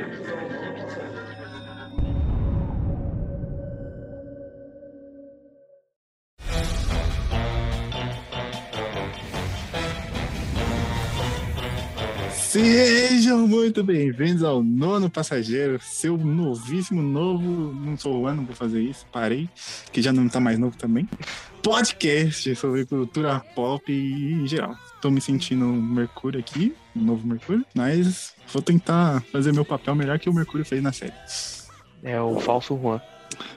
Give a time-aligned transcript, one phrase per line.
[0.00, 1.09] Merci.
[12.50, 17.72] Sejam muito bem-vindos ao Nono Passageiro, seu novíssimo novo.
[17.72, 19.48] Não sou o ano pra fazer isso, parei,
[19.92, 21.08] que já não tá mais novo também.
[21.62, 24.74] Podcast sobre cultura pop e geral.
[25.00, 30.28] Tô me sentindo Mercúrio aqui, novo Mercúrio, mas vou tentar fazer meu papel melhor que
[30.28, 31.14] o Mercúrio fez na série.
[32.02, 33.00] É o falso Juan.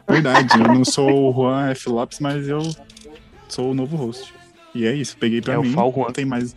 [0.07, 1.89] Verdade, eu não sou o Juan F.
[1.89, 2.61] Lopes, mas eu
[3.49, 4.31] sou o novo host.
[4.75, 5.71] E é isso, peguei pra É o mim.
[5.73, 6.05] Fal Juan.
[6.05, 6.55] Não tem mais.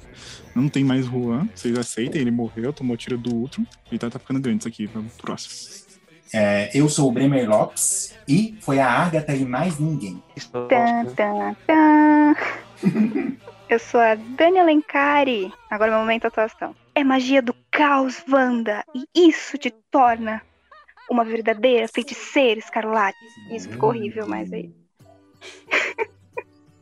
[0.57, 3.63] Não tem mais Juan, vocês aceitem, ele morreu, tomou tiro do outro.
[3.93, 5.85] E tá, tá ficando grande isso aqui, vamos pro próximo.
[6.33, 10.23] É, eu sou o Bremer Lopes e foi a Agatha e mais ninguém.
[10.51, 12.35] Tan, tan, tan.
[13.69, 15.53] Eu sou a Dani Alencari.
[15.71, 16.75] Agora é meu momento de atuação.
[16.95, 18.83] É magia do caos, Wanda.
[18.95, 20.41] E isso te torna
[21.11, 23.19] uma verdadeira feiticeira escarlate.
[23.51, 24.73] Isso ficou horrível, mas aí.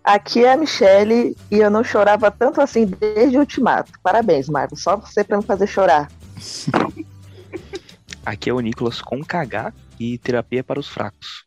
[0.04, 3.90] Aqui é a Michelle e eu não chorava tanto assim desde o Ultimato.
[4.02, 4.82] Parabéns, Marcos.
[4.82, 6.10] Só você pra me fazer chorar.
[8.24, 11.44] Aqui é o Nicolas com KH e terapia para os fracos.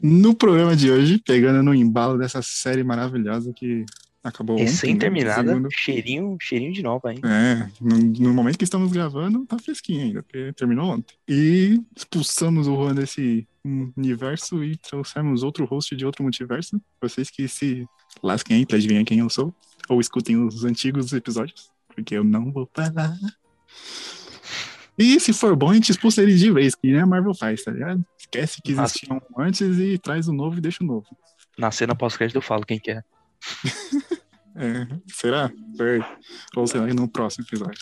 [0.00, 3.84] No programa de hoje, pegando no embalo dessa série maravilhosa que
[4.28, 4.66] acabou ontem.
[4.66, 4.70] né,
[5.52, 7.20] segundo- cheirinho, cheirinho de nova, hein?
[7.24, 11.16] É, no, no momento que estamos gravando, tá fresquinho ainda, porque terminou ontem.
[11.28, 16.80] E expulsamos o Juan desse universo e trouxemos outro host de outro multiverso.
[17.02, 17.86] Vocês que se
[18.22, 19.54] lasquem aí pra adivinhar quem eu sou,
[19.88, 23.16] ou escutem os antigos episódios, porque eu não vou falar.
[24.98, 27.62] E se for bom, a gente expulsa ele de vez, que nem a Marvel faz,
[27.62, 28.04] tá ligado?
[28.18, 28.94] Esquece que Nossa.
[28.96, 31.06] existiam antes e traz o novo e deixa o novo.
[31.56, 33.02] Na cena pós-crédito eu falo quem que é.
[34.60, 35.52] É, será?
[35.76, 36.00] Foi.
[36.56, 37.80] Ou será que no próximo episódio?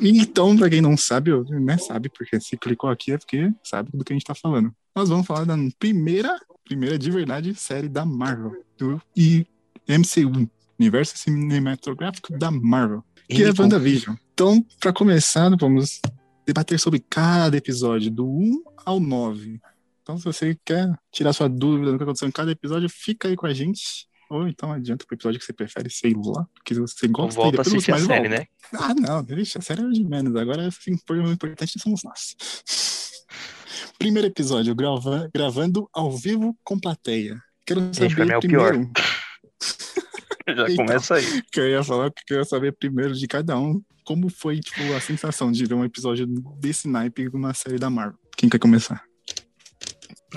[0.00, 3.90] E Então, pra quem não sabe, né, sabe, porque se clicou aqui é porque sabe
[3.92, 4.72] do que a gente tá falando.
[4.94, 9.44] Nós vamos falar da primeira, primeira de verdade série da Marvel, do e
[9.88, 10.48] MCU,
[10.78, 14.14] Universo Cinematográfico da Marvel, que é WandaVision.
[14.32, 16.00] Então, pra começar, vamos
[16.46, 19.60] debater sobre cada episódio, do 1 ao 9.
[20.02, 23.34] Então, se você quer tirar sua dúvida do que aconteceu em cada episódio, fica aí
[23.34, 24.06] com a gente.
[24.30, 27.60] Ou então adianta pro episódio que você prefere, sei lá, porque você gosta e volta
[27.60, 28.42] a depois a mais série, volta.
[28.42, 28.46] né?
[28.74, 30.34] Ah, não, deixa, a série é de menos.
[30.36, 32.34] Agora, assim, o importante somos nós.
[33.98, 37.38] Primeiro episódio, grava- gravando ao vivo com plateia.
[37.66, 38.68] Quero Gente, saber pra mim é o pior.
[38.70, 38.92] primeiro,
[40.46, 40.76] Já Então.
[40.86, 41.42] começa aí.
[41.50, 44.92] que eu ia falar, que eu queria saber primeiro de cada um, como foi, tipo,
[44.94, 46.26] a sensação de ver um episódio
[46.58, 48.18] desse naipe de uma série da Marvel.
[48.36, 49.02] Quem quer começar?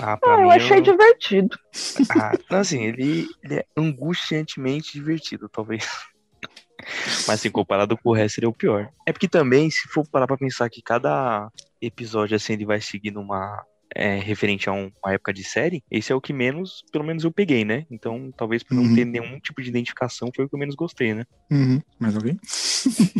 [0.00, 1.56] Ah, pra Ah, eu achei eu- divertido.
[2.10, 5.84] Ah, não, assim, ele, ele é angustiantemente divertido, talvez.
[7.26, 8.88] Mas assim, comparado com o resto, ele é o pior.
[9.06, 11.50] É porque também, se for parar pra pensar que cada
[11.82, 13.62] episódio, assim, ele vai seguindo uma.
[13.94, 17.24] É, referente a um- uma época de série, esse é o que menos, pelo menos
[17.24, 17.86] eu peguei, né?
[17.90, 18.94] Então, talvez por não Uhum.
[18.94, 21.24] ter nenhum tipo de identificação, foi o que eu menos gostei, né?
[21.50, 21.80] Uhum.
[21.98, 22.38] Mais alguém?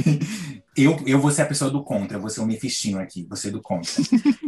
[0.77, 3.51] Eu, eu vou ser a pessoa do contra, eu vou ser o Mephistinho aqui, você
[3.51, 3.91] do contra.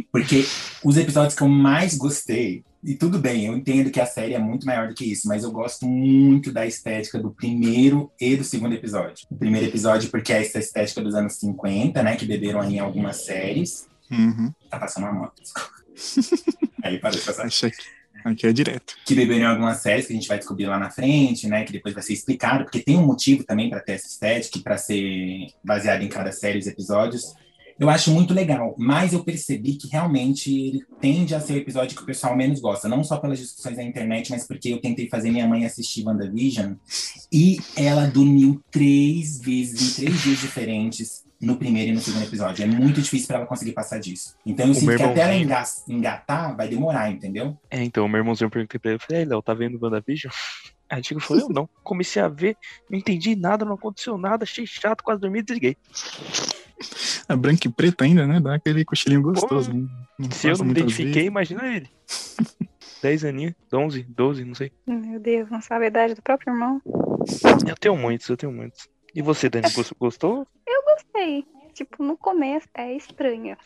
[0.09, 0.45] Porque
[0.81, 4.39] os episódios que eu mais gostei, e tudo bem, eu entendo que a série é
[4.39, 8.45] muito maior do que isso, mas eu gosto muito da estética do primeiro e do
[8.45, 9.27] segundo episódio.
[9.29, 12.15] O primeiro episódio, porque é essa estética dos anos 50, né?
[12.15, 13.89] Que beberam aí em algumas séries.
[14.09, 14.53] Uhum.
[14.69, 15.41] Tá passando uma moto.
[15.41, 15.80] desculpa.
[16.83, 17.45] Aí parou de passar.
[17.45, 17.83] Achei que
[18.23, 18.95] aqui é direto.
[19.05, 21.63] que beberam algumas séries que a gente vai descobrir lá na frente, né?
[21.63, 24.77] Que depois vai ser explicado, porque tem um motivo também para ter essa estética para
[24.77, 27.33] ser baseado em cada série os episódios.
[27.79, 31.97] Eu acho muito legal, mas eu percebi que realmente ele tende a ser o episódio
[31.97, 35.09] que o pessoal menos gosta, não só pelas discussões na internet, mas porque eu tentei
[35.09, 36.73] fazer minha mãe assistir WandaVision
[37.33, 42.63] e ela dormiu três vezes em três dias diferentes no primeiro e no segundo episódio.
[42.63, 44.35] É muito difícil para ela conseguir passar disso.
[44.45, 47.57] Então eu O sinto que até ela enga- engatar vai demorar, entendeu?
[47.69, 49.79] É, então, o meu irmãozinho eu perguntei pra ele, eu falei, "Ei, Léo, tá vendo
[49.81, 50.31] WandaVision?
[50.89, 51.69] Aí o Tico falou, eu não.
[51.83, 52.57] Comecei a ver,
[52.89, 55.77] não entendi nada, não aconteceu nada, achei chato, quase dormi e desliguei.
[57.29, 58.39] A branca e preta ainda, né?
[58.39, 59.71] Dá aquele cochilinho gostoso.
[59.73, 59.87] né?
[60.19, 61.27] Não Se eu não me identifiquei, vezes.
[61.27, 61.89] imagina ele.
[63.01, 64.71] 10 aninhos, 11, 12, não sei.
[64.85, 66.79] Meu Deus, não sabe a idade do próprio irmão.
[67.67, 68.87] Eu tenho muitos, eu tenho muitos.
[69.13, 70.45] E você, Dani, gos- gostou?
[71.13, 71.43] Sei.
[71.73, 73.57] Tipo, no começo é estranho.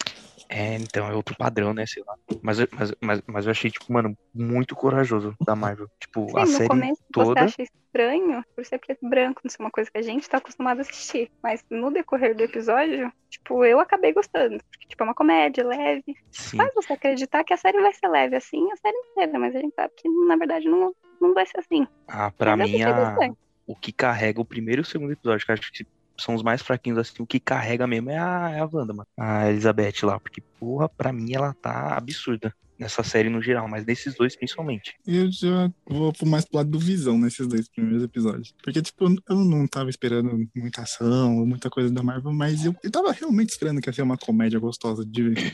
[0.50, 2.16] É, então, é outro padrão, né, sei lá.
[2.42, 5.88] Mas, eu- mas, mas, mas eu achei, tipo, mano, muito corajoso da Marvel.
[6.00, 7.34] Tipo, Sim, a no série começo toda...
[7.34, 10.28] você acha estranho por ser preto e branco, não ser uma coisa que a gente
[10.30, 11.30] tá acostumado a assistir.
[11.42, 14.58] Mas no decorrer do episódio, tipo, eu acabei gostando.
[14.72, 16.16] Porque, tipo, é uma comédia leve.
[16.32, 19.56] Sim, Faz você acreditar que a série vai ser leve assim, a série inteira, mas
[19.56, 21.88] a gente sabe que, na verdade, não, não vai ser assim.
[22.08, 23.18] ah, pra Mas eu mim, a-.
[23.66, 25.86] o que carrega o primeiro e o segundo episódio, que acho que
[26.18, 29.08] são os mais fraquinhos, assim, o que carrega mesmo é a, é a Wanda, mano.
[29.18, 33.86] A Elizabeth lá, porque, porra, pra mim ela tá absurda nessa série no geral, mas
[33.86, 34.96] nesses dois principalmente.
[35.06, 38.54] Eu já vou mais pro lado do Visão nesses dois primeiros episódios.
[38.62, 42.76] Porque, tipo, eu não tava esperando muita ação ou muita coisa da Marvel, mas eu,
[42.84, 45.54] eu tava realmente esperando que ia ser uma comédia gostosa de ver.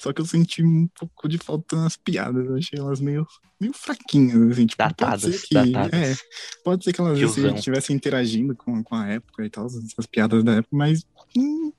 [0.00, 2.44] Só que eu senti um pouco de falta nas piadas.
[2.46, 3.26] Eu achei elas meio,
[3.60, 4.66] meio fraquinhas, assim.
[4.66, 5.92] Tipo, Datadas, pode ser que, datadas.
[5.92, 6.16] É,
[6.64, 7.54] pode ser que elas Tiozão.
[7.54, 11.04] estivessem interagindo com, com a época e tal, essas piadas da época, mas
[11.36, 11.72] hum,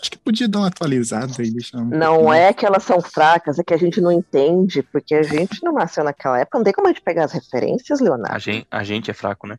[0.00, 3.00] acho que podia dar uma atualizada e deixar um Não pouco é que elas são
[3.00, 6.58] fracas, é que a gente não entende, porque a gente não nasceu naquela época.
[6.58, 8.38] Não tem como a gente pegar as referências, A Leonardo.
[8.40, 9.58] gente, a gente é fraco, né?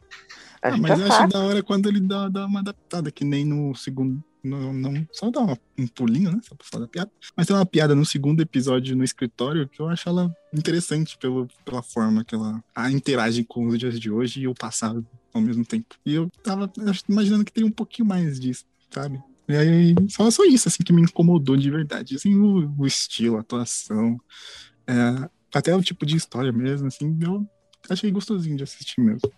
[0.62, 3.24] A Ah, mas é eu acho da hora quando ele dá, dá uma adaptada, que
[3.24, 4.22] nem no segundo.
[4.44, 6.40] Não, não, só dá uma- um pulinho, né?
[6.44, 7.12] Só pra falar da piada.
[7.36, 11.48] Mas tem uma piada no segundo episódio no escritório que eu acho ela interessante pelo,
[11.66, 12.62] pela forma que ela
[12.92, 15.96] interage com os dias de hoje e o passado ao mesmo tempo.
[16.06, 16.72] E eu tava
[17.10, 19.22] imaginando que tem um pouquinho mais disso, sabe?
[19.50, 22.16] E aí, só, só isso, assim, que me incomodou de verdade.
[22.16, 24.18] Assim, o, o estilo, a atuação,
[24.86, 27.46] é, até o tipo de história mesmo, assim, eu
[27.90, 29.32] achei gostosinho de assistir mesmo.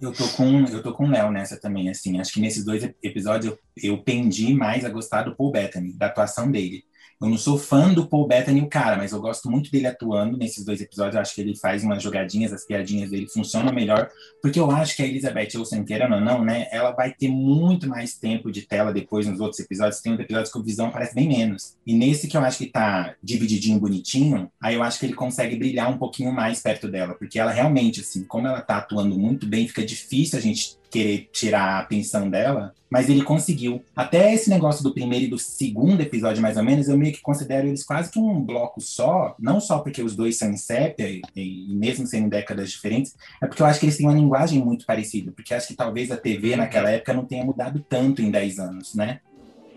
[0.00, 2.20] Eu tô com eu tô com o Léo nessa também, assim.
[2.20, 3.52] Acho que nesses dois ep- episódios
[3.82, 6.84] eu, eu pendi mais a gostar do Paul Bettany, da atuação dele.
[7.20, 10.36] Eu não sou fã do Paul Bettany, o cara, mas eu gosto muito dele atuando
[10.36, 11.14] nesses dois episódios.
[11.14, 14.10] Eu acho que ele faz umas jogadinhas, as piadinhas dele funcionam melhor.
[14.42, 16.66] Porque eu acho que a Elizabeth Olsen, querendo ou não, né?
[16.70, 20.00] Ela vai ter muito mais tempo de tela depois nos outros episódios.
[20.00, 21.74] Tem outros episódios que o Visão aparece bem menos.
[21.86, 25.56] E nesse que eu acho que tá divididinho, bonitinho, aí eu acho que ele consegue
[25.56, 27.14] brilhar um pouquinho mais perto dela.
[27.14, 31.28] Porque ela realmente, assim, como ela tá atuando muito bem, fica difícil a gente querer
[31.32, 33.82] tirar a atenção dela, mas ele conseguiu.
[33.94, 37.20] Até esse negócio do primeiro e do segundo episódio, mais ou menos, eu meio que
[37.20, 41.08] considero eles quase que um bloco só, não só porque os dois são em sépia,
[41.08, 44.64] e, e mesmo sendo décadas diferentes, é porque eu acho que eles têm uma linguagem
[44.64, 48.30] muito parecida, porque acho que talvez a TV naquela época não tenha mudado tanto em
[48.30, 49.20] 10 anos, né?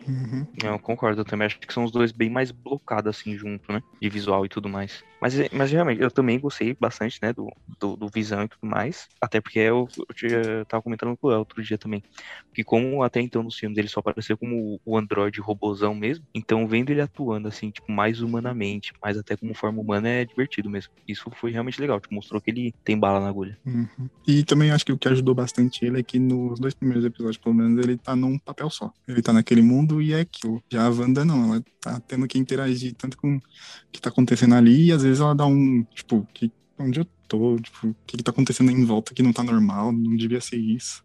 [0.08, 0.46] Uhum.
[0.64, 3.82] Eu concordo, eu também acho que são os dois bem mais blocados, assim, junto, né?
[4.02, 5.04] De visual e tudo mais.
[5.22, 7.34] Mas, mas realmente, eu também gostei bastante, né?
[7.34, 9.08] Do, do, do Visão e tudo mais.
[9.20, 9.88] Até porque eu,
[10.24, 12.04] eu, tava comentando com o El outro dia também.
[12.54, 16.26] Que como até então nos filmes ele só apareceu como o androide robozão mesmo.
[16.34, 20.70] Então vendo ele atuando, assim, tipo, mais humanamente, mais até como forma humana, é divertido
[20.70, 20.92] mesmo.
[21.08, 22.00] Isso foi realmente legal.
[22.00, 23.58] Tipo, mostrou que ele tem bala na agulha.
[23.66, 24.10] Uhum.
[24.28, 27.38] E também acho que o que ajudou bastante ele é que nos dois primeiros episódios,
[27.38, 28.92] pelo menos, ele tá num papel só.
[29.08, 30.64] Ele tá naquele mundo e é aquilo.
[30.70, 33.42] Já a Wanda não, ela tá tendo que interagir tanto com o
[33.92, 37.58] que tá acontecendo ali e às vezes ela dá um, tipo, que, onde eu tô,
[37.60, 40.58] tipo, o que, que tá acontecendo em volta que não tá normal, não devia ser
[40.58, 41.04] isso.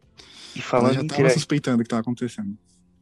[0.54, 1.34] E Ela falando já tava interagir.
[1.38, 2.58] suspeitando que tava acontecendo.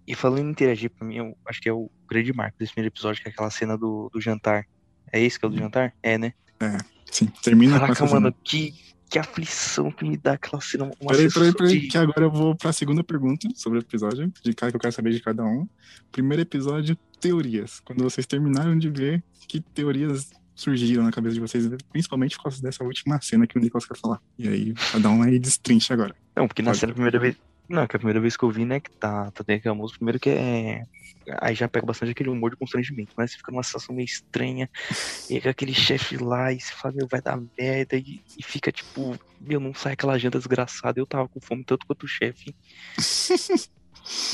[0.07, 2.93] E falando em interagir, pra mim, eu acho que é o grande marco desse primeiro
[2.93, 4.67] episódio, que é aquela cena do, do jantar.
[5.13, 5.95] É esse que é o do jantar?
[6.03, 6.33] É, né?
[7.11, 8.75] Sim, termina com Caraca, essa mano, que,
[9.09, 10.91] que aflição que me dá aquela cena.
[11.07, 14.55] Peraí, peraí, peraí, de- que agora eu vou pra segunda pergunta sobre o episódio, de
[14.55, 15.69] cara que eu quero saber de cada um.
[16.11, 17.81] Primeiro episódio, teorias.
[17.81, 22.63] Quando vocês terminaram de ver, que teorias surgiram na cabeça de vocês, principalmente por causa
[22.63, 24.21] dessa última cena que o Nicolas quer falar.
[24.39, 26.15] E aí, cada um aí destrincha agora.
[26.37, 27.37] Não, porque na cena, a primeira vez.
[27.69, 29.99] Não, que a primeira vez que eu vi, né, que tá, tá tendo aquela música,
[29.99, 30.83] primeiro que é.
[31.41, 33.27] Aí já pega bastante aquele humor de constrangimento, né?
[33.27, 34.69] Você fica numa situação meio estranha,
[35.31, 38.73] e aí aquele chefe lá, e você fala, meu, vai dar merda, e, e fica
[38.73, 42.55] tipo, meu, não sai aquela janta desgraçada, eu tava com fome tanto quanto o chefe.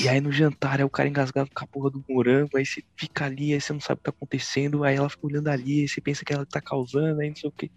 [0.01, 2.83] E aí no jantar é o cara engasgado com a porra do morango, aí você
[2.97, 5.81] fica ali, aí você não sabe o que tá acontecendo, aí ela fica olhando ali,
[5.81, 7.71] aí você pensa que ela tá causando, aí não sei o que.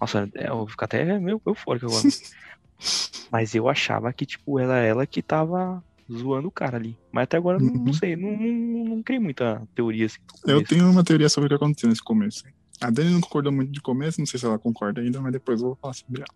[0.00, 2.02] Nossa, é, eu fico até meio eufórico agora.
[3.30, 6.98] Mas eu achava que, tipo, ela ela que tava zoando o cara ali.
[7.12, 7.92] Mas até agora eu não, não Uhum.
[7.92, 10.18] sei, não, não, não criei muita teoria assim.
[10.46, 12.42] Eu tenho uma teoria sobre o que aconteceu nesse começo.
[12.80, 15.60] A Dani não concordou muito de começo, não sei se ela concorda ainda, mas depois
[15.60, 16.34] eu vou falar sobre ela.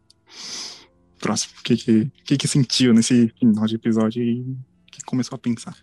[1.18, 4.56] Próximo, o que que, que, que sentiu nesse final de episódio e
[5.04, 5.74] começou a pensar?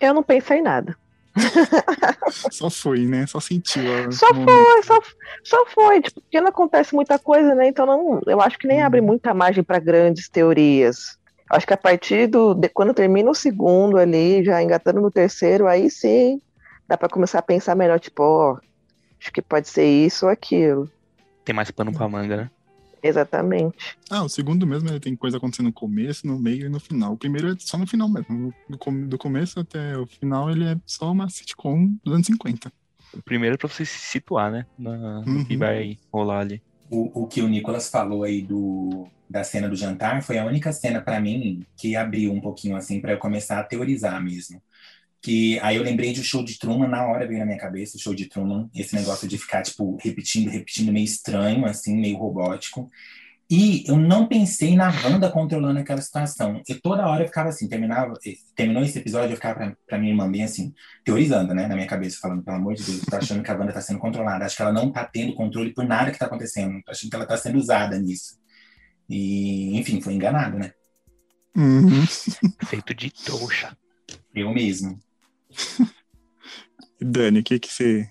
[0.00, 0.96] Eu não pensei em nada.
[2.50, 3.26] Só foi, né?
[3.26, 3.82] Só sentiu.
[3.82, 4.98] a- Só foi, só,
[5.44, 7.68] só foi, tipo, porque não acontece muita coisa, né?
[7.68, 11.16] Então não, eu acho que nem abre muita margem para grandes teorias.
[11.50, 15.66] Acho que a partir do de, quando termina o segundo ali, já engatando no terceiro,
[15.66, 16.40] aí sim
[16.88, 18.56] dá para começar a pensar melhor, tipo, ó,
[19.20, 20.90] acho que pode ser isso ou aquilo.
[21.44, 22.50] Tem mais pano pra manga, né?
[23.02, 23.98] Exatamente.
[24.10, 27.12] Ah, o segundo mesmo ele tem coisa acontecendo no começo, no meio e no final.
[27.14, 28.54] O primeiro é só no final mesmo.
[28.68, 32.72] Do, com- do começo até o final ele é só uma sitcom dos anos 50.
[33.12, 34.66] O primeiro é pra você se situar, né?
[34.76, 35.58] Na, no que Uhum.
[35.58, 36.62] vai rolar ali.
[36.90, 40.72] O, o que o Nicolas falou aí do, da cena do jantar foi a única
[40.72, 44.60] cena pra mim que abriu um pouquinho assim pra eu começar a teorizar mesmo.
[45.22, 47.96] Que aí eu lembrei de o show de Truman, na hora veio na minha cabeça
[47.96, 52.16] o show de Truman, esse negócio de ficar tipo repetindo, repetindo meio estranho assim, meio
[52.16, 52.90] robótico.
[53.50, 56.62] E eu não pensei na Wanda controlando aquela situação.
[56.68, 58.14] E toda hora eu ficava assim, terminava,
[58.54, 60.72] terminou esse episódio, eu ficava pra, pra minha irmã bem assim,
[61.04, 63.72] teorizando, né, na minha cabeça, falando, pelo amor de Deus, tô achando que a Wanda
[63.72, 64.44] tá sendo controlada.
[64.44, 66.80] Acho que ela não tá tendo controle por nada que tá acontecendo.
[66.84, 68.38] Tô achando que ela tá sendo usada nisso.
[69.08, 70.72] E, enfim, foi enganado, né?
[71.56, 72.06] Uhum.
[72.66, 73.76] Feito de trouxa.
[74.32, 74.96] Eu mesmo.
[77.00, 78.10] Dani, o que, que você,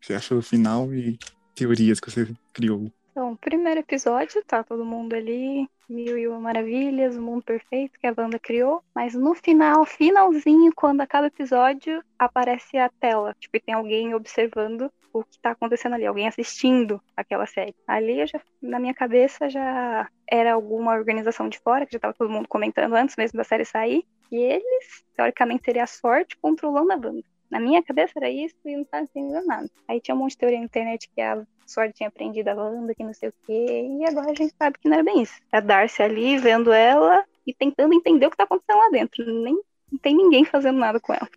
[0.00, 1.18] você achou do final e
[1.54, 2.90] teorias que você criou?
[3.10, 8.06] Então, primeiro episódio, tá todo mundo ali, mil e uma maravilhas, o mundo perfeito que
[8.06, 8.80] a banda criou.
[8.94, 13.34] Mas no final, finalzinho, quando acaba o episódio, aparece a tela.
[13.40, 17.74] Tipo, tem alguém observando o que tá acontecendo ali, alguém assistindo aquela série.
[17.88, 22.30] Ali, já, na minha cabeça, já era alguma organização de fora, que já tava todo
[22.30, 24.04] mundo comentando antes mesmo da série sair.
[24.30, 27.22] E eles, teoricamente, seria a sorte controlando a banda.
[27.50, 29.70] Na minha cabeça era isso e não estava entendendo nada.
[29.88, 32.94] Aí tinha um monte de teoria na internet que a sorte tinha prendido a Wanda,
[32.94, 33.88] que não sei o quê.
[33.98, 35.34] E agora a gente sabe que não era bem isso.
[35.50, 39.24] É a Darcy ali, vendo ela e tentando entender o que tá acontecendo lá dentro.
[39.24, 39.58] Nem
[39.90, 41.28] não tem ninguém fazendo nada com ela.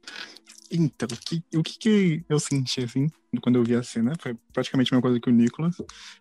[0.69, 3.07] Então, o que, o que, que eu senti, assim,
[3.41, 5.77] quando eu vi a cena, foi praticamente a mesma coisa que o Nicolas.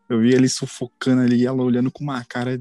[0.09, 2.61] Eu vi ele sufocando ali, ela olhando com uma cara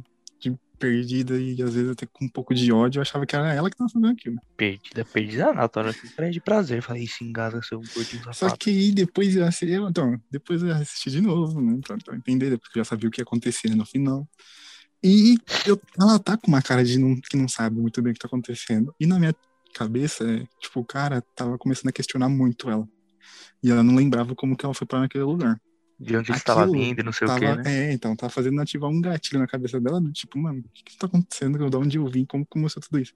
[0.79, 2.99] perdida e às vezes até com um pouco de ódio.
[2.99, 4.37] Eu achava que era ela que tava fazendo aquilo.
[4.57, 5.69] Perdida, perdida nada.
[5.69, 5.81] Tô
[6.15, 6.81] falando de prazer.
[6.81, 8.57] Falei, se engana, seu gordinho Só safado.
[8.57, 11.79] que aí depois eu assisti, eu- então, depois eu assisti de novo, né?
[11.85, 14.27] Pra, pra entender, depois que eu já sabia o que ia acontecer no final.
[15.03, 18.13] E eu, ela tá com uma cara de não, que não sabe muito bem o
[18.13, 18.93] que tá acontecendo.
[18.99, 19.33] E na minha
[19.73, 22.87] cabeça, é, tipo, o cara tava começando a questionar muito ela.
[23.63, 25.59] E ela não lembrava como que ela foi parar naquele lugar.
[25.99, 27.89] De onde estava Aquilo vindo e não sei o Tava, que, né?
[27.89, 30.97] É, então, tava fazendo ativar um gatilho na cabeça dela, tipo, mano, o que, que
[30.97, 31.69] tá acontecendo?
[31.69, 32.23] De onde eu vim?
[32.23, 33.13] Como começou tudo isso?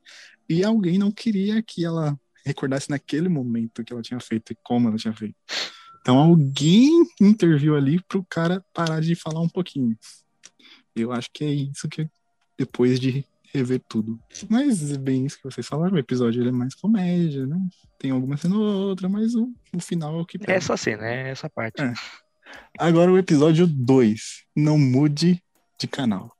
[0.49, 4.57] E alguém não queria que ela recordasse naquele momento o que ela tinha feito e
[4.61, 5.35] como ela tinha feito.
[6.01, 6.89] Então alguém
[7.21, 9.97] interviu ali pro cara parar de falar um pouquinho.
[10.93, 12.09] Eu acho que é isso que
[12.57, 14.19] depois de rever tudo.
[14.49, 17.57] Mas é bem isso que vocês falaram, o episódio ele é mais comédia, né?
[17.97, 20.53] Tem alguma cena ou outra, mas o, o final é o que É pega.
[20.53, 21.81] essa cena, é essa parte.
[21.81, 21.93] É.
[22.77, 24.43] Agora o episódio 2.
[24.55, 25.41] Não mude
[25.79, 26.35] de canal.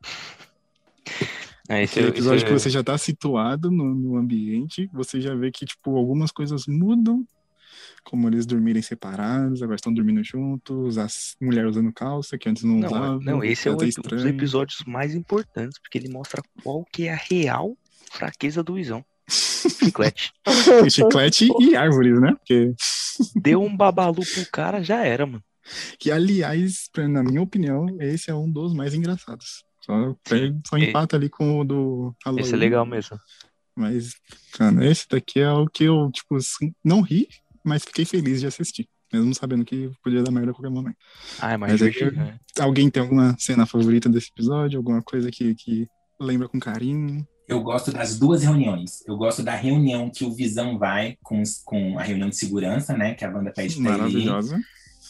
[1.70, 5.34] É, esse, Aquele episódio esse- que você já tá situado no, no ambiente, você já
[5.34, 7.26] vê que, tipo, algumas coisas mudam,
[8.04, 12.76] como eles dormirem separados, agora estão dormindo juntos, as mulheres usando calça, que antes não,
[12.76, 13.20] Não, usavam.
[13.22, 17.14] não, esse é o, um dos episódios mais importantes, porque ele mostra qual que é
[17.14, 17.78] a real
[18.12, 19.04] fraqueza do Izão.
[19.30, 20.34] Chiclete.
[20.92, 22.34] Chiclete e árvores, né?
[22.38, 22.74] Porque,
[23.36, 25.44] Deu um babalu pro cara, já era, mano.
[26.00, 29.64] Que, aliás, pra- na minha opinião, esse é um dos mais engraçados.
[29.86, 30.16] Só,
[30.66, 32.44] só empata ali com o do Halloween.
[32.44, 33.18] Esse é legal mesmo.
[33.76, 34.14] Mas,
[34.54, 37.28] cara, esse daqui é o que eu, tipo, assim, não ri,
[37.66, 38.88] mas fiquei feliz de assistir.
[39.12, 40.98] Mesmo sabendo que podia dar merda a qualquer momento.
[41.40, 42.40] Ah, é mais Mas é que- né?
[42.60, 44.78] Alguém tem alguma cena favorita desse episódio?
[44.80, 45.88] Alguma coisa que, que
[46.20, 47.28] lembra com carinho?
[47.48, 49.06] Eu gosto das duas reuniões.
[49.06, 53.14] Eu gosto da reunião que o Visão vai com, com a reunião de segurança, né?
[53.14, 53.98] Que a Wanda pede pra ele ir.
[54.00, 54.60] Maravilhosa.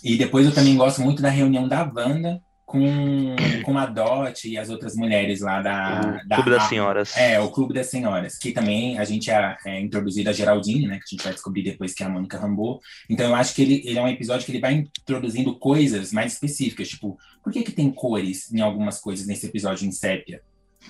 [0.04, 4.58] E depois eu também gosto muito da reunião da Wanda com, com a Dot e
[4.58, 6.20] as outras mulheres lá da...
[6.24, 7.18] O da Clube das Senhoras.
[7.18, 10.98] É, o Clube das Senhoras, que também a gente é, é introduzido a Geraldine, né?
[10.98, 12.80] Que a gente vai descobrir depois que é a Mônica Rambeau.
[13.10, 16.34] Então eu acho que ele, ele é um episódio que ele vai introduzindo coisas mais
[16.34, 20.42] específicas, tipo, por que que tem cores em algumas coisas nesse episódio em sépia?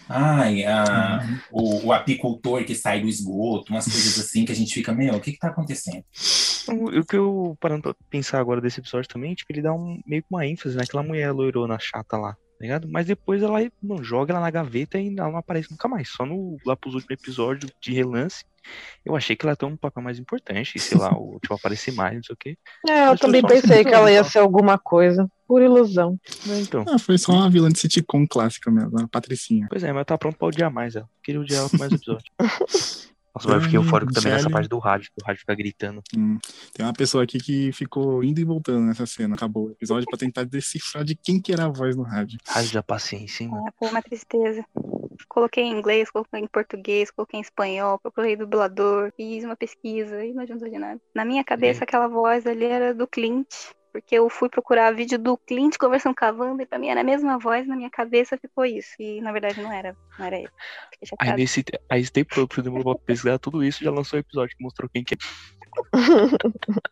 [0.10, 1.22] Ai, a-
[1.52, 5.16] o, o apicultor que sai do esgoto, umas coisas assim que a gente fica, meu,
[5.16, 6.04] o que que tá acontecendo?
[6.70, 10.00] O, o que eu parando pra pensar agora desse episódio também, tipo, ele dá um,
[10.06, 12.88] meio que uma ênfase naquela mulher loirona chata lá, tá ligado?
[12.90, 16.10] Mas depois ela mano, joga ela na gaveta e ela não aparece nunca mais.
[16.10, 18.44] Só no, lá pros últimos episódios de relance.
[19.06, 22.16] Eu achei que ela tem um papel mais importante, sei lá, o, tipo, aparecer mais,
[22.16, 22.58] não sei o quê.
[22.88, 25.30] É, eu também pensei que ela ia ser alguma coisa.
[25.46, 26.18] Por ilusão.
[26.48, 26.86] Mas então.
[26.88, 29.68] Ah, foi só uma vilã de sitcom clássica mesmo, a Patricinha.
[29.70, 31.08] Pois é, mas tá pronto pra odiar mais ela.
[31.22, 32.26] Queria odiar ela por mais episódio.
[33.36, 35.56] Nossa, mas eu fiquei Hum, eufórico também nessa parte do rádio, que o rádio fica
[35.56, 36.04] gritando.
[36.16, 36.38] Hum.
[36.72, 39.36] Tem uma pessoa aqui que ficou indo e voltando nessa cena.
[39.36, 42.38] Acabou o episódio pra tentar decifrar de quem que era a voz no rádio.
[42.48, 43.68] Rádio da paciência, hein, mano?
[43.68, 44.64] É, foi uma tristeza.
[45.28, 50.32] Coloquei em inglês, coloquei em português, coloquei em espanhol, procurei dublador, fiz uma pesquisa e
[50.34, 51.02] não adiantou de nada.
[51.16, 53.48] Na minha cabeça, aquela voz ali era do Clint,
[53.94, 57.02] porque eu fui procurar vídeo do Clint conversando com a Wanda e pra mim era
[57.02, 58.96] a mesma voz, na minha cabeça ficou isso.
[59.00, 60.50] E na verdade não era, não era ele.
[61.20, 64.18] Aí nesse aí esse tempo todo que você demorou pra pesquisar tudo isso, já lançou
[64.18, 65.18] o episódio que mostrou quem que é.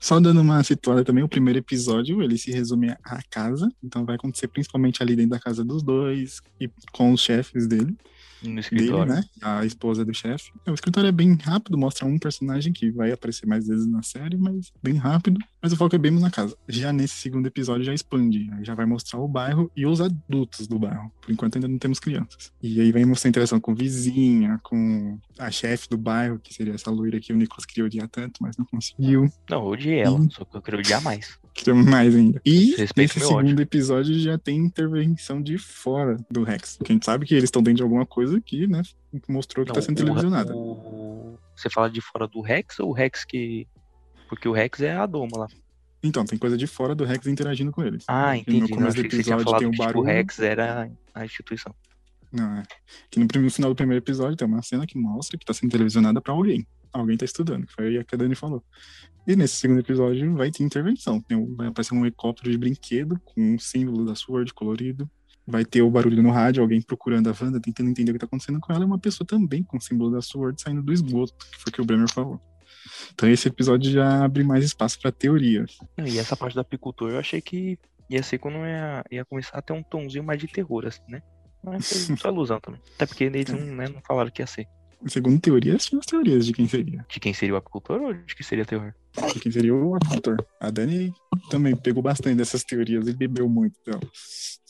[0.00, 4.16] Só dando uma situada também, o primeiro episódio, ele se resume à casa, então vai
[4.16, 7.94] acontecer principalmente ali dentro da casa dos dois e com os chefes dele.
[8.42, 9.24] No dele, né?
[9.42, 10.50] A esposa do chefe.
[10.66, 14.02] É, O escritório é bem rápido, mostra um personagem que vai aparecer mais vezes na
[14.02, 15.38] série, mas bem rápido.
[15.62, 16.56] Mas o foco é bem na casa.
[16.68, 20.66] Já nesse segundo episódio já expande, aí já vai mostrar o bairro e os adultos
[20.66, 21.10] do bairro.
[21.20, 22.50] Por enquanto ainda não temos crianças.
[22.62, 26.74] E aí vai mostrar a interação com vizinha, com a chefe do bairro, que seria
[26.74, 29.30] essa loira que o Nicolas queria odiar tanto, mas não conseguiu.
[29.50, 30.28] Não, odiei ela, Hum.
[30.30, 31.38] só que eu queria odiar mais.
[31.52, 32.40] Queria mais ainda.
[32.44, 33.60] E Respeito nesse segundo ódio.
[33.60, 36.76] episódio já tem intervenção de fora do Rex.
[36.76, 38.82] Porque a gente sabe que eles estão dentro de alguma coisa que, né,
[39.28, 40.54] mostrou que Não, tá sendo o- televisionada.
[40.56, 43.66] o- Você fala de fora do Rex ou o Rex que.
[44.28, 45.46] Porque o Rex é a doma lá.
[46.02, 48.04] Então, tem coisa de fora do Rex interagindo com eles.
[48.08, 48.60] Ah, Que No entendi.
[48.70, 50.06] Não, começo do que episódio tem o que tipo, o barulho.
[50.06, 51.74] Rex era a instituição.
[52.32, 52.62] Não, é.
[53.10, 55.52] Que no, prim- no final do primeiro episódio tem uma cena que mostra que tá
[55.52, 56.64] sendo televisionada pra alguém.
[56.92, 58.62] Alguém tá estudando, que foi o que a Dani falou.
[59.26, 61.22] E nesse segundo episódio vai ter intervenção.
[61.30, 65.08] Um- vai aparecer um helicóptero de brinquedo com um símbolo da Sword colorido.
[65.46, 68.26] Vai ter o barulho no rádio, alguém procurando a Wanda, tentando entender o que tá
[68.26, 71.32] acontecendo com ela, e uma pessoa também com o símbolo da Sword saindo do esgoto,
[71.50, 72.40] que foi o que o Bremer falou.
[73.12, 75.76] Então esse episódio já abre mais espaço pra teorias.
[75.96, 77.78] Não, E essa parte do apicultor eu achei que
[78.08, 81.20] ia ser quando ia, ia começar a ter um tomzinho mais de terror, assim, né?
[81.62, 82.80] Mas foi só ilusão também.
[82.94, 84.66] Até porque eles não, né, não falaram que ia ser.
[85.06, 87.04] Segundo teorias, tinha as teorias de quem seria.
[87.08, 88.94] De quem seria o apicultor ou de quem seria terror?
[89.32, 90.36] De quem seria o ator.
[90.60, 91.12] A Dani
[91.50, 94.60] também pegou bastante dessas teorias e bebeu muito delas.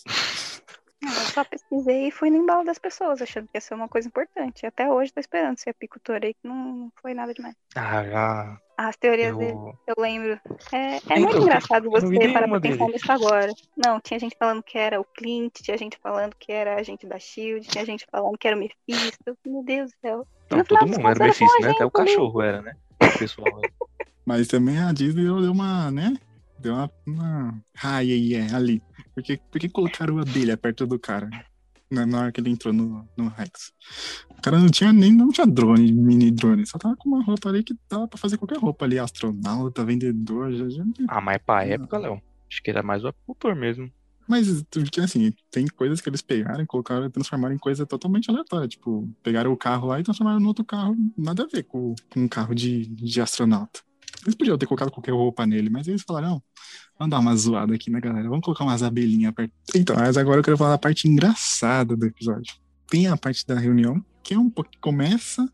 [1.02, 3.88] Não, eu só pesquisei e fui no embalo das pessoas, achando que ia ser uma
[3.88, 4.66] coisa importante.
[4.66, 7.54] Até hoje tô esperando ser apicultor aí, que não foi nada demais.
[7.74, 8.60] Ah, já.
[8.76, 9.78] As teorias dele, Eu...
[9.86, 10.40] eu lembro.
[10.72, 12.92] É, é muito engraçado eu não vi você parar pra pensar dele.
[12.92, 13.52] nisso agora.
[13.76, 17.06] Não, tinha gente falando que era o Clint, tinha gente falando que era a gente
[17.06, 19.36] da Shield, tinha gente falando que era o Mephisto.
[19.46, 20.26] Meu Deus do céu.
[20.50, 21.70] Não, No todo mundo era contos, Mephisto, né?
[21.70, 22.76] Até o cachorro era, né?
[23.02, 23.60] O pessoal.
[24.24, 26.14] Mas também a Disney deu uma, né?
[26.60, 28.82] Deu uma, uma raia aí, é, ali.
[29.14, 31.30] Porque, porque colocaram a abelha perto do cara?
[31.90, 33.72] Na, na hora que ele entrou no, no Rex.
[34.30, 36.66] O cara não tinha nem não tinha drone, mini drone.
[36.66, 38.98] Só tava com uma roupa ali que dava pra fazer qualquer roupa ali.
[38.98, 42.22] Astronauta, vendedor, já, já Ah, mas pra época, Léo.
[42.48, 43.90] Acho que era mais o apicultor mesmo.
[44.28, 44.64] Mas,
[45.02, 48.68] assim, tem coisas que eles pegaram e colocaram e transformaram em coisa totalmente aleatória.
[48.68, 52.20] Tipo, pegaram o carro lá e transformaram no outro carro, nada a ver com, com
[52.20, 53.80] um carro de, de astronauta.
[54.22, 56.42] Eles podiam ter colocado qualquer roupa nele, mas eles falaram,
[56.98, 59.52] vamos dar uma zoada aqui na galera, vamos colocar umas abelhinhas perto.
[59.74, 62.54] Então, mas agora eu quero falar da parte engraçada do episódio.
[62.88, 65.50] Tem a parte da reunião, que é um pouco começa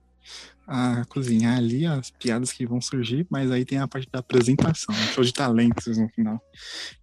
[0.66, 4.92] a cozinhar ali as piadas que vão surgir, mas aí tem a parte da apresentação,
[4.92, 6.40] um show de talentos no final.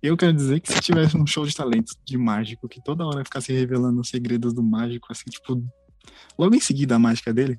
[0.01, 3.23] Eu quero dizer que se tivesse um show de talentos de mágico, que toda hora
[3.23, 5.63] ficasse revelando os segredos do mágico, assim, tipo,
[6.37, 7.57] logo em seguida a mágica dele,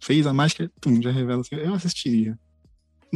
[0.00, 2.38] fez a mágica, pum, já revela, eu assistiria.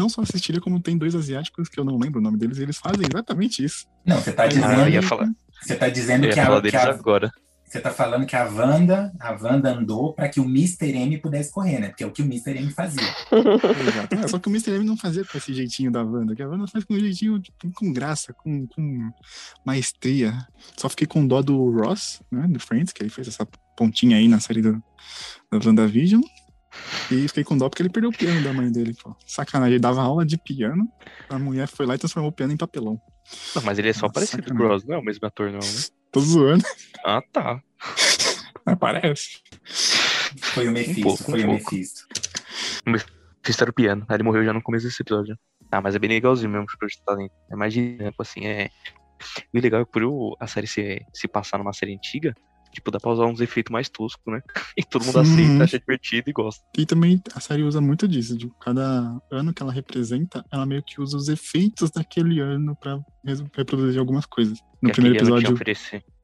[0.00, 2.62] Não só assistiria, como tem dois asiáticos que eu não lembro o nome deles, e
[2.62, 3.86] eles fazem exatamente isso.
[4.06, 5.28] Não, você tá Ah, dizendo, eu ia falar.
[5.62, 7.30] você tá dizendo Eu ia que, falar a, que a- agora.
[7.66, 10.90] você tá falando que a Wanda, a Wanda andou para que o Mr.
[10.96, 11.88] M pudesse correr, né?
[11.88, 12.56] Porque é o que o Mr.
[12.56, 13.02] M fazia.
[13.30, 14.14] Exato.
[14.14, 14.70] É, só que o Mr.
[14.74, 17.38] M não fazia com esse jeitinho da Wanda, que a Wanda faz com um jeitinho
[17.38, 19.10] tipo, com graça, com, com
[19.64, 20.36] maestria.
[20.76, 24.26] Só fiquei com dó do Ross, né, do Friends, que ele fez essa pontinha aí
[24.28, 24.82] na série do,
[25.52, 26.22] da WandaVision.
[27.10, 29.14] E fiquei com dó porque ele perdeu o piano da mãe dele, pô.
[29.26, 30.88] Sacanagem, ele dava aula de piano,
[31.28, 33.00] a mulher foi lá e transformou o piano em papelão.
[33.54, 34.56] Não, mas ele é só Nossa, parecido com o.
[34.56, 35.82] Gross, não é o mesmo ator, não, né?
[36.12, 36.64] Tô zoando,
[37.04, 37.60] Ah, tá.
[38.64, 39.40] mas parece.
[40.52, 41.74] Foi o Mephisto, pouco, um foi o pouco.
[41.74, 42.06] Mephisto.
[43.44, 44.04] Fiz era o piano.
[44.08, 45.36] Aí ele morreu já no começo desse episódio.
[45.72, 46.66] Ah, mas é bem legalzinho mesmo,
[47.04, 47.32] talento.
[47.50, 48.68] É mais dinâmico, assim, é.
[49.52, 52.34] Bem legal por o- a série se, se passar numa série antiga,
[52.72, 54.40] tipo, dá pra usar uns efeitos mais toscos, né?
[54.78, 55.22] E todo mundo Uhum.
[55.22, 56.62] aceita, acha divertido e gosta.
[56.78, 60.82] E também a série usa muito disso, de cada ano que ela representa, ela meio
[60.84, 62.98] que usa os efeitos daquele ano pra
[63.56, 64.58] reproduzir algumas coisas.
[64.82, 65.48] No primeiro episódio,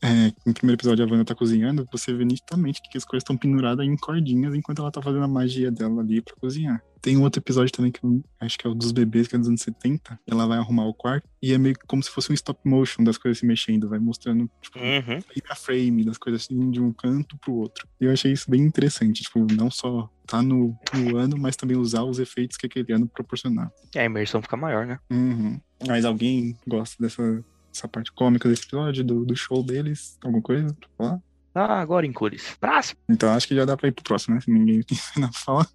[0.03, 3.37] é, no primeiro episódio a Wanda tá cozinhando, você vê nitidamente que as coisas estão
[3.37, 6.83] penduradas em cordinhas enquanto ela tá fazendo a magia dela ali pra cozinhar.
[7.03, 9.39] Tem um outro episódio também que eu acho que é o dos bebês, que é
[9.39, 10.19] dos anos 70.
[10.27, 13.17] Ela vai arrumar o quarto e é meio como se fosse um stop motion das
[13.19, 15.21] coisas se mexendo, vai mostrando, tipo, Uhum.
[15.51, 17.87] a frame das coisas assim de um canto pro outro.
[18.01, 21.77] E eu achei isso bem interessante, tipo, não só tá no, no ano, mas também
[21.77, 23.71] usar os efeitos que aquele ano proporcionava.
[23.95, 24.99] E a imersão fica maior, né?
[25.11, 25.61] Uhum.
[25.87, 27.45] Mas alguém gosta dessa,
[27.77, 30.19] dessa parte cômica desse episódio, do, do show deles?
[30.23, 31.21] Alguma coisa pra falar?
[31.55, 32.57] Ah, agora em cores.
[32.59, 33.01] Próximo.
[33.09, 34.41] Então acho que já dá pra ir pro próximo, né?
[34.41, 35.69] Se ninguém tem nada pra falar.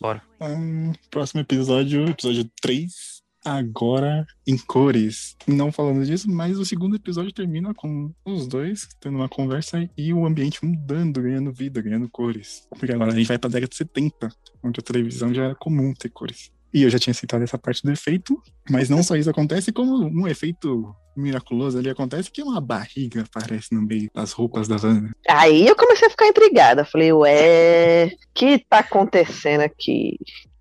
[0.00, 0.22] Bora.
[0.40, 3.18] Hum, próximo episódio, episódio 3.
[3.44, 5.36] Agora em cores.
[5.46, 10.12] Não falando disso, mas o segundo episódio termina com os dois tendo uma conversa e
[10.12, 12.66] o ambiente mudando, ganhando vida, ganhando cores.
[12.70, 14.28] Porque agora a gente vai pra década de 70,
[14.62, 16.52] onde a televisão já era comum ter cores.
[16.72, 20.06] E eu já tinha citado essa parte do efeito, mas não só isso acontece, como
[20.06, 25.10] um efeito miraculoso ali acontece que uma barriga aparece no meio das roupas da Wanda.
[25.28, 26.84] Aí eu comecei a ficar intrigada.
[26.84, 30.16] Falei, ué, o que tá acontecendo aqui?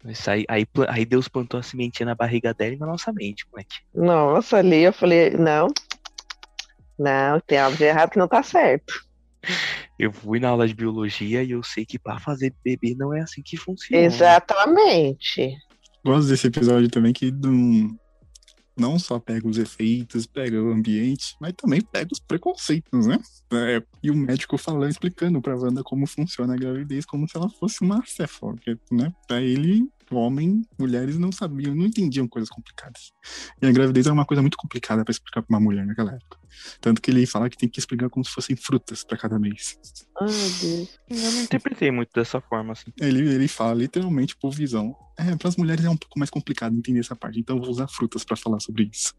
[0.05, 3.45] Isso aí, aí, aí Deus plantou a sementinha na barriga dela e na nossa mente,
[3.51, 3.75] moleque.
[3.93, 5.67] Nossa, ali eu falei, não,
[6.97, 9.05] não, tem algo de errado que não tá certo.
[9.99, 13.21] Eu fui na aula de biologia e eu sei que pra fazer bebê não é
[13.21, 14.03] assim que funciona.
[14.03, 15.57] Exatamente.
[16.07, 17.93] Gosto desse episódio também que não,
[18.77, 23.19] não só pega os efeitos, pega o ambiente, mas também pega os preconceitos, né?
[23.51, 27.49] É, e o médico falando, explicando pra Wanda como funciona a gravidez, como se ela
[27.49, 28.01] fosse uma
[28.39, 29.11] porque, né?
[29.27, 33.11] Pra ele, homem, mulheres não sabiam, não entendiam coisas complicadas.
[33.61, 36.37] E a gravidez era uma coisa muito complicada pra explicar pra uma mulher naquela época.
[36.81, 39.77] Tanto que ele fala que tem que explicar como se fossem frutas pra cada mês.
[40.19, 40.99] Ai, Deus.
[41.09, 42.91] Eu não interpretei muito dessa forma, assim.
[42.99, 44.95] Ele, ele fala literalmente por visão.
[45.19, 47.71] É, para as mulheres é um pouco mais complicado entender essa parte, então eu vou
[47.71, 49.15] usar frutas pra falar sobre isso.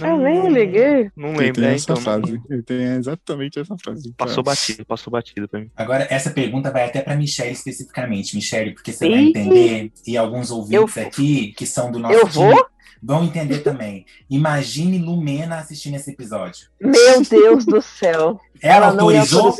[0.00, 1.10] Eu nem liguei.
[1.16, 1.96] Não Ele lembro, tem é, essa então.
[1.96, 2.40] não- frase.
[2.50, 4.12] Ele tem exatamente essa frase.
[4.16, 5.70] Passou batido, passou batido pra mim.
[5.76, 8.34] Agora, essa pergunta vai até para Michelle especificamente.
[8.34, 12.28] Michelle, porque você vai entender, e alguns ouvintes Eu- aqui, que são do nosso Eu
[12.28, 12.66] time, vou?
[13.04, 14.06] Vão entender também.
[14.30, 16.68] Imagine Lumena assistindo esse episódio.
[16.80, 18.40] Meu Deus do céu.
[18.62, 19.54] Ela, ia autorizou?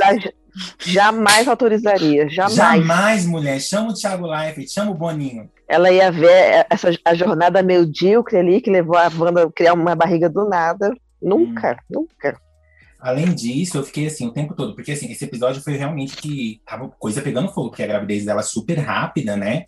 [0.78, 2.54] Jamais autorizaria, jamais.
[2.54, 3.60] Jamais, mulher.
[3.60, 5.50] Chama o Thiago Leifert, chama o Boninho.
[5.68, 9.94] Ela ia ver essa, a jornada medíocre ali que levou a Wanda a criar uma
[9.94, 10.92] barriga do nada.
[11.20, 12.38] Nunca, nunca.
[13.00, 16.60] Além disso, eu fiquei assim o tempo todo, porque assim, esse episódio foi realmente que
[16.64, 19.66] tava coisa pegando fogo, porque a gravidez dela é super rápida, né?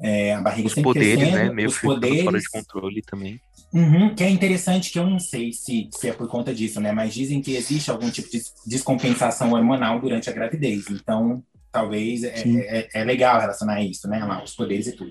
[0.00, 1.52] É, a barriga Os sempre poderes, crescendo, né?
[1.52, 2.42] Meio os ficando fora poderes.
[2.42, 3.40] de controle também.
[3.72, 6.92] Uhum, que é interessante, que eu não sei se, se é por conta disso, né?
[6.92, 10.84] Mas dizem que existe algum tipo de descompensação hormonal durante a gravidez.
[10.90, 14.24] Então, talvez é, é, é legal relacionar isso, né?
[14.24, 15.10] Lá, os poderes e tudo.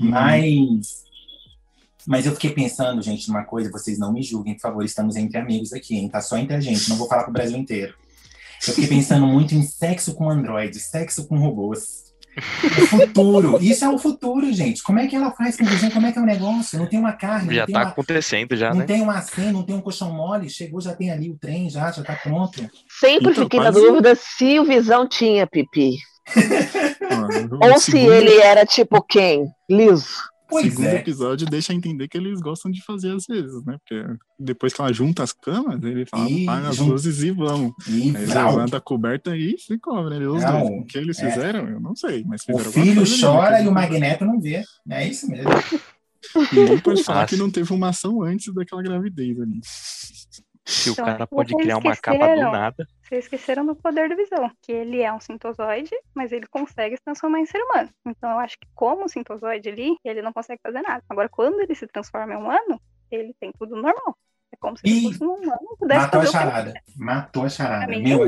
[0.00, 0.10] Uhum.
[0.10, 1.04] Mas.
[2.06, 5.38] Mas eu fiquei pensando, gente, numa coisa, vocês não me julguem, por favor, estamos entre
[5.38, 6.08] amigos aqui, hein?
[6.08, 7.94] Tá só entre a gente, não vou falar pro Brasil inteiro.
[8.66, 12.03] Eu fiquei pensando muito em sexo com androides, sexo com robôs.
[12.36, 14.82] O futuro, isso é o futuro, gente.
[14.82, 15.64] Como é que ela faz com?
[15.92, 16.78] Como é que é o negócio?
[16.78, 18.84] Não tem uma carne, Já não tem tá uma acontecendo, já, não né?
[18.86, 21.90] tem um acém, não tem um colchão mole, chegou, já tem ali o trem, já,
[21.92, 22.68] já tá pronto.
[22.88, 25.96] Sempre Então, fiquei na quase- dúvida se o Visão tinha pipi.
[27.50, 29.46] O Ou se segundo- ele era tipo quem?
[29.70, 30.16] Liso.
[30.48, 30.96] Pois segundo é.
[30.96, 33.78] episódio deixa entender que eles gostam de fazer às vezes, né?
[33.78, 37.72] Porque depois que ela junta as camas, ele fala, Ih, apaga as luzes e vamos.
[37.88, 40.26] E Aí levanta a coberta e se cobre, né?
[40.28, 40.82] Os Não, dois.
[40.82, 41.30] O que eles é.
[41.30, 43.64] fizeram, eu não sei, mas o filho coisa ali, chora né?
[43.64, 44.62] e o Magneto não vê.
[44.88, 45.50] É isso mesmo.
[46.52, 49.60] Ninguém pode falar que não teve uma ação antes daquela gravidez ali.
[50.64, 52.88] Se o Então, cara pode vocês criar uma capa do nada.
[53.02, 57.02] Vocês esqueceram do poder do Visão, que ele é um sintozoide, mas ele consegue se
[57.04, 57.90] transformar em ser humano.
[58.06, 61.02] Então eu acho que como sintozoide ali, ele não consegue fazer nada.
[61.08, 64.16] Agora, quando ele se transforma em humano, ele tem tudo normal.
[64.54, 66.74] É como se ele fosse um humano pudesse Matou a fazer o que ele charada.
[66.96, 67.98] Matou a charada.
[67.98, 68.26] Meu,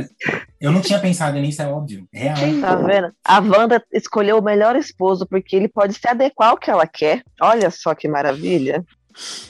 [0.61, 2.07] eu não tinha pensado nisso, é óbvio.
[2.12, 2.37] Real.
[2.61, 3.12] Tá vendo?
[3.25, 7.22] A Wanda escolheu o melhor esposo porque ele pode se adequar ao que ela quer.
[7.40, 8.85] Olha só que maravilha.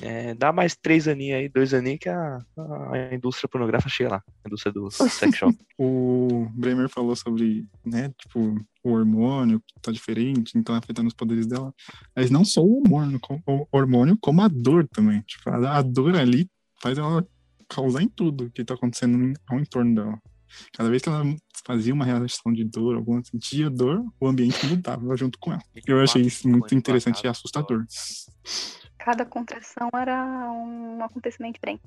[0.00, 2.38] É, dá mais três aninhos aí, dois aninhos que a,
[2.92, 4.22] a indústria pornográfica chega lá.
[4.44, 5.56] A indústria do sex shop.
[5.78, 11.46] O Bremer falou sobre, né, tipo, o hormônio que tá diferente, então afetando os poderes
[11.46, 11.74] dela.
[12.14, 15.20] Mas não só o hormônio, o hormônio como a dor também.
[15.22, 16.48] Tipo, a, a dor ali
[16.80, 17.26] faz ela
[17.68, 20.18] causar em tudo que tá acontecendo ao entorno dela.
[20.72, 21.24] Cada vez que ela
[21.64, 25.62] fazia uma reação de dor, alguma sentia dor, o ambiente mudava junto com ela.
[25.86, 27.84] Eu achei isso muito interessante e assustador.
[29.06, 31.80] Cada contração era um acontecimento diferente.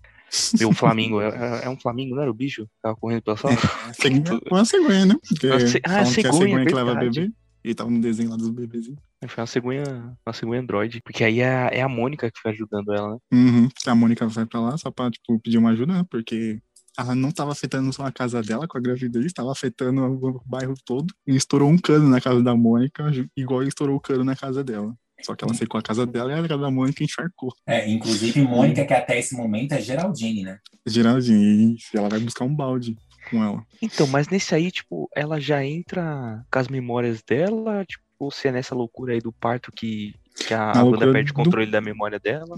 [0.57, 2.63] E o Flamingo, é, é- é um Flamingo, não era o bicho?
[2.63, 3.53] que Tava correndo pela sala.
[3.93, 5.15] Cegonha- Uma cegonha, né?
[5.27, 7.31] Porque Uma ce- ah, falam que é a cegonha, cegonha que leva bebê.
[7.61, 8.97] E tava no desenho lá dos bebezinhos.
[9.27, 11.01] Foi uma cegonha, uma cegonha android.
[11.03, 13.17] Porque aí é, a- é a Mônica que fica ajudando ela, né?
[13.33, 13.69] Uhum.
[13.85, 16.05] A Mônica vai pra lá só pra, tipo, pedir uma ajuda, né?
[16.09, 16.61] Porque
[16.97, 20.73] ela não tava afetando só a casa dela com a gravidez, tava afetando o bairro
[20.85, 21.13] todo.
[21.27, 24.95] E estourou um cano na casa da Mônica, igual estourou o cano na casa dela.
[25.21, 27.53] Só que ela secou a casa dela e a casa da Mônica encharcou.
[27.67, 30.59] É, inclusive, Mônica, que até esse momento é Geraldine, né?
[30.85, 32.95] Geraldine, e ela vai buscar um balde
[33.29, 33.63] com ela.
[33.81, 38.47] Então, mas nesse aí, tipo, ela já entra com as memórias dela, tipo, ou se
[38.47, 41.69] é nessa loucura aí do parto que, que a, Na Wanda perde o do- controle
[41.71, 42.55] da memória dela.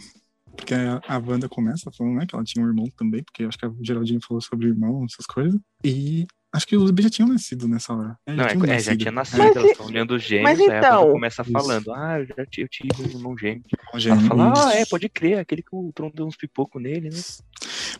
[0.55, 3.57] Porque a, a Wanda começa falando, né, que ela tinha um irmão também, porque acho
[3.57, 5.59] que a Geraldine falou sobre irmão, essas coisas.
[5.83, 8.17] E acho que os bebês já tinham nascido nessa hora.
[8.25, 10.59] É, Não, é, tinham é, já tinha nascido, Mas elas estão olhando os gêmeos, mas
[10.69, 11.51] aí então- começa Isso.
[11.51, 13.63] falando, ah, eu já tive, eu tive um irmão gêmeo.
[13.95, 14.77] Gêmeo, Ela fala, ah, isso.
[14.77, 17.19] é, pode crer, aquele que o Tron deu uns pipocos nele, né?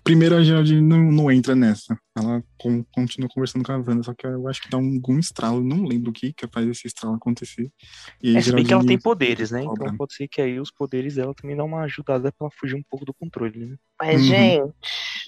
[0.03, 1.95] Primeiro a Geraldine não, não entra nessa.
[2.17, 5.19] Ela com- continua conversando com a Wanda, só que eu acho que dá um, algum
[5.19, 7.69] estralo, não lembro o que que faz esse estralo acontecer.
[8.21, 9.63] E aí É, se bem que ela tem poderes, né?
[9.63, 9.85] cobra.
[9.85, 12.75] Então pode ser que aí os poderes dela também dão uma ajudada pra ela fugir
[12.75, 13.75] um pouco do controle, né?
[14.01, 14.27] Mas, Uhum.
[14.27, 14.73] gente,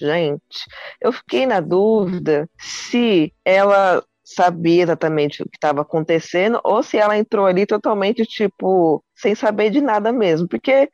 [0.00, 0.66] gente,
[1.00, 2.96] eu fiquei na dúvida se
[3.44, 9.34] ela sabia exatamente o que estava acontecendo ou se ela entrou ali totalmente, tipo, sem
[9.34, 10.48] saber de nada mesmo.
[10.48, 10.88] Porque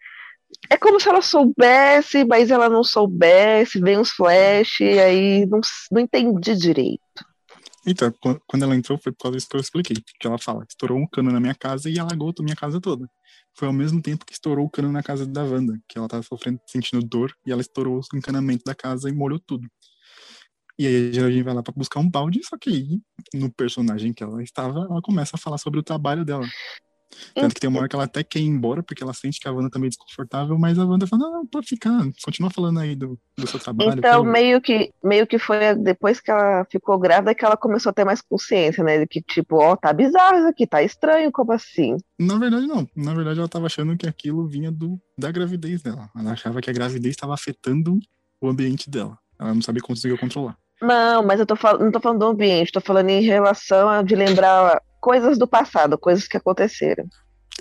[0.69, 5.61] é como se ela soubesse, mas ela não soubesse, vem uns flash, e aí não,
[5.93, 7.01] não entendi direito.
[7.87, 9.97] Então, qu- quando ela entrou foi por causa disso que eu expliquei.
[10.19, 13.09] Que ela fala, estourou um cano na minha casa e alagou a minha casa toda.
[13.57, 16.23] Foi ao mesmo tempo que estourou o cano na casa da Wanda, que ela tava
[16.23, 19.67] sofrendo, sentindo dor, e ela estourou o encanamento da casa e molhou tudo.
[20.81, 23.01] E aí a Geraldine vai lá pra buscar um balde, só que aí,
[23.35, 26.49] no personagem que ela estava, ela começa a falar sobre o trabalho dela.
[27.35, 29.47] Tanto que tem uma hora que ela até quer ir embora, porque ela sente que
[29.47, 32.81] a Wanda tá meio desconfortável, mas a Wanda fala, não, não, pode ficar, continua falando
[32.81, 33.91] aí do, do seu trabalho.
[33.91, 37.59] Então, quero ver." meio que, meio que foi depois que ela ficou grávida que ela
[37.59, 39.01] começou a ter mais consciência, né?
[39.01, 41.99] De que, tipo, ó, tá bizarro isso aqui, tá estranho, como assim?
[42.19, 42.89] Na verdade, não.
[42.97, 46.09] Na verdade, ela tava achando que aquilo vinha do, da gravidez dela.
[46.17, 47.99] Ela achava que a gravidez estava afetando
[48.41, 49.19] o ambiente dela.
[49.39, 50.60] Ela não sabia conseguir controlar.
[50.81, 54.03] Não, mas eu tô fal- não tô falando do ambiente, tô falando em relação a
[54.03, 57.05] de lembrar coisas do passado, coisas que aconteceram.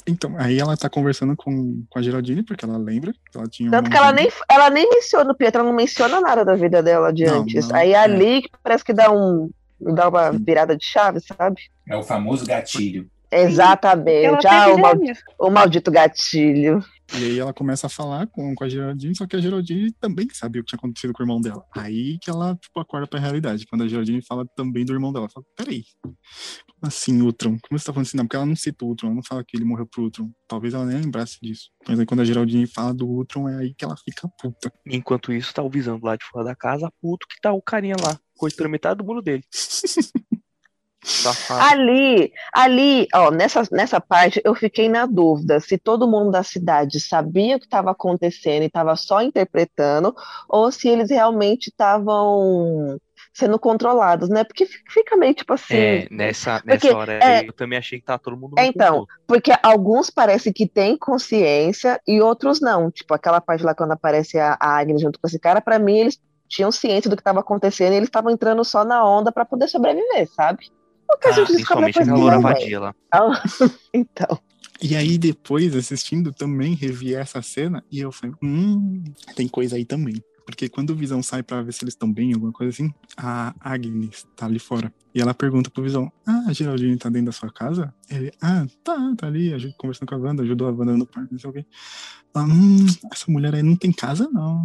[0.07, 3.69] Então, aí ela tá conversando com, com a Geraldine, porque ela lembra que ela tinha
[3.69, 6.55] Tanto uma que ela nem, ela nem menciona o Pietro, ela não menciona nada da
[6.55, 7.67] vida dela de Não, antes.
[7.67, 7.97] não, Aí é.
[7.97, 9.49] ali que parece que dá um
[9.81, 10.43] dá uma Sim.
[10.43, 11.61] virada de chave, sabe?
[11.87, 13.09] É o famoso gatilho.
[13.31, 14.47] Exatamente.
[14.47, 14.95] Ah, o, mal-
[15.39, 16.83] o maldito gatilho.
[17.13, 20.27] E aí ela começa a falar com, com a Geraldine, só que a Geraldine também
[20.31, 21.65] sabia o que tinha acontecido com o irmão dela.
[21.75, 23.65] Aí que ela, tipo, acorda pra realidade.
[23.65, 25.25] Quando a Geraldine fala também do irmão dela.
[25.25, 26.15] Ela fala, peraí, como
[26.83, 27.57] assim, Ultron?
[27.59, 28.17] Como você tá falando assim?
[28.17, 30.29] Não, porque ela não cita o Ultron, ela não fala que ele morreu pro Ultron.
[30.47, 31.69] Talvez ela nem lembrasse disso.
[31.87, 34.71] Mas aí quando a Geraldine fala do Ultron, é aí que ela fica puta.
[34.85, 37.95] Enquanto isso, tá o Visão lado de fora da casa, puto que tá o carinha
[38.01, 39.43] lá, cortando metade do muro dele.
[41.09, 41.61] Safado.
[41.61, 46.99] Ali, ali, ó, nessa, nessa parte eu fiquei na dúvida se todo mundo da cidade
[46.99, 50.15] sabia o que estava acontecendo e estava só interpretando,
[50.47, 52.97] ou se eles realmente estavam
[53.33, 54.43] sendo controlados, né?
[54.43, 55.75] Porque fi- fica meio tipo assim.
[55.75, 59.05] É, nessa, Porque, nessa hora é- eu também achei que tava todo mundo É, então,
[59.27, 62.91] porque alguns parece que têm consciência e outros não.
[62.91, 65.97] Tipo, aquela parte lá quando aparece a, a Agnes junto com esse cara, pra mim
[65.99, 69.45] eles tinham ciência do que estava acontecendo e eles estavam entrando só na onda pra
[69.45, 70.69] poder sobreviver, sabe?
[71.11, 72.95] O que a Ah, gente descobre Principalmente depois a Loura.
[73.11, 73.43] Ah,
[73.93, 74.39] Então,
[74.81, 79.03] E aí, depois, assistindo, também revi essa cena e eu falei, hum,
[79.35, 80.15] tem coisa aí também.
[80.45, 83.53] Porque quando o Visão sai pra ver se eles estão bem, alguma coisa assim, a
[83.59, 84.91] Agnes tá ali fora.
[85.13, 87.93] E ela pergunta pro Visão, ah, a Geraldine tá dentro da sua casa?
[88.09, 91.39] Ele, ah, tá, tá ali, conversando com a Wanda, ajudou a Wanda no parque, não
[91.39, 91.65] sei o quê.
[92.35, 94.63] Ela, hum, essa mulher aí não tem casa, não.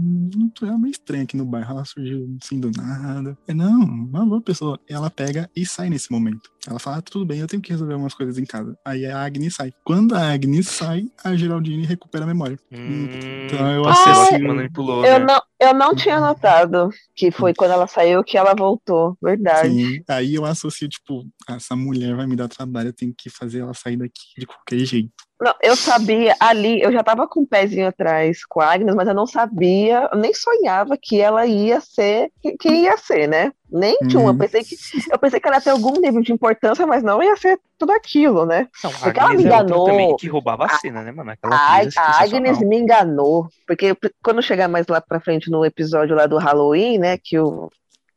[0.62, 3.38] É meio estranha aqui no bairro, ela surgiu assim do nada.
[3.48, 4.78] É, não, uma boa pessoa.
[4.88, 6.50] E ela pega e sai nesse momento.
[6.66, 8.76] Ela fala, ah, tudo bem, eu tenho que resolver umas coisas em casa.
[8.84, 9.72] Aí a Agnes sai.
[9.82, 12.58] Quando a Agnes sai, a Geraldine recupera a memória.
[12.70, 13.06] Hum,
[13.46, 15.24] Então eu a Cela associo- que manipulou, eu né?
[15.26, 19.16] não, eu não tinha notado que foi quando ela saiu que ela voltou.
[19.22, 19.68] Verdade.
[19.70, 23.60] Sim, aí eu associo, tipo, essa mulher vai me dar trabalho, eu tenho que fazer
[23.60, 25.12] ela sair daqui de qualquer jeito.
[25.40, 29.08] Não, eu sabia ali, eu já tava com o pezinho atrás com a Agnes, mas
[29.08, 33.52] eu não sabia, eu nem sonhava que ela ia ser que, que ia ser, né?
[33.68, 34.30] Nem tinha uma.
[34.30, 34.38] Eu Uhum.
[34.38, 34.76] pensei que
[35.10, 37.92] eu pensei que ela ia ter algum nível de importância, mas não ia ser tudo
[37.92, 38.68] aquilo, né?
[38.82, 39.84] Não, Porque ela me é enganou.
[39.84, 41.30] também que roubava a cena, né, mano?
[41.32, 45.64] Aquela A, é a Agnes me enganou, porque quando chegar mais lá pra frente no
[45.64, 47.70] episódio lá do Halloween, né, que o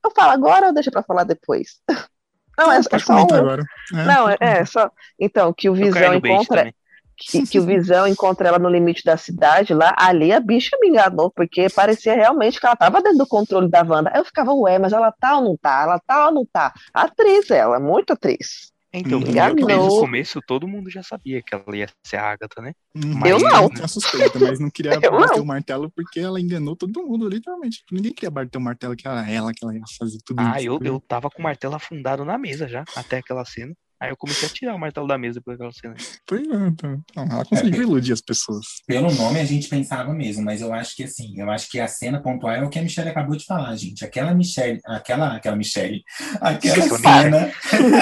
[0.04, 1.82] eu falo agora ou deixa pra falar depois?
[2.58, 3.64] Não, é, é só um, agora.
[3.94, 4.90] É, Não, é, é só.
[5.20, 6.74] Então, que o Visão encontra.
[7.20, 10.90] Que, que o Visão encontra ela no limite da cidade lá, ali a bicha me
[10.90, 14.12] enganou, porque parecia realmente que ela tava dentro do controle da Wanda.
[14.14, 15.82] Aí eu ficava, ué, mas ela tá ou não tá?
[15.82, 16.72] Ela tá ou não tá?
[16.94, 18.72] Atriz ela, muito atriz.
[19.00, 22.32] Então, Hum, que desde o começo todo mundo já sabia que ela ia ser a
[22.32, 22.74] Agatha, né?
[22.96, 23.26] Uhum.
[23.26, 23.70] Eu não.
[23.70, 25.44] tinha suspeita, mas não queria Eu bater não.
[25.44, 27.84] o martelo porque ela enganou todo mundo, literalmente.
[27.92, 30.68] Ninguém queria bater o martelo que era ela que ela ia fazer tudo Ah, isso.
[30.68, 33.74] eu, eu tava com o martelo afundado na mesa já, até aquela cena.
[34.00, 35.96] Aí eu comecei a tirar o martelo da mesa depois daquela cena.
[36.28, 37.02] Pois é, então.
[37.16, 38.64] Não, ela conseguiu iludir as pessoas.
[38.86, 41.88] Pelo nome a gente pensava mesmo, mas eu acho que assim, eu acho que a
[41.88, 44.06] cena pontual é o que a Michelle acabou de falar, gente.
[44.06, 46.04] Aquela Michelle, aquela, aquela Michelle,
[46.40, 47.52] aquela Aquela cena.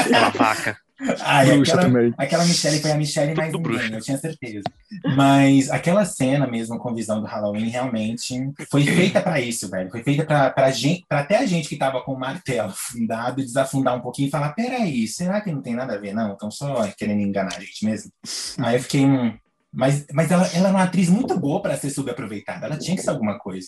[0.02, 0.78] Aquela vaca.
[1.22, 2.14] Ai, Bruxa aquela, também.
[2.18, 3.96] aquela Michelle foi a Michelle Tudo mais ninguém, bruxa.
[3.96, 4.64] eu tinha certeza.
[5.04, 8.34] Mas aquela cena mesmo com visão do Halloween realmente
[8.72, 9.90] foi feita pra isso, velho.
[9.92, 13.44] Foi feita pra, pra gente, para até a gente que tava com o martelo afundado
[13.44, 16.34] desafundar um pouquinho e falar: peraí, será que não tem nada a ver, não?
[16.34, 18.12] Estão só querendo enganar a gente mesmo.
[18.60, 19.06] Aí eu fiquei.
[19.06, 19.38] Hum,
[19.74, 22.66] mas mas ela, ela é uma atriz muito boa pra ser subaproveitada.
[22.66, 23.68] Ela tinha que ser alguma coisa.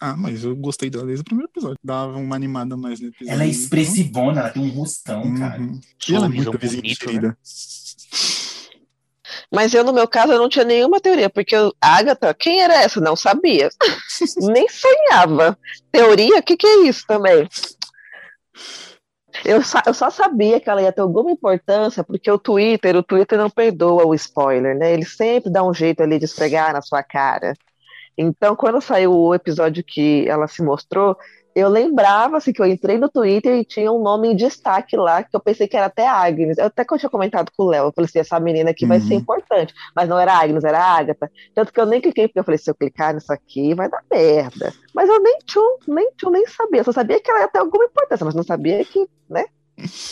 [0.00, 1.76] Ah, mas eu gostei dela desde o primeiro episódio.
[1.84, 3.32] Dava uma animada mais no episódio.
[3.34, 5.38] Ela é expressivona, ela tem um rostão, Uhum.
[5.38, 5.60] cara.
[6.08, 7.36] E ela é muito bonito, querida.
[9.52, 12.62] Mas eu, no meu caso, eu não tinha nenhuma teoria, porque eu- a Agatha, quem
[12.62, 13.00] era essa?
[13.00, 13.68] Não sabia.
[14.38, 15.58] Nem sonhava.
[15.92, 16.38] Teoria?
[16.38, 17.48] O que, que é isso também?
[19.44, 23.02] Eu só, eu só sabia que ela ia ter alguma importância, porque o Twitter, o
[23.02, 24.92] Twitter não perdoa o spoiler, né?
[24.92, 27.54] Ele sempre dá um jeito ali de esfregar na sua cara.
[28.22, 31.16] Então, quando saiu o episódio que ela se mostrou,
[31.54, 35.22] eu lembrava assim, que eu entrei no Twitter e tinha um nome em destaque lá,
[35.22, 36.58] que eu pensei que era até Agnes.
[36.58, 38.84] Eu até que eu tinha comentado com o Léo, eu falei assim, essa menina aqui
[38.86, 39.20] vai ser Uhum.
[39.20, 39.72] importante.
[39.96, 41.30] Mas não era Agnes, era Agatha.
[41.54, 44.02] Tanto que eu nem cliquei, porque eu falei, se eu clicar nisso aqui, vai dar
[44.12, 44.74] merda.
[44.94, 46.80] Mas eu nem tchum, nem tchum, nem sabia.
[46.80, 49.46] Eu só sabia que ela ia ter alguma importância, mas não sabia que, né?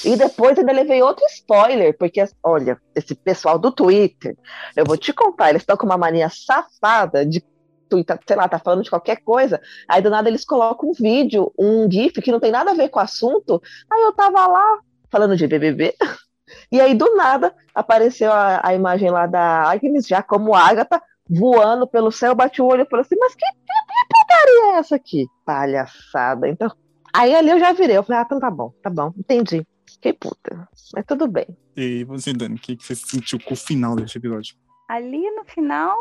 [0.03, 4.35] E depois ainda levei outro spoiler, porque, olha, esse pessoal do Twitter,
[4.75, 7.45] eu vou te contar, eles estão com uma mania safada de
[7.89, 11.53] Twitter, sei lá, tá falando de qualquer coisa, aí do nada eles colocam um vídeo,
[11.59, 13.63] um GIF que não tem nada a ver com o assunto.
[13.91, 14.79] Aí eu tava lá
[15.11, 15.95] falando de BBB,
[16.71, 21.87] e aí do nada apareceu a, a imagem lá da Agnes, já como Agatha, voando
[21.87, 24.97] pelo céu, bate o olho e falou assim: Mas que, que, que putaria é essa
[24.97, 25.27] aqui?
[25.45, 26.49] Palhaçada.
[26.49, 26.71] Então,
[27.13, 29.67] aí ali eu já virei, eu falei: Ah, então tá bom, tá bom, entendi.
[29.87, 31.47] Fiquei puta, mas tudo bem.
[31.77, 34.55] E você, Dani, o que, que você sentiu com o final desse episódio?
[34.89, 35.97] Ali no final,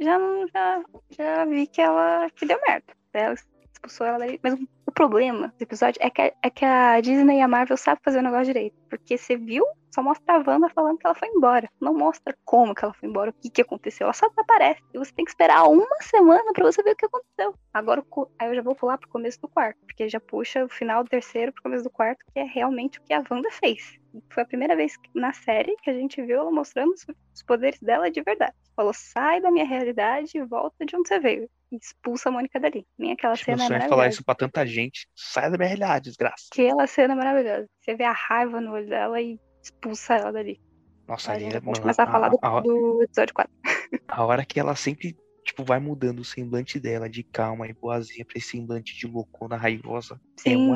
[0.00, 0.18] já,
[0.52, 2.92] já, já vi que ela que deu merda.
[3.12, 3.34] Ela
[3.72, 4.38] expulsou ela daí.
[4.42, 4.54] Mas
[4.86, 8.18] o problema desse episódio é que, é que a Disney e a Marvel sabem fazer
[8.18, 8.76] o negócio direito.
[8.88, 11.68] Porque você viu, só mostra a Wanda falando que ela foi embora.
[11.80, 14.04] Não mostra como que ela foi embora, o que, que aconteceu.
[14.04, 14.82] Ela só desaparece.
[14.92, 17.54] E você tem que esperar uma semana pra você ver o que aconteceu.
[17.72, 18.04] Agora,
[18.38, 19.78] aí eu já vou pular pro começo do quarto.
[19.86, 23.02] Porque já puxa o final do terceiro pro começo do quarto, que é realmente o
[23.02, 23.99] que a Wanda fez.
[24.32, 27.06] Foi a primeira vez na série que a gente viu ela mostrando os-
[27.46, 28.54] poderes dela de verdade.
[28.76, 31.48] Falou, sai da minha realidade e volta de onde você veio.
[31.72, 32.86] E expulsa a Mônica dali.
[32.98, 34.08] Nem aquela meu cena é é falar maravilhosa.
[34.08, 35.08] isso pra tanta gente.
[35.14, 36.46] Sai da minha realidade, desgraça.
[36.52, 37.68] Aquela cena é maravilhosa.
[37.80, 40.60] Você vê a raiva no olho dela e expulsa ela dali.
[41.06, 43.52] Nossa, A ali gente é, mano, começar a falar do, a, do episódio 4.
[44.08, 48.24] a hora que ela sempre, tipo, vai mudando o semblante dela de calma e boazinha
[48.24, 50.20] pra esse semblante de loucona raivosa.
[50.38, 50.74] É Sim,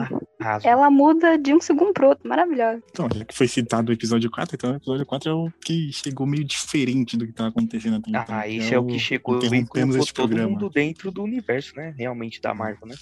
[0.63, 2.29] ela muda de um segundo pro outro.
[2.29, 2.83] Maravilhosa.
[2.91, 5.93] Então, já que foi citado o episódio 4, então o episódio 4 é o que
[5.93, 8.25] chegou meio diferente do que tava acontecendo até então.
[8.29, 10.51] Ah, que esse é o que chegou interrompemos esse todo programa.
[10.51, 11.95] mundo dentro do universo, né?
[11.97, 12.95] Realmente, da Marvel, né?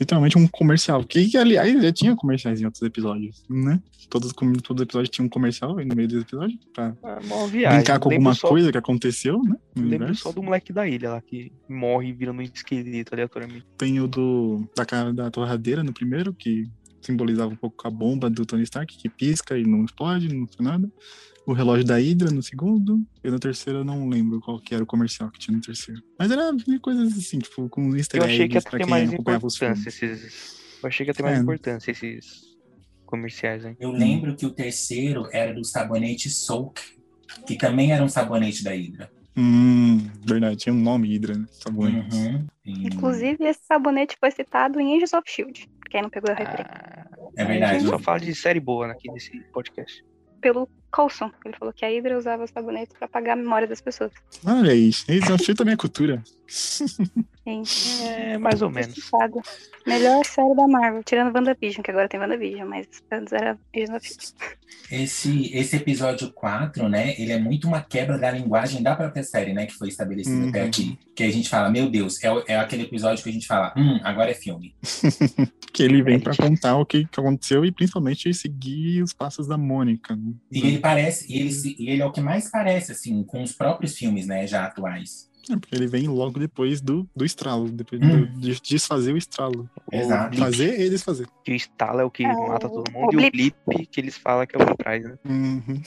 [0.00, 1.04] Literalmente um comercial.
[1.04, 3.80] Que, que, aliás, já tinha comerciais em outros episódios, né?
[4.10, 6.58] Todos, os episódios tinham um comercial no meio dos episódios.
[6.74, 7.78] Pra É viagem.
[7.78, 9.56] brincar com alguma só- coisa que aconteceu, né?
[9.74, 13.66] No Lembro só do moleque da ilha lá, que morre virando um esqueleto aleatoriamente.
[13.78, 16.68] Tem o do, da, ca- da torradeira no primeiro, que
[17.04, 20.60] simbolizava um pouco a bomba do Tony Stark, que pisca e não explode, não faz
[20.60, 20.90] nada.
[21.46, 23.00] O relógio da Hydra no segundo.
[23.22, 26.02] E no terceiro eu não lembro qual que era o comercial que tinha no terceiro.
[26.18, 29.12] Mas era coisas assim, tipo, com easter Eu achei que ia eggs pra quem mais
[29.12, 30.22] acompanhava os importância filmes.
[30.22, 30.56] esses.
[30.82, 31.42] Eu achei que ia ter mais É.
[31.42, 32.54] importância esses
[33.04, 33.76] comerciais, hein?
[33.78, 36.80] Eu lembro que o terceiro era do sabonete Soak,
[37.46, 39.10] que também era um sabonete da Hydra.
[39.36, 41.46] Hum, verdade, tinha um nome Hydra, né?
[41.50, 42.16] Sabonete.
[42.16, 42.46] Uhum.
[42.64, 45.68] Inclusive, esse sabonete foi citado em Agents of Shield.
[45.90, 46.70] Quem não pegou a referência.
[46.72, 47.78] Ah, É a verdade.
[47.80, 50.04] gente só fala de série boa aqui nesse podcast.
[50.40, 51.30] Pelo Coulson.
[51.44, 54.12] Ele falou que a Hydra usava os sabonetes pra apagar a memória das pessoas.
[54.46, 54.72] Olha
[55.28, 56.22] eu achei também a cultura.
[57.44, 57.62] Sim.
[58.06, 58.94] É, mais ou menos.
[59.86, 64.34] Melhor série da Marvel, tirando WandaVision, que agora tem WandaVision, mas antes era Shield.
[64.90, 69.52] Esse, esse episódio 4, né, ele é muito uma quebra da linguagem da própria série,
[69.52, 70.48] né, que foi estabelecida Uhum.
[70.48, 70.98] até aqui.
[71.14, 74.00] Que a gente fala, meu Deus, é, é aquele episódio que a gente fala, hum,
[74.02, 74.74] agora é filme.
[75.72, 76.46] que ele vem É, pra gente.
[76.48, 80.14] contar o que, que aconteceu e principalmente seguir os passos da Mônica.
[80.16, 80.32] né?
[80.50, 83.42] E ele parece, e ele, se- e ele é o que mais parece, assim, com
[83.42, 85.32] os próprios filmes, né, já atuais.
[85.50, 88.26] É, porque ele vem logo depois do, do estralo, depois Hum.
[88.26, 89.68] do- de desfazer o estralo.
[89.90, 90.36] Exato.
[90.38, 91.26] Fazer e desfazer.
[91.44, 93.54] Que o estalo é o que É, mata todo o mundo e o blip.
[93.66, 95.18] blip que eles falam que é o que traz, né?
[95.24, 95.82] Uhum.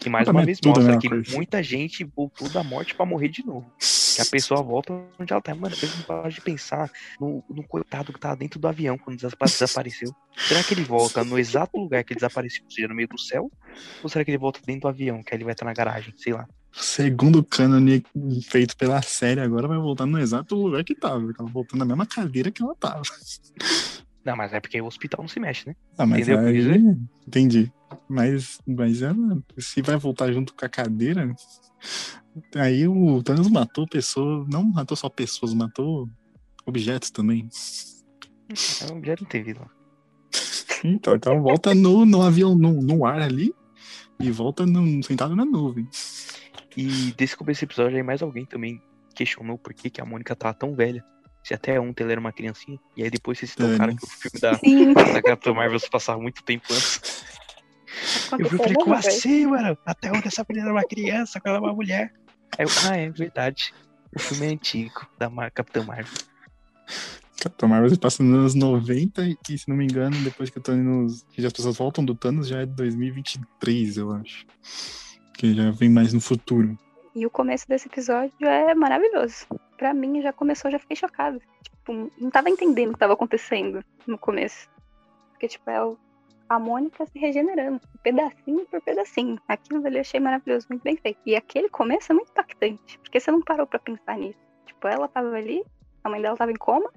[0.00, 1.34] Que mais uma vez mostra que coisa.
[1.34, 3.70] muita gente voltou da morte pra morrer de novo.
[4.14, 5.54] Que a pessoa volta onde ela tá.
[5.54, 9.16] Mano, eu não paro de pensar no, no coitado que tava dentro do avião quando
[9.16, 10.14] desapa- desapareceu.
[10.36, 13.18] Será que ele volta no exato lugar que ele desapareceu, ou seja, no meio do
[13.18, 13.50] céu?
[14.02, 16.14] Ou será que ele volta dentro do avião, que aí ele vai estar na garagem?
[16.16, 16.46] Sei lá.
[16.72, 18.04] Segundo o cânone
[18.48, 21.32] feito pela série, agora vai voltar no exato lugar que tava.
[21.38, 23.02] Ela voltou na mesma cadeira que ela tava.
[24.24, 25.76] Não, mas é porque o hospital não se mexe, né?
[25.96, 26.96] Ah, mas Entendeu que aí...
[27.26, 27.72] Entendi.
[28.08, 31.34] Mas, mas ela, se vai voltar junto com a cadeira,
[32.54, 36.08] aí o Thanos matou pessoas, não matou só pessoas, matou
[36.66, 37.48] objetos também.
[38.48, 39.68] Eu já não teve lá.
[40.84, 43.54] Então, então volta no, no avião, no, no ar ali,
[44.20, 45.88] e volta no- sentado na nuvem.
[46.76, 48.80] E desse começo desse episódio aí, mais alguém também
[49.14, 51.04] questionou por que, que a Mônica tá tão velha.
[51.42, 52.78] Se até ontem ele era uma criancinha.
[52.96, 56.20] E aí depois vocês tocaram que o filme da, Sim, da Capitã Marvel se passava
[56.20, 57.24] muito tempo antes.
[58.38, 59.76] Eu falei, a como assim, mano?
[59.84, 62.12] Até onde essa menina era uma criança, quando ela é uma mulher?
[62.58, 63.72] Aí eu, ah, é verdade.
[64.14, 66.12] O filme é antigo, da Mar Capitã Marvel.
[67.40, 70.58] Capitão Marvel se passa nos anos 90 e, que, se não me engano, depois que
[70.58, 71.24] o Thanos.
[71.32, 74.44] que as pessoas voltam do Thanos, já é 2023, eu acho.
[75.34, 76.76] Que já vem mais no futuro.
[77.14, 79.46] E o começo desse episódio é maravilhoso.
[79.76, 81.40] Pra mim, já começou, já fiquei chocada.
[81.62, 84.68] Tipo, não tava entendendo o que tava acontecendo no começo.
[85.30, 85.78] Porque, tipo, é
[86.48, 89.38] a Mônica se regenerando, pedacinho por pedacinho.
[89.46, 91.20] Aquilo ali eu achei maravilhoso, muito bem feito.
[91.26, 94.38] E aquele começo é muito impactante, porque você não parou pra pensar nisso.
[94.66, 95.62] Tipo, ela tava ali,
[96.02, 96.90] a mãe dela tava em coma,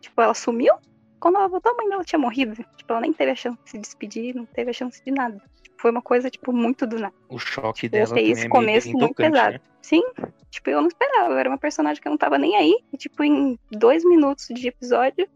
[0.00, 0.74] tipo, ela sumiu.
[1.20, 2.54] Quando ela voltou, a mãe dela tinha morrido.
[2.76, 5.42] Tipo, ela nem teve a chance de se despedir, não teve a chance de nada.
[5.62, 7.14] Tipo, foi uma coisa, tipo, muito do nada.
[7.28, 9.52] O choque Eu dela também esse é começo muito tocante, pesado.
[9.54, 9.60] né?
[9.82, 10.02] Sim,
[10.50, 11.32] tipo, eu não esperava.
[11.32, 12.78] Eu era uma personagem que eu não tava nem aí.
[12.92, 15.28] E, tipo, em dois minutos de episódio,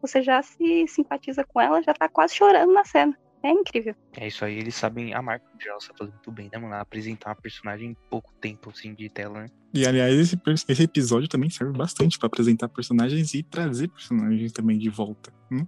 [0.00, 3.16] você já se simpatiza com ela, já tá quase chorando na cena.
[3.46, 3.94] É incrível.
[4.16, 6.74] É isso aí, eles sabem, a marca em geral sabe fazer muito bem, né, mano?
[6.74, 9.46] Apresentar uma personagem em pouco tempo, assim, de tela, né?
[9.72, 10.36] E aliás, esse,
[10.68, 15.32] esse episódio também serve bastante pra apresentar personagens e trazer personagens também de volta.
[15.52, 15.64] hum?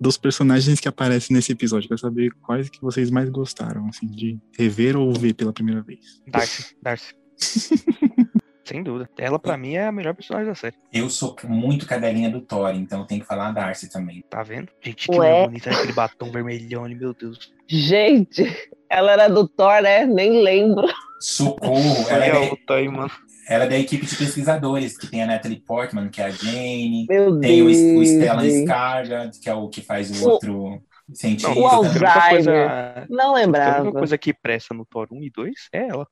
[0.00, 4.40] Dos personagens que aparecem nesse episódio, quero saber quais que vocês mais gostaram, assim, de
[4.56, 6.22] rever ou ver pela primeira vez.
[6.26, 7.14] Darcy, Darcy.
[8.64, 9.08] Sem dúvida.
[9.18, 10.76] Ela, pra mim, é a melhor personagem da série.
[10.92, 14.22] Eu sou muito cadelinha do Thor, então eu tenho que falar a Darcy também.
[14.30, 14.68] Tá vendo?
[14.80, 15.46] Gente, que Ué.
[15.46, 17.52] bonita aquele batom vermelhão ali, meu Deus.
[17.68, 18.44] Gente,
[18.88, 20.06] ela era do Thor, né?
[20.06, 20.86] Nem lembro.
[21.20, 22.08] Socorro!
[22.08, 23.10] ela, é a da, aí, mano.
[23.48, 27.06] ela é da equipe de pesquisadores, que tem a Natalie Portman, que é a Jane,
[27.08, 27.78] Meu tem o, Deus.
[27.78, 28.64] o Stellan gente.
[28.68, 30.82] Skarsgård, que é o que faz o O- outro
[31.12, 31.52] cientista.
[31.52, 32.28] O a Alzheimer.
[32.30, 33.82] coisa, Não a lembrava.
[33.82, 36.06] única coisa que presta no Thor 1 e 2 é ela.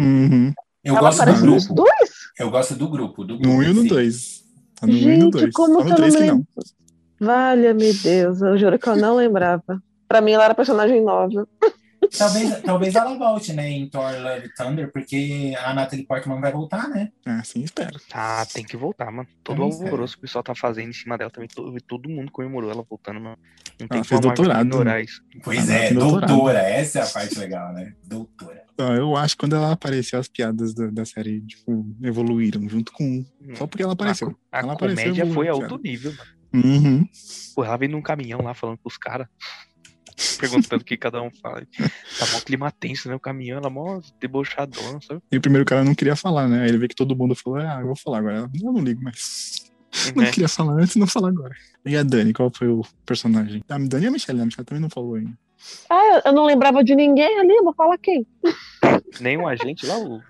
[0.00, 0.52] Uhum.
[0.84, 1.74] Eu Ela gosto do grupo.
[1.74, 2.10] dois?
[2.38, 3.24] Eu gosto do grupo.
[3.24, 3.88] Do No grupo 1 e no sim.
[3.88, 4.42] 2.
[4.80, 5.52] Tá no 1 e no Gente, 2.
[5.54, 6.46] como Só que no eu 3 não não.
[7.20, 9.80] Valha-me Deus, eu juro que eu não lembrava.
[10.08, 11.46] Pra mim, ela era personagem nova.
[12.18, 16.88] Talvez, talvez ela volte, né, em Thor Love Thunder, porque a Natalie Portman vai voltar,
[16.88, 17.10] né?
[17.24, 17.98] É, assim espero.
[18.12, 19.26] Ah, tem que voltar, mano.
[19.44, 21.48] Todo o alvoroço que o pessoal tá fazendo em cima dela também.
[21.48, 23.38] Todo, todo mundo comemorou ela voltando, mano.
[23.80, 25.02] Não tem Ela fez como doutorado, ignorar né?
[25.02, 25.22] isso.
[25.44, 26.28] Pois Ah, é, doutorado.
[26.28, 26.58] doutora.
[26.58, 27.94] Essa é a parte legal, né?
[28.04, 28.61] Doutora.
[28.78, 33.24] Eu acho que quando ela apareceu, as piadas da, da série, tipo, evoluíram junto com.
[33.54, 34.36] Só porque ela apareceu.
[34.50, 35.82] A, ela a apareceu, comédia foi evoluiu, alto cara.
[35.82, 36.30] nível, mano.
[36.54, 37.08] Uhum.
[37.58, 39.26] Ela veio num caminhão lá falando pros caras.
[40.38, 41.66] Perguntando o que cada um fala.
[42.18, 43.14] Tá mó clima tenso, né?
[43.14, 45.22] O caminhão, ela mó debochadona, sabe?
[45.30, 46.62] E o primeiro cara não queria falar, né?
[46.62, 48.36] Aí ele vê que todo mundo falou, ah, eu vou falar agora.
[48.38, 49.70] Ela, Eu não ligo mais.
[50.14, 50.30] Não Né?
[50.30, 51.54] queria falar antes, não falar agora.
[51.84, 53.62] E a Dani, qual foi o personagem?
[53.68, 54.42] A Dani e a Michelle, né?
[54.42, 55.36] a Michelle também não falou ainda.
[55.88, 58.26] Ah, eu- não lembrava de ninguém ali, eu vou falar quem?
[59.20, 60.20] Nem um agente lá, o.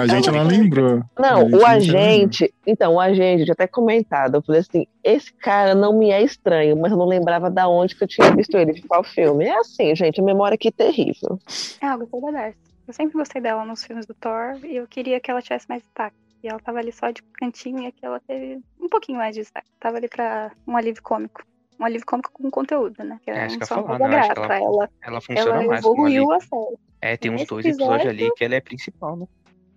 [0.00, 1.02] A gente, ela lembrou.
[1.18, 2.52] Não, o agente.
[2.66, 4.36] Então, o agente, eu tinha até comentado.
[4.36, 7.94] Eu falei assim: esse cara não me é estranho, mas eu não lembrava da onde
[7.94, 9.44] que eu tinha visto ele, de qual filme.
[9.44, 11.38] É assim, gente, a memória aqui é terrível.
[11.80, 12.58] Ah, eu gostei da Darcy.
[12.86, 15.82] Eu sempre gostei dela nos filmes do Thor e eu queria que ela tivesse mais
[15.82, 16.16] destaque.
[16.42, 19.40] E ela tava ali só de cantinho e aqui ela teve um pouquinho mais de
[19.40, 19.68] destaque.
[19.80, 21.42] Tava ali pra um alívio cômico.
[21.78, 23.18] Um alívio cômico com conteúdo, né?
[23.24, 24.18] Que É, é, acho um que eu uma falar, né?
[24.18, 26.76] Acho que ela- Ela, Ela funciona ela mais evoluiu a série.
[27.00, 29.26] É, tem uns dois episódios episódio- ali que ela é principal, né?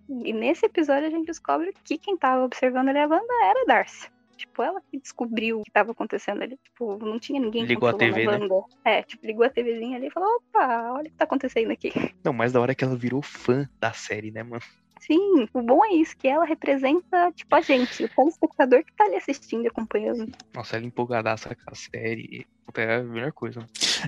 [0.10, 3.66] E nesse episódio a gente descobre que quem tava observando ali a Wanda era a
[3.66, 4.08] Darcy.
[4.38, 6.58] Tipo, ela que descobriu o que tava acontecendo ali.
[6.64, 8.38] Tipo, não tinha ninguém Ligou a TV, né?
[8.86, 11.92] É, tipo, ligou a TVzinha ali e falou, opa, olha o que tá acontecendo aqui.
[12.24, 14.62] Não, mais da hora é que ela virou fã da série, né, mano?
[15.00, 19.06] Sim, o bom é isso, que ela representa, tipo, a gente, o telespectador que tá
[19.06, 20.32] ali assistindo e acompanhando.
[20.54, 22.46] Nossa, ela empolgadaça com a série.
[22.76, 23.66] É a melhor coisa.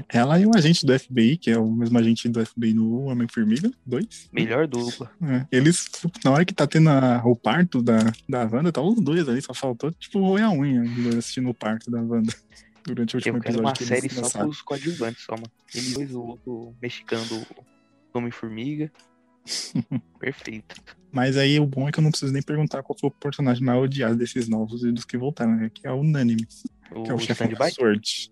[0.10, 3.72] Ela e o agente do FBI, que é o mesmo agente do FBI no Homem-Formiga
[3.86, 4.30] 2.
[4.34, 5.10] Melhor dupla.
[5.24, 5.90] É, eles,
[6.26, 9.42] na hora que tá tendo a- o parto da, da Wanda, tá os dois ali,
[9.42, 12.34] só faltou, tipo, roer a unha os dois assistindo o parto da Wanda.
[12.84, 14.48] Durante o último Eu quero episódio uma que série só lançaram.
[14.50, 15.52] pros coadjuvantes, só, mano.
[15.74, 17.46] Eles dois, o outro mexicano do
[18.14, 18.92] Homem-Formiga.
[20.20, 20.76] Perfeito.
[21.12, 23.64] Mas aí o bom é que eu não preciso nem perguntar qual foi o personagem
[23.64, 25.72] mais odiado desses novos e dos que voltaram, né?
[25.74, 26.48] Que é unânime,
[26.92, 27.70] O, que é o chefão da.
[27.72, 28.32] Sword.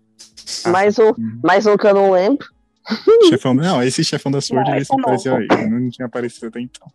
[0.64, 1.40] Ah, mais, um, Uhum.
[1.42, 2.46] mais um que eu não lembro.
[3.28, 6.60] Chefão, não, esse chefão da Sword Não, ele é apareceu aí, não tinha aparecido até
[6.60, 6.90] então.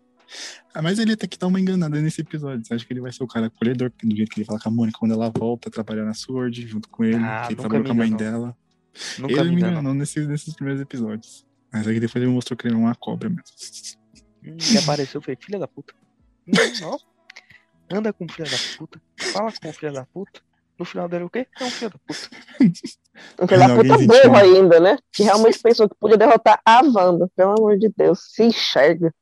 [0.74, 2.66] Ah, mas ele até que dá uma enganada nesse episódio.
[2.66, 4.60] Você acha que ele vai ser o cara acolhedor, porque do jeito que ele fala
[4.60, 7.54] com a Mônica quando ela volta a trabalhar na Sword, junto com ele, Ah, que
[7.54, 8.32] ele trabalhou com a mãe enganou.
[8.32, 8.58] dela.
[9.20, 9.72] Nunca ele me me enganou.
[9.82, 11.46] enganou nesses, nesses primeiros episódios.
[11.72, 13.44] Mas aí depois ele mostrou que ele era uma cobra mesmo.
[14.46, 15.94] Hum, Ele apareceu e falei, filha da puta.
[16.48, 16.54] Hum,
[16.86, 16.98] ó.
[17.92, 19.02] Anda com filha da puta.
[19.18, 20.42] Fala com filha da puta.
[20.78, 21.48] No final dele o quê?
[21.60, 22.30] É um filho da puta.
[23.40, 24.98] Um filho da puta burro ainda, né?
[25.12, 27.30] Que realmente pensou que podia derrotar a Wanda.
[27.36, 29.14] Pelo amor de Deus, se enxerga.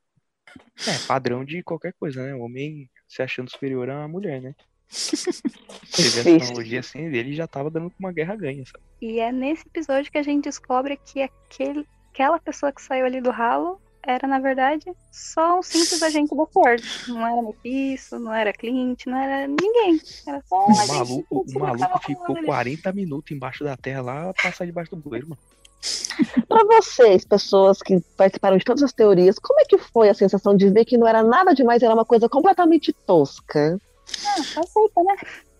[0.88, 2.34] É, padrão de qualquer coisa, né?
[2.34, 4.56] O homem se achando superior a uma mulher, né?
[5.96, 8.84] Teve a tecnologia assim dele já tava dando uma guerra ganha, sabe?
[9.02, 13.22] E é nesse episódio que a gente descobre que aquele, aquela pessoa que saiu ali
[13.22, 16.82] do ralo era, na verdade, só um simples agente da Ford.
[17.08, 20.00] Não era Mephisto, não era Clint, não era ninguém.
[20.28, 22.46] Era só um O maluco, o maluco ficou ali.
[22.46, 25.42] 40 minutos embaixo da terra lá pra passar debaixo do bueiro, mano.
[26.48, 30.56] Pra vocês, pessoas que participaram de todas as teorias, como é que foi a sensação
[30.56, 33.80] de ver que não era nada demais, era uma coisa completamente tosca?
[34.26, 35.16] Ah, aceita, né?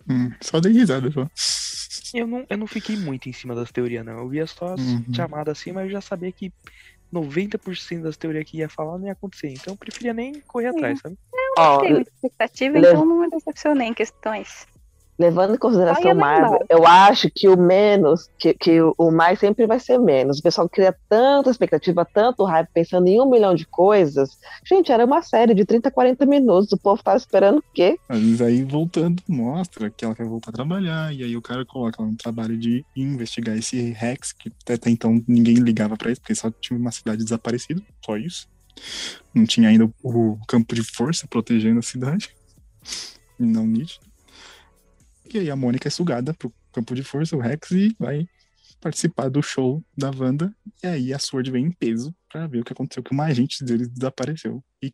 [0.08, 1.26] Hum, só dei risada, só.
[2.14, 4.18] Eu não, eu não fiquei muito em cima das teorias, não.
[4.18, 5.14] Eu via só as Uhum.
[5.14, 6.52] chamadas assim, mas eu já sabia que
[7.12, 9.48] 90% das teorias que ia falar não ia acontecer.
[9.48, 11.16] Então eu preferia nem correr atrás, sabe?
[11.58, 14.66] Ó, Tem muita expectativa, le- então não me decepcionei em questões.
[15.22, 19.66] Levando em consideração lá Marvel, eu acho que o menos, que, que o- mais sempre
[19.66, 20.38] vai ser menos.
[20.38, 24.38] O pessoal cria tanta expectativa, tanto hype, pensando em um milhão de coisas.
[24.64, 26.72] Gente, era uma série de 30, 40 minutos.
[26.72, 27.98] O povo tava esperando o quê?
[28.08, 32.02] Mas aí voltando, mostra que ela quer voltar a trabalhar, e aí o cara coloca
[32.02, 36.34] ela no trabalho de investigar esse Rex, que até, então ninguém ligava pra isso, porque
[36.34, 38.48] só tinha uma cidade desaparecida, só isso.
[39.34, 42.30] Não tinha ainda o, campo de força protegendo a cidade.
[43.38, 44.11] E não nítido.
[45.32, 48.26] E aí a Mônica é sugada pro campo de força, o Rex, e vai
[48.80, 50.54] participar do show da Wanda.
[50.82, 53.64] E aí a Sword vem em peso pra ver o que aconteceu, que uma agente
[53.64, 54.62] deles desapareceu.
[54.82, 54.92] E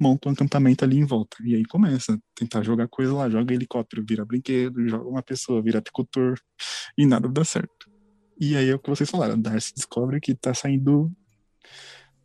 [0.00, 1.36] monta um acampamento ali em volta.
[1.44, 5.62] E aí começa a tentar jogar coisa lá, joga helicóptero, vira brinquedo, joga uma pessoa,
[5.62, 6.40] vira apicultor,
[6.96, 7.90] e nada dá certo.
[8.40, 11.12] E aí é o que vocês falaram, Darcy descobre que tá saindo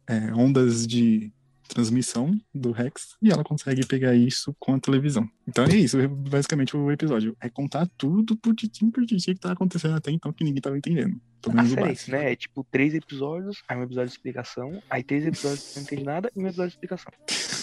[0.07, 1.33] é, ondas de
[1.68, 5.30] transmissão do Rex e ela consegue pegar isso com a televisão.
[5.47, 7.36] Então é isso, é basicamente o episódio.
[7.41, 10.78] É contar tudo por titim por titim que tá acontecendo até então que ninguém tava
[10.78, 11.20] entendendo.
[11.41, 12.32] Pelo menos é isso, né?
[12.32, 16.03] É tipo três episódios, aí um episódio de explicação, aí três episódios que não entende
[16.03, 17.11] nada e um episódio de explicação.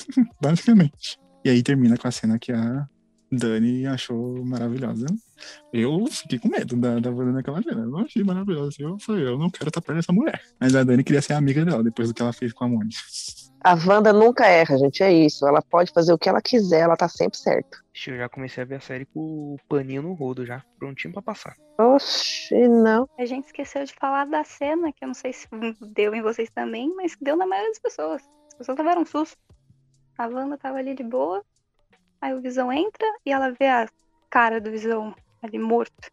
[0.41, 1.19] basicamente.
[1.45, 2.87] E aí termina com a cena que a
[3.33, 5.07] Dani achou maravilhosa.
[5.73, 7.83] Eu fiquei com medo da, da Wanda naquela cena.
[7.83, 8.77] Eu achei maravilhosa.
[8.81, 10.41] Eu falei, eu não quero estar perto dessa mulher.
[10.59, 12.99] Mas a Dani queria ser amiga dela depois do que ela fez com a Mônica.
[13.63, 15.03] A Wanda nunca erra, gente.
[15.03, 15.47] É isso.
[15.47, 17.79] Ela pode fazer o que ela quiser, ela tá sempre certa.
[17.95, 21.13] Ixi, Eu já comecei a ver a série com o paninho no rodo já, prontinho
[21.13, 21.55] pra passar.
[21.79, 23.09] Oxi, não.
[23.19, 25.47] A gente esqueceu de falar da cena, que eu não sei se
[25.95, 28.23] deu em vocês também, mas deu na maioria das pessoas.
[28.49, 29.39] As pessoas tiveram um susto.
[30.17, 31.43] A Wanda tava ali de boa,
[32.21, 33.89] aí o Visão entra e ela vê a
[34.29, 36.11] cara do Visão ali morto,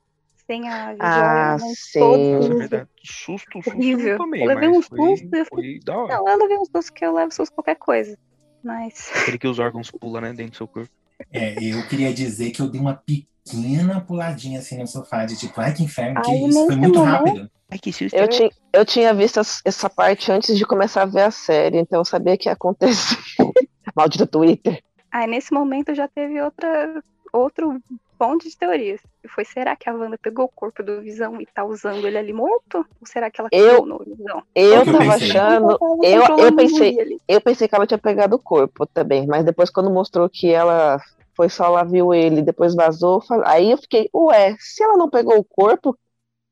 [0.48, 2.00] sem a joia Ah, na mão, sim.
[2.00, 2.89] todo Nossa, é verdade.
[3.04, 4.08] Susto, susto Horrível.
[4.08, 6.16] eu tomei, Eu levei um foi, susto e eu foi da hora.
[6.16, 8.18] Não, ela vê um susto que eu levo susto qualquer coisa.
[8.64, 10.89] Mas Aquele que os órgãos pulam, né, dentro do seu corpo.
[11.32, 15.60] É, eu queria dizer que eu dei uma pequena puladinha assim no sofá, de tipo,
[15.60, 16.66] ai que inferno, que isso?
[16.68, 17.52] Foi muito momento- rápido.
[17.70, 18.16] Ai, que susto.
[18.16, 22.00] Eu, ti, eu tinha visto essa parte antes de começar a ver a série, então
[22.00, 23.18] eu sabia que ia acontecer.
[23.95, 24.82] Maldito Twitter.
[25.12, 27.02] aí nesse momento já teve outra,
[27.34, 27.78] outro
[28.18, 28.99] ponto de teorias.
[29.22, 32.18] Que foi, será que a Wanda pegou o corpo do Visão e tá usando ele
[32.18, 32.78] ali morto?
[32.99, 34.43] Ou será que ela Eu- criou no Visão?
[34.55, 35.30] Eu Eu tava pensei.
[35.30, 35.78] achando.
[36.03, 37.18] Eu- eu pensei- ali.
[37.28, 40.99] Eu pensei que ela tinha pegado o corpo também, mas depois quando mostrou que ela
[41.36, 45.38] foi só lá viu ele, depois vazou, aí eu fiquei, ué, se ela não pegou
[45.38, 45.95] o corpo,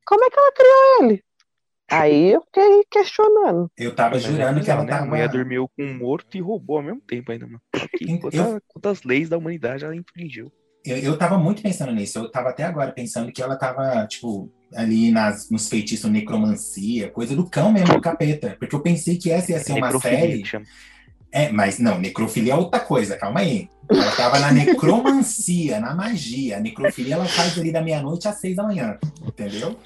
[0.05, 1.24] como é que ela criou ele?
[1.89, 3.70] Aí eu fiquei questionando.
[3.78, 4.91] Eu tava é jurando que ela né?
[4.91, 5.07] A tava.
[5.07, 7.61] mulher dormiu com um morto e roubou ao mesmo tempo ainda, mano.
[7.97, 10.51] Que- Eu- quanta- Quantas leis da humanidade ela infringiu?
[10.86, 12.20] Eu, eu tava muito pensando nisso.
[12.20, 17.36] Eu tava até agora pensando que ela tava, tipo, ali nas, nos feitiços necromancia, coisa
[17.36, 18.56] do cão mesmo, do capeta.
[18.60, 20.44] Porque eu pensei que essa ia ser uma série.
[21.32, 23.68] É, mas não, necrofilia é outra coisa, calma aí.
[23.90, 26.58] Ela tava na necromancia, na magia.
[26.58, 29.78] A necrofilia ela faz ali da meia-noite às seis da manhã, entendeu?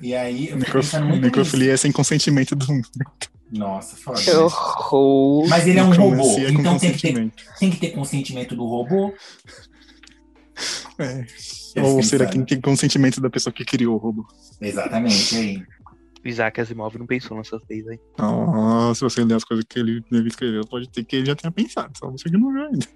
[0.00, 0.86] E aí eu Necrof...
[0.86, 2.88] pensando muito Necrofilia é sem consentimento do mundo.
[2.96, 3.32] nisso.
[3.52, 4.20] Nossa, foda.
[4.20, 5.48] Que horror.
[5.48, 9.12] Mas ele é um robô, então tem que, ter, tem que ter consentimento do robô.
[10.98, 11.24] É.
[11.80, 14.26] Ou será que tem consentimento da pessoa que criou o robô?
[14.60, 15.62] Exatamente, aí.
[16.24, 17.98] O Isaac Asimov não pensou nessas leis aí.
[18.20, 21.34] Oh, se você ler as coisas que ele ele escreveu, pode ter que ele já
[21.34, 22.86] tenha pensado, só você que não viu ainda.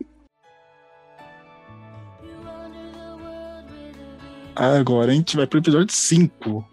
[4.55, 6.65] Agora a gente vai pro episódio 5.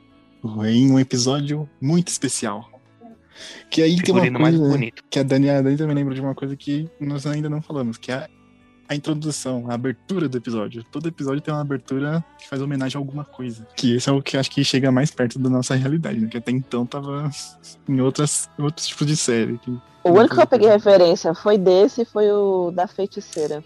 [0.66, 2.70] Em um episódio muito especial.
[3.70, 5.04] Que aí tem uma Figurino mais coisa bonito.
[5.10, 7.98] que a Dani, a Dani também lembra de uma coisa que nós ainda não falamos,
[7.98, 8.30] que é a,
[8.94, 10.84] a introdução, a abertura do episódio.
[10.84, 13.68] Todo episódio tem uma abertura que faz homenagem a alguma coisa.
[13.76, 16.28] Que esse é o que acho que chega mais perto da nossa realidade, né?
[16.30, 17.30] Que até então tava
[17.89, 19.58] em outras, outros tipos de série.
[19.58, 19.72] Que,
[20.04, 23.64] O único que eu peguei referência foi desse, foi o da feiticeira.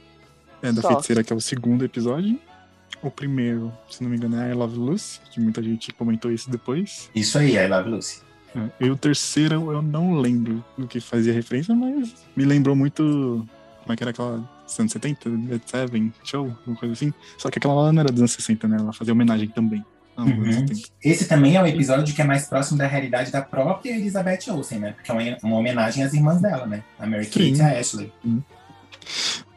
[0.62, 0.88] É, da Só.
[0.88, 2.40] feiticeira, que é o segundo episódio.
[3.04, 6.50] O primeiro, se não me engano, é I Love Lucy, que muita gente comentou isso
[6.50, 7.12] depois.
[7.14, 8.22] Isso aí, I Love Lucy.
[8.56, 13.46] É, E o terceiro eu não lembro do que fazia referência, mas me lembrou muito
[13.84, 15.30] como é que era aquela dos anos 70?
[15.30, 17.14] Dead Seven Show, alguma coisa assim.
[17.38, 18.78] Só que aquela lá não era dos anos 60, né?
[18.80, 19.84] Ela fazia homenagem também.
[20.18, 20.52] Uhum.
[20.68, 20.90] 70.
[21.04, 24.80] Esse também é o episódio que é mais próximo da realidade da própria Elizabeth Olsen,
[24.80, 24.92] né?
[24.92, 26.84] Porque é uma, uma homenagem às irmãs dela, né?
[27.00, 27.62] A Mary Kate Sim.
[27.62, 28.14] e a Ashley.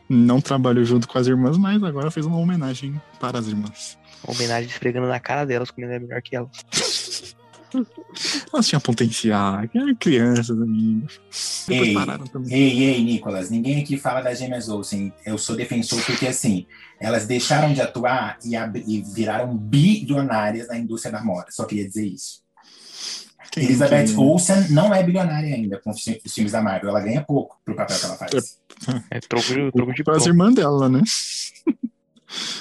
[0.09, 3.99] Não trabalhou junto com as irmãs, mas agora fez uma homenagem para as irmãs.
[4.23, 6.51] Uma homenagem esfregando na cara delas como ele é melhor que elas.
[8.53, 11.07] Elas tinham potencial, eram crianças ainda.
[11.69, 12.53] Depois Ei, pararam também.
[12.53, 15.13] Ei, ei, Nicolas, ninguém aqui fala das gêmeas Olsen.
[15.25, 16.67] Eu sou defensor porque, assim,
[16.99, 18.55] elas deixaram de atuar e,
[18.87, 21.47] e viraram bilionárias na indústria da moda.
[21.51, 22.41] Só queria dizer isso.
[23.53, 26.91] Quem Elizabeth que- Olsen não é bilionária ainda com os fi- os filmes da Marvel.
[26.91, 28.59] Ela ganha pouco pro papel que ela faz.
[29.11, 31.03] É troco de, troco de Para as irmãs dela, né?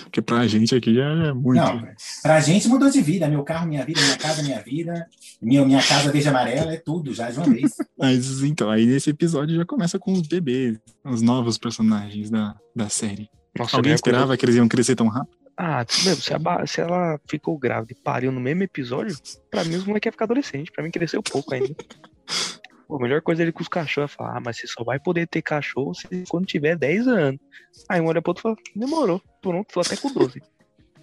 [0.03, 1.61] Porque pra gente aqui já é muito.
[1.61, 1.87] Não,
[2.21, 3.27] pra gente mudou de vida.
[3.27, 4.01] Meu carro, minha vida.
[4.01, 5.07] Minha casa, minha vida.
[5.41, 7.75] Minha, minha casa verde e amarela, é tudo, já de uma vez.
[7.97, 12.89] Mas então, aí nesse episódio já começa com os bebês, os novos personagens da, da
[12.89, 13.29] série.
[13.57, 15.37] Nossa, Alguém esperava que eles iam crescer tão rápido?
[15.57, 19.15] Ah, meu, se, a se ela ficou grávida e pariu no mesmo episódio,
[19.51, 20.71] pra mim os moleques iam ficar adolescente.
[20.71, 21.75] Pra mim cresceu pouco ainda.
[22.89, 24.83] Pô, a melhor coisa é ele com os cachorros é falar, ah, mas você só
[24.83, 27.39] vai poder ter cachorro se quando tiver 10 anos.
[27.87, 30.41] Aí um olha pro outro e fala, demorou, pronto, tô até com 12.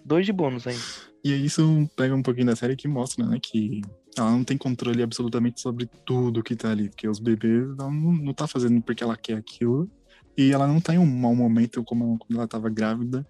[0.05, 0.82] Dois de bônus ainda.
[1.22, 3.82] E isso pega um pouquinho da série que mostra, né, que
[4.18, 8.34] ela não tem controle absolutamente sobre tudo que tá ali, porque os bebês não, não
[8.34, 9.89] tá fazendo porque ela quer aquilo,
[10.37, 13.24] e ela não tá em um mau momento como quando ela tava grávida,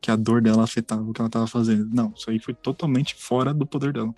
[0.00, 1.88] que a dor dela afetava o que ela tava fazendo.
[1.94, 4.12] Não, isso aí foi totalmente fora do poder dela.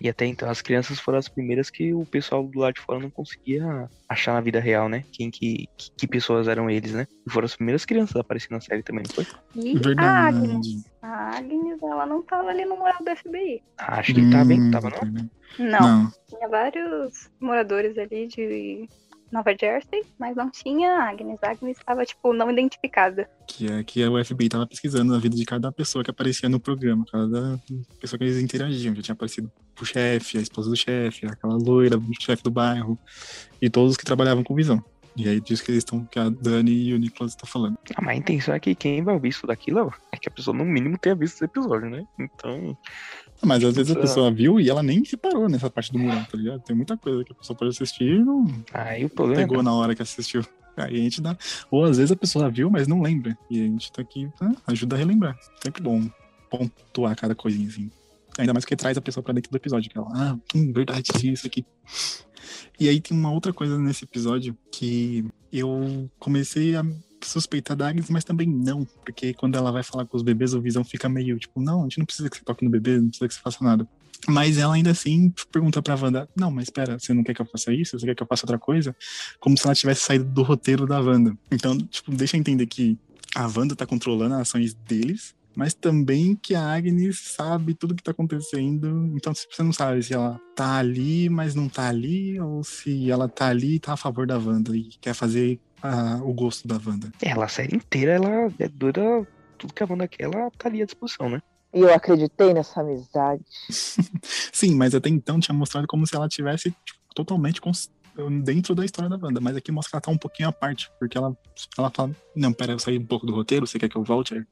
[0.00, 2.98] E até então as crianças foram as primeiras que o pessoal do lado de fora
[3.00, 5.04] não conseguia achar na vida real, né?
[5.12, 7.06] Quem que, que, que pessoas eram eles, né?
[7.26, 9.24] E foram as primeiras crianças a aparecer na série também, não foi?
[9.54, 10.84] E a Agnes.
[11.02, 13.62] A Agnes, ela não tava ali no moral do FBI.
[13.78, 15.12] Acho que ele tava bem, Hum, tava não?
[15.12, 15.26] né?
[15.58, 16.10] Não, Não.
[16.28, 18.88] tinha vários moradores ali de
[19.30, 21.38] Nova Jersey, mas não tinha a Agnes.
[21.42, 23.28] A Agnes estava, tipo, não identificada.
[23.46, 26.60] Que é que o FBI tava pesquisando a vida de cada pessoa que aparecia no
[26.60, 27.60] programa, cada
[28.00, 28.94] pessoa que eles interagiam.
[28.94, 29.50] Já tinha aparecido
[29.80, 32.98] o chefe, a esposa do chefe, aquela loira, o chefe do bairro,
[33.60, 34.82] e todos os que trabalhavam com visão.
[35.16, 37.78] E aí disso que eles estão, que a Dani e o Nicholas estão falando.
[37.94, 40.54] Ah, mas a intenção é que quem vai ouvir isso daquilo é que a pessoa
[40.54, 42.06] no mínimo tenha visto esse episódio, né?
[42.18, 42.76] Então,
[43.44, 45.98] Mas às vezes a Isso é- pessoa viu e ela nem reparou nessa parte do
[45.98, 46.60] mural, tá ligado?
[46.62, 49.72] Tem muita coisa que a pessoa pode assistir e não aí o problema pegou na
[49.72, 50.44] hora que assistiu.
[50.76, 51.36] Aí a gente dá.
[51.70, 53.36] Ou às vezes a pessoa viu, mas não lembra.
[53.50, 55.38] E a gente tá aqui pra ajudar a relembrar.
[55.62, 56.02] Sempre bom
[56.50, 57.90] pontuar cada coisinha assim.
[58.38, 59.90] Ainda mais porque traz a pessoa pra dentro do episódio.
[59.90, 61.64] Que ela, ah, hum, verdade, tinha isso aqui.
[62.78, 66.84] E aí tem uma outra coisa nesse episódio que eu comecei a
[67.28, 68.84] suspeitar da Agnes, mas também não.
[69.04, 71.82] Porque quando ela vai falar com os bebês, o Visão fica meio tipo, não, a
[71.84, 73.88] gente não precisa que você toque no bebê, não precisa que você faça nada.
[74.28, 77.46] Mas ela ainda assim pergunta pra Wanda: Não, mas espera, você não quer que eu
[77.46, 77.98] faça isso?
[77.98, 78.94] Você quer que eu faça outra coisa?
[79.38, 81.36] Como se ela tivesse saído do roteiro da Wanda.
[81.50, 82.98] Então, tipo, deixa eu entender que
[83.34, 88.02] a Wanda tá controlando as ações deles, mas também que a Agnes sabe tudo que
[88.02, 89.10] tá acontecendo.
[89.14, 93.28] Então, você não sabe se ela tá ali, mas não tá ali, ou se ela
[93.28, 96.80] tá ali e tá a favor da Wanda e quer fazer ah, o gosto da
[96.84, 97.10] Wanda.
[97.22, 99.00] ela, a série inteira, ela é doida,
[99.58, 101.40] tudo que a Wanda quer, ela tá ali à disposição, né?
[101.74, 103.42] E eu acreditei nessa amizade.
[104.52, 107.90] Sim, mas até então tinha mostrado como se ela tivesse tipo, totalmente cons-
[108.42, 110.88] dentro da história da Wanda, mas aqui mostra que ela tá um pouquinho à parte,
[110.98, 111.36] porque ela,
[111.76, 114.42] ela fala, não, pera, eu saí um pouco do roteiro, você quer que eu volte,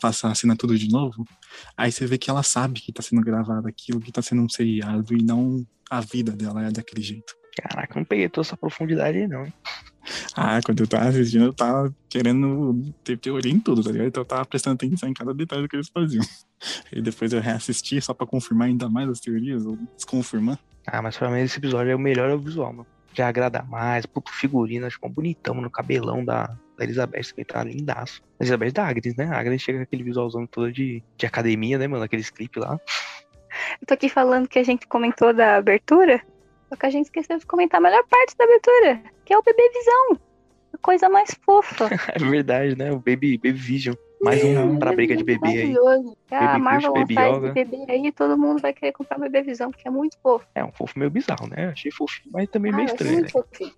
[0.00, 1.24] faça a cena tudo de novo?
[1.76, 4.48] Aí você vê que ela sabe que tá sendo gravado aquilo, que tá sendo um
[4.48, 7.32] seriado, e não a vida dela é daquele jeito.
[7.56, 9.44] Caraca, não peguei toda essa profundidade aí, não.
[9.44, 9.52] hein?
[10.34, 14.08] Ah, quando eu tava assistindo, eu tava querendo ter teoria em tudo, tá ligado?
[14.08, 16.24] Então eu tava prestando atenção em cada detalhe do que eles faziam.
[16.92, 20.56] E depois eu reassisti só pra confirmar ainda mais as teorias, ou desconfirmar.
[20.86, 22.86] Ah, mas pra mim esse episódio é o melhor é o visual, mano.
[23.12, 25.66] Já agrada mais, puto figurino, acho que um bonitão, mano.
[25.66, 28.22] O cabelão da, da Elizabeth também tá lindaço.
[28.38, 29.26] A Elizabeth da Agnes, né?
[29.26, 32.04] A Agnes chega com aquele visualzão todo de, de academia, né, mano?
[32.04, 32.78] Aqueles clipes lá.
[33.80, 36.22] Eu tô aqui falando que a gente comentou da abertura,
[36.72, 39.42] só que a gente esqueceu de comentar a melhor parte da abertura, que é o
[39.42, 40.18] bebê visão.
[40.72, 41.90] A coisa mais fofa.
[42.14, 42.90] É verdade, né?
[42.90, 43.94] O Baby, Baby Vision.
[44.22, 45.72] Mais É, um pra briga de bebê aí.
[45.74, 46.16] Maravilhoso.
[46.28, 47.46] Que a Baby Marvel Crush, Baby lançar Yoga.
[47.46, 50.46] esse bebê aí, todo mundo vai querer comprar o bebê visão, porque é muito fofo.
[50.54, 51.66] É um fofo meio bizarro, né?
[51.72, 53.20] Achei fofinho, mas também meio Ah, achei estranho, né?
[53.20, 53.72] muito fofinho.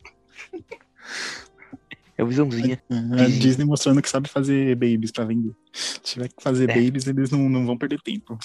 [2.16, 2.80] É o visãozinha.
[3.18, 5.53] A Disney mostrando que sabe fazer babies pra vender.
[5.72, 6.74] Se tiver que fazer É.
[6.74, 8.38] babies, eles não, não vão perder tempo.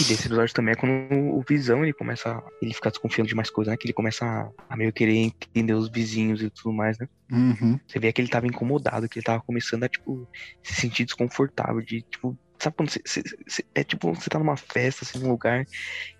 [0.00, 2.42] E desse episódio também é quando o Visão ele começa.
[2.62, 3.76] Ele fica desconfiando de mais coisas, né?
[3.76, 7.06] Que ele começa a, a meio querer entender os vizinhos e tudo mais, né?
[7.30, 7.78] Uhum.
[7.86, 10.26] Você vê que ele tava incomodado, que ele tava começando a, tipo,
[10.64, 14.56] se sentir desconfortável, de, tipo, Sabe quando você, você- você- É tipo, você tá numa
[14.56, 15.64] festa, assim, num lugar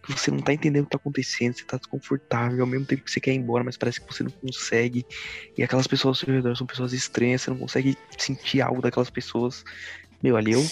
[0.04, 3.04] que você não tá entendendo o que tá acontecendo, você tá desconfortável, ao mesmo tempo
[3.04, 5.06] que você quer ir embora, mas parece que você não consegue.
[5.56, 9.08] E aquelas pessoas ao seu redor são pessoas estranhas, você não consegue sentir algo daquelas
[9.08, 9.62] pessoas.
[10.20, 10.62] Meu, ali eu.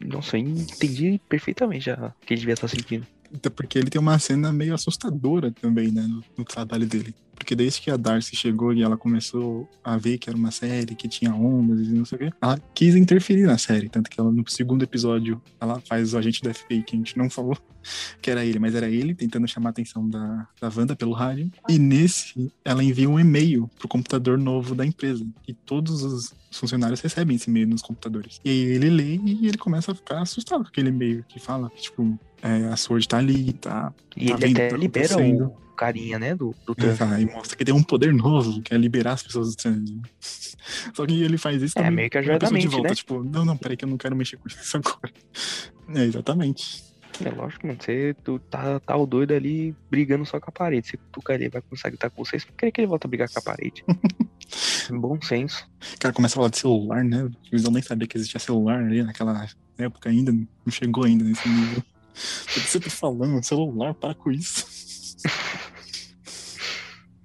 [0.00, 3.06] Nossa, eu entendi perfeitamente já o que ele devia estar sentindo.
[3.34, 7.14] Até porque ele tem uma cena meio assustadora também, né, no, no trabalho dele.
[7.34, 10.94] Porque desde que a Darcy chegou e ela começou a ver que era uma série,
[10.94, 13.88] que tinha ondas e não sei o quê, ela quis interferir na série.
[13.88, 17.18] Tanto que ela, no segundo episódio, ela faz o agente do FBI, que a gente
[17.18, 17.56] não falou
[18.20, 21.50] que era ele, mas era ele tentando chamar a atenção da, da Wanda pelo rádio.
[21.68, 25.26] E nesse, ela envia um e-mail pro computador novo da empresa.
[25.46, 28.40] E todos os funcionários recebem esse e-mail nos computadores.
[28.44, 31.70] E aí ele lê e ele começa a ficar assustado com aquele e-mail que fala
[31.70, 33.92] que, tipo, é, a Sword tá ali, tá.
[34.16, 37.20] E Tá ele até tá libera o carinha, né, do, do É, Thanos.
[37.20, 40.00] e mostra que tem um poder novo, que é liberar as pessoas do trânsito.
[40.94, 42.68] Só que ele faz isso É, também meio que com a ajuda a pessoa de
[42.68, 42.94] volta, né?
[42.94, 45.12] Tipo, não, não, peraí que eu não quero mexer com isso agora.
[45.94, 46.82] É, exatamente.
[47.22, 47.78] É lógico, mano.
[47.82, 50.86] Você tu tá, tá o doido ali brigando só com a parede.
[50.86, 52.38] Você cutuca ali, vai começar a gritar com você.
[52.38, 53.84] Você vai querer que ele volte a brigar com a parede.
[54.90, 55.66] Bom senso.
[55.94, 57.24] O cara começa a falar de celular, né?
[57.24, 59.46] O Visão nem sabia que existia celular ali naquela
[59.76, 61.78] época ainda, não chegou ainda nesse nível.
[61.80, 63.42] O que você tá falando?
[63.42, 64.64] Celular, para com isso.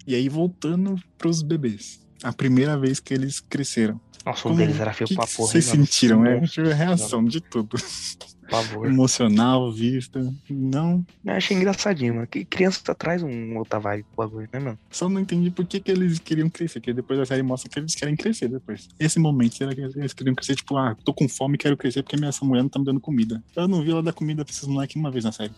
[0.10, 2.00] E aí, voltando pros bebês.
[2.24, 4.00] A primeira vez que eles cresceram.
[4.26, 5.50] Nossa, um Como- deles era feio que pra que porra.
[5.52, 6.26] vocês sentiram?
[6.26, 7.76] É, Nossa, tive a reação de tudo.
[7.78, 8.88] Por favor.
[8.88, 10.34] Emocional, vista.
[10.50, 12.26] Não, Eu achei engraçadinho, mano.
[12.28, 14.80] Que criança traz um outra vibe pro bagulho, né, mano?
[14.90, 17.78] Só não entendi por que, que eles queriam crescer, porque depois a série mostra que
[17.78, 18.88] eles querem crescer depois.
[18.98, 22.02] Esse momento, será que eles queriam crescer, tipo, ah, tô com fome e quero crescer
[22.02, 23.44] porque minha essa mulher não tá me dando comida.
[23.54, 25.52] Eu não vi ela dar comida pra esses moleques uma vez na série.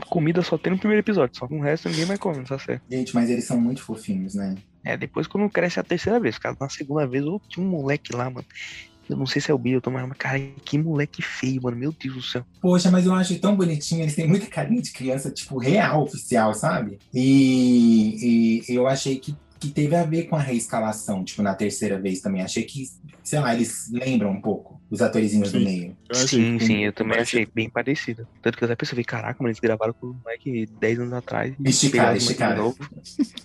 [0.00, 2.80] Comida só tem no primeiro episódio, só com o resto ninguém vai comer nessa série.
[2.90, 4.54] Gente, mas eles são muito fofinhos, né?
[4.84, 8.14] É, depois quando cresce a terceira vez, cara, na segunda vez, ô, tinha um moleque
[8.14, 8.46] lá, mano.
[9.08, 11.76] Eu não sei se é o Bill, mas, cara, que moleque feio, mano.
[11.76, 12.44] Meu Deus do céu.
[12.60, 14.02] Poxa, mas eu acho tão bonitinho.
[14.02, 16.98] Eles têm muita carinha de criança, tipo, real, oficial, sabe?
[17.12, 21.98] E, e eu achei que, que teve a ver com a reescalação, tipo, na terceira
[22.00, 22.42] vez também.
[22.42, 22.84] Achei que,
[23.22, 25.64] sei lá, eles lembram um pouco os atorizinhos do Sim.
[25.64, 25.96] meio.
[26.08, 27.42] Eu achei sim, sim, eu também parecido.
[27.42, 28.28] achei bem parecido.
[28.42, 31.54] Tanto que eu até pensei, caraca, mano, eles gravaram com o moleque 10 anos atrás.
[31.64, 32.62] Esticaram, esticaram.
[32.64, 32.76] novo,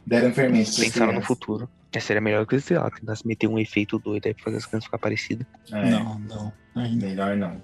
[0.06, 0.76] Deram fermento.
[0.76, 1.70] Pensaram no futuro.
[1.94, 4.66] É, seria melhor que, sei lá, tentasse meter um efeito doido aí pra fazer as
[4.66, 5.46] crianças ficar parecidas.
[5.72, 6.54] É, Não, não.
[6.76, 7.06] Ainda.
[7.08, 7.62] Melhor não.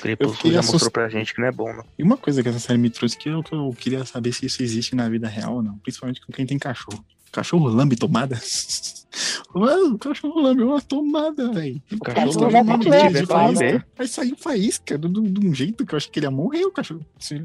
[0.00, 1.84] Crepúsculo já assust- mostrou pra gente que não é bom, não.
[1.98, 4.46] E uma coisa que essa série me trouxe que eu, que eu queria saber se
[4.46, 5.78] isso existe na vida real ou não.
[5.78, 7.04] Principalmente com quem tem cachorro.
[7.36, 8.40] Cachorro lambe tomada?
[9.54, 11.82] Mano, o cachorro lambe uma tomada, velho.
[11.92, 13.12] O cachorro pra comer.
[13.58, 13.86] ver.
[13.98, 16.64] Aí saiu faísca de, de- de um jeito que eu achei que ele ia morrer,
[16.64, 17.00] o cachorro.
[17.18, 17.42] Se-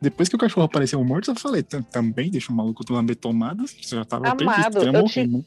[0.00, 3.64] Depois que o cachorro apareceu morto, eu falei, "Tam- também deixa o maluco lamber tomada,
[3.66, 5.42] você já tava Amado, eu morrer, te- né?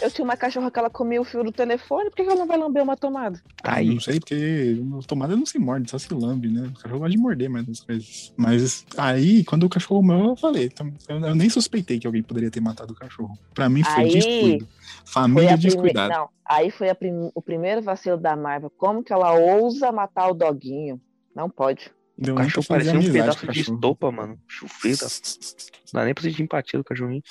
[0.00, 2.46] Eu tinha uma cachorra que ela comia o fio do telefone, por que ela não
[2.46, 3.40] vai lamber uma tomada?
[3.62, 3.88] Tá aí.
[3.92, 6.68] Não sei, porque tomada não se morde, só se lambe, né?
[6.68, 8.32] O cachorro gosta de morder mais as coisas.
[8.36, 10.70] Mas aí, quando o cachorro morreu, eu falei,
[11.08, 13.36] eu, eu nem suspeitei que alguém poderia ter matado o cachorro.
[13.52, 14.68] Pra mim foi Aí, descuido.
[15.04, 16.12] Família descuidada.
[16.14, 18.70] Não, aí foi a prim- o primeiro vacilo da Marvel.
[18.76, 21.00] Como que ela ousa matar o doguinho?
[21.34, 21.90] Não pode.
[22.16, 23.74] Deu O cachorro parecia um pedaço o de cachorro.
[23.76, 24.38] estopa, mano.
[24.46, 25.06] Chufeta.
[25.06, 27.22] Não dá nem pra sentir empatia do cachorrinho.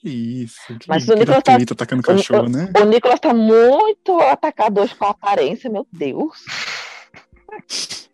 [0.00, 0.08] Que
[0.42, 0.56] isso.
[0.78, 2.70] Que, Mas o Nicolas tá- gratuito atacando o cachorro, né?
[2.80, 6.44] O Nicolas tá muito atacador com a aparência, meu Deus.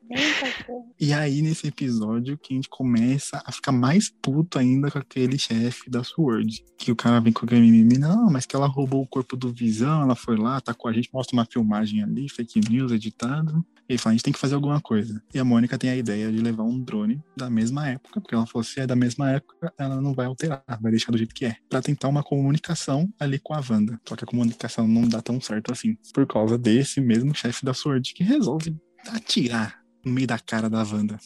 [0.98, 5.38] E aí, nesse episódio, que a gente começa a ficar mais puto ainda com aquele
[5.38, 6.64] chefe da SWORD.
[6.76, 9.52] Que o cara vem com aquele mimimi, não, mas que ela roubou o corpo do
[9.52, 13.64] Visão, ela foi lá, tá com a gente, mostra uma filmagem ali, fake news, editado.
[13.88, 15.20] Ele fala, a gente tem que fazer alguma coisa.
[15.34, 18.46] E a Mônica tem a ideia de levar um drone da mesma época, porque ela
[18.46, 21.46] falou, se é da mesma época, ela não vai alterar, vai deixar do jeito que
[21.46, 21.56] é.
[21.68, 24.00] Pra tentar uma comunicação ali com a Wanda.
[24.08, 25.96] Só que a comunicação não dá tão certo assim.
[26.14, 28.76] Por causa desse mesmo chefe da SWORD, que resolve
[29.08, 31.18] atirar no meio da cara da Wanda.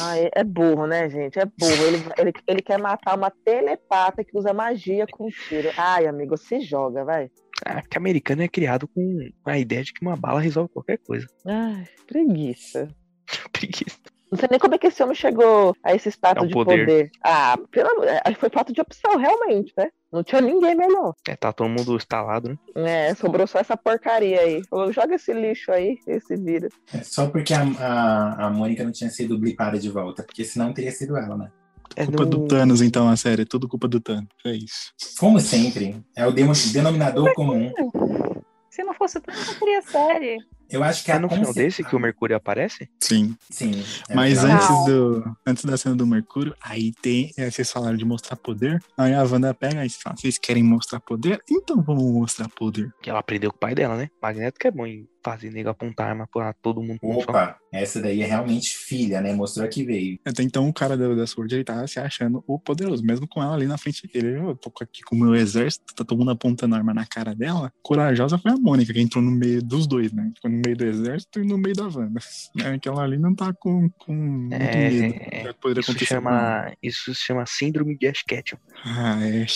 [0.00, 1.38] Ah, é burro, né, gente?
[1.38, 1.86] É burro.
[1.86, 5.70] Ele, ele, ele quer matar uma telepata que usa magia com tiro.
[5.76, 7.30] Ai, amigo, se joga, vai.
[7.64, 11.26] Ah, porque americano é criado com a ideia de que uma bala resolve qualquer coisa.
[11.46, 12.88] Ai, preguiça.
[13.52, 14.01] Preguiça.
[14.32, 16.54] Não sei nem como é que esse homem chegou a esse status É o de
[16.54, 16.86] poder.
[16.86, 17.10] poder.
[17.22, 19.90] Ah, pelo amor, é, foi falta de opção, realmente, né?
[20.10, 21.12] Não tinha ninguém melhor.
[21.28, 23.10] É, tá todo mundo instalado, né?
[23.10, 24.62] É, sobrou só essa porcaria aí.
[24.70, 26.68] Falou, joga esse lixo aí, esse vira.
[26.94, 30.72] É só porque a, a, a Mônica não tinha sido blipada de volta, porque senão
[30.72, 31.50] teria sido ela, né?
[31.94, 33.42] É Culpa no- do Thanos, então, a série.
[33.42, 34.28] É tudo culpa do Thanos.
[34.46, 34.92] É isso.
[35.20, 37.70] Como sempre, é o denominador comum.
[38.70, 40.38] Se não fosse tudo, não teria série.
[40.72, 42.88] Eu acho que É no final conce- desse que o Mercúrio aparece?
[43.00, 43.36] Sim.
[43.50, 43.82] Sim.
[44.08, 47.30] é Mas antes, do, antes da cena do Mercúrio, aí tem.
[47.36, 48.82] é, vocês falaram de mostrar poder.
[48.96, 51.40] Aí a Wanda pega e fala: vocês querem mostrar poder?
[51.50, 52.90] Então vamos mostrar poder.
[53.02, 54.08] Que ela aprendeu com o pai dela, né?
[54.20, 56.98] Magneto que é bom em fazer nego apontar arma pra todo mundo.
[57.00, 59.32] Opa, essa daí é realmente filha, né?
[59.32, 60.18] Mostrou que veio.
[60.26, 63.40] Até então o cara da, da Sword ele tá se achando o poderoso, mesmo com
[63.40, 64.36] ela ali na frente dele.
[64.36, 67.72] Eu tô aqui com o meu exército, tá todo mundo apontando arma na cara dela.
[67.84, 70.28] Corajosa foi a Mônica, que entrou no meio dos dois, né?
[70.34, 72.20] Ficou no meio do exército e no meio da Wanda.
[72.62, 75.14] É, aquela ali não tá com, com muito É, medo.
[75.30, 78.56] é, Isso chama, isso se chama síndrome de Ash Ketchum.
[78.84, 79.46] Ah, é.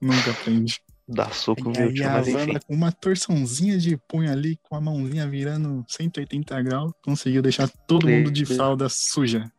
[0.00, 0.80] Nunca aprende.
[1.06, 2.58] Dá soco E meu tio, mas enfim.
[2.66, 8.08] Com uma torçãozinha de punho ali, com a mãozinha virando 180 graus, conseguiu deixar todo
[8.08, 9.50] mundo de fralda suja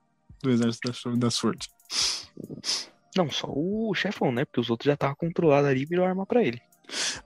[0.42, 1.68] do exército da, da Sword.
[3.16, 4.44] Não, só o chefão, né?
[4.44, 6.62] Porque os outros já estavam controlados ali e virou arma pra ele.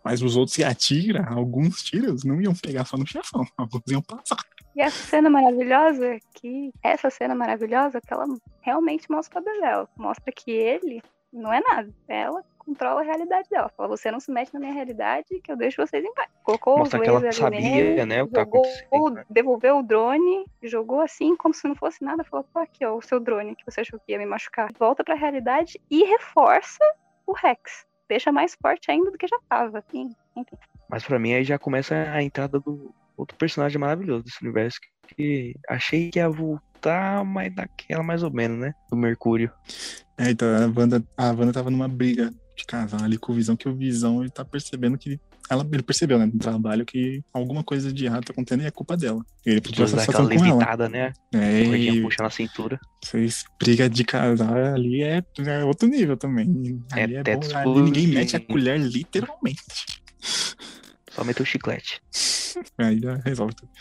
[0.03, 4.01] Mas os outros que atira, alguns tiros não iam pegar só no chefão, alguns iam
[4.01, 4.37] passar.
[4.75, 8.25] E essa cena maravilhosa, que essa cena maravilhosa, que ela
[8.61, 9.89] realmente mostra poder dela.
[9.97, 11.01] Mostra que ele
[11.33, 11.93] não é nada.
[12.07, 13.69] Ela controla a realidade dela.
[13.75, 16.29] Fala, você não se mete na minha realidade que eu deixo vocês em paz.
[16.43, 19.25] Colocou Mostra os que ela sabia, nele, né, o que tá jogou, né?
[19.29, 22.23] devolveu o drone, jogou assim, como se não fosse nada.
[22.23, 24.71] Falou, pô, aqui, ó, o seu drone que você achou que ia me machucar.
[24.77, 26.83] Volta pra realidade e reforça
[27.25, 27.88] o Rex.
[28.09, 29.83] Deixa mais forte ainda do que já tava.
[29.93, 30.57] Enfim, enfim.
[30.89, 34.79] Mas pra mim aí já começa a entrada do outro personagem maravilhoso desse universo
[35.15, 38.73] que achei que ia voltar, mas daquela mais ou menos, né?
[38.89, 39.51] Do Mercúrio.
[40.17, 43.55] É, então a Wanda, a Wanda tava numa briga de casal ali com o Visão,
[43.55, 45.19] que o Visão ele tá percebendo que.
[45.49, 48.71] Ela, ele percebeu, né, no trabalho, que alguma coisa de errado tá acontecendo e é
[48.71, 49.25] culpa dela.
[49.45, 50.55] Ele pediu Depois daquela satisfação com ela.
[50.55, 51.13] levitada, né?
[51.33, 52.79] É, e puxa na cintura.
[53.03, 56.79] vocês briga de casal ali é, é outro nível também.
[56.95, 59.59] É Ali é, teto bom, ali ninguém mete a colher literalmente.
[61.11, 61.99] Só meteu o chiclete.
[62.77, 63.71] Aí já resolve tudo.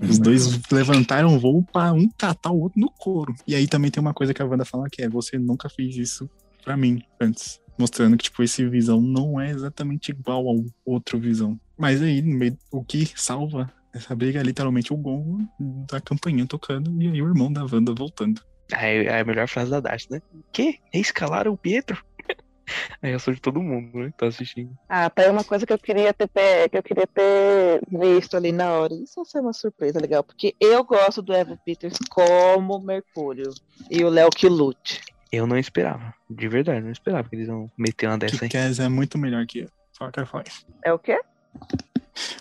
[0.00, 3.34] Os dois levantaram o voo pra um catar o outro no couro.
[3.46, 5.96] E aí também tem uma coisa que a Wanda fala que é: você nunca fez
[5.96, 6.30] isso
[6.64, 7.60] pra mim antes.
[7.78, 11.58] Mostrando que, tipo, esse visão não é exatamente igual ao outro visão.
[11.76, 16.46] Mas aí, no meio, o que salva essa briga é literalmente o gongo da campainha
[16.46, 18.42] tocando e aí o irmão da Wanda voltando.
[18.72, 20.20] Aí é a melhor frase da Dash, né?
[20.52, 20.78] Que?
[20.92, 22.04] Escalaram o Pietro?
[23.00, 24.10] Aí eu sou de todo mundo, né?
[24.10, 24.76] Que tá assistindo.
[24.86, 26.28] Ah, tá aí uma coisa que eu queria ter
[26.68, 28.92] que eu queria ter visto ali na hora.
[28.92, 33.50] Isso ia ser uma surpresa legal, porque eu gosto do Evan Peters como Mercúrio
[33.90, 35.00] e o Léo que lute.
[35.30, 36.14] Eu não esperava.
[36.28, 38.48] De verdade, não esperava que eles iam meter uma dessa aí.
[38.48, 39.68] Cass é muito melhor que eu.
[39.92, 40.66] Só quero falar isso.
[40.84, 41.20] É o quê?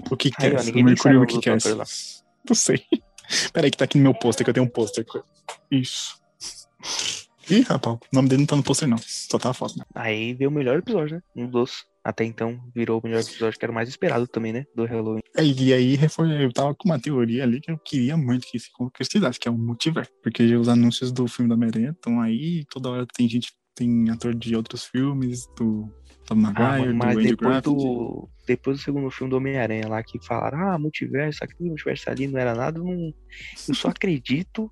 [0.10, 0.16] O
[0.64, 1.86] ninguém o Mercúrio e o lá.
[2.48, 2.84] Não sei.
[3.52, 5.06] Peraí que tá aqui no meu pôster, que eu tenho um pôster.
[5.70, 6.22] Isso.
[7.50, 8.98] Ih, rapaz, o nome dele não tá no pôster não.
[8.98, 9.76] Só tá a foto.
[9.96, 11.22] Aí veio o melhor episódio, né?
[11.36, 11.86] Um dos.
[12.04, 14.66] Até então virou o melhor episódio, que era o mais esperado também, né?
[14.74, 15.22] Do Halloween.
[15.36, 16.00] É, E aí
[16.42, 19.52] eu tava com uma teoria ali que eu queria muito que se concretizasse, que é
[19.52, 20.12] o multiverso.
[20.24, 24.34] Porque os anúncios do filme da Homem-Aranha estão aí, toda hora tem gente, tem ator
[24.34, 25.90] de outros filmes, do
[26.26, 29.88] Tom Ah, Maguire, mano, mas do Andrew depois do, depois do segundo filme do Homem-Aranha
[29.88, 33.14] lá, que falaram, ah, multiverso aqui, multiverso ali, não era nada, não,
[33.68, 34.72] eu só acredito,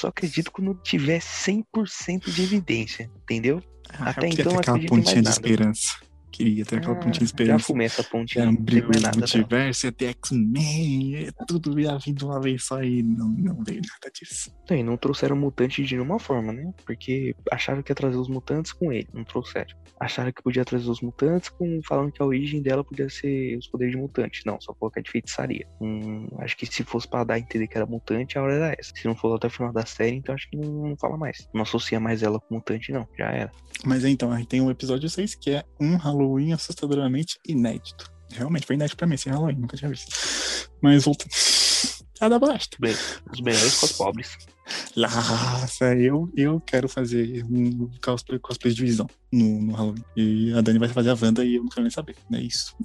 [0.00, 3.62] só acredito quando tiver 100% de evidência, entendeu?
[3.92, 5.98] Ah, até então aquela pontinha de esperança.
[6.30, 7.64] Queria ter aquela Ah, pontinha de Já esperança.
[7.64, 9.16] fumei essa pontinha, Era um não brigo do nada.
[9.18, 13.64] multiverso, ia ter X-Men, ia tudo ia vir de uma vez só e não, não
[13.64, 14.54] veio nada disso.
[14.68, 16.72] Não, e não trouxeram mutante de nenhuma forma, né?
[16.84, 19.76] Porque acharam que ia trazer os mutantes com ele, não trouxeram.
[19.98, 23.66] Acharam que podia trazer os mutantes com falando que a origem dela podia ser os
[23.66, 24.42] poderes de mutante.
[24.46, 25.66] Não, só colocar de feitiçaria.
[25.80, 28.76] Hum, acho que se fosse pra dar a entender que era mutante, a hora era
[28.78, 28.92] essa.
[28.94, 31.46] Se não for até o final da série, então acho que não, não fala mais.
[31.52, 33.06] Não associa mais ela com mutante, não.
[33.18, 33.50] Já era.
[33.84, 36.19] Mas então, aí tem o episódio 6, que é um Halloween
[36.52, 38.10] assustadoramente inédito.
[38.32, 40.08] Realmente foi inédito pra mim esse Halloween, nunca tinha visto.
[40.82, 41.30] Mas voltando.
[42.20, 42.76] Ah, dá bosta.
[42.78, 42.94] Bem,
[43.32, 44.36] os melhores com os pobres.
[44.94, 50.04] Nossa, eu, eu quero fazer um cosplay, cosplay de visão no, no Halloween.
[50.16, 52.16] E a Dani vai fazer a Wanda e eu não quero nem saber.
[52.32, 52.76] É isso.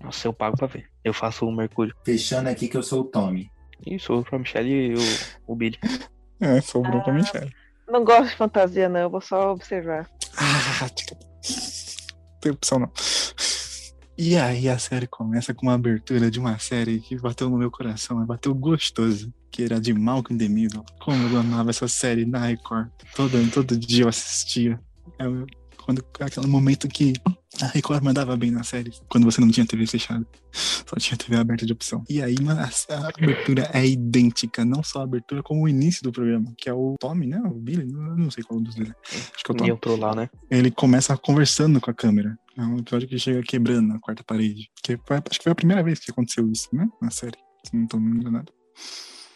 [0.00, 0.86] Nossa, eu pago pra ver.
[1.04, 1.94] Eu faço o Mercúrio.
[2.04, 3.50] Fechando aqui que eu sou o Tommy.
[3.84, 4.98] Isso, eu pra Michelle e o,
[5.52, 5.78] o Billy.
[6.40, 7.16] É, sobrou pra Ah.
[7.16, 7.52] Michelle.
[7.88, 10.08] Não gosto de fantasia, não, eu vou só observar.
[10.36, 11.16] Ah, tica.
[12.46, 12.90] Tem opção não.
[14.18, 17.70] E aí a série começa com uma abertura de uma série que bateu no meu
[17.70, 20.84] coração, bateu gostoso, que era de Malcolm in the Middle.
[21.00, 22.88] Como eu amava essa série na Record.
[23.14, 24.80] Todo, todo dia eu assistia.
[25.18, 25.46] Eu-
[25.84, 27.12] quando aquele momento que
[27.62, 30.26] A Record mandava bem na série, quando você não tinha TV fechada.
[30.52, 32.04] Só tinha TV aberta de opção.
[32.08, 36.12] E aí, mano, a, abertura é idêntica, não só a abertura, como o início do
[36.12, 37.40] programa, que é o Tommy, né?
[37.44, 38.90] O Billy, não sei qual dos dois.
[38.90, 38.94] é.
[39.10, 39.70] Acho que é o Tommy.
[39.70, 40.28] Neutro lá, né?
[40.50, 42.38] Ele começa conversando com a câmera.
[42.58, 44.70] É um episódio que chega quebrando a quarta parede.
[44.82, 46.86] Que foi- acho que foi a primeira vez que aconteceu isso, né?
[47.00, 47.38] Na série.
[47.64, 48.52] Se não tô me enganado.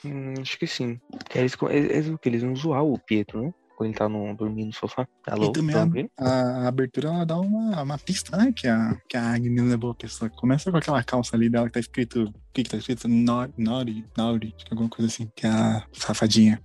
[0.05, 0.99] Hum, acho que sim.
[1.35, 2.29] Eles, eles, eles, o que?
[2.29, 3.55] Eles vão zoar o Pietro, né?
[3.81, 5.09] Quando ele tá no, dormindo no sofá.
[5.27, 8.53] Alô, e também tá a, a, a abertura ela dá uma, uma pista, né?
[8.55, 10.29] Que a, que a Agnes é boa pessoa.
[10.29, 12.25] Começa com aquela calça ali dela que tá escrito.
[12.25, 13.09] O que que tá escrito?
[13.09, 15.31] Nori, Nori, alguma coisa assim.
[15.35, 16.61] Que é a safadinha.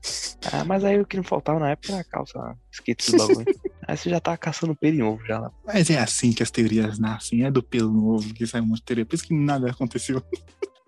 [0.51, 3.45] Ah, mas aí o que não faltava na época era a calça esqueci do bagulho.
[3.87, 5.53] aí você já tá caçando pelo em ovo já lá.
[5.65, 7.45] Mas é assim que as teorias nascem.
[7.45, 9.05] É do pelo novo que sai um monte de teoria.
[9.05, 10.21] Por isso que nada aconteceu.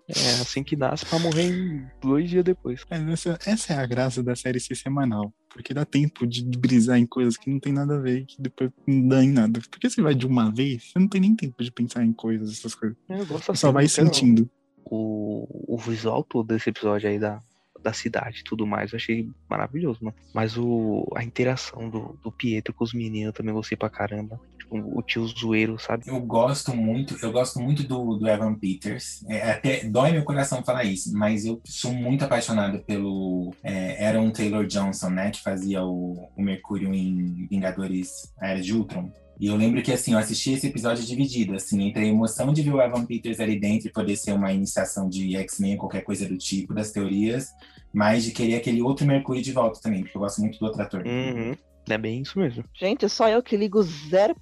[0.06, 2.82] É assim que nasce pra morrer em dois dias depois.
[2.90, 5.32] Essa, essa é a graça da série ser semanal.
[5.48, 8.70] Porque dá tempo de brisar em coisas que não tem nada a ver que depois
[8.86, 9.60] não dá em nada.
[9.70, 12.52] Porque você vai de uma vez, você não tem nem tempo de pensar em coisas,
[12.52, 12.96] essas coisas.
[13.08, 14.50] Eu gosto assim, só vai quero- sentindo.
[14.84, 17.40] o, o visual todo desse episódio aí da,
[17.82, 20.16] da cidade e tudo mais, eu achei maravilhoso, mano.
[20.34, 24.40] Mas o, a interação do, do Pietro com os meninos eu também gostei pra caramba.
[24.68, 26.04] Tipo, o tio zoeiro, sabe?
[26.06, 29.24] Eu gosto muito, eu gosto muito do, do Evan Peters.
[29.28, 34.30] É, até dói meu coração falar isso, mas eu sou muito apaixonado pelo é, Aaron
[34.30, 35.30] Taylor Johnson, né?
[35.30, 39.10] Que fazia o, o Mercúrio em Vingadores A Era de Ultron.
[39.40, 42.60] E eu lembro que, assim, eu assisti esse episódio dividido, assim, entre a emoção de
[42.60, 46.28] ver o Evan Peters ali dentro e poder ser uma iniciação de X-Men, qualquer coisa
[46.28, 47.46] do tipo, das teorias,
[47.92, 50.82] mas de querer aquele outro Mercúrio de volta também, porque eu gosto muito do outro
[50.82, 51.06] ator.
[51.06, 51.56] Uhum.
[51.88, 52.64] É bem isso mesmo.
[52.74, 54.34] Gente, só eu que ligo 0%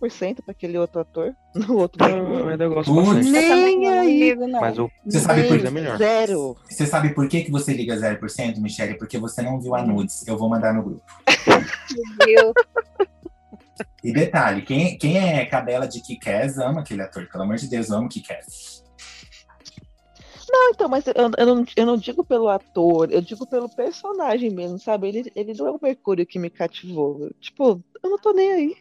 [0.43, 1.35] pra aquele outro ator.
[1.57, 3.07] No outro Eu ainda gosto Putz.
[3.07, 3.31] bastante.
[3.31, 4.21] Nem Eu não aí.
[4.21, 4.61] ligo, não.
[4.61, 5.97] Mas o Você sabe por é melhor.
[5.97, 6.57] Zero.
[6.69, 8.99] Você sabe por que, que você liga 0%, Michelle?
[8.99, 10.27] Porque você não viu a nudes.
[10.27, 11.03] Eu vou mandar no grupo.
[11.47, 12.53] Meu Deus.
[14.05, 17.27] E detalhe, quem, quem é cadela de Kikaz ama aquele ator.
[17.27, 18.76] Pelo amor de Deus, eu amo Kikaz.
[20.59, 24.51] Não, então, mas eu, eu não, eu não digo pelo ator, eu digo pelo personagem
[24.51, 25.09] mesmo, sabe?
[25.09, 27.31] Ele, ele não é o Mercúrio que me cativou.
[27.41, 28.77] Tipo, eu não tô nem aí.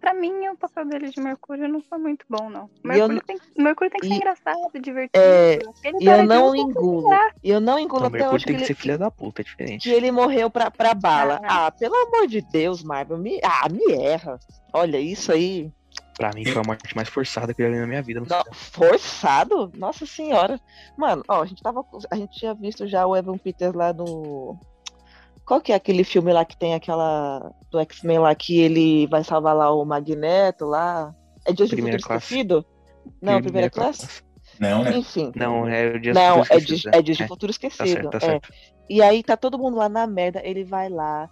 [0.00, 2.70] Pra mim, o papel dele de Mercúrio não foi muito bom, não.
[2.82, 5.22] E eu Mercúrio, não- tem, Mercúrio tem que ser e- engraçado, divertido.
[5.22, 7.08] É, Aquele E eu não engulo.
[7.42, 9.42] E eu não engulo o até Mercúrio que tem que ele, ser filha da puta,
[9.42, 9.90] é que diferente.
[9.90, 11.38] ele morreu pra, pra bala.
[11.42, 11.66] Ah.
[11.66, 14.38] Ah, pelo amor de Deus, Marvel, me, ah, me erra.
[14.72, 15.70] Olha, isso aí,
[16.20, 18.20] Pra mim foi a morte mais forçada que eu já vi na minha vida.
[18.20, 19.72] Não Não, forçado?
[19.74, 20.60] Nossa senhora.
[20.94, 21.82] Mano, ó, a gente tava.
[22.10, 24.58] A gente tinha visto já o Evan Peters lá no.
[25.46, 27.50] Qual que é aquele filme lá que tem aquela.
[27.70, 31.14] Do X-Men lá que ele vai salvar lá o Magneto lá?
[31.46, 32.26] É Dias de Primeira Futuro classe.
[32.26, 32.66] Esquecido?
[33.22, 34.22] Não, primeira classe?
[34.58, 34.98] Não, né?
[34.98, 35.32] Enfim.
[35.34, 36.98] Não, é o dia Não, Futuro é Esquecido, de, né?
[36.98, 37.86] é Dias de É, Futuro Tá Esquecido.
[37.88, 38.20] certo, tá é.
[38.20, 38.52] certo.
[38.90, 41.30] E aí tá todo mundo lá na merda, ele vai lá,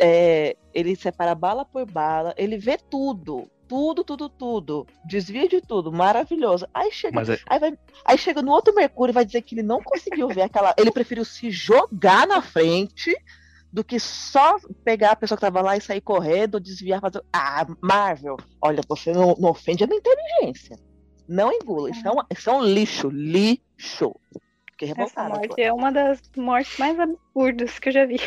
[0.00, 5.92] é, ele separa bala por bala, ele vê tudo, tudo, tudo, tudo, desvia de tudo,
[5.92, 6.66] maravilhoso.
[6.72, 9.62] Aí chega, é- aí, vai- aí chega no outro Mercúrio e vai dizer que ele
[9.62, 13.14] não conseguiu ver aquela, ele preferiu se jogar na frente
[13.72, 17.22] do que só pegar a pessoa que tava lá e sair correndo, desviar, fazer.
[17.32, 20.78] Ah, Marvel, olha, você não, não ofende a minha inteligência.
[21.26, 24.14] Não engula, isso é um, isso é um lixo, lixo.
[24.70, 28.20] Fiquei Essa morte é uma das mortes mais absurdas que eu já vi.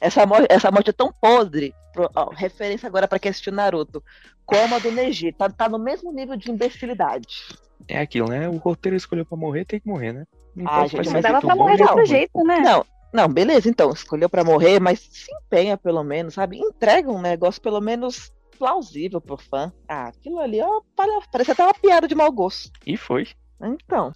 [0.00, 1.74] Essa morte, essa morte é tão podre.
[1.92, 4.02] Pro- ó, referência agora pra quem assistiu Naruto.
[4.46, 5.32] Como a do Neji.
[5.32, 7.28] Tá, tá no mesmo nível de imbecilidade.
[7.88, 8.48] É aquilo, né?
[8.48, 10.24] O roteiro escolheu pra morrer, tem que morrer, né?
[10.54, 12.58] Não Ah, gente, mas Dava pra bom morrer de ou outro jeito, né?
[12.60, 13.90] Não, não, beleza, então.
[13.90, 16.58] Escolheu pra morrer, mas se empenha pelo menos, sabe?
[16.58, 19.72] Entrega um negócio pelo menos plausível pro fã.
[19.88, 22.70] Ah, aquilo ali, ó, pare- parece até uma piada de mau gosto.
[22.86, 23.26] E foi.
[23.62, 24.12] Então,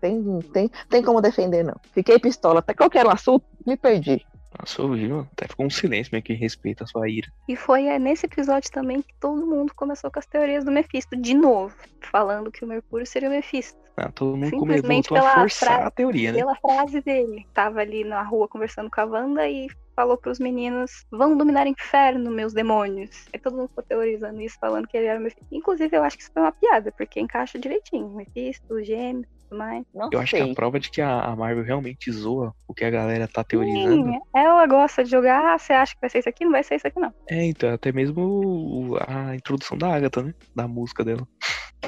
[0.00, 1.74] tem, tem, tem como defender, não.
[1.92, 2.60] Fiquei pistola.
[2.60, 4.24] Até qualquer assunto, me perdi.
[4.58, 5.26] Nossa, horrível.
[5.32, 7.28] Até ficou um silêncio meio que respeita a sua ira.
[7.48, 11.16] E foi é, nesse episódio também que todo mundo começou com as teorias do Mephisto,
[11.16, 11.74] de novo.
[12.00, 13.78] Falando que o Mercúrio seria o Mephisto.
[13.96, 16.38] Ah, todo mundo Simplesmente a pela forçar a teoria, né?
[16.38, 17.46] Pela frase dele.
[17.54, 21.70] Tava ali na rua conversando com a Wanda e falou pros meninos: vão dominar o
[21.70, 23.26] inferno, meus demônios.
[23.32, 25.46] Aí todo mundo ficou teorizando isso, falando que ele era o Mephisto.
[25.52, 28.08] Inclusive, eu acho que isso foi uma piada, porque encaixa direitinho.
[28.10, 29.84] Mephisto, gêmeos, mais.
[29.94, 30.50] Não Eu acho que sei.
[30.50, 34.12] a prova de que a Marvel realmente zoa o que a galera tá teorizando.
[34.12, 36.44] Sim, ela gosta de jogar, ah, você acha que vai ser isso aqui?
[36.44, 37.12] Não vai ser isso aqui, não.
[37.28, 40.34] É, então, até mesmo a introdução da Agatha, né?
[40.54, 41.26] Da música dela.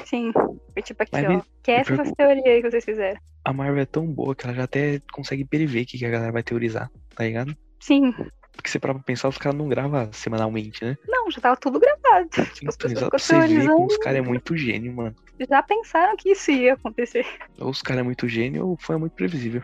[0.05, 0.31] Sim.
[0.31, 1.41] Foi tipo aqui, Mas ó.
[1.63, 3.19] Que essa me essas teorias aí que vocês fizeram.
[3.43, 6.31] A Marvel é tão boa que ela já até consegue prever o que a galera
[6.31, 7.55] vai teorizar, tá ligado?
[7.79, 8.13] Sim.
[8.57, 10.97] Porque você para pra pensar, os caras não gravam semanalmente, né?
[11.07, 12.27] Não, já tava tudo gravado.
[12.29, 15.15] Tipo, as Então, pessoas você como os caras é muito gênio, mano.
[15.49, 17.25] Já pensaram que isso ia acontecer.
[17.59, 19.61] Ou os caras é muito gênio ou foi muito previsível.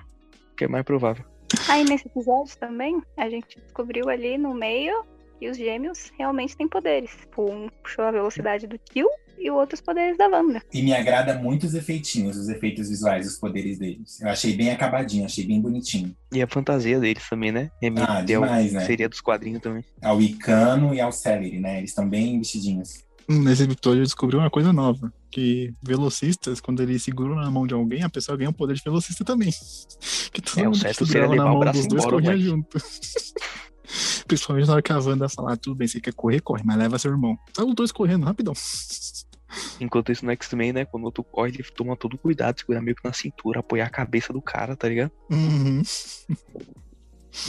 [0.56, 1.26] Que é mais provável.
[1.68, 5.04] Aí nesse episódio também, a gente descobriu ali no meio
[5.42, 7.12] E os gêmeos realmente têm poderes.
[7.12, 9.10] Tipo, Um puxou a velocidade do Kill
[9.44, 10.62] e o outro os poderes da Wanda.
[10.74, 14.22] E me agrada muito os efeitinhos, os efeitos visuais, os poderes deles.
[14.22, 16.16] Eu achei bem acabadinho, achei bem bonitinho.
[16.34, 17.70] E a fantasia deles também, né?
[17.82, 18.86] Remete Ah, ao- demais, né?
[18.86, 19.84] Seria dos quadrinhos também.
[20.02, 21.80] Ao Icano e ao Celery, né?
[21.80, 23.04] Eles estão bem vestidinhos.
[23.30, 25.12] Hum, Nesse episódio eu descobri uma coisa nova.
[25.32, 28.82] Que velocistas, quando eles seguram na mão de alguém, a pessoa ganha o poder de
[28.84, 29.52] velocista também.
[30.34, 32.44] Que todo É, o mundo certo que na mão dos dois embora, corria moleque.
[32.46, 32.78] junto.
[34.28, 36.98] Principalmente na hora que a Wanda falar, tudo bem, você quer correr, corre, mas leva
[36.98, 37.38] seu irmão.
[37.54, 38.54] Tá os dois correndo, rapidão.
[39.80, 40.86] Enquanto isso no X-Men, né?
[40.86, 43.90] Quando o outro corre, ele toma todo cuidado, segura meio que na cintura, apoiar a
[43.90, 45.12] cabeça do cara, tá ligado?
[45.30, 45.82] Uhum.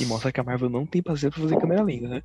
[0.01, 2.23] E mostra que a Marvel não tem paciência pra fazer câmera lenta, né?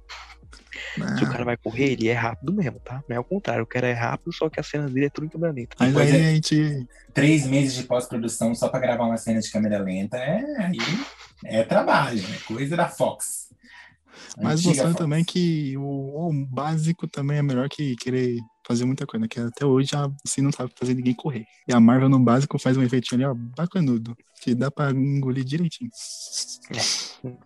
[1.17, 3.03] Se o Ah, cara vai correr, ele é rápido mesmo, tá?
[3.07, 5.25] Não é o contrário, o cara é rápido, só que a cena dele é tudo
[5.25, 5.75] em câmera lenta.
[5.79, 6.11] mas é.
[6.33, 6.87] gente.
[7.13, 10.77] Três meses de pós-produção só pra gravar uma cena de câmera lenta é, aí
[11.45, 13.49] é trabalho, é coisa da Fox.
[14.41, 19.27] Mas mostrando também que o, o básico também é melhor que querer fazer muita coisa,
[19.27, 21.45] que até hoje a assim não sabe fazer ninguém correr.
[21.67, 25.43] E a Marvel no básico faz um efeitinho ali, ó, bacanudo, que dá pra engolir
[25.43, 25.89] direitinho.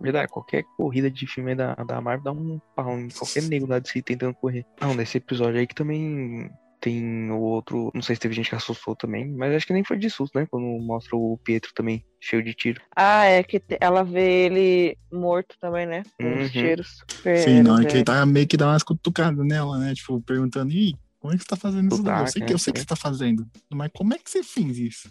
[0.02, 3.80] Verdade, qualquer corrida de filme da, da Marvel dá um pau em qualquer nego lá
[3.80, 4.66] de si tentando correr.
[4.82, 6.52] Não, nesse episódio aí que também
[6.84, 7.90] tem o outro.
[7.96, 10.38] Não sei se teve gente que assustou também, mas acho que nem foi de susto,
[10.38, 10.46] né?
[10.52, 12.82] Quando mostra o Pietro também cheio de tiro.
[12.94, 16.04] Ah, é que ela vê ele morto também, né?
[16.18, 16.44] Com Uhum.
[16.44, 17.04] os tiros.
[17.38, 19.94] Sim, na hora que É, ele tá meio que dá umas cutucadas nela, né?
[19.96, 22.06] Tipo, perguntando, ih, como é que você tá fazendo isso?
[22.06, 22.58] Eu sei que eu né?
[22.58, 25.10] sei que você tá fazendo, mas como é que você fez isso?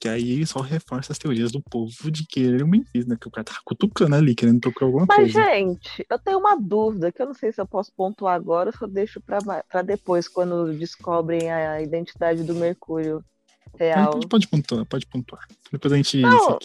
[0.00, 3.16] Que aí só reforça as teorias do povo de que ele é um Memphis, né?
[3.20, 5.50] Que o cara tá cutucando ali, querendo tocar alguma Mas, coisa.
[5.50, 8.76] gente, eu tenho uma dúvida que eu não sei se eu posso pontuar agora ou
[8.76, 9.38] se eu deixo pra,
[9.68, 13.24] pra depois, quando descobrem a identidade do Mercúrio
[13.72, 14.12] Mas real.
[14.12, 15.46] pode, pode pontuar, pode pontuar.
[15.72, 16.20] Depois a gente.
[16.20, 16.58] Não.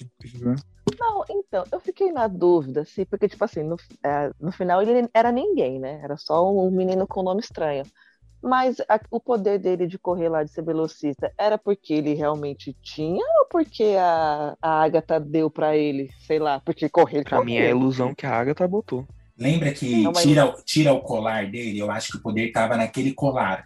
[1.00, 5.10] Não, então, eu fiquei na dúvida, assim, porque, tipo assim, no, é, no final ele
[5.14, 6.00] era ninguém, né?
[6.04, 7.84] Era só um menino com nome estranho.
[8.44, 12.76] Mas a- o poder dele de correr lá, de ser velocista, era porque ele realmente
[12.82, 16.10] tinha ou porque a, a Agatha deu pra ele?
[16.28, 19.08] Sei lá, porque correr ele Pra mim é a ilusão que a Agatha botou.
[19.40, 21.80] Lembra que Não, mas- tira, o- tira o colar dele?
[21.80, 23.66] Eu acho que o poder tava naquele colar.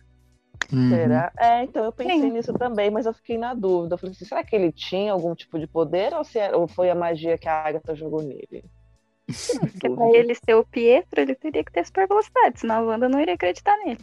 [0.72, 0.90] Uhum.
[0.90, 1.32] Será?
[1.40, 2.32] É, então eu pensei Sim.
[2.32, 3.96] nisso também, mas eu fiquei na dúvida.
[3.96, 6.68] Eu falei assim, será que ele tinha algum tipo de poder ou, se era- ou
[6.68, 8.64] foi a magia que a Agatha jogou nele?
[9.60, 13.10] Porque pra ele ser o Pietro, ele teria que ter super velocidade, senão a Wanda
[13.10, 14.00] não iria acreditar nele.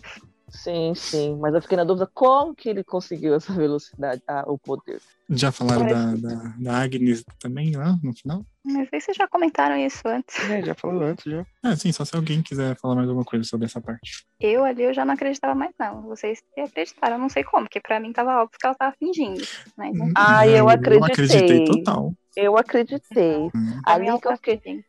[0.57, 4.57] Sim, sim, mas eu fiquei na dúvida como que ele conseguiu essa velocidade, ah, o
[4.57, 5.01] poder.
[5.29, 8.45] Já falaram da, Parece- da, da Agnes também lá no final?
[8.65, 10.39] Mas aí vocês já comentaram isso antes.
[10.49, 11.45] É, já falou antes, já.
[11.65, 14.25] É, sim, só se alguém quiser falar mais alguma coisa sobre essa parte.
[14.41, 16.03] Eu ali eu já não acreditava mais, não.
[16.03, 19.43] Vocês acreditaram, eu não sei como, porque pra mim tava óbvio que ela tava fingindo.
[19.77, 20.13] Mas né?
[20.17, 21.65] Ah, eu Eu acreditei acreditei.
[21.65, 22.15] total.
[22.37, 23.37] Eu acreditei.
[23.55, 23.81] Hum.
[23.85, 24.85] Ali que eu fiquei.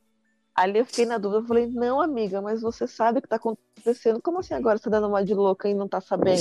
[0.55, 3.35] Ali eu fiquei na dúvida, eu falei, não, amiga, mas você sabe o que tá
[3.35, 4.21] acontecendo.
[4.21, 6.39] Como assim agora você tá dando uma de louca e não tá sabendo?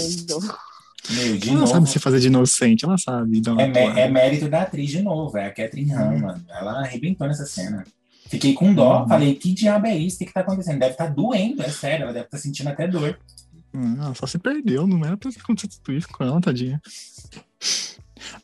[1.10, 1.72] Meu, de Ela novo.
[1.72, 3.42] sabe se fazer de inocente, ela sabe.
[3.46, 6.44] Uma É, mé- é mérito da atriz de novo, é a Catherine Han, mano.
[6.48, 7.84] Ela arrebentou nessa cena.
[8.26, 9.08] Fiquei com dó, Uhum.
[9.08, 10.16] falei, que diabo é isso?
[10.16, 10.78] O que, que tá acontecendo?
[10.78, 13.18] Deve estar doendo, é sério, ela deve estar sentindo até dor.
[13.74, 16.80] Hum, Ela só se perdeu, não era pra ter acontecido tudo isso com ela, tadinha.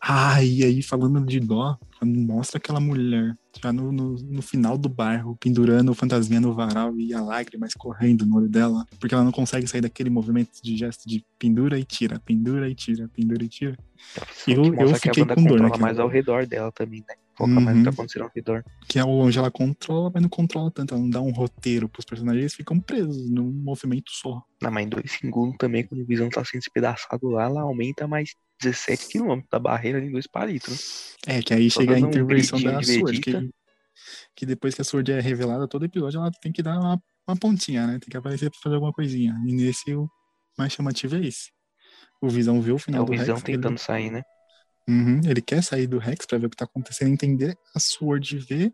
[0.00, 4.88] Ah, e aí, falando de dó, mostra aquela mulher já no, no, no final do
[4.88, 9.24] bairro, pendurando o fantasminha no varal e a lágrima escorrendo no olho dela, porque ela
[9.24, 13.44] não consegue sair daquele movimento de gesto de pendura e tira, pendura e tira, pendura
[13.44, 13.76] e tira.
[14.32, 17.14] Só Eu- eu fiquei com dor naquela mais ao redor dela também, né?
[17.36, 17.84] Foca mais no que Uhum.
[17.84, 18.64] tá acontecendo ao redor.
[18.86, 22.04] Que é onde ela controla, mas não controla tanto, ela não dá um roteiro pros
[22.04, 24.42] personagens, eles ficam presos num movimento só.
[24.60, 28.06] Não, mas em dois segundos também, quando o Visão tá sendo espedaçado lá, ela aumenta
[28.06, 31.16] mais 17 km da barreira em dois palitos.
[31.26, 31.38] Né?
[31.38, 33.50] É, que aí Só chega a um intervenção gritinho da de Sword, que,
[34.36, 37.36] que depois que a Sword é revelada, todo episódio ela tem que dar uma, uma
[37.36, 37.98] pontinha, né?
[37.98, 39.34] Tem que aparecer pra fazer alguma coisinha.
[39.46, 40.08] E nesse, o
[40.58, 41.50] mais chamativo é esse.
[42.20, 43.42] O Visão vê o É final o do Visão Rex.
[43.42, 44.22] tentando ele, sair, né?
[44.88, 48.38] Uhum, ele quer sair do Rex pra ver o que tá acontecendo, entender, a Sword
[48.38, 48.72] vê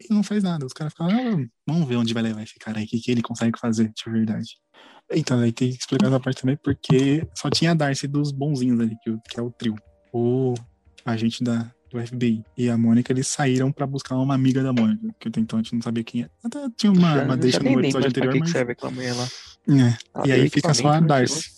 [0.00, 0.66] e não faz nada.
[0.66, 3.10] Os caras ficam, ah, vamos ver onde vai levar esse cara aí, o que, que
[3.10, 4.58] ele consegue fazer de verdade.
[5.10, 8.80] Então, aí tem que explicar essa parte também, porque só tinha a Darcy dos bonzinhos
[8.80, 9.76] ali, que, que é o trio.
[10.12, 10.54] O
[11.04, 15.14] agente da, do FBI e a Mônica, eles saíram pra buscar uma amiga da Mônica,
[15.20, 16.30] que até então a gente não sabia quem é.
[16.44, 18.50] Até tinha uma, uma deixa no episódio anterior, que, mas...
[18.50, 19.28] serve aquela mulher lá.
[19.68, 19.96] É.
[20.14, 21.50] Ela E aí fica só a Darcy.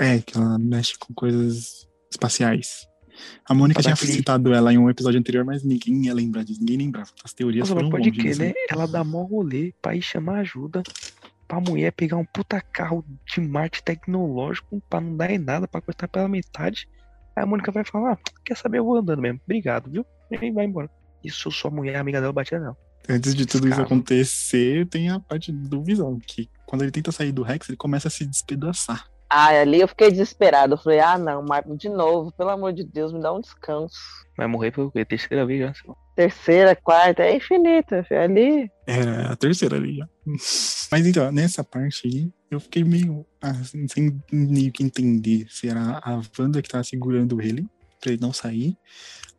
[0.00, 2.88] É, que ela mexe com coisas espaciais.
[3.48, 6.60] A Mônica tinha aquele- citado ela em um episódio anterior, mas ninguém ia lembrar disso,
[6.60, 7.10] ninguém lembrava.
[7.22, 8.54] As teorias Nossa, foram pode longe crer, né?
[8.68, 10.82] Ela dá mó rolê pra ir chamar ajuda
[11.52, 15.82] pra mulher pegar um puta carro de Marte tecnológico pra não dar em nada, pra
[15.82, 16.88] cortar pela metade.
[17.36, 19.38] Aí a Mônica vai falar, ah, quer saber, eu vou andando mesmo.
[19.44, 20.06] Obrigado, viu?
[20.30, 20.88] E aí vai embora.
[21.22, 22.74] Isso sua mulher, amiga dela, batia não.
[23.06, 27.32] Antes de tudo isso acontecer, tem a parte do Visão, que quando ele tenta sair
[27.32, 29.04] do Rex, ele começa a se despedaçar.
[29.28, 30.72] Ah, ali eu fiquei desesperado.
[30.72, 33.98] Eu falei, ah, não, Marvel, de novo, pelo amor de Deus, me dá um descanso.
[34.38, 35.04] Vai morrer pelo quê?
[35.04, 35.72] Terceira vez já.
[36.14, 38.04] Terceira, quarta, é infinita.
[38.04, 38.20] filho.
[38.20, 40.08] Ali, Era a terceira ali já.
[40.92, 46.00] Mas então, nessa parte aí, eu fiquei meio assim, sem meio que entender se era
[46.04, 47.66] a Wanda que tava segurando ele,
[48.00, 48.76] pra ele não sair,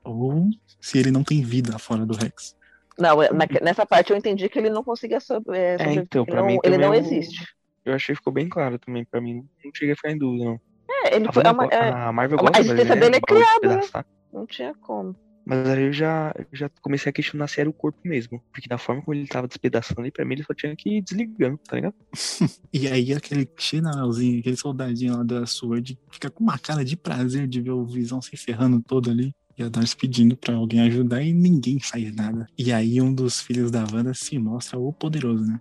[0.04, 0.48] ou
[0.82, 2.56] se ele não tem vida fora do Rex.
[2.98, 6.04] Não, é, na- nessa parte eu entendi que ele não conseguia sobre, é, sobreviver.
[6.06, 7.46] então, pra Ele não- mim ele não eu- existe.
[7.86, 9.46] Eu achei que ficou bem claro também pra mim.
[9.64, 10.60] Não cheguei a ficar em dúvida, não.
[10.90, 13.00] É, ele A, foi, Wanda é uma- é, a Marvel a gosta de existência fazer,
[13.00, 14.06] dele é de criada, né?
[14.32, 15.16] não tinha como.
[15.46, 18.42] Mas aí eu já, já comecei a questionar se era o corpo mesmo.
[18.52, 21.02] Porque da forma como ele tava despedaçando ali, pra mim ele só tinha que ir
[21.02, 21.96] desligando, tá ligado?
[22.76, 27.48] E aí aquele generalzinho, aquele soldadinho lá da Sword, fica com uma cara de prazer
[27.48, 29.32] de ver o Visão se ferrando todo ali.
[29.56, 32.48] E a Darcy pedindo pra alguém ajudar e ninguém faz nada.
[32.58, 35.60] E aí um dos filhos da Wanda se mostra o poderoso, né?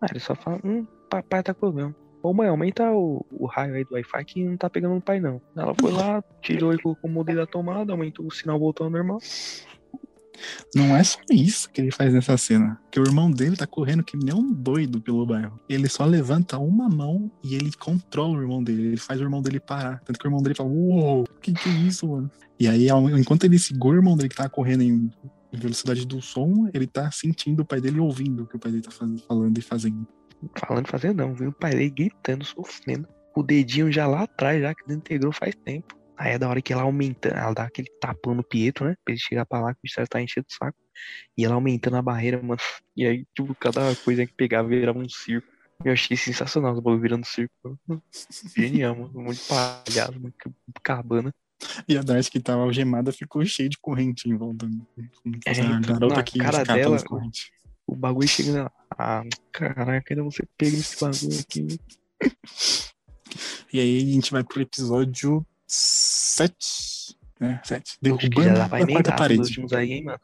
[0.00, 2.01] Ah, ele só fala, hum, papai tá com problema.
[2.22, 5.18] Ô mãe, aumenta o, o raio aí do Wi-Fi que não tá pegando no pai
[5.18, 5.40] não.
[5.56, 8.90] Ela foi lá, tirou e colocou o modelo da tomada, aumentou o sinal, voltou ao
[8.90, 9.18] normal.
[10.74, 12.80] Não é só isso que ele faz nessa cena.
[12.90, 15.58] Que o irmão dele tá correndo que nem um doido pelo bairro.
[15.68, 18.88] Ele só levanta uma mão e ele controla o irmão dele.
[18.88, 20.00] Ele faz o irmão dele parar.
[20.04, 22.30] Tanto que o irmão dele fala, uou, que que é isso, mano?
[22.58, 22.88] E aí,
[23.18, 25.10] enquanto ele segura o irmão dele que tá correndo em
[25.52, 28.82] velocidade do som, ele tá sentindo o pai dele ouvindo o que o pai dele
[28.82, 30.06] tá falando e fazendo.
[30.56, 33.08] Falando fazendo não, viu o pai dele gritando, sofrendo.
[33.34, 35.96] O dedinho já lá atrás, já que desintegrou faz tempo.
[36.16, 38.94] Aí é da hora que ela aumenta, ela dá aquele tapão no Pietro, né?
[39.04, 40.78] Pra ele chegar pra lá que o bicho tá enchendo o saco.
[41.36, 42.60] E ela aumentando a barreira, mano.
[42.94, 45.48] E aí, tipo, cada coisa que pegava virava um circo.
[45.82, 47.52] Eu achei sensacional os bagulho virando circo.
[47.86, 48.02] mano.
[48.54, 49.12] Genial, mano.
[49.14, 50.34] Um monte de palhaço, mano.
[50.82, 51.34] Cabana.
[51.88, 54.68] E a Darcy que tava algemada ficou cheia de corrente em volta.
[55.46, 57.50] Fosse É, a então, garota que cara dela, das correntes.
[57.92, 58.72] O bagulho chega nela.
[58.98, 61.78] Ah, caraca, ainda você pega esse bagulho aqui.
[63.72, 67.16] E aí a gente vai pro episódio 7.
[67.38, 67.60] Né?
[67.62, 67.82] 7.
[67.82, 69.66] Acho que já Derrubando a quarta parede.
[69.74, 70.20] aí, hein, mano.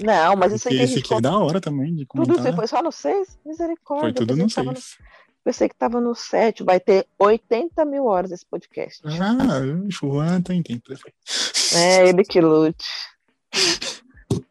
[0.00, 2.52] Não, mas isso aí que a Esse aqui é da hora também de Tudo isso
[2.52, 3.38] foi só no 6?
[3.44, 4.06] Misericórdia.
[4.06, 4.98] Foi tudo no que tava 6.
[5.44, 6.64] Pensei que tava no 7.
[6.64, 9.02] Vai ter 80 mil horas esse podcast.
[9.06, 11.14] Ah, o Juan tem tempo depois.
[11.74, 12.84] É ele que lute.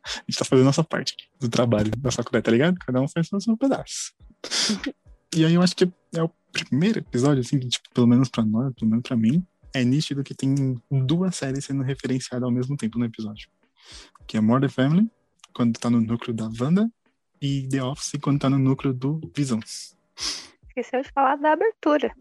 [0.19, 2.77] A gente tá fazendo nossa parte do trabalho da faculdade, tá ligado?
[2.79, 4.13] Cada um faz o seu pedaço.
[5.35, 5.83] E aí eu acho que
[6.15, 9.45] é o primeiro episódio, assim, que, tipo, pelo menos pra nós, pelo menos pra mim,
[9.73, 13.49] é nítido que tem duas séries sendo referenciadas ao mesmo tempo no episódio.
[14.25, 15.11] Que é Modern Family,
[15.53, 16.89] quando tá no núcleo da Wanda,
[17.41, 19.59] e The Office, quando tá no núcleo do Visão.
[20.69, 22.11] Esqueceu de falar da abertura,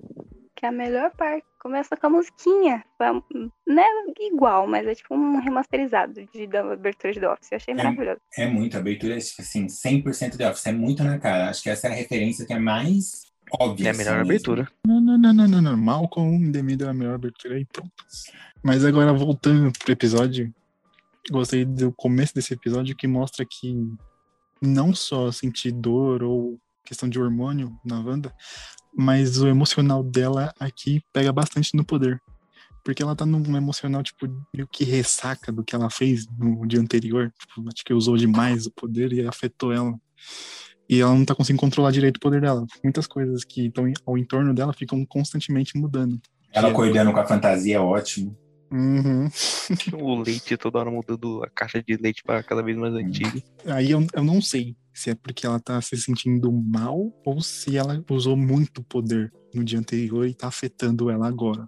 [0.56, 1.46] que é a melhor parte.
[1.60, 2.84] Começa com a musiquinha.
[3.66, 3.88] Não é
[4.20, 7.52] igual, mas é tipo um remasterizado de, da abertura de The Office.
[7.52, 8.20] Eu achei maravilhoso.
[8.36, 11.50] É muito, a abertura, tipo assim, 100% de Office, é muito na cara.
[11.50, 13.26] Acho que essa é a referência que é mais
[13.60, 13.86] óbvia.
[13.86, 14.30] É a assim, melhor mesmo.
[14.30, 14.68] abertura.
[14.86, 15.76] Não, não, não, não, não, não.
[15.76, 17.92] Malcolm in the Middle é a melhor abertura e pronto.
[18.62, 20.52] Mas agora, voltando pro episódio,
[21.30, 23.76] gostei do começo desse episódio que mostra que
[24.62, 28.32] não só sentir dor ou questão de hormônio na Wanda,
[28.96, 32.20] mas o emocional dela aqui pega bastante no poder.
[32.82, 36.80] Porque ela tá num emocional, tipo, meio que ressaca do que ela fez no dia
[36.80, 37.32] anterior.
[37.38, 39.92] Tipo, acho que usou demais o poder e afetou ela.
[40.88, 42.64] E ela não tá conseguindo controlar direito o poder dela.
[42.82, 46.20] Muitas coisas que estão ao entorno dela ficam constantemente mudando.
[46.52, 48.36] Ela acordando com a fantasia é ótimo.
[48.70, 49.28] Uhum.
[50.00, 53.42] O leite toda hora mudando a caixa de leite pra cada vez mais antiga.
[53.66, 57.76] Aí eu, eu não sei se é porque ela tá se sentindo mal ou se
[57.76, 61.66] ela usou muito poder no dia anterior e tá afetando ela agora.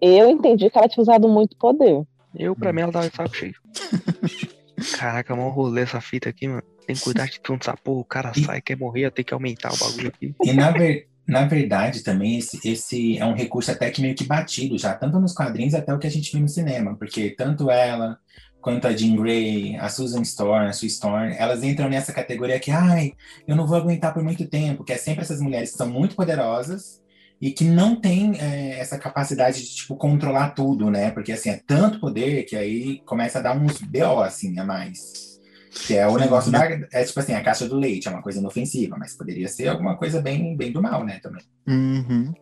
[0.00, 2.02] Eu entendi que ela tinha usado muito poder.
[2.36, 3.54] Eu, pra mim, ela tava de saco cheio.
[4.98, 6.62] Caraca, mal rolê essa fita aqui, mano.
[6.86, 8.00] Tem que cuidar de tudo essa porra.
[8.00, 10.34] O cara E- sai, quer morrer, tem que aumentar o bagulho aqui.
[10.42, 14.24] E na, ver- na verdade, também, esse, esse é um recurso até que meio que
[14.24, 17.70] batido já, tanto nos quadrinhos até o que a gente viu no cinema, porque tanto
[17.70, 18.18] ela
[18.64, 22.70] quanto a Jean Grey, a Susan Storm, a Sue Storm, elas entram nessa categoria que,
[22.70, 23.12] ai,
[23.46, 26.16] eu não vou aguentar por muito tempo, que é sempre essas mulheres que são muito
[26.16, 27.02] poderosas
[27.38, 31.10] e que não têm é, essa capacidade de, tipo, controlar tudo, né?
[31.10, 35.33] Porque, assim, é tanto poder que aí começa a dar uns BO, assim, a mais.
[35.86, 36.64] Que é o negócio da.
[36.92, 39.96] É tipo assim, a caixa do leite, é uma coisa inofensiva, mas poderia ser alguma
[39.96, 41.18] coisa bem, bem do mal, né?
[41.18, 41.42] Também.
[41.66, 42.32] Uhum.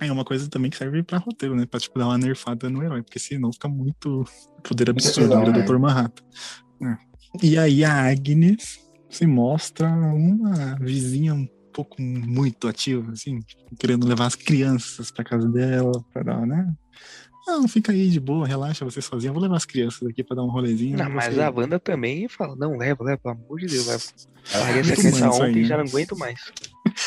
[0.00, 1.66] É uma coisa também que serve pra roteiro, né?
[1.66, 4.24] Pra tipo, dar uma nerfada no herói, porque senão fica muito
[4.62, 5.62] poder absurdo, vira né?
[5.62, 5.78] Dr.
[5.78, 6.24] Manhattan.
[6.82, 6.96] É.
[7.42, 13.40] E aí a Agnes se mostra uma vizinha um pouco muito ativa, assim,
[13.78, 16.72] querendo levar as crianças pra casa dela, pra dar, né?
[17.46, 19.28] Não, fica aí de boa, relaxa, você sozinha.
[19.30, 20.96] Eu vou levar as crianças aqui pra dar um rolezinho.
[20.96, 24.02] Não, e mas a Wanda também fala, não, leva, leva, pelo amor de Deus, leva.
[24.52, 26.40] Ela Parei essa criança ontem e já não aguento mais.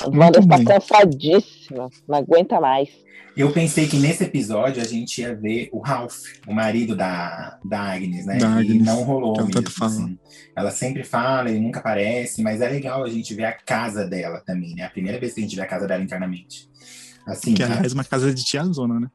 [0.02, 0.66] A Wanda está bem.
[0.66, 2.90] cansadíssima, não aguenta mais.
[3.36, 6.16] Eu pensei que nesse episódio a gente ia ver o Ralph,
[6.48, 8.40] o marido da, da Agnes, né?
[8.40, 10.20] Da e Agnes, não rolou que ela mesmo, assim.
[10.56, 14.42] Ela sempre fala, ele nunca aparece, mas é legal a gente ver a casa dela
[14.44, 14.86] também, né?
[14.86, 16.68] A primeira vez que a gente vê a casa dela internamente.
[17.28, 19.08] Assim, Que tá- aliás, uma casa de tiazona, né?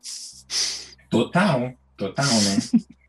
[1.13, 2.59] Total, total, né?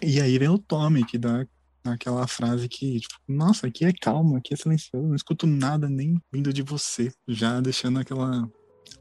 [0.00, 1.46] E aí vem o Tommy, que dá
[1.84, 6.20] aquela frase que, tipo, nossa, aqui é calmo, aqui é silencioso, não escuto nada nem
[6.32, 7.12] vindo de você.
[7.28, 8.48] Já deixando aquela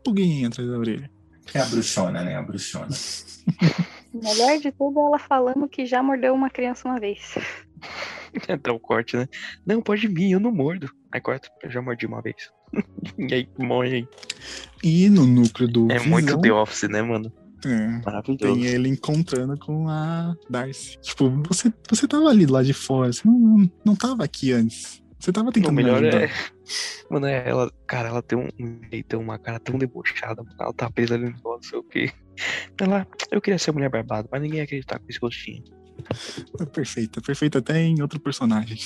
[0.03, 1.09] pulguinha atrás da orelha.
[1.53, 2.35] É a bruxona, né?
[2.35, 2.89] A bruxona.
[4.13, 7.35] Melhor de tudo é ela falando que já mordeu uma criança uma vez.
[8.47, 9.27] Até o corte, né?
[9.65, 10.89] Não, pode vir, eu não mordo.
[11.11, 12.51] Aí corta, eu já mordi uma vez.
[13.17, 14.07] e aí morre aí.
[14.83, 17.31] E no núcleo do É Visão, muito The Office, né, mano?
[17.65, 18.39] É, Maravilhoso.
[18.39, 20.97] tem ele encontrando com a Darcy.
[21.01, 25.01] Tipo, você, você tava ali lado de fora, você não, não tava aqui antes.
[25.19, 26.31] Você tava O tentando me melhor é.
[27.09, 27.71] Mano, é ela.
[27.85, 28.49] Cara, ela tem um
[28.91, 30.41] jeitão, uma cara tão debochada.
[30.41, 30.55] mano.
[30.59, 32.11] Ela tá presa ali no negócio, não sei o quê.
[32.79, 33.07] Ela.
[33.29, 35.63] Eu queria ser mulher barbada, mas ninguém ia acreditar com esse gostinho.
[36.59, 38.77] É perfeita, perfeita até em outro personagem.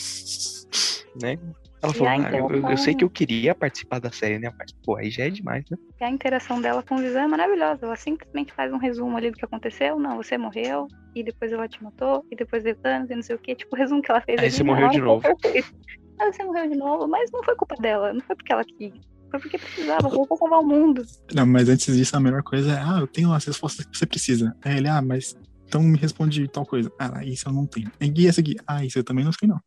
[1.21, 1.39] Né?
[1.85, 2.13] Ela E falou,
[2.51, 4.51] ah, eu, eu- sei que eu queria participar da série, né?
[4.57, 5.77] Mas, pô, aí já é demais, né?
[5.99, 7.85] E a interação dela com o Visão é maravilhosa.
[7.85, 9.97] Ela simplesmente faz um resumo ali do que aconteceu.
[9.99, 13.35] Não, você morreu, e depois ela te matou, e depois veio Thanos, e não sei
[13.35, 13.55] o que.
[13.55, 15.23] Tipo, o resumo que ela fez Aí ali você morreu de foi novo.
[16.19, 18.13] Aí você morreu de novo, mas não foi culpa dela.
[18.13, 18.93] Não foi porque ela quis.
[19.31, 20.09] Foi porque precisava.
[20.09, 21.03] Pra salvar o mundo.
[21.33, 24.05] Não, mas antes disso, a melhor coisa é, ah, eu tenho as respostas que você
[24.05, 24.55] precisa.
[24.63, 25.35] Aí ele, ah, mas
[25.67, 26.91] então me responde tal coisa.
[26.99, 27.91] Ah, isso eu não tenho.
[27.99, 29.59] E essa aqui, ah, isso eu também não sei, não.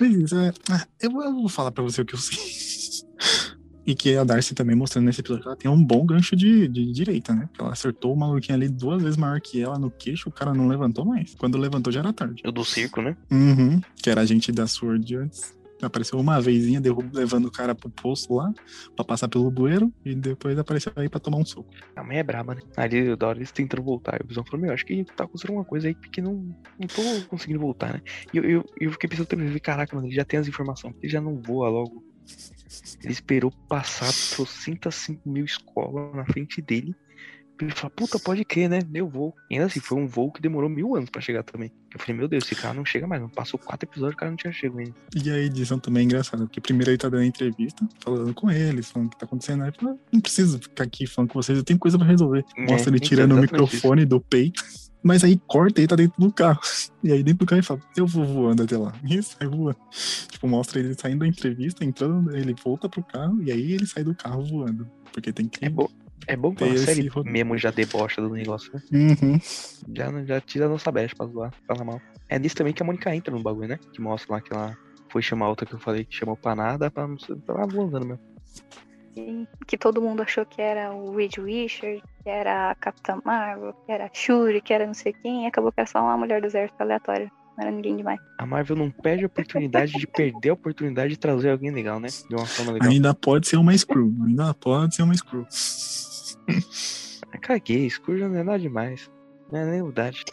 [0.00, 2.38] Mas isso é, ah, eu, vou- eu vou falar pra você o que eu sei.
[3.86, 6.68] E que a Darcy também mostrando nesse episódio que ela tem um bom gancho de,
[6.68, 7.46] de direita, né?
[7.46, 10.54] Porque ela acertou o maluquinho ali duas vezes maior que ela no queixo, o cara
[10.54, 11.34] não levantou mais.
[11.34, 12.42] Quando levantou já era tarde.
[12.46, 13.16] O do circo, né?
[13.32, 13.80] Uhum.
[13.96, 15.56] Que era a gente da Sword antes.
[15.82, 18.52] Apareceu uma vezinha, derruba, levando o cara pro poço lá,
[18.94, 21.70] pra passar pelo bueiro, e depois apareceu aí pra tomar um soco.
[21.96, 22.62] A mãe é braba, né?
[22.76, 24.20] Ali, da hora eles tentando voltar.
[24.20, 26.34] E o Visão falou, meu, acho que tá acontecendo uma coisa aí porque não,
[26.78, 28.02] não tô conseguindo voltar, né?
[28.32, 31.12] E eu, eu, eu fiquei pensando também, caraca, mano, ele já tem as informações, ele
[31.12, 32.04] já não voa logo.
[33.02, 36.94] Ele esperou passar 305 mil escolas na frente dele.
[37.60, 38.80] Ele falar, puta, pode crer, né?
[38.94, 39.34] Eu vou.
[39.50, 41.70] E ainda assim, foi um voo que demorou mil anos pra chegar também.
[41.92, 43.20] Eu falei, meu Deus, esse cara não chega mais.
[43.20, 44.94] Não passou quatro episódios, o cara não tinha chegado ainda.
[45.14, 48.90] E a edição também é engraçada, porque primeiro ele tá dando entrevista, falando com eles,
[48.90, 49.64] falando o que tá acontecendo.
[49.64, 52.44] Aí fala, não preciso ficar aqui falando com vocês, eu tenho coisa pra resolver.
[52.56, 54.62] É, Mostra ele tirando o microfone do peito,
[55.02, 56.60] mas aí corta e tá dentro do carro.
[57.02, 58.92] E aí dentro do carro ele fala, eu vou voando até lá.
[59.04, 59.78] E sai voando.
[60.30, 64.04] Tipo, mostra ele saindo da entrevista, entrando, ele volta pro carro, e aí ele sai
[64.04, 64.86] do carro voando.
[65.12, 65.64] Porque tem que.
[65.64, 65.88] É bom.
[66.26, 67.32] É bom que a esse série roteiro.
[67.32, 68.82] mesmo já debocha do negócio, né?
[68.92, 69.40] Uhum.
[69.92, 72.00] Já, já tira a nossa besta pra zoar, fala mal.
[72.28, 73.78] É nisso também que a Mônica entra no bagulho, né?
[73.92, 74.76] Que mostra lá que ela
[75.10, 77.36] foi chamar outra que eu falei que chamou pra nada, pra não ser.
[77.38, 78.20] Tava voando mesmo.
[79.16, 83.74] E que todo mundo achou que era o Reed Richard, que era a Capitã Marvel,
[83.84, 85.44] que era a Shuri, que era não sei quem.
[85.44, 87.30] E acabou que era só uma mulher do exército aleatória.
[87.58, 88.20] Não era ninguém demais.
[88.38, 92.08] A Marvel não perde a oportunidade de perder a oportunidade de trazer alguém legal, né?
[92.28, 92.88] De uma forma legal.
[92.88, 94.14] Ainda pode ser uma Screw.
[94.24, 95.44] Ainda pode ser uma Screw.
[97.32, 99.08] Ah, Caguei, Scourge não é nada demais.
[99.52, 100.24] Não é nem verdade.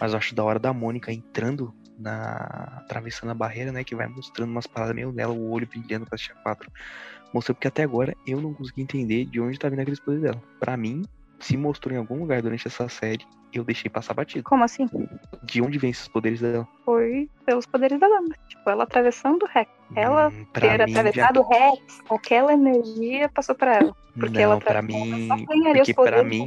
[0.00, 2.78] Mas eu acho da hora da Mônica entrando na.
[2.78, 3.84] atravessando a barreira, né?
[3.84, 6.70] Que vai mostrando umas paradas meio nela, o olho brilhando pra assistir 4.
[7.34, 10.42] Mostrou porque até agora eu não consegui entender de onde tá vindo aqueles poderes dela.
[10.58, 11.04] Pra mim,
[11.40, 14.44] se mostrou em algum lugar durante essa série, eu deixei passar batido.
[14.44, 14.88] Como assim?
[15.42, 16.66] De onde vem esses poderes dela?
[16.84, 18.36] Foi pelos poderes da Wanda.
[18.48, 19.70] Tipo, ela atravessando o Rex.
[19.96, 21.00] Ela Hum, ter mim, já...
[21.00, 23.94] atravessado o Rex, aquela energia passou pra ela.
[24.18, 25.28] Porque Não, ela pra mim.
[25.46, 26.44] Porque pra poderes mim,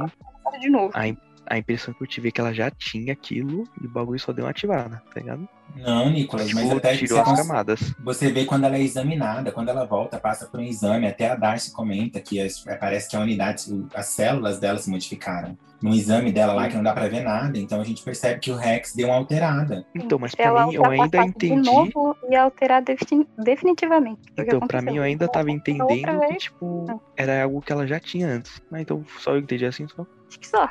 [0.60, 0.90] de novo.
[0.94, 1.02] a,
[1.46, 4.32] a impressão que eu tive é que ela já tinha aquilo e o bagulho só
[4.32, 5.48] deu uma ativada, tá ligado?
[5.76, 7.94] Não, Nicolas, mas Tipo, até tirou você, as camadas.
[8.04, 11.34] você vê quando ela é examinada, quando ela volta, passa por um exame, até a
[11.34, 13.64] Darcy comenta que as- parece que a unidade,
[13.94, 15.56] as células dela se modificaram.
[15.82, 18.50] No exame dela lá que não dá pra ver nada, então a gente percebe que
[18.50, 19.84] o Rex deu uma alterada.
[19.94, 21.60] Então, mas pra ela mim eu ainda entendi.
[21.62, 24.20] De novo, ia alterar defini- definitivamente.
[24.38, 27.00] Então, pra mim, eu ainda tava entendendo que, tipo, não.
[27.16, 28.62] era algo que ela já tinha antes.
[28.70, 30.06] Mas então, só eu entendi assim, só.
[30.34, 30.68] Acho que só.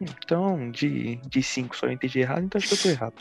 [0.00, 3.14] Então, de, de cinco só eu entendi errado, então acho que eu tô errado.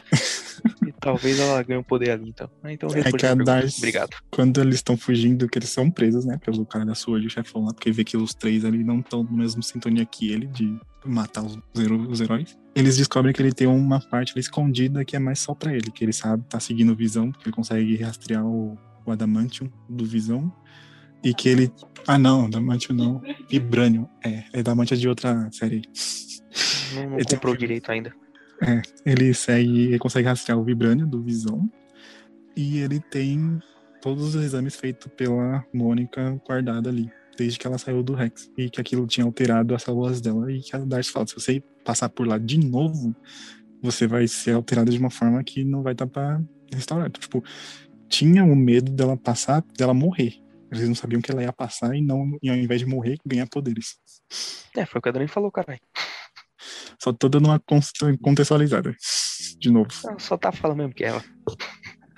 [0.88, 2.49] e talvez ela ganhe um poder ali, então.
[2.64, 3.36] Ah, então, É que a.
[3.36, 4.15] Darcy- Obrigado.
[4.32, 6.38] Quando eles estão fugindo, que eles são presos, né?
[6.44, 9.23] Pelo cara da Sword, o chefão lá, porque vê que os três ali não estão
[9.23, 11.57] no mesmo sintonia que ele, de matar os,
[12.10, 12.57] os heróis.
[12.76, 15.91] Eles descobrem que ele tem uma parte ali escondida que é mais só pra ele,
[15.91, 20.06] que ele sabe, tá seguindo o Visão, porque ele consegue rastrear o, o Adamantium do
[20.06, 20.52] Visão.
[21.23, 21.72] E que ele.
[22.07, 23.22] Ah, não, Adamantium não.
[23.49, 24.07] Vibranium.
[24.23, 25.84] É, é Adamantium de outra série.
[26.95, 28.14] Não, não Ele comprou direito ainda.
[29.06, 31.69] Ele segue, ele consegue rastrear o Vibranium do Visão.
[32.56, 33.60] E ele tem
[34.02, 38.52] todos os exames feitos pela Mônica guardada ali, desde que ela saiu do Rex.
[38.57, 40.52] E que aquilo tinha alterado as células dela.
[40.52, 43.15] E que a Darcy fala: se você passar por lá de novo,
[43.81, 46.41] você vai ser alterada de uma forma que não vai dar pra
[46.72, 47.10] restaurar.
[47.10, 47.43] Tipo,
[48.07, 50.35] tinha o medo dela passar, dela morrer.
[50.72, 53.48] Eles não sabiam que ela ia passar e não, e ao invés de morrer, ganhar
[53.48, 53.95] poderes.
[54.76, 55.80] É, foi o que a Dani falou, caralho.
[57.02, 57.80] Só tô dando uma con-
[58.22, 58.95] contextualizada.
[59.60, 59.89] De novo.
[60.06, 61.23] Ela só tá falando mesmo que ela.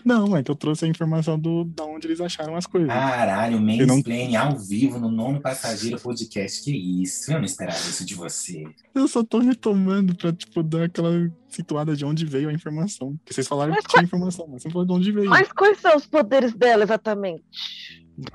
[0.06, 2.90] Não, é que eu trouxe a informação do da onde eles acharam as coisas.
[2.90, 6.62] Caralho, Eu não- mansplaining ao vivo no Nono Passageiro Podcast.
[6.62, 7.32] Que isso?
[7.32, 8.66] Eu não esperava isso de você.
[8.94, 13.16] Eu só tô retomando pra, tipo, dar aquela situada de onde veio a informação.
[13.18, 15.30] Porque vocês falaram Mas que tinha informação, mas você não falou de onde veio.
[15.30, 17.44] Mas quais são os poderes dela exatamente?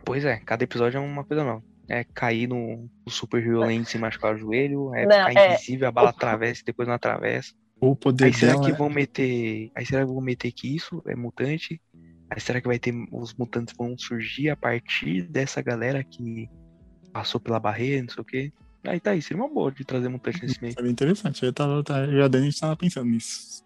[0.05, 1.63] Pois é, cada episódio é uma coisa nova.
[1.89, 5.93] É cair no, super violento sem machucar o joelho, é Não, ficar é- invisível, a
[5.93, 7.53] bala atravessa e depois não atravessa.
[7.81, 8.65] O poder Aí será dela.
[8.67, 9.71] que vão meter.
[9.75, 11.81] Aí será que vão meter que isso é mutante?
[12.31, 12.93] Aí será que vai ter.
[13.13, 16.49] Os mutantes vão surgir a partir dessa galera que
[17.13, 18.53] passou pela barreira, não sei o quê?
[18.85, 20.75] Aí tá aí, seria uma boa de trazer mutante nesse meio.
[20.75, 21.43] Seria interessante.
[21.45, 23.63] Eu, tava, tá- eu e a Dani tava pensando nisso.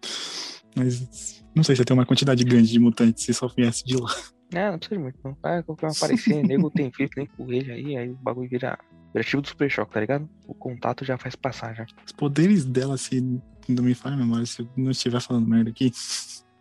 [0.75, 4.13] Mas não sei se tem uma quantidade grande de mutantes se só viesse de lá.
[4.53, 5.37] É, não precisa de muito, não.
[5.43, 8.77] Ah, qualquer um aparecer, nego tem filho, nem ele aí, aí o bagulho vira.
[9.13, 10.29] Vira tipo do Super Choque, tá ligado?
[10.47, 11.85] O contato já faz passar já.
[12.05, 13.21] Os poderes dela, se
[13.67, 15.91] não me falha a memória, se eu não estiver falando merda aqui,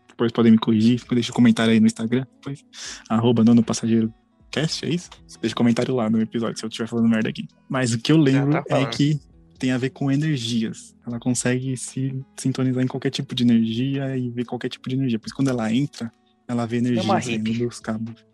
[0.09, 1.03] depois podem me corrigir.
[1.11, 2.27] Deixa um comentário aí no Instagram.
[2.35, 2.65] Depois,
[3.09, 4.13] arroba nono passageiro
[4.51, 5.09] cast, é isso?
[5.41, 7.49] Deixa um comentário lá no episódio se eu estiver falando merda aqui.
[7.69, 9.19] Mas o que eu lembro tá é que
[9.59, 10.95] tem a ver com energias.
[11.07, 15.19] Ela consegue se sintonizar em qualquer tipo de energia e ver qualquer tipo de energia.
[15.19, 16.13] Por isso, quando ela entra,
[16.49, 18.25] ela vê energia uma saindo dos cabos.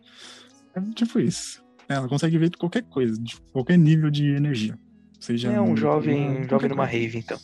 [0.74, 1.62] É tipo isso.
[1.89, 4.78] Ela consegue ver qualquer coisa, de qualquer nível de energia.
[5.18, 7.39] Seja É um jovem, um jovem numa rave, então.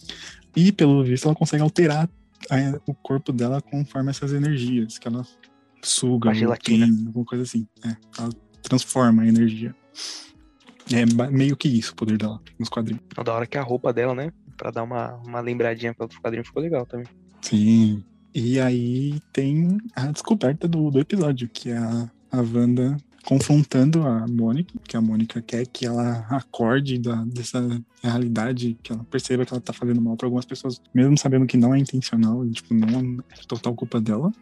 [0.54, 2.08] E, pelo visto, ela consegue alterar
[2.50, 5.26] a- o corpo dela conforme essas energias, que ela
[5.82, 6.30] suga,
[6.62, 7.66] tem, alguma coisa assim.
[7.84, 8.30] É, ela
[8.62, 9.74] transforma a energia.
[10.92, 13.02] É meio que isso o poder dela nos quadrinhos.
[13.24, 14.30] Da hora que a roupa dela, né?
[14.56, 17.06] Pra dar uma, uma lembradinha pra outro quadrinho ficou legal também.
[17.40, 18.04] Sim.
[18.34, 24.26] E aí tem a descoberta do, do episódio, que é a, a Wanda confrontando a
[24.26, 27.60] Mônica, que a Mônica quer que ela acorde da, dessa
[28.02, 31.56] realidade, que ela perceba que ela tá fazendo mal pra algumas pessoas, mesmo sabendo que
[31.56, 34.32] não é intencional, tipo, não é total culpa dela.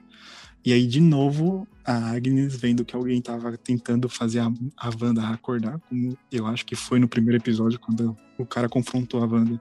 [0.65, 5.29] E aí, de novo, a Agnes vendo que alguém tava tentando fazer a, a Wanda
[5.29, 9.61] acordar, como eu acho que foi no primeiro episódio, quando o cara confrontou a Wanda.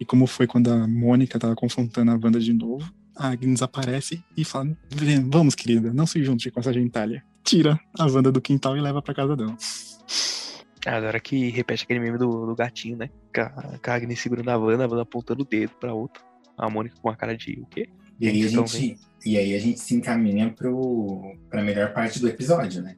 [0.00, 4.22] E como foi quando a Mônica tava confrontando a Wanda de novo, a Agnes aparece
[4.36, 7.24] e fala: "Vem, Vamos, querida, não se junte com essa gentalha.
[7.44, 9.56] Tira a Wanda do quintal e leva pra casa dela.
[10.86, 13.08] Ah, da hora que repete aquele meme do, do gatinho, né?
[13.34, 16.22] Com a, com a Agnes segurando a Wanda, a Wanda apontando o dedo pra outra.
[16.58, 17.88] A Mônica com uma cara de o quê?
[18.20, 22.18] E aí a Então, gente, e aí a gente se encaminha pro, pra melhor parte
[22.18, 22.96] do episódio, né?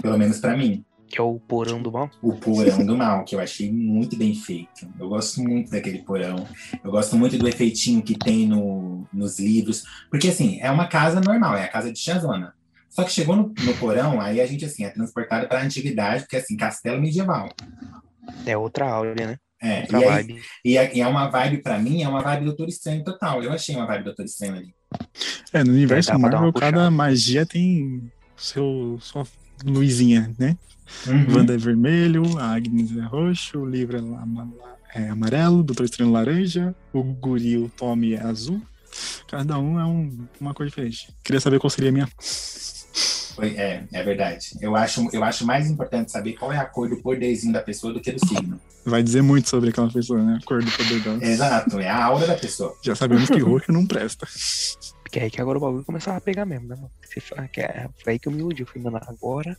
[0.00, 0.84] Pelo menos pra mim.
[1.08, 2.10] Que é o porão do mal.
[2.20, 4.88] O porão do mal, que eu achei muito bem feito.
[4.98, 6.46] Eu gosto muito daquele porão.
[6.82, 9.84] Eu gosto muito do efeitinho que tem no, nos livros.
[10.10, 12.54] Porque, assim, é uma casa normal, é a casa de Tiazona.
[12.88, 16.22] Só que chegou no, no porão, aí a gente, assim, é transportado para a antiguidade,
[16.22, 17.48] porque, assim, castelo medieval.
[18.44, 19.36] É outra áurea, né?
[19.62, 20.42] É, Outra e, aí, vibe.
[20.64, 23.42] e é, e é uma vibe, pra mim, é uma vibe Doutor Estranho total.
[23.42, 24.74] Eu achei uma vibe Doutor Estranho ali.
[25.52, 29.26] É, no universo Marvel, cada magia tem seu, sua
[29.64, 30.56] luzinha, né?
[31.06, 31.36] Uhum.
[31.36, 33.96] Wanda é vermelho, a Agnes é roxo, o livro
[34.94, 38.60] é, é amarelo, o Doutor Estranho laranja, o guri, o Tommy é azul.
[39.28, 41.08] Cada um é um- uma cor diferente.
[41.24, 42.08] Queria saber qual seria a minha.
[43.38, 44.56] É, é verdade.
[44.62, 47.92] Eu acho, eu acho mais importante saber qual é a cor do poderzinho da pessoa
[47.92, 48.58] do que do signo.
[48.84, 50.38] Vai dizer muito sobre aquela pessoa, né?
[50.40, 51.22] A cor do poder dela.
[51.22, 52.74] Exato, é a aura da pessoa.
[52.80, 54.26] Já sabemos que roxo não presta.
[55.16, 56.90] Porque é aí que agora o bagulho começava a pegar mesmo, né, mano?
[57.50, 58.60] Que é, foi aí que eu me iludi.
[58.60, 59.56] Eu falei, mano, agora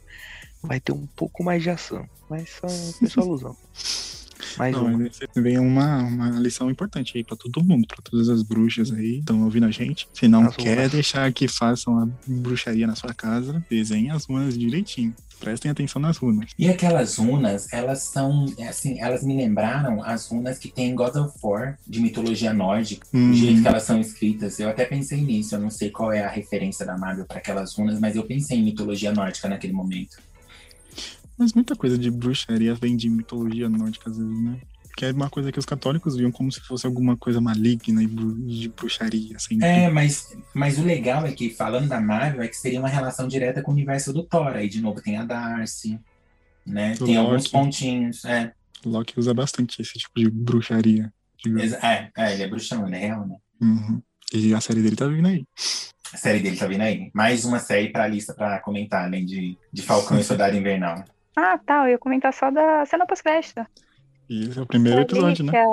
[0.61, 2.07] vai ter um pouco mais de ação.
[2.29, 3.57] Mas só, foi só ilusão.
[4.57, 5.09] Mais Não, uma.
[5.35, 9.19] vem uma, uma lição importante aí pra todo mundo, pra todas as bruxas aí que
[9.19, 10.07] estão ouvindo a gente.
[10.13, 10.91] Se não As quer runas.
[10.91, 15.13] deixar que façam a bruxaria na sua casa, desenhe as runas direitinho.
[15.39, 16.49] Prestem atenção nas runas.
[16.57, 21.15] E aquelas runas, elas são, assim, elas me lembraram as runas que tem em God
[21.15, 24.59] of War, de mitologia nórdica, Hum, o jeito que elas são escritas.
[24.59, 27.75] Eu até pensei nisso, eu não sei qual é a referência da Marvel para aquelas
[27.75, 30.17] runas, mas eu pensei em mitologia nórdica naquele momento.
[31.37, 34.59] Mas muita coisa de bruxaria vem de mitologia nórdica, às vezes, né?
[34.95, 38.07] Que é uma coisa que os católicos viam como se fosse alguma coisa maligna e
[38.07, 39.59] de bruxaria, assim.
[39.61, 43.27] É, mas, mas o legal é que, falando da Marvel, é que seria uma relação
[43.27, 44.55] direta com o universo do Thor.
[44.55, 45.99] Aí, de novo, tem a Darcy,
[46.65, 46.95] né?
[46.95, 47.51] Do Tem alguns Loki.
[47.51, 48.51] pontinhos, é.
[48.83, 51.13] Loki usa bastante esse tipo de bruxaria.
[51.37, 51.73] digamos.
[51.73, 53.35] É, é, ele é bruxão, ele é real, né?
[53.61, 54.01] Uhum.
[54.33, 55.45] E a série dele tá vindo aí.
[56.11, 57.11] A série dele tá vindo aí.
[57.13, 61.03] Mais uma série pra lista pra comentar, além de, de Falcão e Soldado Invernal.
[61.39, 61.83] Ah, tá.
[61.85, 63.63] Eu ia comentar só da cena pós-crédito.
[64.27, 65.51] Esse é o primeiro episódio, né?
[65.51, 65.65] que é-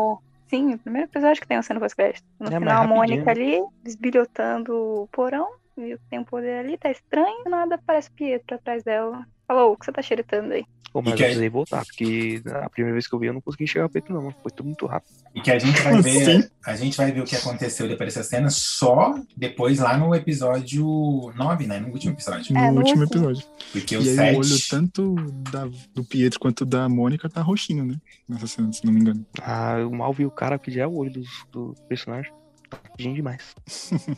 [0.46, 2.22] Sim, o primeiro episódio que tem a cena pós-crédito.
[2.38, 6.76] No É, final, a Mônica ali, desbilhotando o porão, viu que tem um poder ali,
[6.76, 9.26] tá estranho, nada aparece Pietro atrás dela.
[9.46, 10.64] Falou, o que você tá xeretando aí?
[10.92, 13.66] Pô, mas eu precisei voltar, porque a primeira vez que eu vi eu não consegui
[13.66, 14.30] chegar perto, não.
[14.30, 15.10] Foi tudo muito rápido.
[15.34, 16.48] E que a gente vai ver, assim?
[16.64, 20.86] a gente vai ver o que aconteceu depois dessa cena só depois lá no episódio
[21.34, 21.80] 9, né?
[21.80, 22.54] No último episódio.
[22.54, 23.28] No É, no último último.
[23.28, 23.48] episódio.
[23.72, 24.36] Porque o E aí 7.
[24.36, 25.14] o olho tanto
[25.50, 27.96] da- do Pietro quanto da Mônica tá roxinho, né?
[28.28, 29.26] Nessa cena, se não me engano.
[29.42, 32.32] Ah, eu mal vi o cara que já é o olho do, do personagem.
[32.70, 33.52] Tá pedindo demais.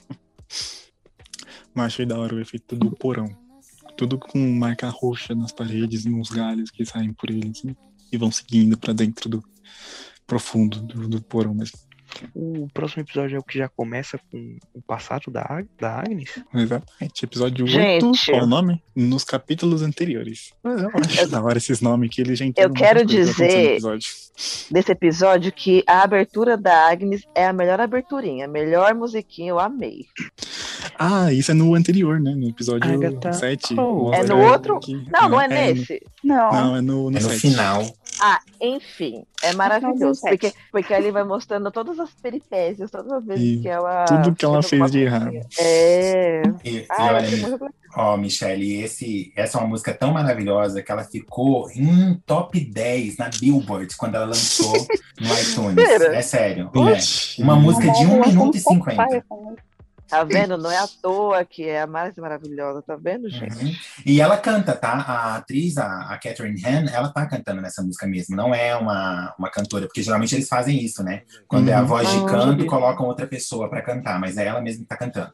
[1.75, 3.31] Mas achei da hora o efeito do porão.
[3.97, 7.75] Tudo com marca roxa nas paredes, nos galhos que saem por ele, assim,
[8.13, 9.43] e vão seguindo pra dentro do
[10.27, 11.86] profundo do, do porão mesmo.
[12.35, 16.31] O próximo episódio é o que já começa com o passado da, Ag- da Agnes.
[16.55, 17.25] Exatamente.
[17.25, 18.05] Episódio Gente.
[18.05, 18.83] 8, qual o nome?
[18.95, 20.53] Nos capítulos anteriores.
[20.65, 23.47] Eu acho da hora esses nomes que ele já entregam quero muita coisa que aconteceu
[23.47, 24.09] no dizer- episódio.
[24.71, 29.59] Desse episódio que a abertura da Agnes é a melhor aberturinha, a melhor musiquinha, eu
[29.59, 30.05] amei.
[30.99, 32.35] Ah, isso é no anterior, né?
[32.35, 33.75] No episódio Agatha 7.
[33.75, 34.17] Cole.
[34.17, 34.79] É no outro?
[34.81, 36.03] que- Não, não é no- nesse.
[36.23, 37.41] Não, Não, é no, no, É no 7.
[37.41, 37.83] final.
[38.21, 40.21] Ah, enfim, é maravilhoso.
[40.23, 44.05] Porque, porque ali vai mostrando todas as peripécias, todas as vezes E que ela.
[44.05, 45.33] Tudo que ela fez de errado.
[45.59, 46.43] É.
[46.65, 50.93] E, e Ah, olha, muito ó, Michelle, esse, essa é uma música tão maravilhosa que
[50.93, 54.73] ela ficou em top 10 na Billboard quando ela lançou
[55.21, 55.79] no iTunes.
[55.79, 56.71] É sério.
[56.75, 57.43] é.
[57.43, 59.25] Uma música de 1 Não, minuto e não, não, 50.
[60.09, 60.57] Tá vendo?
[60.57, 63.65] Não é à toa que é a mais maravilhosa, tá vendo, gente?
[63.65, 63.73] Uhum.
[64.05, 64.93] E ela canta, tá?
[64.93, 68.37] A atriz, a, a Catherine Han, ela tá cantando nessa música mesmo.
[68.37, 71.23] Não é uma, uma cantora, porque geralmente eles fazem isso, né?
[71.49, 71.87] Quando é a Uhum.
[71.87, 74.89] voz Ah, de não canto, colocam outra pessoa pra cantar, mas é ela mesma que
[74.89, 75.33] tá cantando.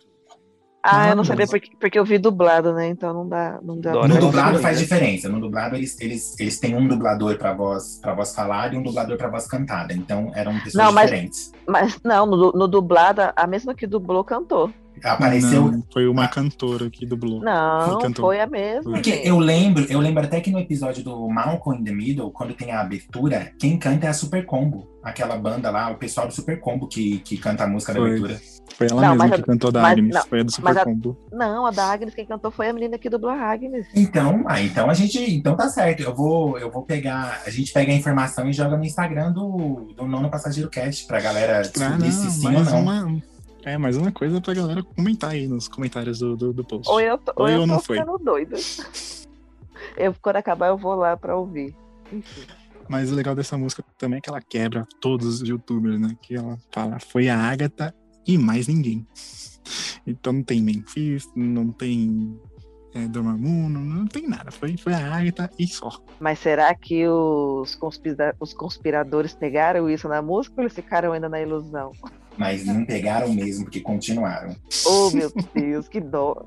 [0.82, 2.88] Ah, eu não sabia porque, porque eu vi dublado, né?
[2.88, 3.60] Então não dá.
[3.62, 5.28] Não dá No dublado faz diferença.
[5.28, 8.82] No dublado eles, eles, eles têm um dublador pra voz, pra voz falada e um
[8.82, 9.92] dublador pra voz cantada.
[9.92, 11.52] Então eram pessoas Não, mas- diferentes.
[11.68, 14.72] Mas não, no, no dublado, a mesma que dublou cantou.
[15.04, 15.70] Apareceu.
[15.70, 17.40] Não, foi uma cantora que dublou.
[17.40, 18.26] Não, cantou.
[18.26, 18.92] foi a mesma.
[18.92, 19.26] Porque gente.
[19.26, 22.70] eu lembro, eu lembro até que no episódio do Malcolm in the Middle, quando tem
[22.72, 24.86] a abertura, quem canta é a Super Combo.
[25.02, 28.10] Aquela banda lá, o pessoal do Super Combo que, que canta a música da Foi.
[28.10, 28.40] abertura.
[28.76, 30.14] Foi ela Não, mesma que a- cantou da mas- Agnes.
[30.14, 31.16] não, foi a do Super a- Combo.
[31.30, 33.86] Não, a da Agnes, quem cantou foi a menina que dublou a Agnes.
[33.94, 36.02] Então, ah, então a gente, então tá certo.
[36.02, 39.92] Eu vou, eu vou pegar, a gente pega a informação e joga no Instagram do,
[39.94, 42.80] do Nono Passageiro Cast pra galera Ah, se não, sim ou não.
[42.80, 43.22] uma.
[43.64, 46.88] É, mais uma coisa pra galera comentar aí nos comentários do, do, do post.
[46.90, 47.98] Ou eu, tô- ou Foi eu ou tô não foi?
[47.98, 48.56] ficando doida.
[49.96, 51.74] Eu, quando acabar, eu vou lá pra ouvir.
[52.12, 52.42] Enfim.
[52.88, 56.16] Mas o legal dessa música também é que ela quebra todos os youtubers, né?
[56.20, 57.94] Que ela fala, foi a Agatha
[58.26, 59.06] e mais ninguém.
[60.06, 62.38] Então não tem Memphis, não tem
[62.94, 64.50] é, Dormammu, não, não tem nada.
[64.50, 65.90] Foi, foi a Agatha e só.
[66.20, 71.28] Mas será que os, conspira- os conspiradores pegaram isso na música ou eles ficaram ainda
[71.28, 71.92] na ilusão?
[72.36, 74.56] Mas não pegaram mesmo, porque continuaram.
[74.86, 76.46] Oh, meu Deus, que dó.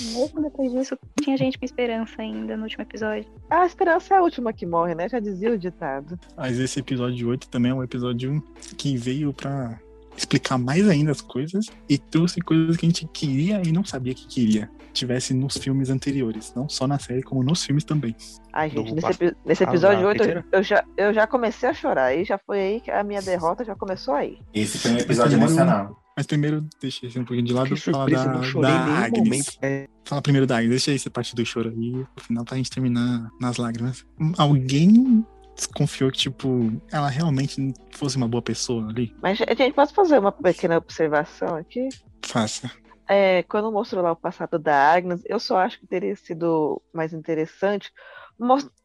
[0.00, 3.26] Mesmo depois disso, tinha gente com esperança ainda no último episódio.
[3.48, 5.08] A esperança é a última que morre, né?
[5.08, 6.18] Já dizia o ditado.
[6.36, 8.42] Mas esse episódio 8 também é um episódio
[8.76, 9.78] que veio pra
[10.16, 14.14] explicar mais ainda as coisas e trouxe coisas que a gente queria e não sabia
[14.14, 14.70] que queria.
[14.92, 18.14] Tivesse nos filmes anteriores, não só na série, como nos filmes também.
[18.52, 21.68] Ai, gente, nesse, pass- epi- nesse Ah, episódio na 8 eu, já, eu já comecei
[21.68, 22.04] a chorar.
[22.04, 24.38] Aí já foi aí que a minha derrota já começou aí.
[24.54, 26.00] Esse foi um episódio primeiro- emocional.
[26.16, 28.24] Mas primeiro, deixa esse um pouquinho de lado e falar da,
[28.60, 29.58] da Agnes.
[29.60, 32.70] É, Fala primeiro da Agnes, deixa essa parte do choro aí, no final pra gente
[32.70, 34.06] terminar nas lágrimas.
[34.38, 39.14] Alguém desconfiou que, tipo, ela realmente fosse uma boa pessoa ali?
[39.22, 41.88] Mas, gente, posso fazer uma pequena observação aqui?
[42.22, 42.70] Faça.
[43.08, 47.12] É, quando mostrou lá o passado da Agnes, eu só acho que teria sido mais
[47.12, 47.92] interessante,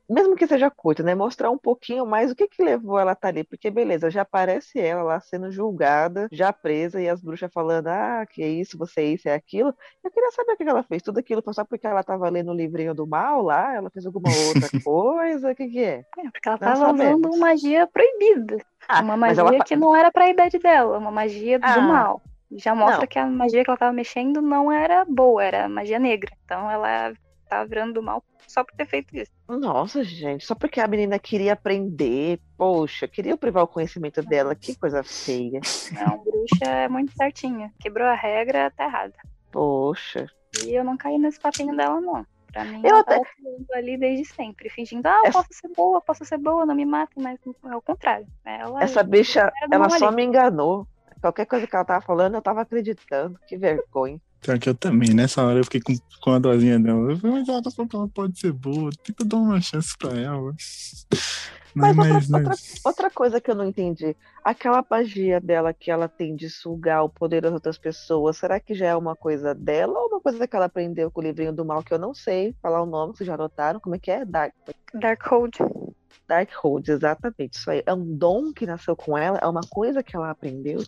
[0.10, 1.14] mesmo que seja curto, né?
[1.16, 3.44] Mostrar um pouquinho mais o que que levou ela a estar ali.
[3.44, 8.26] Porque, beleza, já aparece ela lá sendo julgada, já presa, e as bruxas falando, ah,
[8.30, 9.74] que é isso, você é isso, é aquilo.
[10.04, 11.02] Eu queria saber o que ela fez.
[11.04, 13.76] Tudo aquilo foi só porque ela estava lendo o livrinho do mal lá?
[13.76, 15.52] Ela fez alguma outra coisa?
[15.52, 16.04] O que que é?
[16.18, 17.28] É, porque ela Não tava sabemos.
[17.28, 18.58] usando magia proibida.
[18.88, 21.82] Ah, uma magia ela que não era pra idade dela, uma magia do Ah.
[21.82, 22.22] mal.
[22.52, 23.08] Já mostra Não.
[23.08, 26.32] que a magia que ela tava mexendo não era boa, era magia negra.
[26.46, 27.14] Então ela
[27.50, 29.32] tava virando do mal só por ter feito isso.
[29.48, 34.76] Nossa, gente, só porque a menina queria aprender, poxa, queria privar o conhecimento dela, que
[34.78, 35.60] coisa feia.
[35.92, 37.72] Não, bruxa é muito certinha.
[37.80, 39.14] Quebrou a regra, tá errada.
[39.52, 40.28] Poxa.
[40.66, 42.26] E eu não caí nesse papinho dela, não.
[42.52, 43.28] Pra mim, Eu ela até- tava
[43.76, 46.86] ali desde sempre, fingindo, ah, eu Essa- posso ser boa, posso ser boa, não me
[46.86, 47.38] matem, mas
[47.72, 48.26] é o contrário.
[48.44, 50.16] Ela, Essa bicha, ela só ali.
[50.16, 50.88] me enganou.
[51.22, 53.38] Qualquer coisa que ela tava falando, eu tava acreditando.
[53.48, 54.20] Que vergonha.
[54.42, 57.12] Pior que eu também, nessa hora eu fiquei com, com a dozinha dela.
[57.12, 59.98] Eu falei, mas ela tá falando que ela pode ser boa, tenta dar uma chance
[59.98, 60.54] pra ela.
[61.76, 65.92] Mas Mas, outra- mas, outra- Outra coisa que eu não entendi, aquela magia dela que
[65.92, 69.54] ela tem de sugar o poder das outras pessoas, será que já é uma coisa
[69.54, 72.12] dela ou uma coisa que ela aprendeu com o livrinho do mal que eu não
[72.12, 73.80] sei falar o nome, vocês já notaram?
[73.80, 74.26] Como é que é?
[74.26, 74.52] Dark,
[74.96, 75.58] Darkhold.
[76.28, 77.54] Darkhold, exatamente.
[77.58, 77.84] Isso aí.
[77.86, 79.38] É um dom que nasceu com ela?
[79.38, 80.84] É uma coisa que ela aprendeu?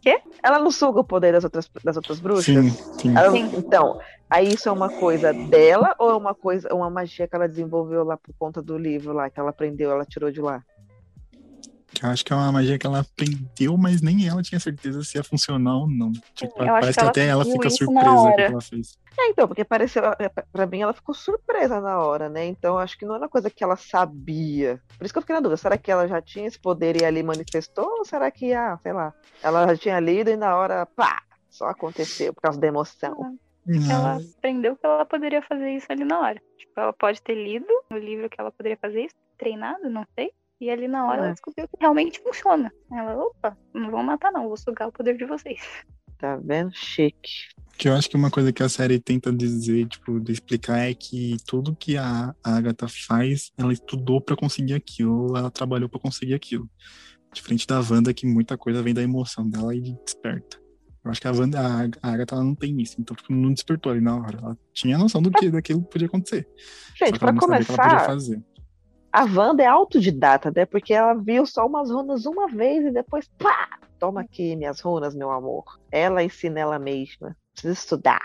[0.00, 0.20] Quê?
[0.42, 2.52] Ela não suga o poder das outras, das outras bruxas?
[2.54, 3.14] sim, sim.
[3.16, 3.50] Ela- Sim.
[3.54, 3.96] então,
[4.30, 8.04] aí isso é uma coisa dela ou é uma coisa, uma magia que ela desenvolveu
[8.04, 10.62] lá por conta do livro lá, que ela aprendeu, ela tirou de lá?
[12.00, 15.18] Eu acho que é uma magia que ela aprendeu, mas nem ela tinha certeza se
[15.18, 16.12] ia funcionar ou não.
[16.34, 18.98] Tipo, acho parece que que, ela até ela fica surpresa com o que ela fez.
[19.18, 22.46] É, então, porque pareceu, é, pra mim ela ficou surpresa na hora, né?
[22.46, 24.80] Então acho que não era uma coisa que ela sabia.
[24.96, 27.04] Por isso que eu fiquei na dúvida, será que ela já tinha esse poder e
[27.04, 27.98] ali manifestou?
[27.98, 29.12] Ou será que, ah, sei lá,
[29.42, 33.38] ela já tinha lido e na hora, pá, só aconteceu por causa da emoção.
[33.68, 36.42] Ela aprendeu que ela poderia fazer isso ali na hora.
[36.56, 40.32] Tipo, ela pode ter lido no livro que ela poderia fazer isso, treinado, não sei.
[40.62, 41.24] E ali na hora É.
[41.24, 42.70] ela descobriu que realmente funciona.
[42.92, 45.60] Ela, opa, não vão matar não, vou sugar o poder de vocês.
[46.18, 46.70] Tá vendo?
[46.72, 47.48] Chique.
[47.76, 50.94] Que eu acho que uma coisa que a série tenta dizer, tipo, de explicar é
[50.94, 55.98] que tudo que a a Agatha faz, ela estudou pra conseguir aquilo, ela trabalhou pra
[55.98, 56.70] conseguir aquilo.
[57.34, 60.62] Diferente da Wanda, que muita coisa vem da emoção dela e desperta.
[61.04, 63.52] Eu acho que a Wanda, a, a Agatha, ela não tem isso, então tipo, não
[63.52, 64.38] despertou ali na hora.
[64.38, 66.46] Ela tinha noção do que daquilo podia acontecer.
[66.96, 68.42] só Gente, que ela pra não sabia o que ela podia começar, fazer.
[69.12, 70.64] A Wanda é autodidata, né?
[70.64, 73.68] Porque ela viu só umas runas uma vez e depois, pá!
[73.98, 75.64] Toma aqui minhas runas, meu amor.
[75.90, 77.36] Ela ensina ela mesma.
[77.52, 78.22] Precisa estudar.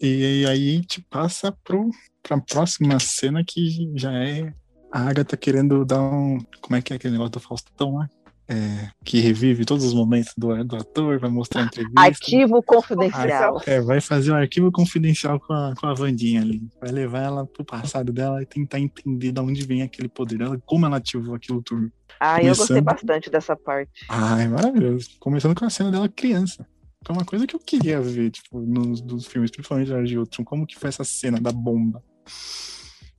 [0.00, 1.90] E, aí a gente passa pro,
[2.22, 4.52] pra próxima cena que já é
[4.92, 6.38] a Agatha querendo dar um.
[6.60, 8.08] Como é que é aquele negócio do Faustão lá?
[8.48, 12.00] É, que revive todos os momentos do, do ator, vai mostrar a entrevista.
[12.00, 13.60] Arquivo confidencial.
[13.66, 16.62] É, vai fazer o arquivo confidencial com a, com a Vandinha ali.
[16.80, 20.60] Vai levar ela pro passado dela e tentar entender de onde vem aquele poder dela,
[20.64, 21.90] como ela ativou aquilo tudo.
[22.20, 24.06] Ah, eu gostei bastante dessa parte.
[24.08, 25.10] Ai, maravilhoso.
[25.18, 26.66] Começando com a cena dela criança.
[27.04, 30.44] Que é uma coisa que eu queria ver, tipo, nos dos filmes, principalmente de Ultron,
[30.44, 32.02] como que foi essa cena da bomba.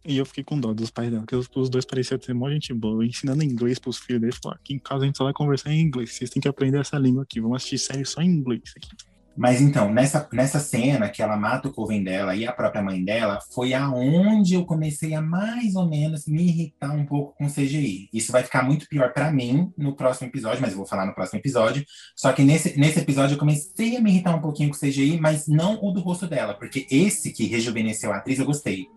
[0.07, 2.73] E eu fiquei com dó dos pais dela, porque os, dois pareciam ter mó gente
[2.73, 4.39] boa, ensinando inglês pros filhos deles.
[4.41, 6.79] Falou, aqui em casa a gente só vai conversar em inglês, vocês têm que aprender
[6.79, 8.87] essa língua aqui, vamos assistir série só em inglês aqui.
[9.35, 13.03] Mas então, nessa, nessa cena que ela mata o coven dela e a própria mãe
[13.03, 18.09] dela, foi aonde eu comecei a mais ou menos me irritar um pouco com CGI.
[18.11, 21.13] Isso vai ficar muito pior pra mim no próximo episódio, mas eu vou falar no
[21.13, 21.85] próximo episódio.
[22.15, 25.47] Só que nesse, nesse episódio eu comecei a me irritar um pouquinho com CGI, mas
[25.47, 28.87] não o do rosto dela, porque esse que rejuvenesceu a atriz eu gostei.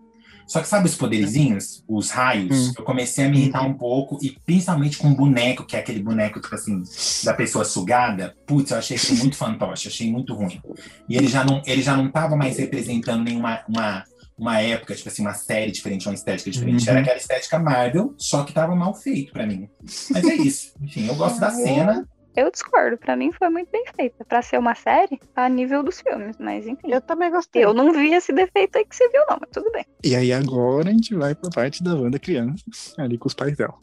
[0.51, 2.67] Só que sabe os poderizinhos, os raios?
[2.67, 2.73] Hum.
[2.77, 6.03] Eu comecei a me irritar um pouco, e principalmente com o boneco, que é aquele
[6.03, 6.83] boneco, tipo assim,
[7.23, 8.35] da pessoa sugada.
[8.45, 10.61] Putz, eu achei isso muito fantoche, achei muito ruim.
[11.07, 14.03] E ele já não, ele já não tava mais representando nenhuma uma,
[14.37, 16.83] uma época, tipo assim, uma série diferente, uma estética diferente.
[16.83, 16.91] Uhum.
[16.91, 19.69] Era aquela estética Marvel, só que tava mal feito pra mim.
[20.09, 20.73] Mas é isso.
[20.81, 22.05] Enfim, eu gosto da cena.
[22.35, 24.23] Eu discordo, pra mim foi muito bem feita.
[24.23, 26.91] Pra ser uma série, tá a nível dos filmes, mas enfim.
[26.91, 27.65] Eu também gostei.
[27.65, 29.85] Eu não vi esse defeito aí que você viu, não, mas tudo bem.
[30.03, 32.63] E aí agora a gente vai pra parte da Wanda criança,
[32.97, 33.75] ali com os pais dela.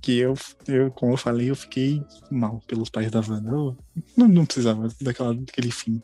[0.00, 0.34] Que eu,
[0.66, 3.50] eu, como eu falei, eu fiquei mal pelos pais da Wanda.
[3.50, 3.76] Eu
[4.16, 6.00] não, não precisava daquela, daquele fim.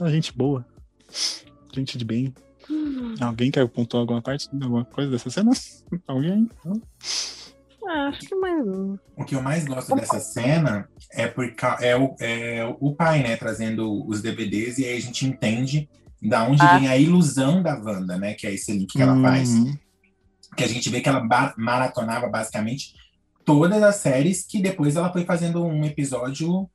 [0.00, 0.66] A gente boa.
[1.72, 2.34] Gente de bem.
[3.20, 5.52] Alguém quer pontuar alguma parte, alguma coisa dessa cena?
[6.06, 6.48] Alguém?
[6.64, 6.80] Não?
[7.88, 8.96] Ah, acho que mais um.
[9.16, 13.36] O que eu mais gosto dessa cena é porque é o, é o pai, né,
[13.36, 15.88] trazendo os DVDs, e aí a gente entende
[16.22, 16.78] da onde Ah.
[16.78, 18.32] vem a ilusão da Wanda, né?
[18.34, 19.50] Que é esse link que ela faz.
[19.50, 19.76] Uhum.
[20.56, 22.94] que a gente vê que ela ba- maratonava basicamente
[23.44, 26.70] todas as séries, que depois ela foi fazendo um episódio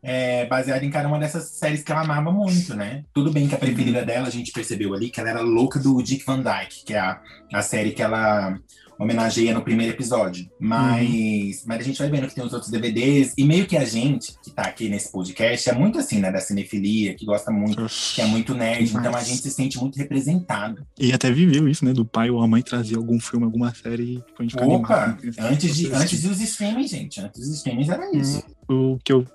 [0.00, 3.02] é, baseado em cada uma dessas séries que ela amava muito, né?
[3.12, 6.00] Tudo bem que a preferida dela, a gente percebeu ali que ela era louca do
[6.02, 7.20] Dick Van Dyke, que é a,
[7.54, 8.56] a série que ela
[8.98, 10.48] homenageia no primeiro episódio.
[10.58, 13.84] Mas, mas a gente vai vendo que tem os outros DVDs, e meio que a
[13.84, 16.30] gente, que tá aqui nesse podcast, é muito assim, né?
[16.30, 19.26] Da cinefilia, que gosta muito, que é muito nerd, então a Demais.
[19.26, 20.86] gente se sente muito representado.
[20.98, 21.92] E até viveu isso, né?
[21.92, 24.66] Do pai ou a mãe trazer algum filme, alguma série e tipo, a gente ficar
[24.66, 25.34] Opa, animado.
[25.38, 27.20] antes, de, antes dos streamings, gente.
[27.20, 28.42] Antes dos streamings era isso.
[28.68, 29.26] O que eu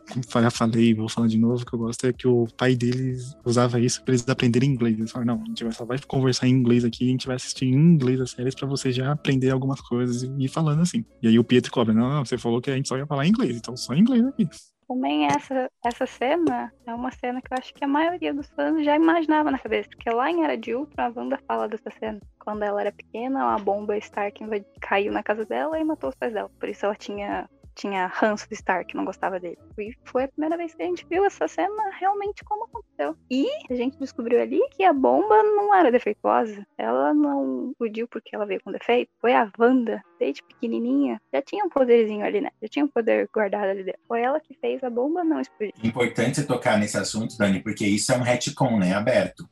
[0.42, 3.80] já falei, vou falar de novo, que eu gosto é que o pai deles usava
[3.80, 4.98] isso pra eles aprenderem inglês.
[4.98, 7.66] Eles falaram, não, a gente só vai conversar em inglês aqui, a gente vai assistir
[7.66, 11.06] em inglês as séries pra você já aprender algumas coisas e ir falando assim.
[11.22, 13.28] E aí o Pietro cobra, não, não, você falou que a gente só ia falar
[13.28, 14.48] inglês, então só inglês aqui.
[14.90, 18.84] Também essa, essa cena é uma cena que eu acho que a maioria dos fãs
[18.84, 19.88] já imaginava na cabeça.
[19.88, 22.20] Porque lá em Era de Ultron, a Wanda fala dessa cena.
[22.40, 24.44] Quando ela era pequena, uma bomba Stark
[24.82, 26.50] caiu na casa dela e matou os pais dela.
[26.60, 27.48] Por isso ela tinha
[27.80, 29.58] tinha ranço do Stark, não gostava dele.
[29.78, 33.16] E foi a primeira vez que a gente viu essa cena realmente como aconteceu.
[33.32, 36.66] E a gente descobriu ali que a bomba não era defeituosa.
[36.78, 39.10] Ela não explodiu porque ela veio com defeito.
[39.22, 42.50] Foi a Wanda, desde pequenininha, já tinha um poderzinho ali, né?
[42.62, 44.02] Já tinha um poder guardado ali dentro.
[44.08, 45.74] Foi ela que fez a bomba não explodir.
[45.82, 48.94] Importante tocar nesse assunto, Dani, porque isso é um retcon, né?
[48.94, 49.48] Aberto.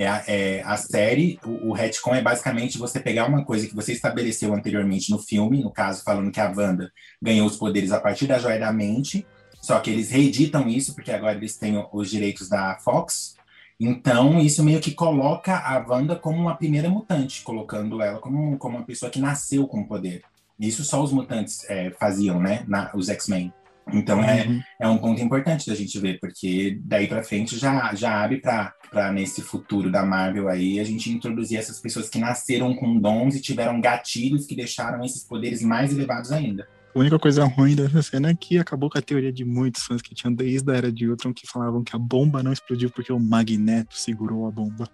[0.00, 3.74] É a, é a série, o, o retcon é basicamente você pegar uma coisa que
[3.74, 6.90] você estabeleceu anteriormente no filme, no caso, falando que a Wanda
[7.20, 9.26] ganhou os poderes a partir da joia da mente,
[9.60, 13.36] só que eles reeditam isso, porque agora eles têm os direitos da Fox.
[13.78, 18.76] Então, isso meio que coloca a Wanda como uma primeira mutante, colocando ela como, como
[18.76, 20.22] uma pessoa que nasceu com poder.
[20.58, 22.64] Isso só os mutantes é, faziam, né?
[22.68, 23.52] Na, os X-Men.
[23.92, 24.60] Então é, uhum.
[24.80, 29.12] é, um ponto importante da gente ver, porque daí para frente já, já abre para
[29.12, 33.40] nesse futuro da Marvel aí a gente introduzir essas pessoas que nasceram com dons e
[33.40, 36.66] tiveram gatilhos que deixaram esses poderes mais elevados ainda.
[36.94, 40.02] A única coisa ruim dessa cena é que acabou com a teoria de muitos fãs
[40.02, 43.12] que tinham desde a era de Ultron que falavam que a bomba não explodiu porque
[43.12, 44.86] o Magneto segurou a bomba.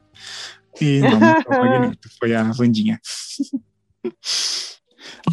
[0.80, 3.00] E não, não foi o Magneto, foi a Vandinha.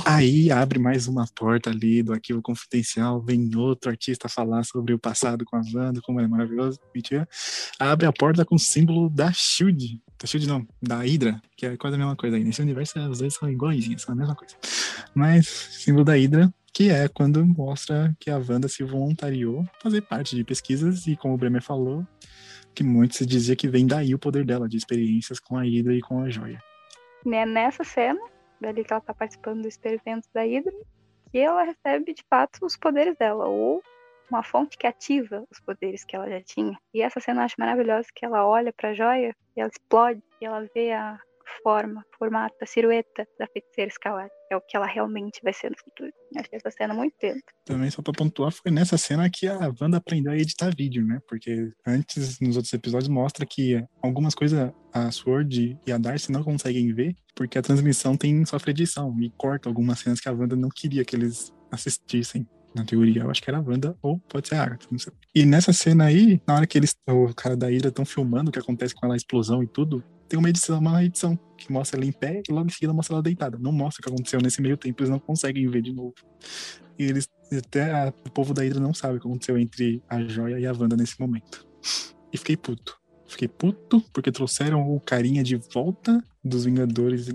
[0.06, 5.00] Aí abre mais uma porta ali do arquivo confidencial, vem outro artista falar sobre o
[5.00, 7.28] passado com a Wanda, como é maravilhoso, mentira.
[7.80, 10.00] Abre a porta com o símbolo da Shield.
[10.20, 12.44] Da Shield não, da Hydra, que é quase a mesma coisa aí.
[12.44, 14.56] Nesse universo os dois são iguaizinhos, são a mesma coisa.
[15.14, 20.36] Mas símbolo da Hydra, que é quando mostra que a Wanda se voluntariou fazer parte
[20.36, 22.06] de pesquisas e, como o Bremer falou,
[22.74, 25.96] que muito se dizia que vem daí o poder dela, de experiências com a Hydra
[25.96, 26.62] e com a joia.
[27.26, 28.20] Né, nessa cena,
[28.60, 30.74] dali que ela está participando do experimento da Hydra,
[31.32, 33.82] que ela recebe de fato os poderes dela, ou
[34.30, 36.78] uma fonte que ativa os poderes que ela já tinha.
[36.94, 40.22] E essa cena eu acho maravilhosa, que ela olha para a joia e ela explode,
[40.42, 41.20] e ela vê a
[41.64, 44.34] forma, formato, a silhueta da feiticeira escarlate.
[44.52, 46.12] É o que ela realmente vai ser no futuro.
[46.34, 47.42] Eu achei essa cena muito tenta.
[47.66, 51.20] Também, só pra pontuar, foi nessa cena que a Wanda aprendeu a editar vídeo, né?
[51.28, 56.44] Porque antes, nos outros episódios, mostra que algumas coisas a Sword e a Darcy não
[56.44, 60.56] conseguem ver, porque a transmissão tem sofre edição e corta algumas cenas que a Wanda
[60.56, 64.50] não queria que eles assistissem na teoria, eu acho que era a Wanda, ou pode
[64.50, 65.14] ser a Agatha, não sei.
[65.34, 68.52] E nessa cena aí, na hora que eles, o cara da Hydra estão filmando o
[68.52, 71.98] que acontece com ela, a explosão e tudo, tem uma edição, uma edição que mostra
[71.98, 73.58] ela em pé e logo em seguida mostra ela deitada.
[73.58, 76.14] Não mostra o que aconteceu nesse meio tempo, eles não conseguem ver de novo.
[76.98, 80.22] E eles, até a, o povo da Hydra não sabe o que aconteceu entre a
[80.24, 81.66] Joia e a Wanda nesse momento.
[82.32, 83.00] E fiquei puto.
[83.28, 87.34] Fiquei puto porque trouxeram o carinha de volta dos Vingadores, uh,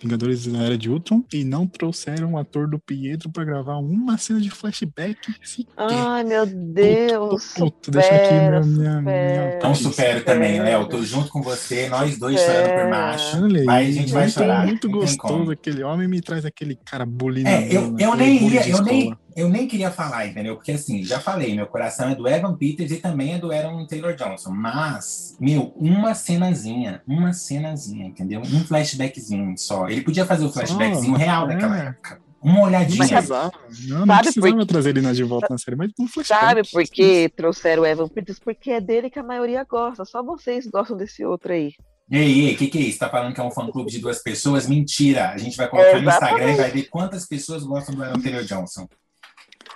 [0.00, 4.18] Vingadores da Era de Ultron e não trouxeram o ator do Pietro para gravar uma
[4.18, 5.72] cena de flashback sequer.
[5.76, 7.54] Ai, meu Deus.
[7.54, 10.88] Puto, puto, deixa aqui minha, minha, minha Não supero também, Léo.
[10.88, 13.44] Tô junto com você, nós dois chorando por macho.
[13.44, 14.66] Olha aí, a gente vai chorar.
[14.66, 17.46] muito gostoso aquele homem me traz aquele cara bulinho.
[17.46, 20.56] É, eu, eu nem ia, eu nem, eu nem queria falar, entendeu?
[20.56, 23.86] Porque assim, já falei, meu coração é do Evan Peters e também é do Aaron
[23.86, 24.50] Taylor Johnson.
[24.50, 28.40] Mas, meu, uma cenazinha, uma cenazinha entendeu?
[28.40, 29.88] Um flashbackzinho só.
[29.88, 31.54] Ele podia fazer o flashbackzinho oh, real é.
[31.54, 32.20] daquela época.
[32.40, 32.98] Uma olhadinha.
[32.98, 34.66] Mas, não, não sabe precisava porque...
[34.66, 36.40] trazer ele de volta na série, mas um flashback.
[36.40, 38.38] Sabe por que trouxeram o Evan Peters?
[38.38, 40.04] Porque é dele que a maioria gosta.
[40.04, 41.72] Só vocês gostam desse outro aí.
[42.10, 42.98] Ei, ei, o que, que é isso?
[42.98, 44.66] Tá falando que é um fã-clube de duas pessoas?
[44.66, 45.30] Mentira!
[45.30, 48.44] A gente vai colocar no Instagram e vai ver quantas pessoas gostam do Aaron Taylor
[48.44, 48.88] Johnson.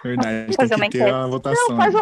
[0.03, 1.69] Verdade, fazer tem que ter uma votação.
[1.69, 1.95] Não, faz,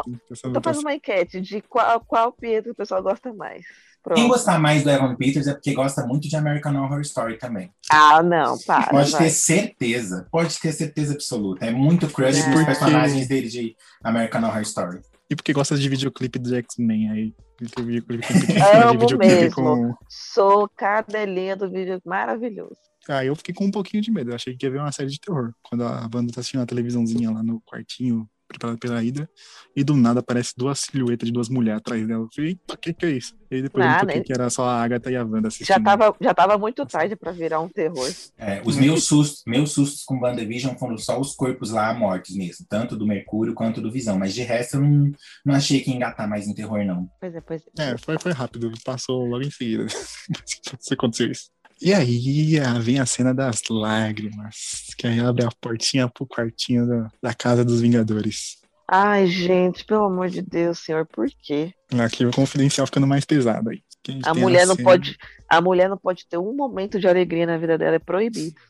[0.45, 3.67] então faz uma enquete de qual, qual Pedro o pessoal gosta mais.
[4.03, 4.17] Pronto.
[4.19, 7.71] Quem gostar mais do Evan Peters é porque gosta muito de American Horror Story também.
[7.91, 8.87] Ah, não, para.
[8.87, 9.25] Pode vai.
[9.25, 10.27] ter certeza.
[10.31, 11.67] Pode ter certeza absoluta.
[11.67, 12.53] É muito crush é.
[12.53, 15.01] por personagens dele de American Horror Story.
[15.29, 17.35] E porque gosta de videoclipe do X-Men aí.
[18.83, 19.55] Amo mesmo.
[19.55, 19.95] Com...
[20.09, 22.81] Sou cadelinha do vídeo maravilhoso.
[23.09, 24.31] Ah, eu fiquei com um pouquinho de medo.
[24.31, 25.53] Eu achei que ia ver uma série de terror.
[25.63, 29.29] Quando a banda tá assistindo a televisãozinha lá no quartinho, preparada pela Hydra,
[29.75, 32.25] e do nada aparece duas silhuetas de duas mulheres atrás dela.
[32.25, 33.35] Eu falei, eita, o que, que é isso?
[33.51, 34.21] E aí depois ah, eu né?
[34.21, 35.67] que era só a Agatha e a Wanda assistindo.
[35.67, 38.09] Já tava, já tava muito tarde pra virar um terror.
[38.37, 42.67] É, os meus sustos, meus sustos com WandaVision foram só os corpos lá mortos mesmo,
[42.69, 45.11] tanto do Mercúrio quanto do Visão, mas de resto eu não,
[45.45, 47.09] não achei que ia engatar mais em terror, não.
[47.21, 47.91] Pois é, pois é.
[47.91, 49.87] É, foi, foi rápido, passou logo em seguida.
[50.79, 51.51] se aconteceu isso.
[51.81, 57.11] E aí vem a cena das lágrimas, que aí abre a portinha pro quartinho da,
[57.23, 58.59] da casa dos Vingadores.
[58.87, 61.73] Ai, gente, pelo amor de Deus, senhor, por quê?
[62.05, 63.83] Aqui o confidencial ficando mais pesado aí.
[64.25, 64.89] A, a mulher não cena...
[64.89, 65.17] pode,
[65.49, 68.61] a mulher não pode ter um momento de alegria na vida dela, é proibido.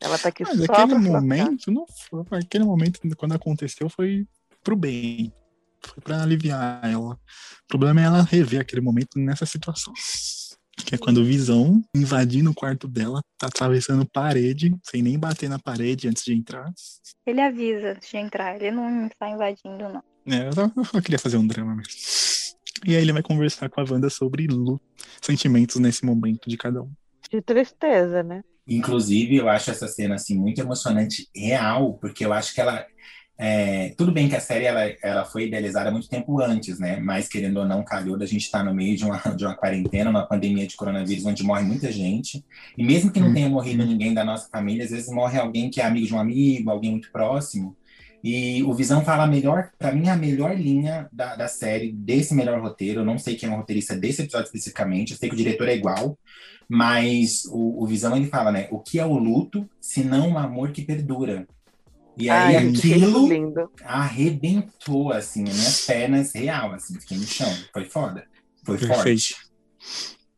[0.00, 4.26] Ela tá aqui Mas só aquele momento não foi, aquele momento quando aconteceu foi
[4.62, 5.32] pro bem.
[5.80, 7.14] Foi pra aliviar ela.
[7.14, 9.92] O problema é ela rever aquele momento nessa situação.
[10.84, 15.48] Que é quando o Visão, invadindo o quarto dela, tá atravessando parede, sem nem bater
[15.48, 16.72] na parede antes de entrar.
[17.26, 20.02] Ele avisa antes de entrar, ele não está invadindo, não.
[20.26, 21.92] É, eu, só, eu só queria fazer um drama mesmo.
[22.86, 24.80] E aí ele vai conversar com a Wanda sobre luto,
[25.20, 26.92] sentimentos nesse momento de cada um.
[27.30, 28.42] De tristeza, né?
[28.66, 32.86] Inclusive, eu acho essa cena assim muito emocionante, real, porque eu acho que ela
[33.40, 36.98] é, tudo bem que a série ela, ela foi idealizada muito tempo antes, né?
[36.98, 40.10] Mas querendo ou não, calhou da gente estar no meio de uma, de uma quarentena,
[40.10, 42.44] uma pandemia de coronavírus, onde morre muita gente.
[42.76, 45.80] E mesmo que não tenha morrido ninguém da nossa família, às vezes morre alguém que
[45.80, 47.76] é amigo de um amigo, alguém muito próximo.
[48.24, 52.60] E o Visão fala melhor, para mim, a melhor linha da, da série, desse melhor
[52.60, 53.00] roteiro.
[53.00, 55.68] Eu não sei quem é o roteirista desse episódio especificamente, eu sei que o diretor
[55.68, 56.18] é igual,
[56.68, 58.66] mas o, o Visão ele fala, né?
[58.72, 61.46] O que é o luto, se não um amor que perdura?
[62.18, 63.70] E aí Ai, aquilo lindo.
[63.84, 67.48] arrebentou, assim, as minhas pernas real, assim, fiquei no chão.
[67.72, 68.26] Foi foda.
[68.64, 68.94] Foi Perfeito.
[68.94, 69.36] forte.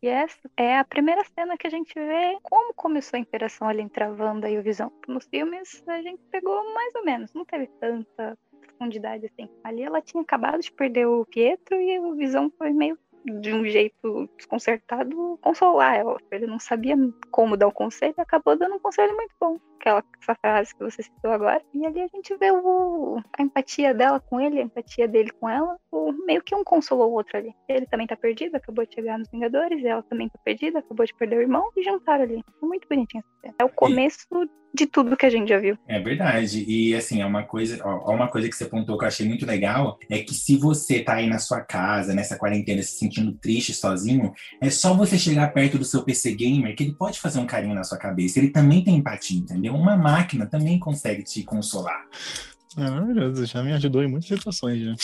[0.03, 3.83] E essa é a primeira cena que a gente vê como começou a interação ali
[3.83, 4.91] entre a Wanda e o Visão.
[5.07, 9.49] Nos filmes a gente pegou mais ou menos, não teve tanta profundidade assim.
[9.63, 13.65] Ali ela tinha acabado de perder o Pietro e o Visão foi meio de um
[13.67, 16.17] jeito desconcertado consolar ela.
[16.31, 16.97] Ele não sabia
[17.31, 19.59] como dar o conselho e acabou dando um conselho muito bom.
[19.81, 21.63] Aquela essa frase que você citou agora.
[21.73, 25.49] E ali a gente vê o, a empatia dela com ele, a empatia dele com
[25.49, 25.77] ela.
[25.91, 27.55] O, meio que um consolou o outro ali.
[27.69, 31.15] Ele também tá perdido, acabou de chegar nos Vingadores, ela também tá perdida, acabou de
[31.15, 32.45] perder o irmão e juntaram ali.
[32.59, 33.55] Foi muito bonitinho essa cena.
[33.59, 34.27] É o começo
[34.73, 35.77] de tudo que a gente já viu.
[35.87, 36.65] É verdade.
[36.67, 39.45] E assim, é uma coisa, ó, uma coisa que você apontou que eu achei muito
[39.45, 43.75] legal é que se você tá aí na sua casa, nessa quarentena, se sentindo triste
[43.75, 47.47] sozinho, é só você chegar perto do seu PC gamer que ele pode fazer um
[47.47, 48.39] carinho na sua cabeça.
[48.39, 49.70] Ele também tem empatia, entendeu?
[49.71, 52.07] Uma máquina também consegue te consolar.
[52.77, 54.95] É maravilhoso, já me ajudou em muitas situações já.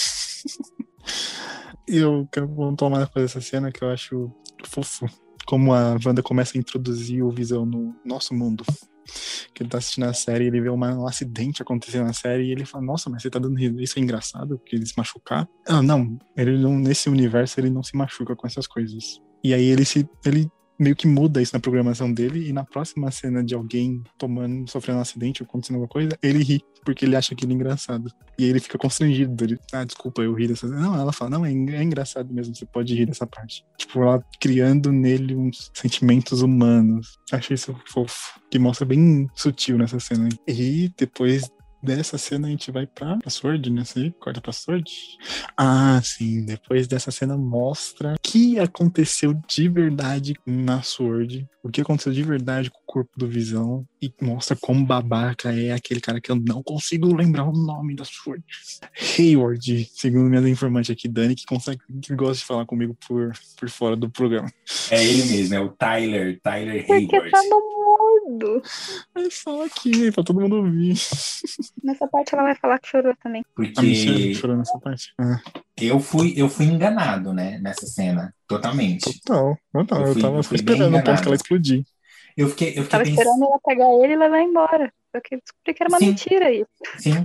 [1.88, 4.30] E eu quero pontuar uma coisa dessa cena que eu acho
[4.64, 5.06] fofo.
[5.46, 8.64] Como a Wanda começa a introduzir o Visão no nosso mundo.
[9.54, 12.50] Que ele tá assistindo a série, ele vê uma- um acidente acontecendo na série e
[12.50, 15.48] ele fala, nossa, mas você tá dando isso é engraçado, porque ele se machucar.
[15.68, 19.20] Ah, não, ele não, nesse universo ele não se machuca com essas coisas.
[19.44, 20.08] E aí ele se.
[20.24, 24.68] ele meio que muda isso na programação dele e na próxima cena de alguém tomando,
[24.70, 28.10] sofrendo um acidente ou acontecendo alguma coisa, ele ri, porque ele acha aquilo engraçado.
[28.38, 29.44] E aí ele fica constrangido.
[29.44, 30.66] Ele, ah, desculpa, eu ri dessa.
[30.66, 33.64] Não, ela fala, não, é, é engraçado mesmo, você pode rir dessa parte.
[33.78, 37.18] Tipo, ela criando nele uns sentimentos humanos.
[37.32, 38.40] Achei isso fofo.
[38.50, 40.28] Que mostra bem sutil nessa cena.
[40.46, 41.50] E depois
[41.82, 43.84] dessa cena a gente vai pra, pra Sword, né?
[43.84, 44.90] Você corta pra Sword.
[45.56, 46.44] Ah, sim.
[46.44, 51.46] Depois dessa cena mostra o que aconteceu de verdade na Sword.
[51.62, 53.86] O que aconteceu de verdade com o corpo do Visão.
[54.00, 58.04] E mostra como babaca é aquele cara que eu não consigo lembrar o nome da
[58.04, 58.44] Sword.
[59.18, 63.68] Hayward, segundo minhas informantes aqui, Dani, que consegue, que gosta de falar comigo por, por
[63.68, 64.50] fora do programa.
[64.90, 67.30] É ele mesmo, é o Tyler, Tyler Porque Hayward.
[67.30, 67.42] tá
[68.28, 68.62] mudo.
[69.14, 70.94] Aí fala aqui, pra todo mundo ouvir.
[71.82, 73.44] Nessa parte ela vai falar que chorou também.
[73.54, 75.12] Porque chorou nessa parte.
[75.18, 75.40] Ah,
[75.76, 79.20] eu fui, eu fui enganado, né, nessa cena, totalmente.
[79.22, 80.00] total, total.
[80.02, 81.22] Eu Eu, fui- tava eu fui bem esperando o ponto enganado.
[81.22, 81.84] que ela explodir.
[82.36, 83.18] Eu fiquei, eu fiquei Tava pensando.
[83.20, 84.92] esperando ela pegar ele e levar embora.
[85.14, 86.06] Só que eu descobri que era uma Sim.
[86.08, 86.66] mentira aí.
[86.98, 87.24] Sim.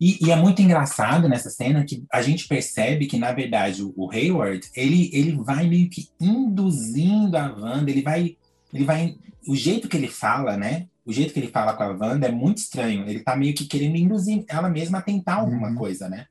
[0.00, 3.94] E, e é muito engraçado nessa cena que a gente percebe que, na verdade, o,
[3.96, 8.36] o Hayward, ele, ele vai meio que induzindo a Wanda, ele vai,
[8.72, 9.16] ele vai.
[9.48, 10.86] O jeito que ele fala, né?
[11.04, 13.08] O jeito que ele fala com a Wanda é muito estranho.
[13.08, 15.74] Ele tá meio que querendo induzir ela mesma a tentar alguma Uhum.
[15.76, 16.26] coisa, né?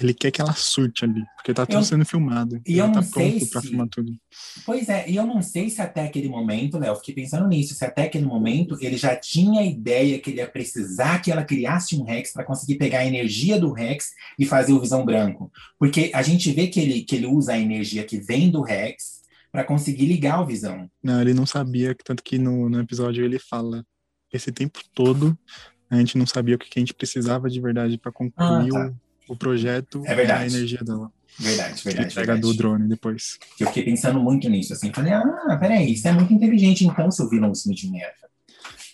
[0.00, 2.60] Ele quer que ela surte ali, porque tá tudo Eu- sendo filmado.
[2.66, 4.12] e Ele eu tá não sei pronto pra se- filmar tudo.
[4.64, 7.84] Pois é, e eu não sei se até aquele momento, Léo, fiquei pensando nisso, se
[7.84, 11.96] até aquele momento ele já tinha a ideia que ele ia precisar que ela criasse
[11.96, 15.50] um Rex para conseguir pegar a energia do Rex e fazer o Visão Branco.
[15.78, 19.17] Porque a gente vê que ele, que ele usa a energia que vem do Rex
[19.50, 20.90] para conseguir ligar o Visão.
[21.02, 23.84] Não, ele não sabia, tanto que no, no episódio ele fala
[24.32, 25.38] esse tempo todo
[25.90, 28.90] a gente não sabia o que que a gente precisava de verdade pra concluir Ah,
[28.90, 28.94] tá.
[29.28, 30.42] o, o projeto É verdade.
[30.42, 31.10] e a energia dela.
[31.38, 32.40] Verdade, Que verdade, pega verdade.
[32.42, 33.38] do drone depois.
[33.58, 37.28] Eu fiquei pensando muito nisso, assim, falei, ah, peraí, isso é muito inteligente então, seu
[37.30, 38.27] vilão Smith de merda.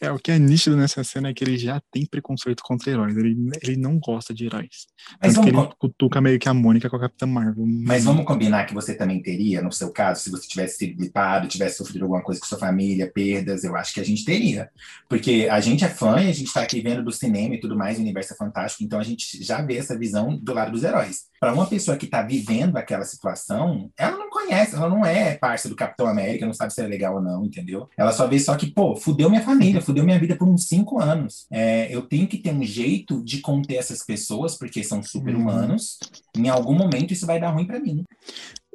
[0.04, 3.16] É, o que é nítido nessa cena é que ele já tem preconceito contra heróis.
[3.16, 4.86] Ele, ele não gosta de heróis.
[5.22, 7.64] Mas vamos, ele cutuca meio que a Mônica com a Capitã Marvel.
[7.66, 11.48] Mas vamos combinar que você também teria, no seu caso, se você tivesse sido gripado,
[11.48, 14.68] tivesse sofrido alguma coisa com sua família, perdas, eu acho que a gente teria.
[15.08, 17.76] Porque a gente é fã e a gente está aqui vendo do cinema e tudo
[17.76, 20.84] mais, o universo é fantástico, então a gente já vê essa visão do lado dos
[20.84, 21.24] heróis.
[21.44, 25.68] Para uma pessoa que tá vivendo aquela situação, ela não conhece, ela não é parte
[25.68, 27.86] do Capitão América, não sabe se é legal ou não, entendeu?
[27.98, 30.98] Ela só vê só que, pô, fudeu minha família, fudeu minha vida por uns cinco
[30.98, 31.46] anos.
[31.50, 35.98] É, eu tenho que ter um jeito de conter essas pessoas, porque são super-humanos.
[36.34, 38.04] Em algum momento isso vai dar ruim para mim.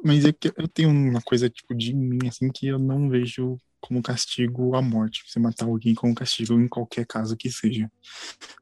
[0.04, 3.58] Mas é que eu tenho uma coisa, tipo, de mim, assim, que eu não vejo
[3.80, 5.24] como castigo a morte.
[5.26, 7.90] Você matar alguém como castigo em qualquer caso que seja.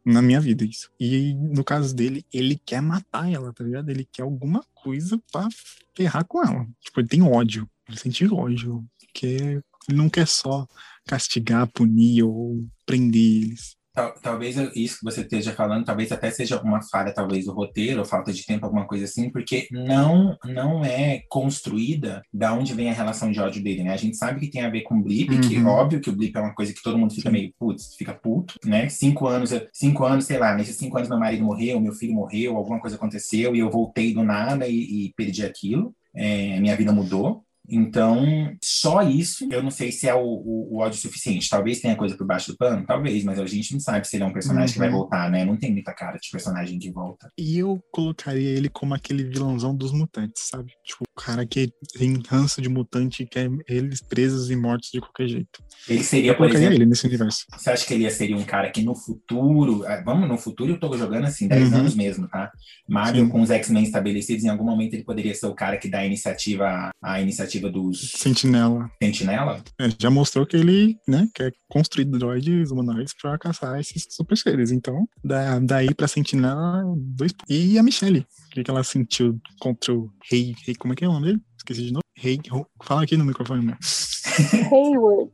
[0.04, 0.90] Na minha vida, isso.
[0.98, 3.90] E no caso dele, ele quer matar ela, tá ligado?
[3.90, 5.48] Ele quer alguma coisa pra
[5.94, 6.66] ferrar com ela.
[6.80, 7.68] Tipo, ele tem ódio.
[7.88, 8.84] Ele sente ódio.
[9.12, 10.66] Que ele não quer só
[11.06, 13.77] castigar, punir ou prender eles.
[13.98, 17.98] Tal- Talvez isso que você esteja falando, talvez até seja uma falha, talvez, do roteiro,
[17.98, 22.90] ou falta de tempo, alguma coisa assim, porque não não é construída da onde vem
[22.90, 23.92] a relação de ódio dele, né?
[23.92, 25.66] A gente sabe que tem a ver com o Blip, que Uhum.
[25.66, 28.54] óbvio que o Blip é uma coisa que todo mundo fica meio, putz, fica puto,
[28.64, 28.88] né?
[28.88, 32.56] Cinco anos, cinco anos, sei lá, nesses cinco anos meu marido morreu, meu filho morreu,
[32.56, 36.92] alguma coisa aconteceu, e eu voltei do nada e, e perdi aquilo, é, minha vida
[36.92, 37.42] mudou.
[37.68, 38.24] Então,
[38.62, 41.48] só isso, eu não sei se é o, o- o ódio suficiente.
[41.50, 44.24] Talvez tenha coisa por baixo do pano, talvez, mas a gente não sabe se ele
[44.24, 44.96] é um personagem que vai Uhum.
[44.96, 45.44] voltar, né?
[45.44, 47.30] Não tem muita cara de personagem que volta.
[47.38, 50.72] E eu colocaria ele como aquele vilãozão dos mutantes, sabe?
[50.84, 55.00] Tipo, o cara que tem ranço de mutante e quer eles presos e mortos de
[55.00, 55.60] qualquer jeito.
[55.88, 57.44] Ele seria, Eu por exemplo, ele nesse universo.
[57.56, 60.80] você acha que ele seria um cara que no futuro, ah, vamos, no futuro eu
[60.80, 61.78] tô jogando assim, 10 Uhum.
[61.78, 62.50] anos mesmo, tá?
[62.88, 63.30] Marvel Sim.
[63.30, 66.06] com os X-Men estabelecidos, em algum momento ele poderia ser o cara que dá a
[66.06, 68.90] iniciativa, a iniciativa dos Sentinela.
[69.02, 69.62] Sentinela?
[69.80, 74.70] É, já mostrou que ele, né, quer construir droids humanoides pra caçar esses super seres.
[74.70, 77.32] Então, da, daí pra Sentinela, dois.
[77.48, 78.20] E a Michelle?
[78.20, 80.74] O que, que ela sentiu contra o rei, rei?
[80.76, 81.40] Como é que é o nome dele?
[81.56, 82.02] Esqueci de novo.
[82.16, 82.38] Rei.
[82.50, 83.76] Ro- Fala aqui no microfone, né?
[84.72, 85.30] Hayward.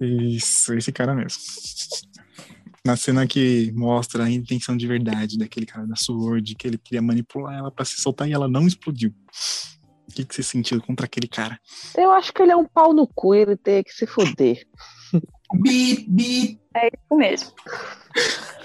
[0.00, 1.38] Isso, esse cara mesmo.
[2.86, 7.02] Na cena que mostra a intenção de verdade daquele cara da Sword, que ele queria
[7.02, 9.12] manipular ela pra se soltar e ela não explodiu.
[10.18, 11.60] Que, que você sentiu contra aquele cara?
[11.96, 14.66] Eu acho que ele é um pau no cu e ele tem que se fuder.
[15.54, 17.52] Bi, bi, É isso mesmo.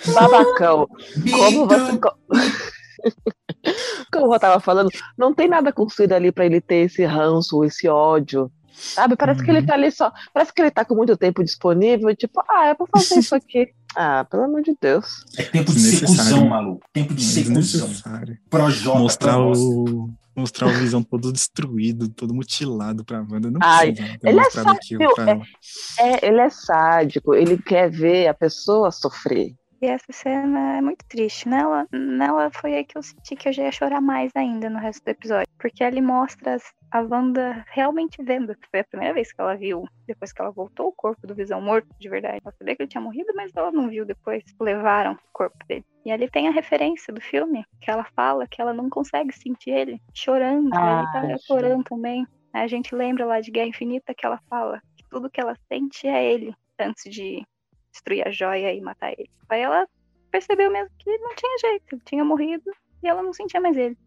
[0.15, 0.87] Babacão.
[1.31, 1.99] Como você.
[4.11, 7.87] Como eu tava falando, não tem nada construído ali pra ele ter esse ranço, esse
[7.87, 8.51] ódio.
[8.73, 9.15] Sabe?
[9.15, 9.65] Parece que ele Uhum.
[9.67, 10.11] tá ali só.
[10.33, 13.67] Parece que ele tá com muito tempo disponível, tipo, ah, eu vou fazer isso aqui.
[13.95, 15.23] Ah, pelo amor de Deus.
[15.37, 16.81] É tempo de cuzão, maluco.
[16.91, 17.23] Tempo de.
[17.23, 18.39] Desnecessário.
[18.49, 20.09] Projota, Mostrar o.
[20.35, 23.51] Mostrar o Visão todo destruído, todo mutilado pra Wanda.
[23.51, 24.49] Não Ai, precisa ter ele é
[25.13, 25.41] pra ela.
[25.99, 29.53] É, ele é sádico, ele quer ver a pessoa sofrer.
[29.81, 31.47] E essa cena é muito triste.
[31.47, 34.79] Nela, nela foi aí que eu senti que eu já ia chorar mais ainda no
[34.79, 35.45] resto do episódio.
[35.59, 38.55] Porque ele mostra as- a Wanda realmente vendo.
[38.55, 41.33] que Foi a primeira vez que ela viu, depois que ela voltou, o corpo do
[41.33, 42.39] Visão morto de verdade.
[42.45, 44.43] Ela sabia que ele tinha morrido, mas ela não viu depois.
[44.61, 45.83] Levaram o corpo dele.
[46.05, 49.71] E ali tem a referência do filme, que ela fala que ela não consegue sentir
[49.71, 50.69] ele chorando.
[50.71, 52.27] Ah, ele tá chorando também.
[52.53, 56.07] A gente lembra lá de Guerra Infinita que ela fala que tudo que ela sente
[56.07, 57.43] é ele, antes de
[57.91, 59.31] destruir a joia e matar ele.
[59.49, 59.87] Aí ela
[60.29, 62.71] percebeu mesmo que não tinha jeito, ele tinha morrido
[63.01, 63.97] e ela não sentia mais ele.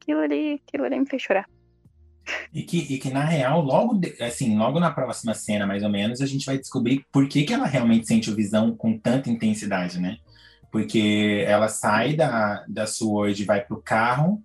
[0.00, 1.46] Aquilo ali, aquilo ali me fez chorar.
[2.52, 5.88] E que, e que, na real, logo, de- assim, logo na próxima cena, mais ou
[5.88, 9.30] menos, a gente vai descobrir por que, que ela realmente sente o visão com tanta
[9.30, 10.16] intensidade, né?
[10.70, 14.42] Porque ela sai da, da Sword e vai pro carro,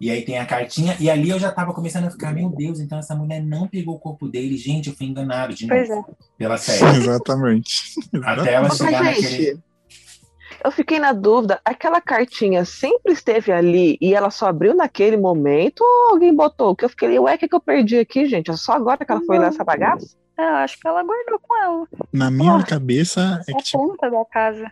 [0.00, 2.78] e aí tem a cartinha, e ali eu já tava começando a ficar, meu Deus,
[2.80, 4.56] então essa mulher não pegou o corpo dele.
[4.56, 6.02] Gente, eu fui enganado de novo Pois é.
[6.36, 6.98] pela série.
[6.98, 7.94] Exatamente.
[8.22, 9.26] Até ela Mas, chegar naquele.
[9.28, 9.58] gente,
[10.66, 15.80] eu fiquei na dúvida, aquela cartinha sempre esteve ali e ela só abriu naquele momento
[15.80, 16.74] ou alguém botou?
[16.76, 18.50] Que eu fiquei ué, o que, que eu perdi aqui, gente?
[18.50, 20.16] É só agora que ela foi lá essa bagaça?
[20.38, 21.86] Eu acho que ela guardou com ela.
[22.12, 24.70] Na minha cabeça, é É que a tipo, ponta da casa.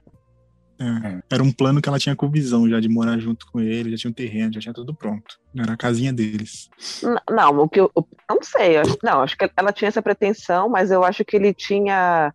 [0.81, 3.61] é, era um plano que ela tinha com o Visão já, de morar junto com
[3.61, 5.37] ele, já tinha um terreno, já tinha tudo pronto.
[5.57, 6.69] Era a casinha deles.
[7.03, 10.03] N- Não, o que eu, eu não sei, eu não, acho que ela tinha essa
[10.03, 12.35] pretensão, mas eu acho que ele tinha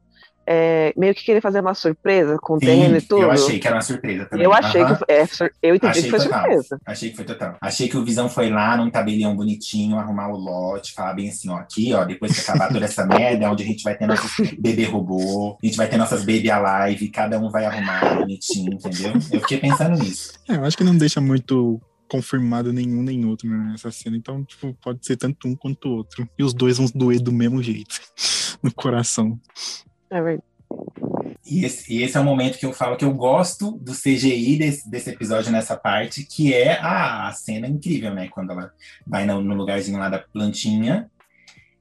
[0.51, 3.21] é, meio que queria fazer uma surpresa com o terreno e tudo.
[3.21, 4.43] eu achei que era uma surpresa também.
[4.45, 4.95] Eu achei Aham.
[4.95, 5.23] que é,
[5.61, 6.39] eu entendi Achei que foi total.
[6.39, 6.81] surpresa.
[6.83, 7.57] Achei que foi total.
[7.61, 11.49] Achei que o Visão foi lá num tabelião bonitinho, arrumar o lote, falar bem assim,
[11.49, 14.07] ó, aqui, ó, depois que acabar toda essa merda, é onde a gente vai ter
[14.07, 18.73] nossos bebê robô, a gente vai ter nossas baby alive, cada um vai arrumar bonitinho,
[18.73, 19.13] entendeu?
[19.31, 20.33] Eu fiquei pensando nisso.
[20.49, 24.17] É, eu acho que não deixa muito confirmado nenhum nem outro né, nessa cena.
[24.17, 26.27] Então, tipo, pode ser tanto um quanto o outro.
[26.39, 28.01] E os dois vão doer do mesmo jeito.
[28.61, 29.39] No coração.
[30.09, 30.43] É verdade.
[31.45, 34.57] E esse, e esse é o momento que eu falo que eu gosto do CGI
[34.57, 38.27] desse, desse episódio nessa parte, que é a, a cena incrível, né?
[38.29, 38.71] Quando ela
[39.05, 41.09] vai no, no lugarzinho lá da plantinha.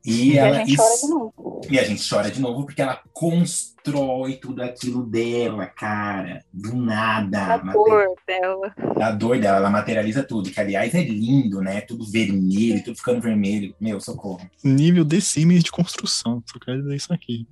[0.05, 0.57] E E a ela.
[0.65, 1.61] gente isso- chora de novo.
[1.71, 6.45] E a gente chora de novo porque ela constrói tudo aquilo dela, cara.
[6.53, 7.55] Do nada.
[7.55, 8.75] A dor dela.
[8.97, 10.51] Da dor dela, ela materializa tudo.
[10.51, 11.81] Que, aliás, é lindo, né?
[11.81, 13.75] Tudo vermelho, tudo ficando vermelho.
[13.81, 14.49] Meu, socorro.
[14.63, 16.43] Nível The Sims de construção.
[16.51, 17.47] Só quero dizer isso aqui.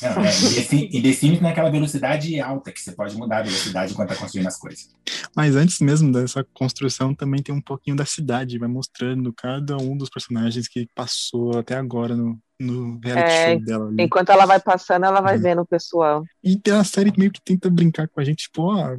[0.00, 3.38] Não, é, e The Sim- e The Sims naquela velocidade alta, que você pode mudar
[3.38, 4.90] a velocidade enquanto tá construindo as coisas.
[5.36, 8.58] Mas antes mesmo dessa construção, também tem um pouquinho da cidade.
[8.58, 13.64] Vai mostrando cada um dos personagens que passou até agora no, no reality É, show
[13.64, 13.88] dela.
[13.88, 14.02] ali.
[14.02, 15.42] Enquanto ela vai passando, ela vai Uhum.
[15.42, 16.24] vendo o pessoal.
[16.42, 18.96] E tem a série que meio que tenta brincar com a gente, tipo, ó,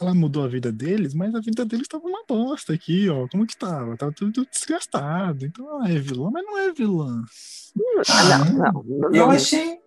[0.00, 3.28] ela mudou a vida deles, mas a vida deles tava uma bosta aqui, ó.
[3.28, 3.96] Como que tava?
[3.96, 5.46] Tava tudo desgastado.
[5.46, 7.22] Então ela é vilã, mas não é vilã.
[8.08, 8.72] Ah, não, não.
[8.84, 9.30] não, Eu não.
[9.30, 9.78] achei.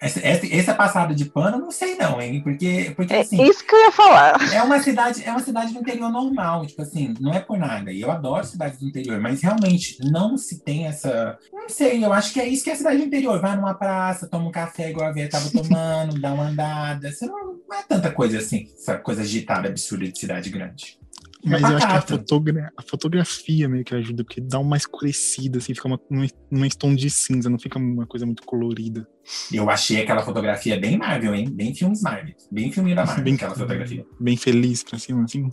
[0.00, 2.40] Essa, essa, passada de pano, não sei não, hein?
[2.40, 4.36] Porque, porque É assim, isso que eu ia falar.
[4.52, 7.92] é uma cidade, é uma cidade do interior normal, tipo assim, não é por nada.
[7.92, 11.36] E eu adoro cidades do interior, mas realmente não se tem essa.
[11.52, 13.40] Não sei, eu acho que é isso que é a cidade do interior.
[13.40, 17.10] Vai numa praça, toma um café igual a Via tava tomando, dá uma andada.
[17.10, 20.98] Você não, não é tanta coisa assim, essa coisa agitada, absurda de cidade grande.
[21.44, 25.58] Mas eu acho que a, fotogra- a fotografia meio que ajuda, porque dá uma escurecida,
[25.58, 29.06] assim, fica uma, uma, uma tom de cinza, não fica uma coisa muito colorida.
[29.52, 31.48] Eu achei aquela fotografia bem Marvel, hein?
[31.50, 32.34] Bem filmes Marvel.
[32.50, 34.04] Bem filminho da Marvel, Bem, aquela fotografia.
[34.18, 35.48] bem feliz pra cima, assim.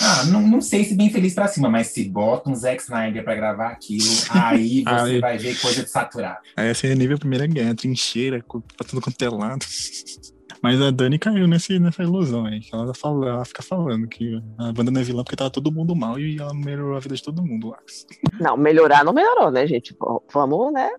[0.00, 3.22] Ah, não, não sei se bem feliz pra cima, mas se bota um Zack Snyder
[3.22, 6.38] pra gravar aquilo, aí Ah, você eu- vai ver coisa de saturado.
[6.56, 9.66] Aí essa é nível Primeira Guerra, trincheira, pra tudo quanto é lado.
[10.62, 12.60] Mas a Dani caiu nesse, nessa ilusão aí.
[12.60, 15.70] que Ela, fala, ela fica falando que a banda não é vilã porque tava todo
[15.72, 17.78] mundo mal e ela melhorou a vida de todo mundo lá.
[18.40, 19.96] Não, melhorar não melhorou, né, gente?
[20.32, 20.90] Vamos, né?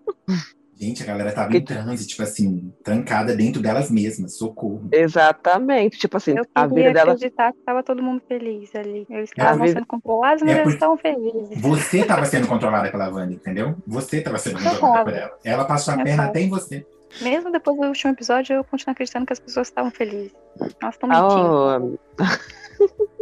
[0.81, 4.87] Gente, a galera tava em transe, tipo assim, trancada dentro delas mesmas, socorro.
[4.93, 5.97] Exatamente.
[5.97, 7.11] Tipo assim, Eu a vida dela.
[7.11, 9.05] acreditar que tava todo mundo feliz ali.
[9.09, 11.61] Eles A estavam vida- sendo controlados, mas É eles estavam felizes.
[11.61, 13.75] Você tava sendo controlada pela Wanda, entendeu?
[13.85, 15.37] Você tava sendo Eu controlada por ela.
[15.43, 16.85] Ela passou a Eu perna até em você.
[17.21, 20.33] Mesmo depois do último episódio, eu continuo acreditando que as pessoas estavam felizes.
[20.81, 21.99] Nossa, estão mentindo.
[22.19, 22.39] Ah,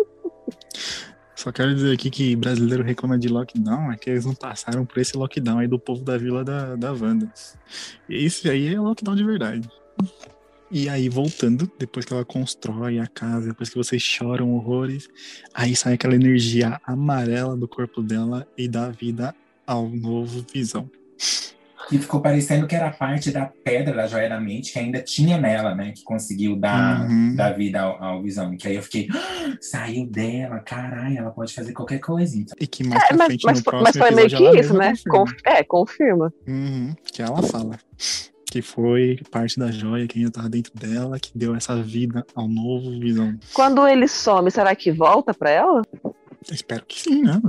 [1.36, 5.00] Só quero dizer aqui que brasileiro reclama de lockdown, é que eles não passaram por
[5.00, 7.32] esse lockdown aí do povo da vila da, da Wanda.
[8.10, 9.70] E Esse aí é lockdown de verdade.
[10.70, 15.08] E aí, voltando, depois que ela constrói a casa, depois que vocês choram horrores,
[15.54, 19.34] aí sai aquela energia amarela do corpo dela e dá vida
[19.66, 20.90] ao novo Visão.
[21.92, 25.38] E ficou parecendo que era parte da pedra da joia da mente que ainda tinha
[25.38, 25.94] nela, né?
[25.96, 27.36] Que conseguiu dar, Uhum.
[27.36, 28.56] dar vida ao, ao Visão.
[28.58, 32.38] Que aí eu fiquei, "Ah, saiu dela, caralho, ela pode fazer qualquer coisa.
[32.38, 32.56] Então.
[32.60, 34.90] E que mais é, pra mas, frente mas, no mas foi meio que isso, né?
[34.90, 35.12] confirma.
[35.18, 36.34] Conf- é, confirma.
[36.48, 37.78] Uhum, que ela fala
[38.50, 42.48] que foi parte da joia que ainda tava dentro dela, que deu essa vida ao
[42.48, 43.38] novo Visão.
[43.54, 45.82] Quando ele some, será que volta pra ela?
[46.52, 47.42] Espero que sim, né?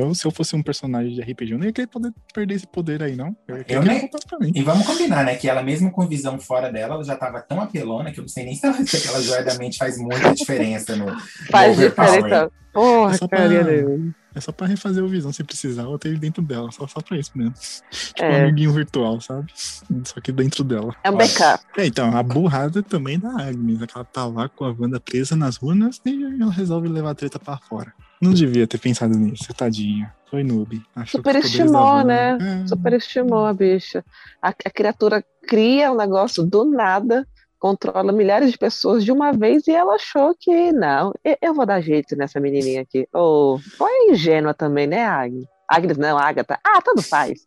[0.00, 2.66] Eu, se eu fosse um personagem de RPG, eu não ia querer poder perder esse
[2.66, 3.36] poder aí, não.
[3.46, 4.10] Eu Eu nem-.
[4.54, 5.36] E vamos combinar, né?
[5.36, 8.28] Que ela mesmo com visão fora dela, ela já tava tão apelona que eu não
[8.28, 11.06] sei nem se ela- se aquela joia da mente faz muita diferença no,
[11.50, 12.50] Faz no diferença.
[12.72, 14.12] Porra, É só pra- dele.
[14.38, 17.00] É só pra refazer o Visão se precisar, eu ter ele dentro dela, só, só
[17.00, 17.54] pra isso mesmo.
[17.90, 18.42] Tipo um É.
[18.44, 19.52] amiguinho virtual, sabe?
[19.56, 20.94] Só que dentro dela.
[21.02, 21.64] É um backup.
[21.76, 25.00] É, então, a burrada também da Agnes, é que ela tá lá com a Wanda
[25.00, 27.92] presa nas runas e ela resolve levar a treta pra fora.
[28.22, 30.14] Não devia ter pensado nisso, tadinha.
[30.30, 30.80] Foi noob.
[30.94, 32.38] Achou Superestimou, né?
[32.40, 32.66] É.
[32.68, 34.04] Superestimou a bicha.
[34.40, 37.26] A, a criatura cria um negócio do nada,
[37.58, 41.12] controla milhares de pessoas de uma vez e ela achou que não,
[41.42, 43.06] eu, vou dar jeito nessa menininha aqui.
[43.12, 45.46] Ou foi ingênua também, né, Agnes?
[45.68, 46.58] Agnes não, Agatha.
[46.64, 47.46] Ah, tanto faz.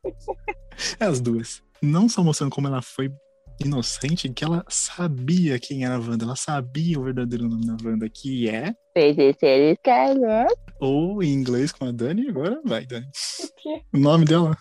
[0.99, 1.61] É as duas.
[1.81, 3.11] Não só mostrando como ela foi
[3.59, 6.25] inocente, que ela sabia quem era a Wanda.
[6.25, 8.73] Ela sabia o verdadeiro nome da Wanda, que é.
[8.93, 10.53] Feiticeira Escarlate.
[10.79, 13.07] Ou em inglês com a Dani, agora vai, Dani.
[13.07, 13.81] O quê?
[13.93, 14.55] O nome dela?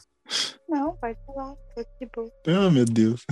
[0.68, 1.54] Não, pode falar.
[1.98, 2.30] De boa.
[2.46, 3.24] Oh, meu Deus.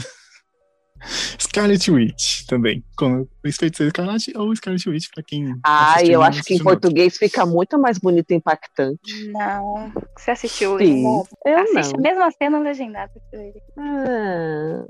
[1.41, 2.83] Scarlet Witch também.
[2.97, 5.55] Com o Feiticeiro Escarlate ou Scarlet Witch, pra quem.
[5.65, 9.31] Ai, assistiu eu acho que em português fica muito mais bonito e impactante.
[9.33, 9.93] Não.
[10.16, 11.05] Você assistiu o Sim.
[11.47, 12.01] Eu Assiste não.
[12.01, 13.12] a mesma cena legendada.
[13.79, 14.85] Ah,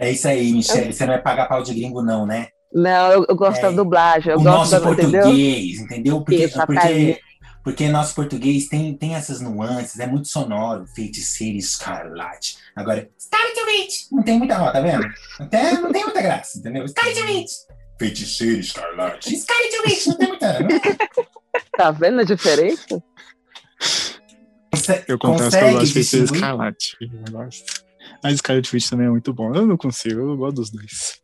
[0.00, 0.92] É isso aí, Michelle.
[0.92, 2.48] Você não vai pagar pau de gringo, não, né?
[2.76, 4.32] não, eu, eu gosto É, da dublagem.
[4.32, 5.20] Eu o gosto nosso da, entendeu?
[5.22, 6.20] português, entendeu?
[6.22, 7.20] Porque, Isso, porque.
[7.64, 10.86] Porque nosso português tem, tem essas nuances, é muito sonoro.
[10.94, 12.58] Feiticeira escarlate.
[12.76, 13.08] Agora,
[13.66, 14.02] Witch.
[14.12, 15.04] Não tem muita, ó, tá vendo?
[15.40, 16.86] Até não tem muita graça, entendeu?
[16.86, 17.50] Scarlet Witch.
[17.98, 19.30] Feiticeira escarlate.
[19.34, 20.06] Witch.
[20.06, 20.58] Não tem muita.
[20.60, 20.68] Não,
[21.76, 23.02] Tá vendo a diferença?
[24.72, 26.24] Conse- Eu confesso que eu gosto de Feiticeiro?
[26.34, 26.96] Escarlate.
[27.00, 27.84] Eu gosto.
[28.22, 29.54] Mas Scarlet Witch também é muito bom.
[29.54, 31.20] Eu não consigo, eu gosto dos dois.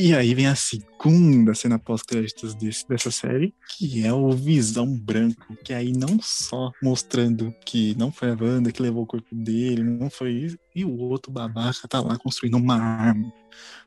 [0.00, 2.54] E aí vem a segunda cena pós-créditos
[2.88, 8.30] dessa série, que é o Visão Branco, que aí não só mostrando que não foi
[8.30, 12.00] a Wanda que levou o corpo dele, não foi isso, e o outro babaca tá
[12.00, 13.32] lá construindo uma arma.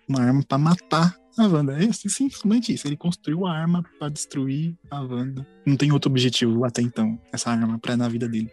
[0.05, 1.81] Uma arma pra matar a Wanda.
[1.81, 2.85] É assim, simplesmente isso.
[2.87, 5.47] Ele construiu a arma pra destruir a Wanda.
[5.65, 8.51] Não tem outro objetivo até então, essa arma pra na vida dele.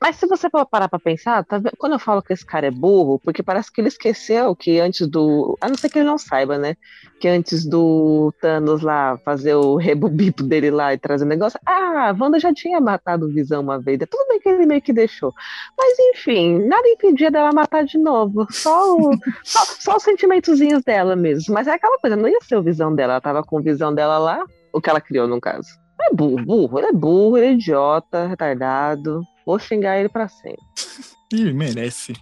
[0.00, 2.70] Mas se você for parar pra pensar, tá quando eu falo que esse cara é
[2.70, 5.56] burro, porque parece que ele esqueceu que antes do.
[5.60, 6.74] A não ser que ele não saiba, né?
[7.20, 11.60] Que antes do Thanos lá fazer o rebubipo dele lá e trazer o negócio.
[11.64, 14.00] Ah, a Wanda já tinha matado o Visão uma vez.
[14.00, 15.32] É Tudo bem que ele meio que deixou.
[15.78, 18.46] Mas enfim, nada impedia dela matar de novo.
[18.50, 19.10] Só, o-
[19.44, 21.54] só, só os sentimentozinhos dela mesmo.
[21.54, 23.12] Mas é aquela coisa, não ia ser o visão dela.
[23.14, 25.68] Ela tava com o visão dela lá, o que ela criou, no caso.
[26.00, 26.78] É burro, burro.
[26.80, 29.22] Ele é burro, ele é idiota, retardado.
[29.46, 30.62] Vou xingar ele pra sempre.
[31.32, 32.12] Ele merece.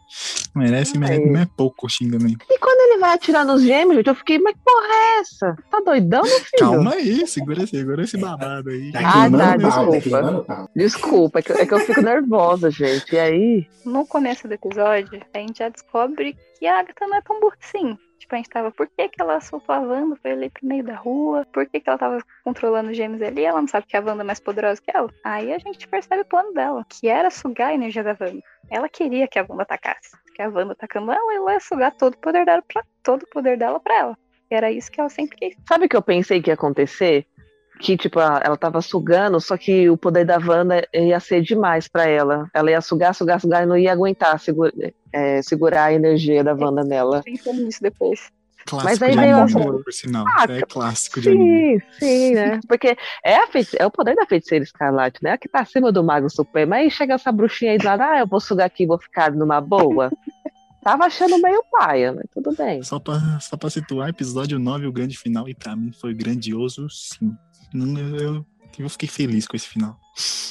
[0.55, 1.01] Merece, Ai.
[1.01, 1.27] merece.
[1.33, 2.47] Não é pouco xingamento.
[2.49, 5.57] E quando ele vai atirar nos gêmeos, gente, eu fiquei, mas que porra é essa?
[5.69, 6.49] Tá doidão, meu filho?
[6.61, 8.93] Calma aí, segura, segura esse babado aí.
[8.93, 10.45] Tá Ah, queimando tá, tá desculpa.
[10.45, 10.71] pau.
[10.77, 13.13] Desculpa, é que, é que eu fico nervosa, gente.
[13.17, 13.67] E aí?
[13.85, 17.57] No começo do episódio, a gente já descobre que a Agatha não é tão burra
[17.61, 17.99] assim.
[18.35, 20.95] A gente tava, por que, que ela soltou a Wanda, foi ali pro meio da
[20.95, 21.47] rua?
[21.53, 23.45] Por que, que ela tava controlando os gêmeos ali?
[23.45, 25.13] Ela não sabe que a Wanda é mais poderosa que ela.
[25.25, 28.43] Aí a gente percebe o plano dela, que era sugar a energia da Wanda.
[28.71, 30.17] Ela queria que a Wanda atacasse.
[30.35, 33.31] Que a Wanda atacando ela, ela ia sugar todo o poder dela pra, todo o
[33.31, 34.19] poder dela pra ela.
[34.51, 35.57] E era isso que ela sempre quis.
[35.69, 37.27] Sabe o que eu pensei que ia acontecer?
[37.81, 42.05] Que, tipo, ela tava sugando, só que o poder da Wanda ia ser demais pra
[42.07, 42.47] ela.
[42.53, 44.73] Ela ia sugar, sugar, sugar e não ia aguentar segura-
[45.13, 47.23] é, segurar a energia da Wanda nela.
[47.23, 48.21] Pensando nisso depois.
[48.67, 50.25] Clássico Mas aí de veio anime, por sinal.
[50.29, 51.81] Ah, é clássico de anime.
[51.99, 52.61] Sim, sim, né?
[52.69, 52.95] Porque
[53.25, 55.33] é, a feiti- é o poder da feiticeira escarlate, né?
[55.33, 56.75] A que tá acima do Mago Supremo.
[56.75, 59.33] Aí chega essa bruxinha aí do lado, ah, eu vou sugar aqui e vou ficar
[59.33, 60.11] numa boa.
[60.85, 62.83] Tava achando meio paia, mas tudo bem.
[62.83, 66.87] Só pra, só pra situar, episódio 9, o grande final, e pra mim foi grandioso,
[66.91, 67.33] sim.
[67.73, 68.47] Não, eu,
[68.79, 69.97] eu fiquei feliz com esse final.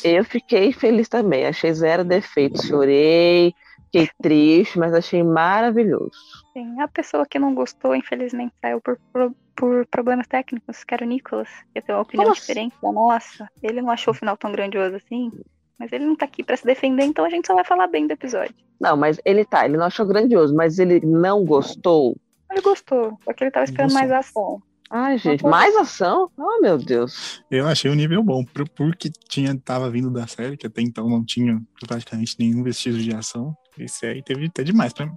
[0.03, 3.53] Eu fiquei feliz também, achei zero defeitos, chorei,
[3.85, 6.11] fiquei triste, mas achei maravilhoso.
[6.53, 11.05] Sim, a pessoa que não gostou, infelizmente, saiu por, por, por problemas técnicos, que era
[11.05, 12.41] o Nicholas, que tem uma opinião assim?
[12.41, 13.49] diferente da nossa.
[13.61, 15.31] Ele não achou o final tão grandioso assim,
[15.77, 18.07] mas ele não tá aqui pra se defender, então a gente só vai falar bem
[18.07, 18.55] do episódio.
[18.79, 22.15] Não, mas ele tá, ele não achou grandioso, mas ele não gostou.
[22.51, 24.61] Ele gostou, só que ele tava esperando mais ação.
[24.89, 26.31] Ai, gente, mais ação?
[26.37, 27.43] Oh, meu Deus.
[27.51, 31.07] Eu achei o nível bom, por- porque tinha, tava vindo da série, que até então
[31.07, 33.55] não tinha praticamente nenhum vestígio de ação.
[33.77, 35.13] Esse aí teve até demais pra mim.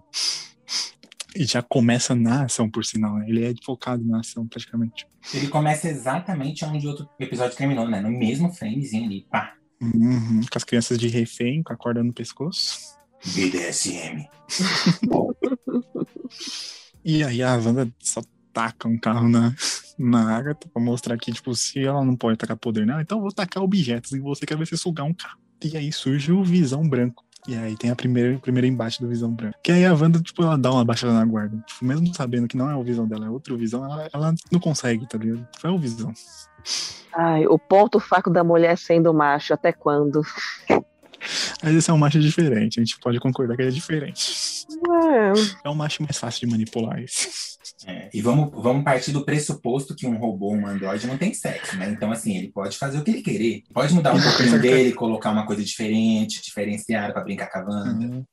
[1.34, 3.24] E já começa na ação, por sinal, né?
[3.26, 5.06] Ele é focado na ação, praticamente.
[5.32, 8.02] Ele começa exatamente onde o outro episódio terminou, né?
[8.02, 9.26] No mesmo framezinho ali.
[9.30, 9.54] Pá.
[9.80, 12.78] Uhum, com as crianças de refém, com a corda no pescoço.
[13.34, 14.28] BDSM.
[17.04, 18.20] E aí a Wanda só
[18.52, 19.54] taca um carro na,
[19.98, 23.22] na Agatha pra mostrar que, tipo, se ela não pode tacar poder nela, então eu
[23.22, 25.38] vou tacar objetos e você quer ver se sugar um carro.
[25.64, 27.24] E aí surge o Visão Branco.
[27.46, 29.58] E aí tem a primeira, o primeiro embate do Visão Branco.
[29.64, 31.56] Que aí a Wanda, tipo, ela dá uma baixada na guarda.
[31.66, 34.60] Tipo, mesmo sabendo que não é o Visão dela, é outro Visão, ela, ela não
[34.60, 35.46] consegue, tá ligado?
[35.58, 36.12] Foi o Visão.
[37.14, 40.22] Ai, o ponto fraco da mulher sendo macho, até quando?
[41.62, 44.66] Mas esse é um macho diferente, a gente pode concordar que ele é diferente.
[45.64, 47.28] É, É um macho mais fácil de manipular esse.
[47.86, 51.76] É, e vamos, vamos partir do pressuposto que um robô, um androide, não tem sexo,
[51.76, 51.90] né?
[51.90, 53.62] Então, assim, ele pode fazer o que ele querer.
[53.72, 58.06] Pode mudar um pouquinho dele, colocar uma coisa diferente, diferenciada pra brincar com a Wanda.
[58.06, 58.24] Uhum.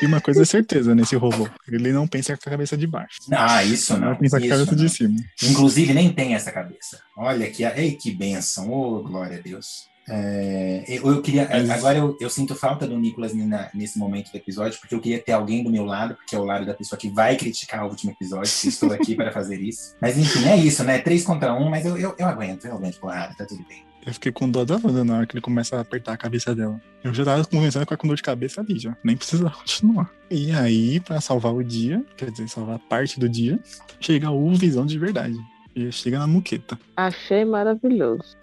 [0.00, 1.48] E uma coisa é certeza nesse robô.
[1.68, 3.18] Ele não pensa com a cabeça de baixo.
[3.30, 4.10] Ah, isso não.
[4.10, 4.84] Ele pensa com a cabeça não.
[4.84, 5.16] de cima.
[5.42, 7.00] Inclusive, nem tem essa cabeça.
[7.16, 9.91] Olha que, ei, que benção, ô glória a Deus.
[10.08, 14.30] É, eu, eu queria, Mas- agora eu, eu sinto falta do Nicolas na- nesse momento
[14.32, 16.74] do episódio, porque eu queria ter alguém do meu lado, porque é o lado da
[16.74, 19.94] pessoa que vai criticar o último episódio, que estou aqui para fazer isso.
[20.02, 20.98] Mas enfim, é isso, né?
[20.98, 23.84] Três contra um, mas eu, eu, eu aguento, eu aguento porrada, tá tudo bem.
[24.04, 26.52] Eu fiquei com dó da Wanda na hora que ele começa a apertar a cabeça
[26.56, 26.80] dela.
[27.04, 28.96] Eu já tava conversando com a com dor de cabeça ali já.
[29.04, 30.10] Nem precisa continuar.
[30.28, 33.60] E aí, pra salvar o dia, quer dizer, salvar parte do dia,
[34.00, 35.36] chega o Visão de verdade.
[35.76, 36.76] E chega na muqueta.
[36.96, 38.36] achei maravilhoso.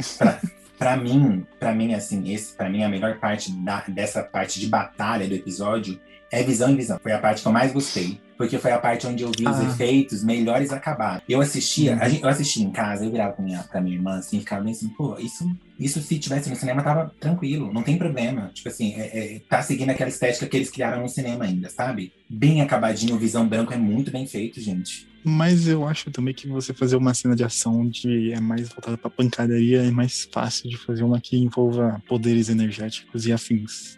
[0.80, 4.68] Pra mim, para mim, assim, esse, para mim, a melhor parte da- dessa parte de
[4.68, 6.00] batalha do episódio
[6.32, 6.98] é visão em visão.
[7.04, 8.20] Foi a parte que eu mais gostei.
[8.38, 9.66] Porque foi a parte onde eu vi os Ah.
[9.66, 11.24] efeitos melhores acabados.
[11.28, 12.10] Eu assistia, Uhum.
[12.10, 14.72] gente- eu assistia em casa, eu virava pra minha, pra minha irmã, assim, ficava bem
[14.72, 15.46] assim, pô, isso,
[15.78, 18.50] isso se tivesse no cinema tava tranquilo, não tem problema.
[18.54, 22.14] Tipo assim, é, é, tá seguindo aquela estética que eles criaram no cinema ainda, sabe?
[22.30, 25.09] Bem acabadinho, o visão branco é muito bem feito, gente.
[25.24, 28.98] Mas eu acho também que você fazer uma cena de ação onde é mais voltada
[28.98, 33.98] pra pancadaria é mais fácil de fazer uma que envolva poderes energéticos e afins.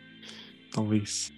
[0.71, 1.31] Talvez.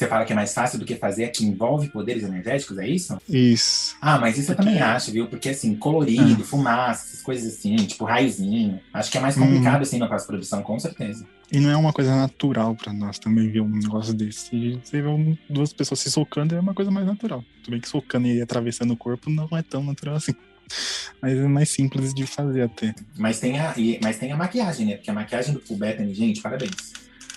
[0.00, 2.88] Você fala que é mais fácil do que fazer a que envolve poderes energéticos, é
[2.88, 3.18] isso?
[3.28, 3.94] Isso.
[4.00, 5.26] Ah, mas isso eu também acho, viu?
[5.26, 8.80] Porque assim, colorido, fumaça, essas coisas assim, tipo raizinho.
[8.94, 11.26] Acho que é mais complicado assim na pós-produção, com certeza.
[11.52, 14.56] E não é uma coisa natural pra nós também ver um negócio desse.
[14.56, 17.44] E você vê um- duas pessoas se socando é uma coisa mais natural.
[17.62, 20.32] Tudo bem que socando e atravessando o corpo não é tão natural assim.
[21.20, 22.94] Mas é mais simples de fazer até.
[23.18, 24.94] Mas tem a, e- mas tem a maquiagem, né?
[24.96, 26.70] Porque a maquiagem do Full Bethany, gente, parabéns.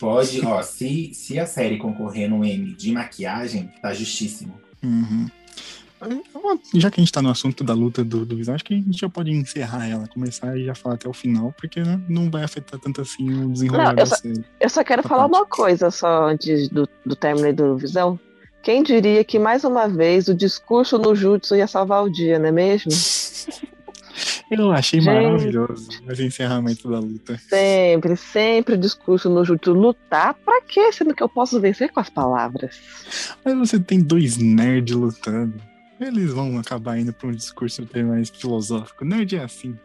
[0.03, 4.53] Pode, ó, se, se a série concorrer no M de maquiagem, tá justíssimo.
[4.84, 5.30] Uhum.
[6.73, 8.77] Já que a gente tá no assunto da luta do, do Visão, acho que a
[8.77, 12.30] gente já pode encerrar ela, começar e já falar até o final, porque né, não
[12.30, 14.43] vai afetar tanto assim o desenrolar Não, da eu só- série.
[14.59, 15.38] Eu só quero Tá falar ótimo.
[15.38, 18.19] uma coisa só antes do, do término aí do Visão.
[18.61, 22.47] Quem diria que mais uma vez o discurso no Jutsu ia salvar o dia, não
[22.47, 22.91] é mesmo?
[24.61, 25.13] Eu achei Gente.
[25.13, 27.38] maravilhoso esse encerramento da luta.
[27.49, 29.73] Sempre, sempre o discurso no Jutsu.
[29.73, 30.91] Lutar pra quê?
[30.91, 32.80] Sendo que eu posso vencer com as palavras.
[33.43, 35.53] Mas você tem dois nerds lutando.
[35.99, 39.05] Eles vão acabar indo pra um discurso mais filosófico.
[39.05, 39.77] Nerd é assim.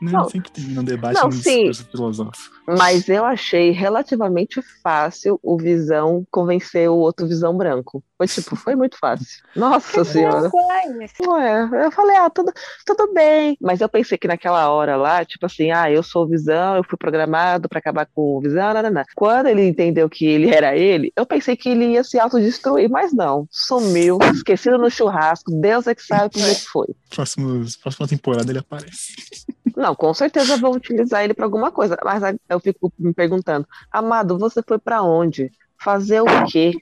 [0.00, 0.28] Nerd Não.
[0.28, 1.68] sempre termina um debate Não, sim.
[1.68, 2.56] discurso filosófico.
[2.66, 8.02] Mas eu achei relativamente fácil o Visão convencer o outro Visão branco.
[8.16, 9.26] Foi tipo, foi muito fácil.
[9.54, 10.50] Nossa senhora.
[10.52, 12.52] Ué, eu falei, ah, tudo,
[12.84, 13.56] tudo bem.
[13.60, 16.84] Mas eu pensei que naquela hora lá, tipo assim, ah, eu sou o Visão, eu
[16.84, 19.04] fui programado pra acabar com o Visão, não, não, não.
[19.14, 23.12] Quando ele entendeu que ele era ele, eu pensei que ele ia se autodestruir, mas
[23.12, 23.46] não.
[23.50, 26.86] Sumiu, esquecido no churrasco, Deus é que sabe como é que foi.
[27.14, 29.14] Próximos, próxima temporada ele aparece.
[29.76, 31.96] Não, com certeza vão utilizar ele pra alguma coisa.
[32.04, 35.50] Mas eu fico me perguntando, Amado, você foi pra onde?
[35.78, 36.72] Fazer o quê?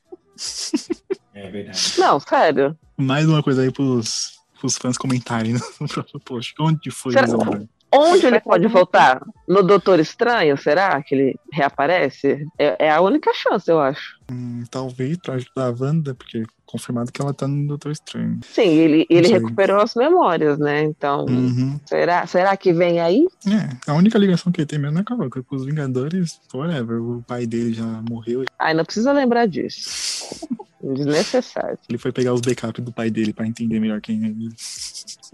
[1.34, 1.94] É verdade.
[1.98, 2.78] Não, sério.
[2.96, 6.54] Mais uma coisa aí pros, pros fãs comentarem no próprio post.
[6.60, 7.68] Onde foi Será- o?
[7.96, 9.22] Onde ele pode voltar?
[9.46, 12.44] No Doutor Estranho, será que ele reaparece?
[12.58, 14.18] É, é a única chance, eu acho.
[14.30, 16.42] Hum, talvez pra ajudar a Wanda, porque
[16.74, 18.40] confirmado que ela tá no Doutor Estranho.
[18.44, 20.82] Sim, ele, ele recuperou as memórias, né?
[20.82, 21.78] Então, Uhum.
[21.86, 23.26] será, será que vem aí?
[23.46, 27.00] É, a única ligação que ele tem mesmo é com com os Vingadores, whatever.
[27.00, 28.44] O pai dele já morreu.
[28.58, 29.88] Ai, não precisa lembrar disso.
[30.84, 31.78] Desnecessário.
[31.88, 34.50] Ele foi pegar os backups do pai dele pra entender melhor quem é ele.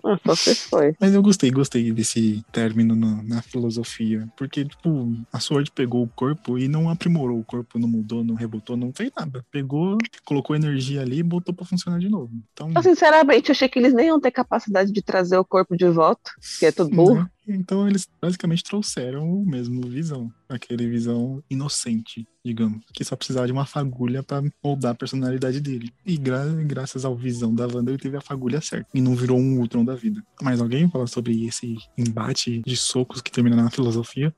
[0.04, 0.94] Ah, Só se foi.
[1.00, 4.28] Mas eu gostei, gostei desse término no- na filosofia.
[4.36, 8.36] Porque, tipo, a Sword pegou o corpo e não aprimorou o corpo, não mudou, não
[8.36, 9.44] rebotou, não fez nada.
[9.50, 12.30] Pegou, colocou energia ali botou pra funcionar de novo.
[12.52, 15.88] Então, Eu, sinceramente, achei que eles nem iam ter capacidade de trazer o corpo de
[15.88, 17.14] volta, que é tudo burro.
[17.22, 17.30] né?
[17.52, 20.30] então eles basicamente trouxeram o mesmo visão.
[20.48, 22.80] Aquele visão inocente, digamos.
[22.94, 25.92] Que só precisava de uma fagulha pra moldar a personalidade dele.
[26.06, 28.86] E gra- graças ao visão da Wanda, ele teve a fagulha certa.
[28.94, 30.22] E não virou um Ultron da vida.
[30.42, 34.32] Mais alguém fala sobre esse embate de socos que termina na filosofia?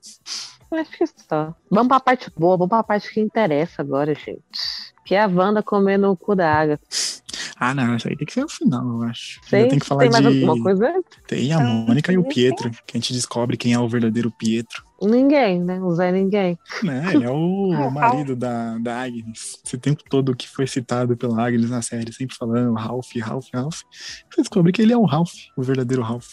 [0.71, 1.53] Acho que só.
[1.69, 4.92] Vamos pra parte boa, vamos pra parte que interessa agora, gente.
[5.05, 6.79] Que é a Wanda comendo o cu da água.
[7.59, 9.39] Ah, não, isso aí tem que ser o final, eu acho.
[9.49, 10.43] Tem, tem que falar tem mais de.
[10.43, 11.03] alguma coisa?
[11.27, 14.83] Tem a Mônica e o Pietro, que a gente descobre quem é o verdadeiro Pietro.
[15.03, 15.79] Ninguém, né?
[15.79, 16.57] O Zé Ninguém.
[16.83, 17.11] Né?
[17.13, 19.59] Ele é o marido da, da Agnes.
[19.65, 23.81] Esse tempo todo que foi citado pela Agnes na série, sempre falando Ralph, Ralph, Ralph.
[24.29, 26.27] Você descobre que ele é o Ralph, o verdadeiro Ralph.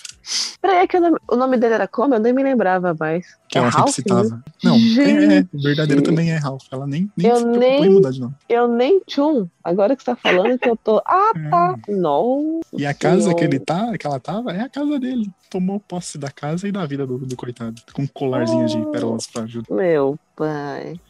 [0.63, 2.15] Peraí, é que o nome, o nome dele era como?
[2.15, 3.27] Eu nem me lembrava mais.
[3.49, 3.91] Que é ela Ralph?
[3.91, 4.29] sempre citava.
[4.37, 4.43] né?
[4.63, 6.65] Não, é, é, o verdadeiro também é Ralph.
[6.71, 8.35] Ela nem, nem Eu se preocupou em nem- mudar de nome.
[8.49, 9.49] Eu nem tchum.
[9.65, 11.03] Agora que você tá falando que eu tô.
[11.11, 11.77] Ah, tá.
[11.89, 11.93] É.
[11.93, 12.61] Nossa.
[12.73, 13.37] E a casa Senhora.
[13.39, 15.29] que ele tá, que ela tava, é a casa dele.
[15.51, 17.81] Tomou posse da casa e da vida do, do coitado.
[17.93, 19.75] Com um colarzinho de pérolas pra ajudar.
[19.75, 21.01] Meu pai.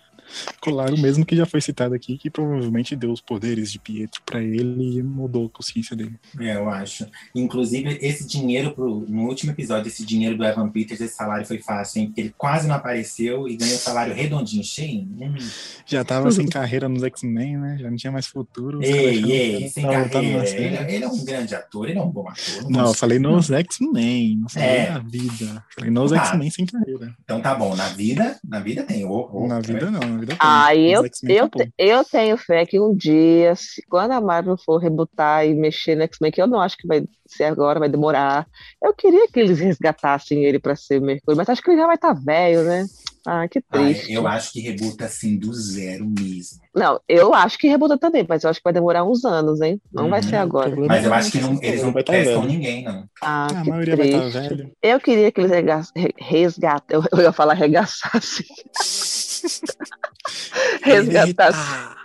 [0.61, 4.21] Colar o mesmo que já foi citado aqui, que provavelmente deu os poderes de Pietro
[4.25, 6.17] pra ele e mudou a consciência dele.
[6.39, 7.07] É, eu acho.
[7.35, 11.59] Inclusive, esse dinheiro, pro, no último episódio, esse dinheiro do Evan Peters, esse salário foi
[11.59, 12.07] fácil, hein?
[12.07, 15.03] Porque ele quase não apareceu e ganhou um salário redondinho, cheio.
[15.21, 15.35] Hum.
[15.87, 17.77] Já tava sem carreira nos X-Men, né?
[17.81, 18.83] Já não tinha mais futuro.
[18.83, 20.49] Ei, ei, sem carreira.
[20.49, 22.63] Ele, ele é um grande ator, ele é um bom ator.
[22.71, 24.91] Não, eu vamos- falei nos X-Men, não falei É.
[24.91, 25.65] na vida.
[25.75, 26.17] Falei nos Ah.
[26.25, 27.15] X-Men sem carreira.
[27.25, 29.05] Então tá bom, na vida, na vida tem.
[29.05, 30.01] Ô, ô, na tá vida vendo?
[30.01, 34.79] não, Ah, eu, eu, eu tenho fé que um dia, se- quando a Marvel for
[34.79, 38.47] rebutar e mexer no X-Men, que eu não acho que vai ser agora, vai demorar.
[38.83, 41.87] Eu queria que eles resgatassem ele pra ser o Mercúrio, mas acho que ele já
[41.87, 42.87] vai estar velho, né?
[43.27, 44.13] Ah, que Ah, triste.
[44.13, 46.59] eu acho que rebuta assim do zero mesmo.
[46.75, 49.81] Não, eu acho que rebuta também, mas eu acho que vai demorar uns anos, hein?
[49.93, 50.29] Não vai Uhum.
[50.29, 50.69] ser agora.
[50.71, 52.53] Problema Mas eu acho que não- eles não vai tá testam velho.
[52.53, 53.05] ninguém, não.
[53.21, 54.27] Ah, A que maioria vai triste.
[54.29, 54.73] estar velho.
[54.83, 56.97] Eu queria que eles rega- re- resgatem.
[56.97, 58.47] Eu, eu ia falar arregaçassem.
[60.83, 62.01] Resgatassem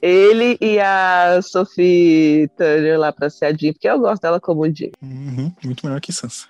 [0.00, 4.68] ele e a Sophie Turner lá pra ser a Jean, porque eu gosto dela como
[4.72, 4.90] Jean.
[5.02, 6.46] Uhum, muito melhor que Sansa.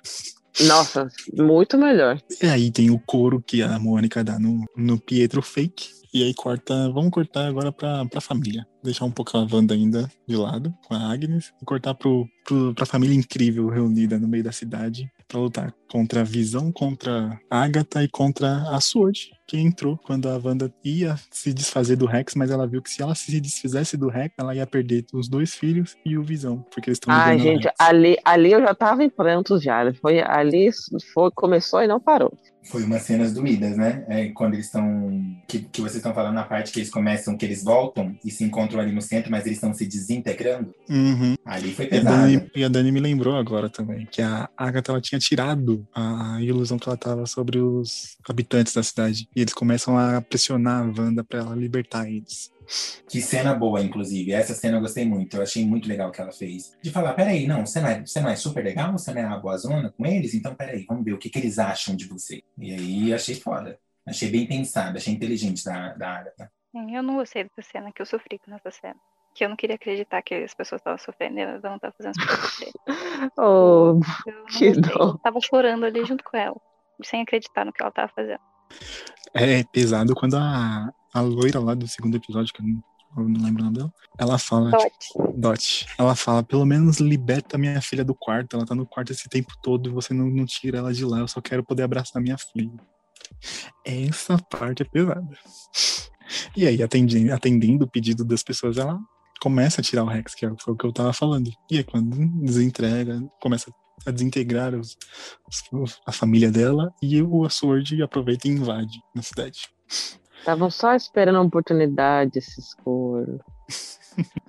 [0.66, 2.20] Nossa, muito melhor.
[2.42, 6.02] E aí tem o couro que a Mônica dá no, no Pietro fake.
[6.12, 6.90] E aí corta.
[6.90, 8.66] Vamos cortar agora pra, pra família.
[8.84, 12.74] Deixar um pouco a Wanda ainda de lado, com a Agnes, e cortar pro, pro,
[12.74, 17.62] pra família incrível reunida no meio da cidade pra lutar contra a Visão, contra a
[17.62, 22.34] Agatha e contra a Sword, que entrou quando a Wanda ia se desfazer do Rex,
[22.34, 25.54] mas ela viu que se ela se desfizesse do Rex, ela ia perder os dois
[25.54, 27.74] filhos e o Visão, porque eles estão Ai, gente, Rex.
[27.78, 29.92] ali, ali eu já tava em prantos já.
[30.00, 30.70] Foi, ali
[31.12, 32.32] foi, começou e não parou.
[32.64, 34.04] Foi umas cenas doídas, né?
[34.08, 35.10] É, quando eles estão.
[35.48, 38.44] Que, que vocês estão falando na parte que eles começam, que eles voltam e se
[38.44, 40.72] encontram ali no centro, mas eles estão se desintegrando.
[40.88, 41.34] Uhum.
[41.44, 42.16] Ali foi E a, pesado.
[42.16, 46.38] Dani, e a Dani me lembrou agora também que a Agatha ela tinha tirado a
[46.42, 49.28] ilusão que ela tava sobre os habitantes da cidade.
[49.34, 52.52] E eles começam a pressionar a Wanda pra ela libertar eles.
[53.08, 54.32] Que cena boa, inclusive.
[54.32, 55.36] Essa cena eu gostei muito.
[55.36, 56.76] Eu achei muito legal o que ela fez.
[56.82, 58.92] De falar, peraí, não, você não é, você não é super legal?
[58.92, 60.34] Você não é uma boa zona com eles?
[60.34, 62.42] Então, peraí, vamos ver o que, que eles acham de você.
[62.58, 63.78] E aí, achei foda.
[64.06, 66.52] Achei bem pensado, achei inteligente da, da Agatha.
[66.74, 68.96] Eu não gostei dessa cena, que eu sofri com essa cena.
[69.34, 72.14] Que eu não queria acreditar que as pessoas estavam sofrendo e elas não estavam fazendo
[72.18, 72.72] as pessoas.
[73.38, 74.92] Oh, Eu Que gostei.
[74.94, 75.04] dó.
[75.10, 76.56] Eu tava chorando ali junto com ela,
[77.04, 78.40] sem acreditar no que ela tava fazendo.
[79.34, 82.82] É pesado quando a, a loira lá do segundo episódio, que eu não,
[83.18, 84.92] eu não lembro o nome dela, ela fala, Dot.
[85.34, 88.56] Dot, ela fala, pelo menos liberta minha filha do quarto.
[88.56, 91.18] Ela tá no quarto esse tempo todo e você não, não tira ela de lá.
[91.20, 92.72] Eu só quero poder abraçar minha filha.
[93.84, 95.28] Essa parte é pesada.
[96.56, 98.98] E aí, atendendo, atendendo o pedido das pessoas, ela
[99.42, 101.50] começa a tirar o Rex, que é foi o que eu tava falando.
[101.68, 103.72] E aí, quando desentrega, começa
[104.06, 104.96] a desintegrar os-
[105.72, 109.68] os- a família dela e o Sword aproveita e invade na cidade.
[110.38, 113.40] estavam só esperando uma oportunidade esses coros.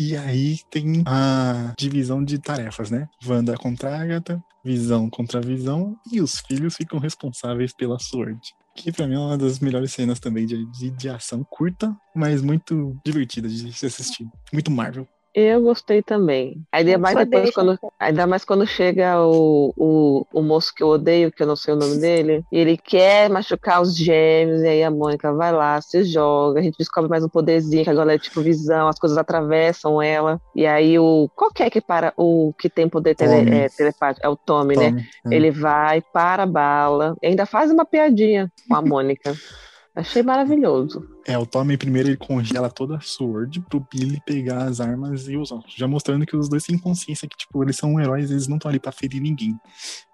[0.00, 3.08] E aí tem a divisão de tarefas, né?
[3.26, 8.38] Wanda contra a Agatha, Visão contra Visão, e os filhos ficam responsáveis pela Sword.
[8.76, 12.42] Que pra mim é uma das melhores cenas também de, de, de ação curta, mas
[12.42, 14.26] muito divertida de se assistir.
[14.52, 15.06] Muito Marvel.
[15.34, 16.62] Eu gostei também.
[16.72, 21.30] Ainda mais depois quando, ainda mais quando chega o, o, o moço que eu odeio,
[21.30, 24.82] que eu não sei o nome dele, e ele quer machucar os gêmeos, e aí
[24.82, 28.18] a Mônica vai lá, se joga, a gente descobre mais um poderzinho, que agora é
[28.18, 31.30] tipo visão, as coisas atravessam ela, e aí o.
[31.36, 33.56] Qual que é que para o que tem poder tele, Tommy.
[33.56, 34.26] é, telepático?
[34.26, 34.90] É o Tommy, né?
[34.90, 35.08] Tome.
[35.30, 35.34] É.
[35.34, 39.34] Ele vai, para a bala, e ainda faz uma piadinha com a Mônica.
[39.94, 41.06] Achei maravilhoso.
[41.26, 45.36] É, o Tommy primeiro ele congela toda a Sword pro Billy pegar as armas e
[45.36, 45.60] usar.
[45.76, 48.68] Já mostrando que os dois têm consciência que, tipo, eles são heróis, eles não estão
[48.68, 49.58] ali pra ferir ninguém.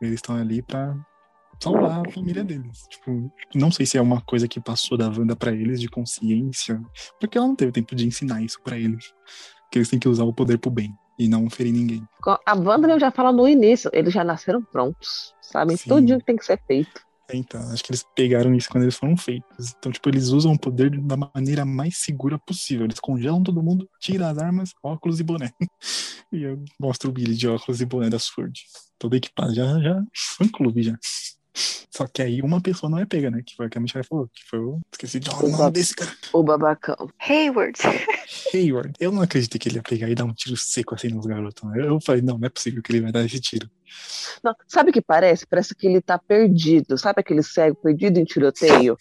[0.01, 0.97] Eles estão ali pra
[1.63, 2.87] salvar a família deles.
[2.89, 6.81] Tipo, não sei se é uma coisa que passou da Wanda pra eles de consciência,
[7.21, 9.13] porque ela não teve tempo de ensinar isso pra eles.
[9.71, 12.07] Que eles têm que usar o poder pro bem e não ferir ninguém.
[12.47, 15.89] A Wanda já fala no início, eles já nasceram prontos, sabem Sim.
[15.89, 17.03] tudo que tem que ser feito.
[17.33, 19.75] Então, acho que eles pegaram isso quando eles foram feitos.
[19.79, 22.85] Então, tipo, eles usam o poder da maneira mais segura possível.
[22.85, 25.53] Eles congelam todo mundo, tiram as armas, óculos e boné.
[26.33, 28.61] E eu mostro o Billy de óculos e boné da Sword.
[28.99, 30.99] Todo equipado, já, já fã clube já.
[31.89, 33.41] Só que aí uma pessoa não é pega, né?
[33.47, 34.29] Que foi o que a Michelle falou.
[34.35, 34.81] Que foi o.
[34.91, 36.11] Esqueci de falar o nome desse cara.
[36.33, 37.09] O babacão.
[37.21, 37.79] Hayward.
[38.53, 38.93] Hayward.
[39.01, 41.63] Eu não acreditei que ele ia pegar e dar um tiro seco assim nos garotos.
[41.71, 41.87] né?
[41.87, 43.69] Eu falei, não, não é possível que ele vai dar esse tiro.
[44.43, 45.47] Não, sabe o que parece?
[45.47, 46.97] Parece que ele tá perdido.
[46.99, 48.97] Sabe aquele cego perdido em tiroteio?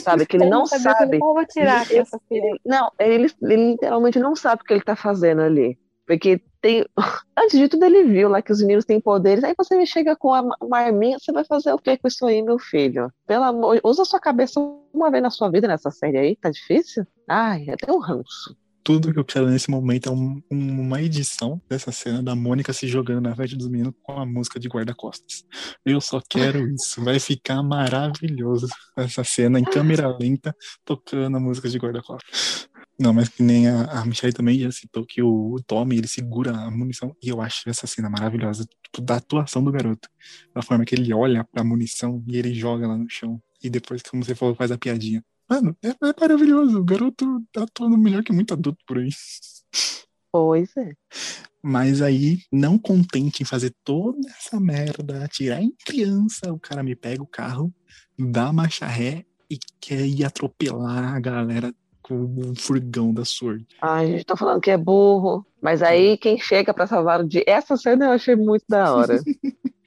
[0.00, 0.26] Sabe?
[0.26, 1.18] Que ele não sabe.
[1.52, 2.44] tirar Ele- essa filha.
[2.46, 5.78] ele- não, ele, ele literalmente não sabe o que ele tá fazendo ali.
[6.06, 6.84] Porque tem.
[7.38, 9.42] Antes de tudo, ele viu lá que os meninos têm poderes.
[9.42, 12.26] Aí você me chega com a- uma arminha, você vai fazer o que com isso
[12.26, 13.10] aí, meu filho?
[13.26, 13.80] Pelo amor.
[13.82, 14.60] Usa sua cabeça
[14.92, 17.06] uma vez na sua vida nessa série aí, tá difícil?
[17.28, 18.54] Ai, até um ranço.
[18.84, 22.70] Tudo que eu quero nesse momento é um- um- uma edição dessa cena da Mônica
[22.72, 25.42] se jogando na frente dos meninos com a música de guarda-costas.
[25.86, 27.02] Eu só quero isso.
[27.02, 30.54] Vai ficar maravilhoso essa cena em câmera lenta,
[30.84, 32.68] tocando a música de guarda-costas.
[33.00, 36.06] Não, mas que nem a, a Michelle também já citou que o, o Tommy, ele
[36.06, 37.16] segura a munição.
[37.22, 40.08] E eu acho essa cena maravilhosa, tipo, da atuação do garoto.
[40.54, 43.42] Da forma que ele olha pra munição e ele joga lá no chão.
[43.62, 45.24] E depois, como você falou, faz a piadinha.
[45.48, 46.80] Mano, é, é maravilhoso.
[46.80, 49.10] O garoto tá atuando melhor que muito adulto por aí.
[50.32, 50.92] Pois é.
[51.62, 56.94] Mas aí, não contente em fazer toda essa merda, atirar em criança, o cara me
[56.94, 57.72] pega o carro,
[58.18, 61.72] dá marcha ré e quer ir atropelar a galera
[62.02, 63.66] com o furgão da Sword.
[63.80, 65.46] Ai, a gente tá falando que é burro.
[65.62, 67.42] Mas aí quem chega pra salvar o dia.
[67.46, 69.14] Essa cena eu achei muito da hora.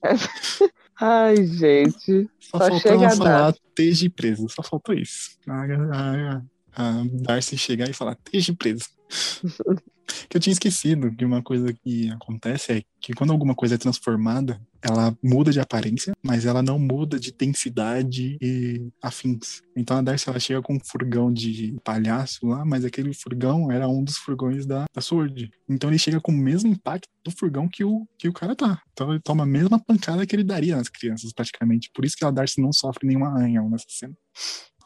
[0.02, 0.28] Essa-
[1.00, 2.30] Ai, gente.
[2.40, 5.38] Só, Só faltou ela falar esteja preso, só faltou isso.
[5.48, 6.42] A, a-
[6.76, 8.86] a Darcy chegar e falar esteja preso.
[10.30, 13.78] Que eu tinha esquecido que uma coisa que acontece é que quando alguma coisa é
[13.78, 19.62] transformada, ela muda de aparência, mas ela não muda de densidade e afins.
[19.76, 23.88] Então a Darcy ela chega com um furgão de palhaço lá, mas aquele furgão era
[23.88, 25.52] um dos furgões da, da Sword.
[25.68, 28.82] Então ele chega com o mesmo impacto do furgão que o, que o cara tá.
[28.94, 31.92] Então ele toma a mesma pancada que ele daria nas crianças, praticamente.
[31.94, 34.14] Por isso que a Darcy não sofre nenhuma arranhão nessa cena.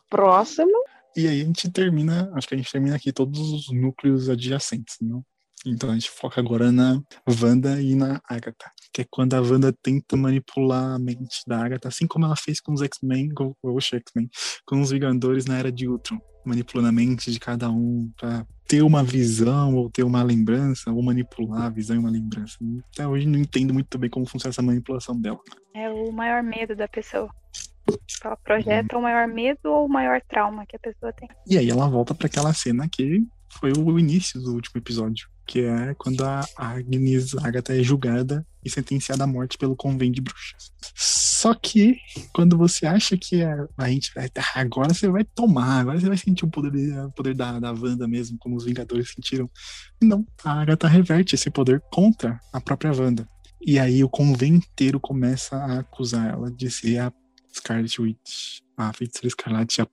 [0.10, 0.72] Próximo.
[1.16, 4.96] E aí a gente termina, acho que a gente termina aqui todos os núcleos adjacentes,
[5.02, 5.24] não?
[5.66, 7.00] Então a gente foca agora na
[7.42, 11.88] Wanda e na Agatha, que é quando a Wanda tenta manipular a mente da Agatha,
[11.88, 14.30] assim como ela fez com os X-Men, com os X-Men,
[14.66, 18.82] com os Vingadores na Era de Ultron, manipulando a mente de cada um para ter
[18.82, 22.58] uma visão ou ter uma lembrança, ou manipular a visão e uma lembrança.
[22.94, 25.40] Até hoje não entendo muito bem como funciona essa manipulação dela.
[25.76, 27.30] É o maior medo da pessoa.
[28.24, 31.28] Ela projeta o maior medo ou o maior trauma que a pessoa tem.
[31.48, 33.24] E aí ela volta para aquela cena que
[33.60, 38.70] foi o início do último episódio, que é quando a Agnes Agatha é julgada e
[38.70, 40.72] sentenciada à morte pelo convento de bruxas.
[40.96, 41.98] Só que
[42.32, 46.18] quando você acha que a, a gente vai agora você vai tomar, agora você vai
[46.18, 49.50] sentir o poder, o poder da, da Wanda mesmo, como os Vingadores sentiram.
[50.02, 53.28] Não, a Agatha reverte esse poder contra a própria Wanda.
[53.60, 57.12] E aí o convento inteiro começa a acusar ela de ser a
[57.54, 59.88] Scarlet Witch, a feiticeira escarlate, a,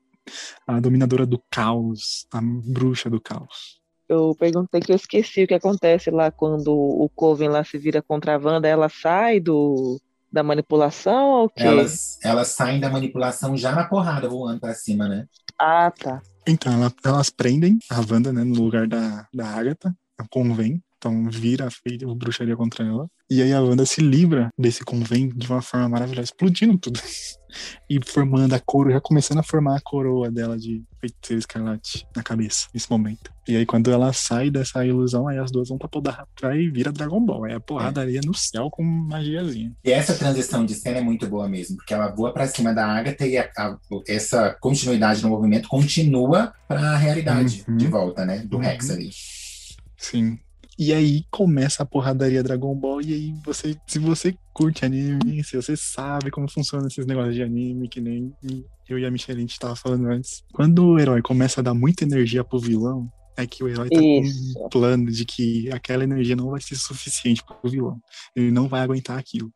[0.66, 3.78] a dominadora do caos, a bruxa do caos.
[4.08, 8.00] Eu perguntei que eu esqueci o que acontece lá quando o Coven lá se vira
[8.00, 8.66] contra a Wanda.
[8.66, 10.00] Ela sai do,
[10.32, 11.64] da manipulação ou o quê?
[11.64, 15.26] Elas, elas saem da manipulação já na porrada, voando pra cima, né?
[15.58, 16.22] Ah, tá.
[16.46, 19.94] Então, ela, elas prendem a Wanda, né, no lugar da, da Agatha,
[20.30, 20.82] convém.
[20.98, 23.08] Então, vira a feita bruxaria contra ela.
[23.30, 26.98] E aí a Wanda se livra desse convento de uma forma maravilhosa, explodindo tudo.
[27.88, 32.22] e formando a coroa, já começando a formar a coroa dela de feiticeira escarlate na
[32.22, 33.30] cabeça, nesse momento.
[33.46, 36.68] E aí quando ela sai dessa ilusão, aí as duas vão pra poder pra e
[36.68, 37.46] vira Dragon Ball.
[37.46, 39.72] É a porradaria no céu com magiazinha.
[39.84, 42.84] E essa transição de cena é muito boa mesmo, porque ela voa pra cima da
[42.86, 43.76] Agatha e a, a,
[44.08, 47.76] essa continuidade no movimento continua pra realidade Uhum.
[47.76, 48.38] de volta, né?
[48.38, 48.62] Do Uhum.
[48.62, 49.10] Rex ali.
[49.96, 50.38] Sim.
[50.78, 55.56] E aí começa a porradaria Dragon Ball, e aí você, se você curte anime, se
[55.56, 58.32] você sabe como funcionam esses negócios de anime, que nem
[58.88, 60.44] eu e a Michelle a gente tava falando antes.
[60.52, 64.00] Quando o herói começa a dar muita energia pro vilão, é que o herói tá
[64.00, 64.54] Isso.
[64.54, 67.98] com um plano de que aquela energia não vai ser suficiente pro vilão.
[68.36, 69.50] Ele não vai aguentar aquilo.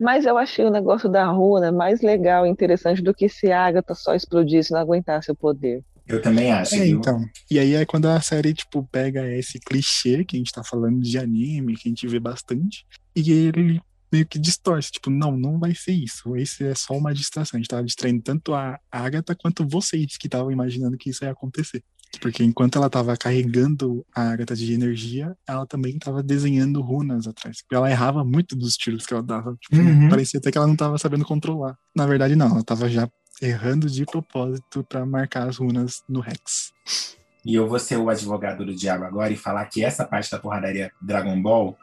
[0.00, 3.66] Mas eu achei o negócio da runa mais legal e interessante do que se a
[3.66, 5.84] Agatha só explodisse e não aguentasse o poder.
[6.06, 7.24] Eu também acho, É, então.
[7.50, 11.00] E aí é quando a série, tipo, pega esse clichê que a gente tá falando
[11.00, 13.80] de anime, que a gente vê bastante, e ele
[14.12, 14.90] meio que distorce.
[14.90, 16.34] Tipo, não, não vai ser isso.
[16.36, 17.56] Esse é só uma distração.
[17.56, 21.30] A gente tava distraindo tanto a Agatha quanto vocês que estavam imaginando que isso ia
[21.30, 21.82] acontecer.
[22.20, 27.62] Porque enquanto ela tava carregando a Agatha de energia, ela também tava desenhando runas atrás.
[27.62, 29.56] Porque ela errava muito dos tiros que ela dava.
[29.60, 30.08] Tipo, Uhum.
[30.08, 31.76] parecia até que ela não tava sabendo controlar.
[31.94, 32.48] Na verdade, não.
[32.48, 33.08] Ela tava já
[33.40, 36.72] errando de propósito pra marcar as runas no Rex.
[37.44, 40.38] E eu vou ser o advogado do diabo agora e falar que essa parte da
[40.38, 41.76] porradaria Dragon Ball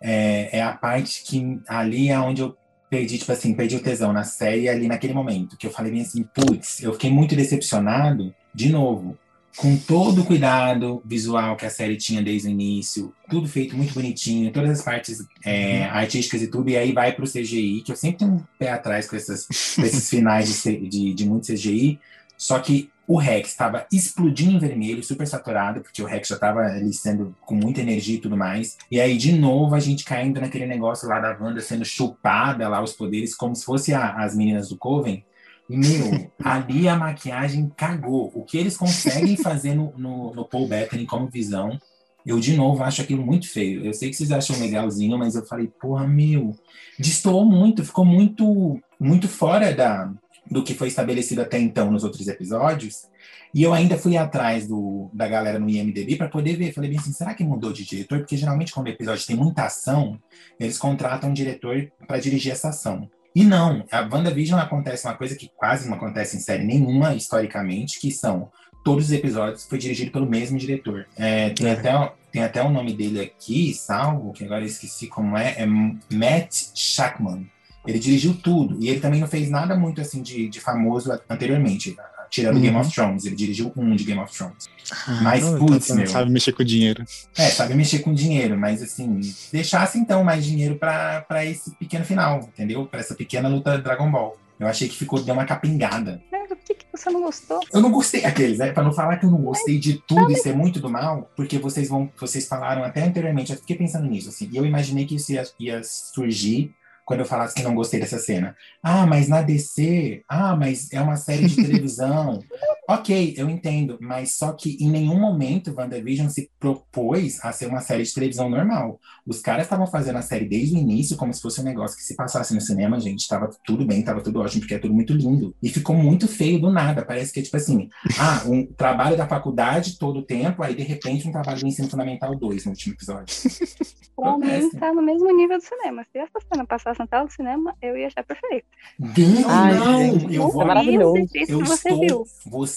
[0.00, 2.56] é, é a parte que ali é onde eu
[2.90, 5.56] perdi, tipo assim, perdi o tesão na série ali naquele momento.
[5.56, 9.18] Que eu falei bem assim, putz, eu fiquei muito decepcionado, de novo,
[9.56, 13.92] com todo o cuidado visual que a série tinha desde o início, tudo feito muito
[13.94, 17.96] bonitinho, todas as partes é, artísticas e tudo, e aí vai pro CGI, que eu
[17.96, 21.98] sempre tenho um pé atrás com, essas, com esses finais de, de, de muito CGI,
[22.36, 26.60] só que o Rex estava explodindo em vermelho, super saturado, porque o Rex já estava
[26.60, 28.76] ali sendo com muita energia e tudo mais.
[28.90, 32.82] E aí, de novo, a gente caindo naquele negócio lá da Wanda sendo chupada lá
[32.82, 35.24] os poderes, como se fosse a- as meninas do Coven.
[35.68, 38.32] Meu, ali a maquiagem cagou.
[38.34, 41.78] O que eles conseguem fazer no, no, no Paul Bettany como visão,
[42.24, 43.84] eu, de novo, acho aquilo muito feio.
[43.84, 46.54] Eu sei que vocês acham legalzinho, mas eu falei, porra, meu,
[46.98, 50.12] destoou muito, ficou muito, muito fora da,
[50.50, 53.06] do que foi estabelecido até então nos outros episódios.
[53.54, 56.72] E eu ainda fui atrás do, da galera no IMDb para poder ver.
[56.72, 58.18] Falei bem assim, será que mudou de diretor?
[58.18, 60.18] Porque geralmente quando o episódio tem muita ação,
[60.60, 63.08] eles contratam um diretor para dirigir essa ação.
[63.38, 68.00] E não, a WandaVision acontece uma coisa que quase não acontece em série nenhuma, historicamente,
[68.00, 68.50] que são
[68.82, 71.06] todos os episódios foi dirigido pelo mesmo diretor.
[71.16, 71.72] É, tem, É.
[71.74, 75.66] Até, tem até o nome dele aqui, salvo, que agora eu esqueci como é, é
[75.66, 77.48] Matt Shackman.
[77.86, 78.76] Ele dirigiu tudo.
[78.80, 81.96] E ele também não fez nada muito assim de, de famoso anteriormente.
[82.30, 82.62] Tirando Uhum.
[82.62, 83.24] Game of Thrones.
[83.24, 84.68] Ele dirigiu um de Game of Thrones.
[85.06, 86.06] Ah, Mas, então, putz, tá- meu.
[86.06, 87.04] Sabe mexer com dinheiro.
[87.36, 89.20] É, sabe mexer com dinheiro, mas assim,
[89.52, 92.86] deixasse então mais dinheiro pra pra esse pequeno final, entendeu?
[92.86, 94.36] Pra essa pequena luta Dragon Ball.
[94.58, 96.20] Eu achei que ficou, deu uma capingada.
[96.64, 97.60] que, que você não gostou?
[97.72, 98.72] Eu não gostei aqueles, né?
[98.72, 101.58] Pra não falar que eu não gostei de tudo e ser muito do mal, porque
[101.58, 105.14] vocês vão, vocês falaram até anteriormente, eu fiquei pensando nisso, assim, e eu imaginei que
[105.14, 106.74] isso ia, ia surgir
[107.08, 108.54] quando eu falasse que não gostei dessa cena.
[108.82, 112.44] Ah, mas na DC, ah, mas é uma série de televisão.
[112.88, 117.80] ok, eu entendo, mas só que em nenhum momento WandaVision se propôs a ser uma
[117.80, 118.98] série de televisão normal.
[119.26, 122.02] Os caras estavam fazendo a série desde o início como se fosse um negócio que
[122.02, 125.12] se passasse no cinema, gente, tava tudo bem, tava tudo ótimo, porque é tudo muito
[125.12, 125.54] lindo.
[125.62, 127.88] E ficou muito feio do nada, parece que é tipo assim,
[128.18, 131.90] ah, um trabalho da faculdade todo o tempo, aí de repente um trabalho do ensino
[131.90, 133.34] fundamental 2 no último episódio.
[134.18, 134.76] Pra mim, Acontece.
[134.78, 136.04] tá no mesmo nível do cinema.
[136.10, 138.66] Se essa cena passasse na tela do cinema, eu ia achar perfeito.
[138.98, 141.28] Não, Ai, não, gente, eu é vou maravilhoso.
[141.34, 142.00] Isso Eu você estou.
[142.00, 142.24] viu.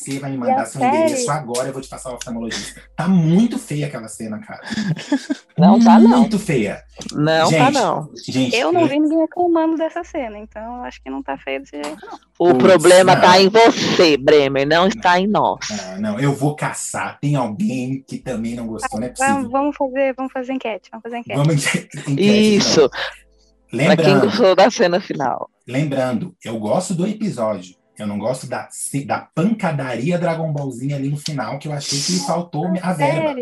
[0.04, 1.30] Você vai me mandar seu endereço série?
[1.38, 2.82] agora, eu vou te passar o oftalmologista.
[2.96, 4.62] Tá muito feia aquela cena, cara.
[5.58, 6.22] Não tá, não.
[6.22, 6.82] Muito feia.
[7.14, 8.10] Não gente, tá, não.
[8.28, 11.60] Gente, Eu não vi ninguém reclamando dessa cena, então eu acho que não tá feio
[11.60, 12.18] desse jeito, não.
[12.40, 13.22] O Putz, problema não.
[13.22, 15.60] tá em você, Bremer, não está em nós.
[15.72, 17.20] Ah, não, eu vou caçar.
[17.20, 19.52] Tem alguém que também não gostou, não é Vamos, possível.
[19.52, 21.38] vamos fazer, vamos fazer enquete, vamos fazer enquete.
[21.38, 22.90] Vamos enquete, Isso, então.
[22.90, 25.48] pra quem Lembrando, gostou da cena final.
[25.68, 27.76] lembrando, eu gosto do episódio.
[28.02, 28.68] Eu não gosto da,
[29.06, 33.36] da pancadaria Dragon Ballzinha ali no final, que eu achei que faltou a verba.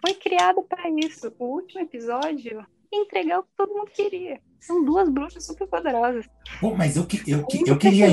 [0.00, 1.32] Foi criado pra isso.
[1.38, 4.40] O último episódio entregar o que todo mundo queria.
[4.58, 6.24] São duas bruxas super poderosas.
[6.60, 8.08] Pô, mas eu, que- eu, que- eu queria.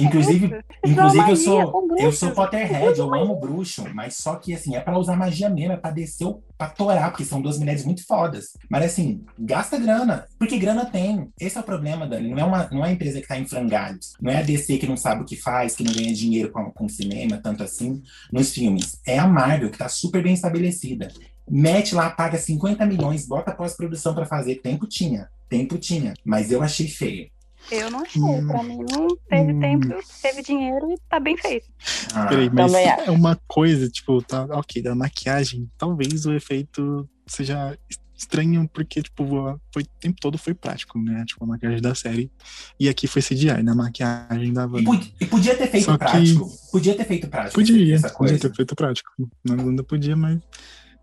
[0.00, 0.64] inclusive- bruxa.
[0.84, 4.98] Inclusive, eu sou, eu sou Potterhead, eu amo bruxo, mas só que assim, é pra
[4.98, 6.26] usar magia mesmo, é pra descer,
[6.58, 8.46] pra torar, porque são duas mulheres muito fodas.
[8.68, 11.30] Mas assim, gasta grana, porque grana tem.
[11.38, 12.30] Esse é o problema, Dani.
[12.30, 14.14] Não é uma, não é a empresa que tá em frangalhos.
[14.20, 16.64] Não é a DC que não sabe o que faz, que não ganha dinheiro com,
[16.72, 18.98] com cinema, tanto assim, nos filmes.
[19.06, 21.08] É a Marvel, que tá super bem estabelecida.
[21.50, 24.56] Mete lá, paga 50 milhões, bota pós-produção pra fazer.
[24.56, 26.14] Tempo tinha, tempo tinha.
[26.24, 27.30] Mas eu achei feio.
[27.70, 28.20] Eu não achei.
[28.20, 28.46] Hum.
[28.46, 29.60] Pra mim não teve Hum.
[29.60, 29.88] tempo,
[30.20, 31.66] teve dinheiro e tá bem feito.
[32.14, 37.78] Ah, Peraí, mas é uma coisa, tipo, tá, ok, da maquiagem, talvez o efeito seja
[38.18, 39.24] estranho, porque, tipo,
[39.72, 41.24] foi, o tempo todo foi prático, né?
[41.26, 42.30] Tipo, a maquiagem da série.
[42.78, 45.06] E aqui foi CGI, na maquiagem da E, Wanda.
[45.20, 46.48] e podia ter feito Só que- prático.
[46.70, 47.54] Podia ter feito prático.
[47.54, 48.34] Podia, essa coisa.
[48.34, 49.10] podia ter feito prático.
[49.44, 50.38] Na Wanda podia, mas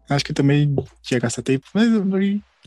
[0.10, 1.88] acho que também tinha gastar tempo, mas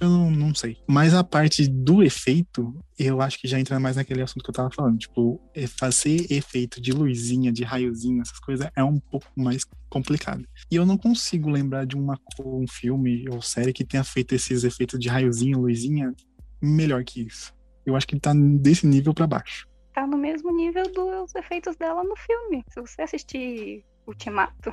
[0.00, 0.76] eu, não, não sei.
[0.86, 4.54] Mas a parte do efeito, eu acho que já entra mais naquele assunto que eu
[4.54, 4.98] tava falando.
[4.98, 10.46] Tipo, é fazer efeito de luzinha, de raiozinho, essas coisas, é um pouco mais complicado.
[10.70, 14.64] E eu não consigo lembrar de uma, um filme ou série que tenha feito esses
[14.64, 16.12] efeitos de raiozinho, luzinha,
[16.60, 17.52] melhor que isso.
[17.84, 19.68] Eu acho que ele tá desse nível pra baixo.
[19.92, 22.64] Tá no mesmo nível dos efeitos dela no filme.
[22.68, 24.72] Se você assistir Ultimato,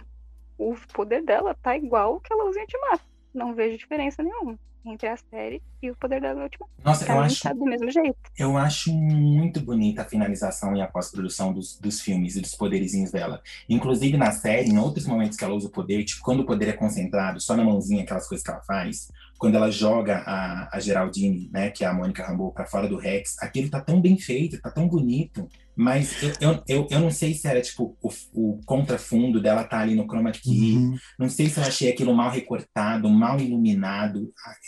[0.59, 3.03] o poder dela tá igual que ela usa em Ultimato.
[3.33, 6.71] Não vejo diferença nenhuma entre a série e o poder dela no Ultimato.
[6.83, 8.17] Nossa, Pra eu acho, tá do mesmo jeito.
[8.37, 13.11] eu acho muito bonita a finalização e a pós-produção dos, dos filmes e dos poderizinhos
[13.11, 13.41] dela.
[13.67, 16.69] Inclusive na série, em outros momentos que ela usa o poder, tipo quando o poder
[16.69, 20.79] é concentrado só na mãozinha, aquelas coisas que ela faz, quando ela joga a, a
[20.81, 24.17] Geraldine, né, que é a Mônica Rambeau, pra fora do Rex, aquilo tá tão bem
[24.17, 25.47] feito, tá tão bonito.
[25.75, 29.79] Mas eu, eu, eu, eu não sei se era tipo o, o contrafundo dela tá
[29.79, 30.97] ali no chroma key, Uhum.
[31.17, 34.19] Não sei se eu achei aquilo mal recortado, mal iluminado.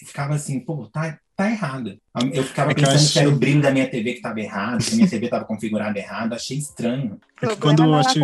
[0.01, 1.97] Eu ficava assim, pô, tá, tá errado.
[2.33, 4.39] Eu ficava É que eu pensando que era o brilho da minha TV que estava
[4.39, 6.31] errado, que a minha TV estava configurada errado.
[6.31, 7.19] Achei estranho.
[7.41, 8.19] É que quando eu da acho-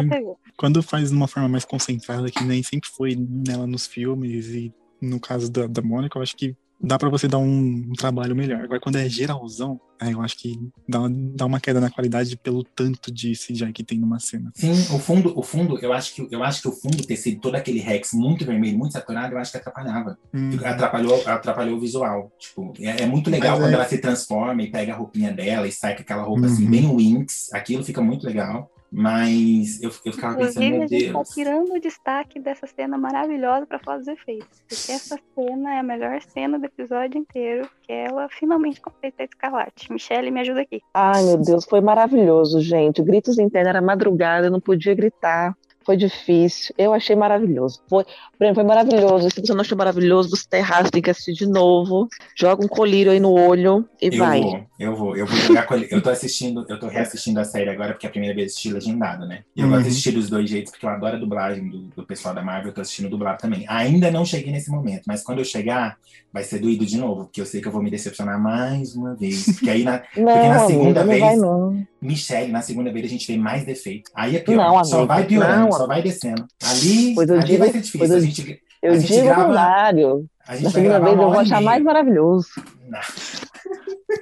[0.55, 4.73] quando faz de uma forma mais concentrada, que nem sempre foi nela nos filmes, e
[5.01, 8.35] no caso da, da Mônica, eu acho que dá pra você dar um, um trabalho
[8.35, 8.61] melhor.
[8.63, 10.99] Agora, quando é geralzão, aí eu acho que dá,
[11.35, 14.51] dá uma queda na qualidade pelo tanto de CGI que tem numa cena.
[14.53, 17.41] Sim, o fundo, o fundo, eu acho que eu acho que o fundo ter sido
[17.41, 20.19] todo aquele Rex muito vermelho, muito saturado, eu acho que atrapalhava.
[20.31, 22.31] Hum, Atrapalhou, atrapalhou o visual.
[22.37, 25.33] Tipo, é, é muito legal Mas quando é- ela se transforma e pega a roupinha
[25.33, 26.69] dela e sai com aquela roupa assim, Uhum.
[26.71, 27.51] bem Winx.
[27.53, 28.69] Aquilo fica muito legal.
[28.91, 31.29] Mas eu, eu ficava pensando, Inclusive, meu a gente tá Deus.
[31.29, 34.63] tirando o destaque dessa cena maravilhosa pra falar dos efeitos.
[34.67, 39.25] Porque essa cena é a melhor cena do episódio inteiro, que ela finalmente completa a
[39.25, 39.91] escarlate.
[39.91, 40.81] Michelle, me ajuda aqui.
[40.93, 43.01] Ai, meu Deus, foi maravilhoso, gente.
[43.03, 45.55] Gritos internos, era madrugada, eu não podia gritar.
[45.87, 46.75] Foi difícil.
[46.77, 47.79] Eu achei maravilhoso.
[47.89, 48.03] Foi,
[48.37, 49.29] Breno, foi maravilhoso.
[49.31, 52.09] Se você não achou maravilhoso, você tá errado, tem que assistir de novo.
[52.37, 54.41] Joga um colírio aí no olho e Eu vai.
[54.41, 55.87] vou, eu vou, eu vou jogar ele.
[55.89, 58.69] Eu tô assistindo, eu tô reassistindo a série agora, porque é a primeira vez assisti
[58.69, 59.43] legendado, né?
[59.55, 59.71] E eu Uhum.
[59.71, 62.41] gosto de assistir dos dois jeitos, porque eu adoro a dublagem do, do pessoal da
[62.43, 63.63] Marvel, eu tô assistindo dublado também.
[63.69, 65.95] Ainda não cheguei nesse momento, mas quando eu chegar,
[66.33, 69.15] vai ser doído de novo, porque eu sei que eu vou me decepcionar mais uma
[69.15, 69.45] vez.
[69.45, 71.83] Porque aí na Não, na amigo, segunda não vez- vai não.
[72.01, 74.11] Michelle, na segunda vez a gente vê mais defeito.
[74.15, 74.57] Aí é pior.
[74.57, 76.45] Não, só vai piorando, não, só vai descendo.
[76.63, 78.07] Ali, ali digo- vai ser difícil.
[78.07, 80.25] eu- a gente, Eu A gente digo grava- o contrário.
[80.47, 82.47] a gente Na segunda vez eu vou achar mais maravilhoso.
[82.87, 82.99] Não.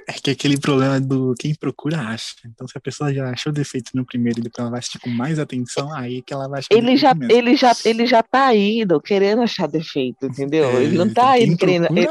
[0.08, 2.34] É que aquele problema do quem procura acha.
[2.44, 5.10] Então, se a pessoa já achou defeito no primeiro e depois ela vai assistir com
[5.10, 7.32] mais atenção, aí que ela vai achar Ele já, mesmo.
[7.32, 10.64] ele, já, ele já tá indo querendo achar defeito, entendeu?
[10.64, 11.86] É, ele não tá quem indo querendo.
[11.90, 12.06] ele-.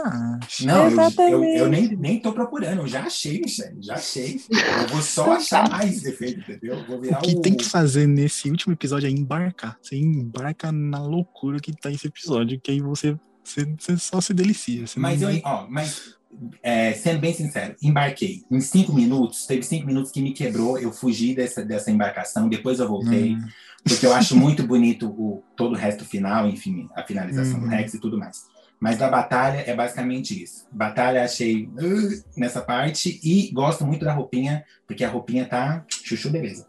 [0.61, 1.59] Não, eu, eu, Exatamente.
[1.59, 4.39] eu nem, nem tô procurando, eu já achei, Michelle, já achei.
[4.81, 6.83] Eu vou só achar mais defeito, entendeu?
[6.87, 7.41] Vou virar O que o...
[7.41, 9.77] tem que fazer nesse último episódio é embarcar.
[9.81, 14.33] Você embarca na loucura que tá esse episódio, que aí você, você, você só se
[14.33, 14.87] delicia.
[14.87, 16.15] Você Mas não eu, ó, mas
[16.63, 18.43] é, sendo bem sincero, embarquei.
[18.51, 22.79] Em cinco minutos, teve cinco minutos que me quebrou, eu fugi dessa, dessa embarcação, depois
[22.79, 23.47] eu voltei, Hum,
[23.83, 27.71] porque eu acho muito bonito o, todo o resto final, enfim, a finalização do Uhum.
[27.71, 28.43] Rex e tudo mais.
[28.79, 30.65] Mas da batalha é basicamente isso.
[30.71, 36.29] Batalha achei uh, nessa parte e gosto muito da roupinha, porque a roupinha tá chuchu
[36.29, 36.67] beleza.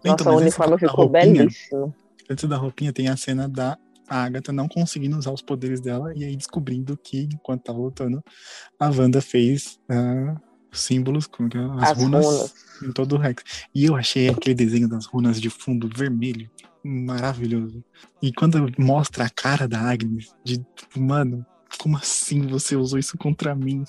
[0.00, 1.94] então, Nossa, mas o uniforme ficou roupinha, belíssimo.
[2.30, 3.76] Antes da roupinha tem a cena da
[4.08, 8.22] Agatha não conseguindo usar os poderes dela e aí descobrindo que, enquanto tava lutando,
[8.78, 10.36] a Wanda fez ah,
[10.70, 11.60] símbolos, como que é?
[11.60, 12.54] as, As runas, runas.
[12.82, 13.42] em todo o Rex.
[13.74, 16.50] E eu achei aquele desenho das runas de fundo vermelho
[16.84, 17.82] maravilhoso.
[18.20, 21.46] E quando mostra a cara da Agnes, de tipo, mano,
[21.78, 23.84] como assim você usou isso contra mim?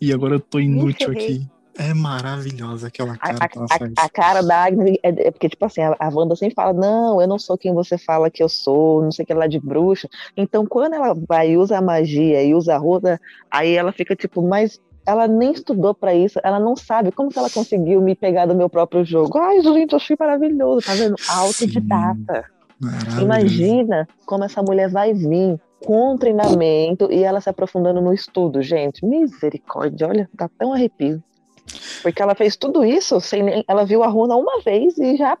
[0.00, 1.48] E agora eu tô inútil aqui.
[1.78, 5.48] É maravilhosa aquela cara a- que ela a- a cara da Agnes é, é porque,
[5.48, 8.42] tipo assim, a, a Wanda sempre fala: Não, eu não sou quem você fala que
[8.42, 10.08] eu sou, não sei o que lá de bruxa.
[10.36, 14.16] Então, quando ela vai e usa a magia e usa a roda, aí ela fica
[14.16, 18.14] tipo, mas ela nem estudou pra isso, ela não sabe como que ela conseguiu me
[18.14, 19.38] pegar do meu próprio jogo.
[19.38, 21.14] Ai, gente, eu achei maravilhoso, tá vendo?
[21.30, 22.44] Autodidata.
[23.22, 29.04] Imagina como essa mulher vai vir com treinamento e ela se aprofundando no estudo, gente.
[29.06, 31.22] Misericórdia, olha, dá até um arrepio.
[32.02, 33.64] Porque ela fez tudo isso sem nem.
[33.68, 35.36] Ela viu a runa uma vez e já.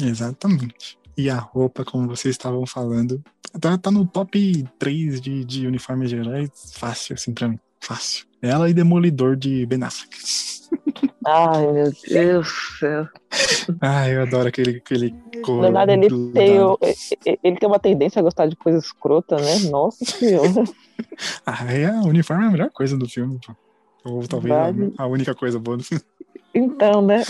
[0.00, 0.98] Exatamente.
[1.16, 3.22] E a roupa, como vocês estavam falando,
[3.60, 7.58] tá, tá no top 3 de, de uniformes gerais, fácil, assim, pra mim.
[7.80, 8.26] Fácil.
[8.40, 10.16] Ela e Demolidor de Ben Affleck.
[11.26, 13.08] Ai, meu Deus do céu.
[13.80, 15.14] Ah, eu adoro aquele, aquele
[15.44, 15.66] cor.
[15.66, 16.32] Do nada ele grudado.
[16.32, 16.78] tem, o-
[17.42, 19.58] ele tem uma tendência a gostar de coisa escrota, né?
[19.70, 20.64] Nossa senhora.
[21.46, 23.54] Ah, é, o uniforme é a melhor coisa do filme, pô.
[24.04, 24.94] Ou talvez a- Vale.
[24.98, 26.02] a, única coisa boa do filme.
[26.54, 27.22] Então, né?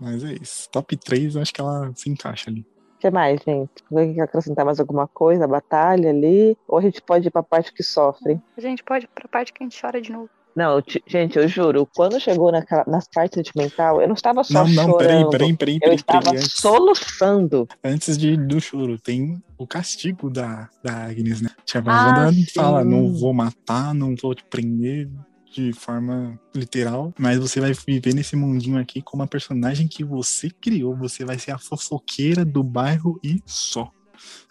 [0.00, 0.68] Mas é isso.
[0.70, 2.60] Top 3, eu acho que ela se encaixa ali.
[2.96, 3.70] O que mais, gente?
[3.90, 5.44] Alguém quer acrescentar mais alguma coisa?
[5.44, 6.56] A batalha ali?
[6.66, 8.40] Ou a gente pode ir pra parte que sofre?
[8.56, 10.28] A gente pode ir pra parte que a gente chora de novo.
[10.58, 14.42] Não, eu te- gente, eu juro, quando chegou naquela, nas partes sentimental, eu não estava
[14.42, 15.30] só Não, não, peraí, chorando.
[15.30, 16.36] peraí, peraí, Eu peraí, estava peraí.
[16.38, 17.68] Antes, soluçando.
[17.84, 21.48] antes de, do choro, tem o castigo da, da Agnes, né?
[21.64, 25.08] Tipo, a Ah, fala, não vou matar, não vou te prender
[25.54, 30.50] de forma literal, mas você vai viver nesse mundinho aqui com uma personagem que você
[30.60, 33.88] criou, você vai ser a fofoqueira do bairro e só.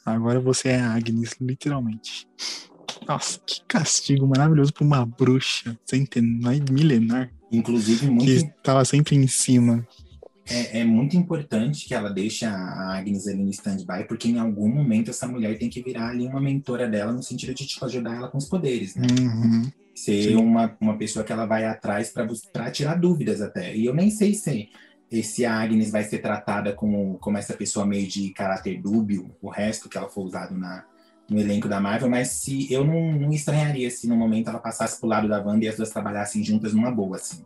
[0.06, 2.26] Agora você é a Agnes, literalmente.
[3.08, 9.28] Nossa, que castigo maravilhoso pra uma bruxa centenária, milenar, Inclusive, que muito, estava sempre em
[9.28, 9.88] cima.
[10.50, 14.68] é, é muito importante que ela deixe a Agnes ali no stand-by, porque em algum
[14.68, 18.16] momento essa mulher tem que virar ali uma mentora dela, no sentido de tipo, ajudar
[18.16, 19.08] ela com os poderes, né?
[19.20, 19.72] Uhum.
[19.96, 20.36] Ser Sim.
[20.36, 22.14] uma, uma pessoa que ela vai atrás
[22.54, 23.76] para tirar dúvidas até.
[23.76, 24.70] E eu nem sei se,
[25.24, 29.50] se a Agnes vai ser tratada como, como essa pessoa meio de caráter dúbio, o
[29.50, 30.86] resto que ela for usado na,
[31.30, 35.00] no elenco da Marvel, mas se eu não, não estranharia se no momento ela passasse
[35.00, 37.44] pro lado da Wanda e as duas trabalhassem juntas numa boa, assim.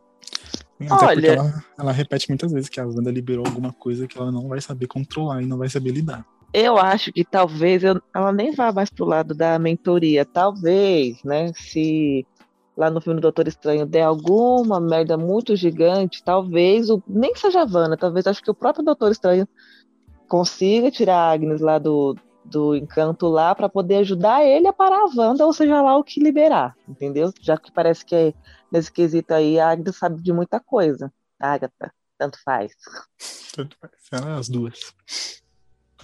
[0.89, 4.17] Até porque Olha- ela, ela repete muitas vezes que a Wanda liberou alguma coisa que
[4.17, 6.25] ela não vai saber controlar e não vai saber lidar.
[6.53, 10.25] Eu acho que talvez eu- ela nem vá mais pro lado da mentoria.
[10.25, 11.51] Talvez, né?
[11.55, 12.25] Se
[12.75, 17.61] lá no filme do Doutor Estranho der alguma merda muito gigante, talvez o nem seja
[17.61, 19.47] a Wanda, talvez acho que o próprio Doutor Estranho
[20.27, 24.97] consiga tirar a Agnes lá do, do encanto lá para poder ajudar ele a parar
[24.97, 27.31] a Wanda, ou seja lá o que liberar, entendeu?
[27.39, 28.33] Já que parece que
[28.71, 31.11] nesse quesito aí a Agnes sabe de muita coisa.
[31.39, 32.73] Agatha, tanto faz.
[33.55, 33.93] Tanto faz.
[34.11, 34.93] Ela é as duas.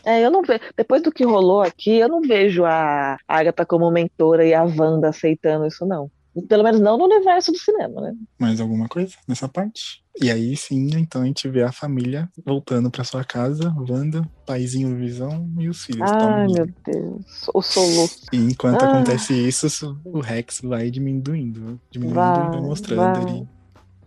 [0.06, 0.62] É, eu não vejo.
[0.76, 5.10] Depois do que rolou aqui, eu não vejo a Agatha como mentora e a Wanda
[5.10, 6.10] aceitando isso, não.
[6.48, 8.14] Pelo menos não no universo do cinema, né?
[8.40, 10.04] Mais alguma coisa nessa parte?
[10.22, 14.96] E aí sim, então a gente vê a família voltando pra sua casa, Wanda, paizinho
[14.98, 16.10] Visão e os filhos.
[16.12, 17.26] Ai, meu Deus.
[17.54, 18.22] O soluço.
[18.34, 18.86] E enquanto Ah.
[18.88, 23.34] acontece isso, o Rex vai diminuindo, diminuindo Vai, e vai mostrando vai.
[23.36, 23.48] ele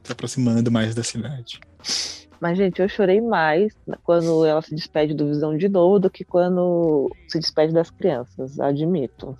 [0.02, 1.60] se aproximando mais da cidade.
[2.40, 6.24] Mas, gente, eu chorei mais quando ela se despede do Visão de novo do que
[6.24, 9.36] quando se despede das crianças, admito.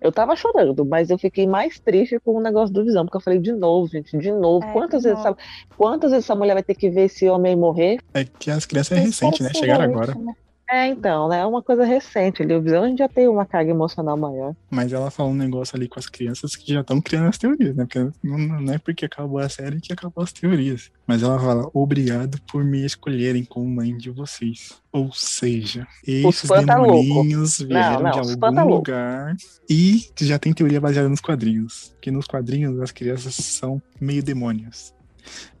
[0.00, 3.20] Eu tava chorando, mas eu fiquei mais triste com o negócio do Visão, porque eu
[3.20, 4.66] falei de novo, gente, de novo.
[4.66, 5.36] É, quantas, de vezes novo.
[5.38, 8.00] essa, quantas vezes essa mulher vai ter que ver esse homem morrer?
[8.12, 9.50] É que as crianças é recente, né?
[9.54, 10.14] Chegaram agora.
[10.70, 11.40] É, então, né?
[11.40, 14.54] É uma coisa recente a gente já tem uma carga emocional maior.
[14.70, 17.76] Mas ela fala um negócio ali com as crianças que já estão criando as teorias,
[17.76, 17.84] né?
[17.84, 20.90] Porque não, não é porque acabou a série que acabou as teorias.
[21.06, 24.80] Mas ela fala, obrigado por me escolherem como mãe de vocês.
[24.90, 29.36] Ou seja, esses tá demoninhos vieram não, de os fã algum tá lugar
[29.68, 31.94] e já tem teoria baseada nos quadrinhos.
[32.00, 34.93] Que nos quadrinhos as crianças são meio demônios.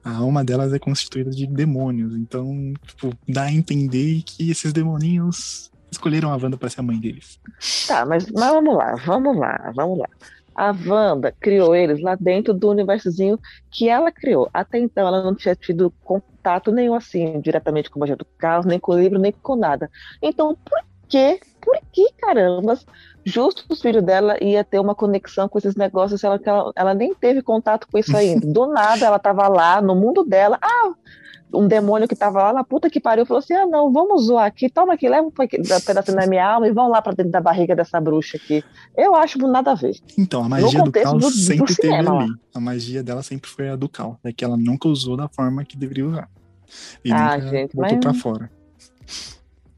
[0.04, 2.14] A alma delas é constituída de demônios.
[2.14, 6.98] Então, tipo, dá a entender que esses demoninhos escolheram a Wanda pra ser a mãe
[6.98, 7.38] deles.
[7.86, 10.08] Tá, mas, mas vamos lá, vamos lá, vamos lá.
[10.54, 13.38] A Wanda criou eles lá dentro do universozinho
[13.70, 14.48] que ela criou.
[14.52, 18.78] Até então ela não tinha tido contato nenhum assim, diretamente com o do Caos, nem
[18.78, 19.90] com o livro, nem com nada.
[20.22, 22.86] Então, por que, por que carambas,
[23.24, 27.14] justo os filhos dela ia ter uma conexão com esses negócios, ela, ela, ela nem
[27.14, 28.46] teve contato com isso ainda.
[28.46, 30.58] Do nada ela tava lá no mundo dela.
[30.62, 30.92] Ah,
[31.56, 34.44] um demônio que tava lá na puta que pariu falou assim: ah, não, vamos zoar
[34.46, 37.40] aqui, toma aqui, leva um pedacinho da minha alma e vão lá pra dentro da
[37.40, 38.64] barriga dessa bruxa aqui.
[38.96, 39.94] Eu acho nada a ver.
[40.18, 42.32] Então, a magia do caos do- do sempre teve cinema ali.
[42.54, 44.16] A magia dela sempre foi a do caos.
[44.24, 46.28] É que ela nunca usou da forma que deveria usar.
[47.04, 48.50] E Ah, nunca gente, botou mas- pra fora.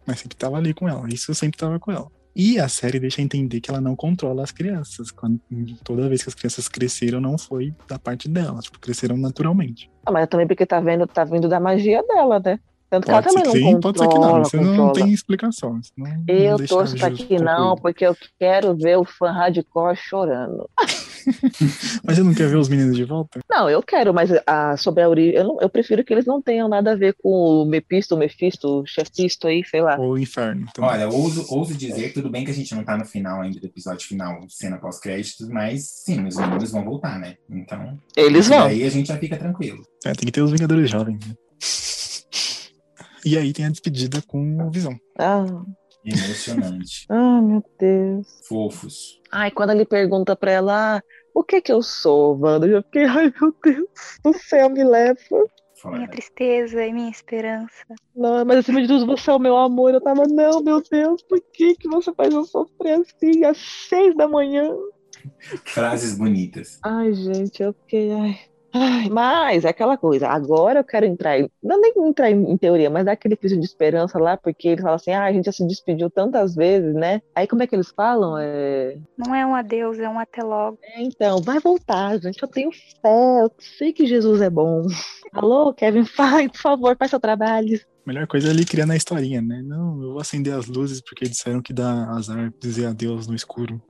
[0.06, 1.06] Mas sempre tava ali com ela.
[1.08, 2.06] Isso sempre tava com ela.
[2.38, 5.10] E a série deixa entender que ela não controla as crianças.
[5.10, 5.40] Quando,
[5.82, 8.60] toda vez que as crianças cresceram, não foi da parte dela.
[8.60, 9.90] Tipo, cresceram naturalmente.
[10.04, 12.60] Ah, mas também porque tá vendo, tá vindo da magia dela, né?
[12.90, 14.20] Tanto que ela Pode também que não sim, pode ser que não.
[14.20, 14.92] controla, Isso não controla.
[14.92, 15.80] tem explicação.
[15.96, 19.96] Não, não Eu deixa torço pra que não, porque eu quero ver o fã hardcore
[19.96, 20.68] chorando.
[22.04, 23.40] Mas você não quer ver os meninos de volta?
[23.50, 26.40] Não, eu quero, mas a, sobre a origem, eu, não- eu prefiro que eles não
[26.40, 27.28] tenham nada a ver com
[27.62, 29.96] o Mepisto, o Mefisto, o Chefisto aí, sei lá.
[29.98, 30.66] Ou o inferno?
[30.70, 33.58] Então, Olha, ouso, ouso dizer, tudo bem que a gente não tá no final ainda
[33.60, 37.36] do episódio final, cena pós-créditos, mas sim, os meninos vão voltar, né?
[37.50, 38.64] Então, Eles vão.
[38.66, 39.82] daí a gente já fica tranquilo.
[40.04, 41.18] é, tem que ter os Vingadores Jovens.
[41.26, 41.34] Né?
[43.24, 44.96] E aí tem a despedida com o Visão.
[45.18, 45.44] Ah,
[46.04, 47.04] Emocionante.
[47.08, 48.26] ah, meu Deus.
[48.48, 49.20] Fofos.
[49.32, 51.02] Ai, quando ele pergunta pra ela, ah,
[51.36, 52.66] o que que eu sou, Wanda?
[52.66, 53.88] Eu já fiquei, ai, meu Deus
[54.24, 55.18] do céu, me leva.
[55.82, 55.96] Fora.
[55.96, 57.84] Minha tristeza e minha esperança.
[58.14, 59.92] Não, mas acima de tudo, você é o meu amor.
[59.92, 64.16] Eu tava, não, meu Deus, por que que você faz eu sofrer assim, às seis
[64.16, 64.74] da manhã?
[65.66, 66.78] Frases bonitas.
[66.82, 68.38] Ai, gente, eu fiquei, ai.
[68.78, 72.56] Ai, mas é aquela coisa, agora eu quero entrar, em- não nem entrar em, em
[72.58, 75.46] teoria, mas dar aquele crise de esperança lá, porque eles falam assim, ah, a gente
[75.46, 77.22] já se despediu tantas vezes, né?
[77.34, 78.36] Aí como é que eles falam?
[78.38, 80.78] É, Não é um adeus, é um até logo.
[80.82, 84.84] "É, então, vai voltar, gente, eu tenho fé, eu sei que Jesus é bom.
[85.32, 86.04] Alô, Kevin
[86.44, 87.80] Feige, por favor, faz seu trabalho.
[88.06, 89.62] Melhor coisa é ele criando a historinha, né?
[89.64, 93.80] Não, eu vou acender as luzes porque disseram que dá azar dizer adeus no escuro.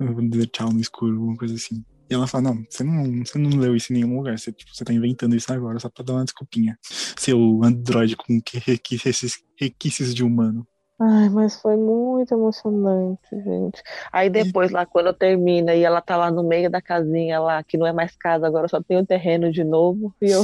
[0.00, 1.82] Eu vou dizer tchau no escuro, alguma coisa assim.
[2.08, 4.74] E ela fala, não, você não, você não leu isso em nenhum lugar, você, tipo,
[4.74, 6.78] você tá inventando isso agora só pra dar uma desculpinha.
[6.82, 10.66] Seu androide com que requisitos, requisitos de humano.
[10.98, 13.82] Ai, mas foi muito emocionante, gente.
[14.10, 17.76] Aí depois, lá, quando termina e ela tá lá no meio da casinha lá, que
[17.76, 20.42] não é mais casa, agora só tem o terreno de novo, e eu.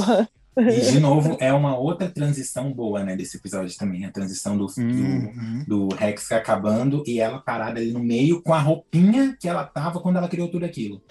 [0.55, 4.05] E, de novo, é uma outra transição boa, né, desse episódio também.
[4.05, 5.65] A transição do, do, Uhum.
[5.67, 9.99] do Rex acabando e ela parada ali no meio com a roupinha que ela tava
[9.99, 11.01] quando ela criou tudo aquilo.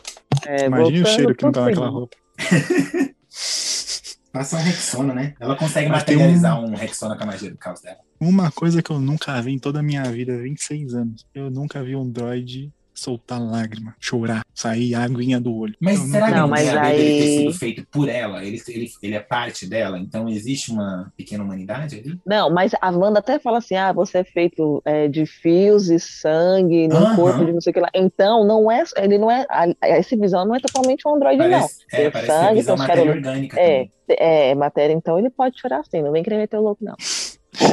[0.46, 2.16] É, Imagina o cheiro que não tá naquela roupa.
[4.32, 5.34] Passa um Rexona, né?
[5.38, 7.98] Ela consegue Mas materializar um Rexona com a magia do caos dela.
[8.18, 11.26] Uma coisa que eu nunca vi em toda a minha vida, 26 anos.
[11.34, 15.74] Eu nunca vi um droid soltar lágrima, chorar, sair aguinha do olho.
[15.80, 16.50] Mas Eu será que Não, não, vi.
[16.50, 18.44] mas a dele ter aí- sido feito por ela?
[18.44, 22.18] Ele, ele, ele é parte dela, então existe uma pequena humanidade ali?
[22.26, 25.98] Não, mas a Wanda até fala assim: ah, você é feito é, de fios e
[25.98, 27.16] sangue Aham.
[27.16, 27.88] corpo de não sei o que lá.
[27.94, 29.66] Então, não é, ele não é, a-
[29.98, 31.64] esse visão não é totalmente um androide, não.
[31.92, 36.02] É, Tem parece sangue, visão matéria orgânica É, é matéria, então ele pode chorar assim,
[36.02, 36.94] não vem querer meter o louco, não.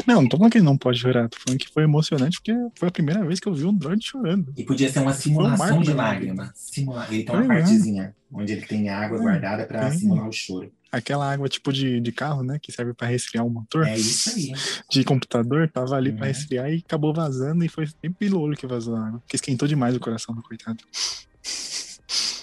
[0.06, 2.54] Não, não tô falando que ele não pode chorar, tô falando que foi emocionante porque
[2.76, 4.52] foi a primeira vez que eu vi um droid chorando.
[4.58, 6.52] E podia ser uma um simulação marco de lágrima.
[6.56, 7.08] Simula...
[7.10, 7.48] Ele tem uma é.
[7.48, 10.00] partezinha onde ele tem água É, guardada pra tem.
[10.00, 10.72] simular o choro.
[10.92, 14.30] Aquela água tipo de, de carro, né, que serve pra resfriar o motor É isso
[14.36, 14.52] aí.
[14.90, 16.28] de computador, tava ali pra Uhum.
[16.28, 19.20] resfriar e acabou vazando e foi bem pelo olho que vazou a água.
[19.20, 20.84] Porque esquentou demais o coração do coitado.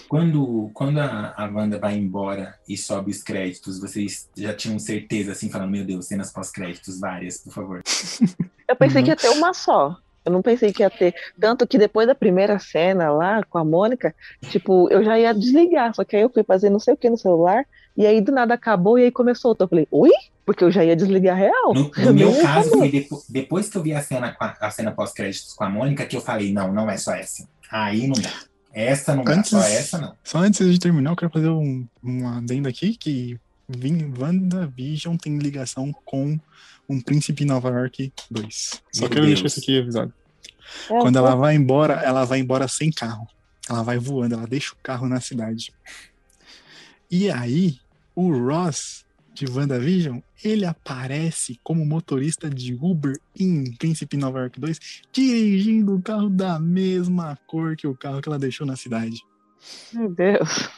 [0.09, 5.33] Quando, quando a, a Wanda vai embora e sobe os créditos, vocês já tinham certeza,
[5.33, 7.83] assim, falando, meu Deus, cenas pós-créditos, várias, por favor.
[8.69, 9.05] Eu pensei Uhum.
[9.05, 9.97] que ia ter uma só.
[10.25, 11.15] Eu não pensei que ia ter.
[11.41, 14.13] Tanto que depois da primeira cena lá com a Mônica,
[14.51, 15.95] tipo, eu já ia desligar.
[15.95, 17.65] Só que aí eu fui fazer não sei o que no celular.
[17.97, 19.65] E aí do nada acabou e aí começou outra.
[19.65, 20.11] Eu falei, ui?
[20.45, 21.73] Porque eu já ia desligar real.
[21.75, 25.55] No, no meu caso, foi depo- depois que eu vi a cena, a cena pós-créditos
[25.55, 27.49] com a Mônica, que eu falei, não, não é só essa.
[27.71, 28.31] Aí não dá.
[28.79, 30.15] Essa não Antes- só essa não.
[30.23, 33.41] Só antes de terminar, eu quero fazer um, um adendo aqui que
[34.19, 36.39] WandaVision tem ligação com
[36.89, 38.83] Um Príncipe em Nova York 2.
[38.93, 39.41] Só Meu quero Deus.
[39.41, 40.13] deixar isso aqui avisado.
[40.85, 43.27] É, Quando pô, ela vai embora, ela vai embora sem carro.
[43.69, 45.73] Ela vai voando, ela deixa o carro na cidade.
[47.11, 47.79] E aí,
[48.15, 49.06] o Ross
[49.37, 56.03] de WandaVision, ele aparece como motorista de Uber em Príncipe Nova York 2, dirigindo o
[56.03, 59.23] carro da mesma cor que o carro que ela deixou na cidade.
[59.93, 60.71] Meu Deus.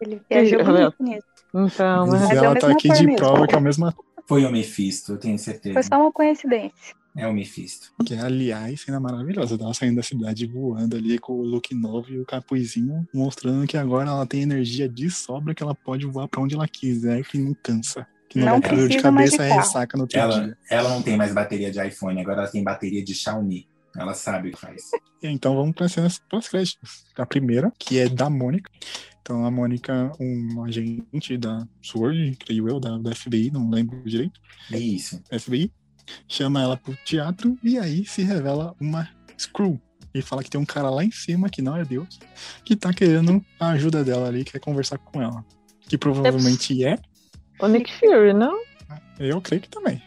[0.00, 1.26] Ele viajou bonito nisso.
[1.54, 2.20] Então, Mas?
[2.20, 3.16] Mas é a ela tá mesma aqui de mesmo.
[3.16, 3.94] prova que é a mesma
[4.26, 5.74] Foi o Mephisto, eu tenho certeza.
[5.74, 6.94] Foi só uma coincidência.
[7.16, 7.92] É o Mephisto.
[8.06, 9.56] Que, aliás, cena maravilhosa.
[9.60, 13.76] Ela saindo da cidade voando ali com o look novo e o capuzinho, mostrando que
[13.76, 17.36] agora ela tem energia de sobra que ela pode voar pra onde ela quiser, que
[17.38, 18.06] não cansa.
[18.28, 19.60] Que não, Não vai ter dor de precisa mais de cabeça e carro.
[19.66, 20.58] ressaca no outro Ela, dia.
[20.70, 23.66] ela não tem mais bateria de iPhone, agora ela tem bateria de Xiaomi.
[23.96, 24.82] Ela sabe o que faz.
[25.20, 27.06] Então vamos para as cenas pós-créditos.
[27.18, 28.70] A primeira, que é da Mônica.
[29.20, 34.40] Então a Mônica, um agente da SWORD, creio eu, da, da FBI, não lembro direito,
[34.70, 35.20] Isso.
[35.36, 35.72] FBI,
[36.28, 39.08] chama ela pro teatro e aí se revela uma
[39.38, 39.80] Screw.
[40.12, 42.18] E fala que tem um cara lá em cima, que não é Deus,
[42.64, 45.44] que tá querendo a ajuda dela ali, quer conversar com ela.
[45.88, 46.98] Que provavelmente é,
[47.60, 48.58] O Nick Fury, não?
[49.18, 50.02] eu creio que também.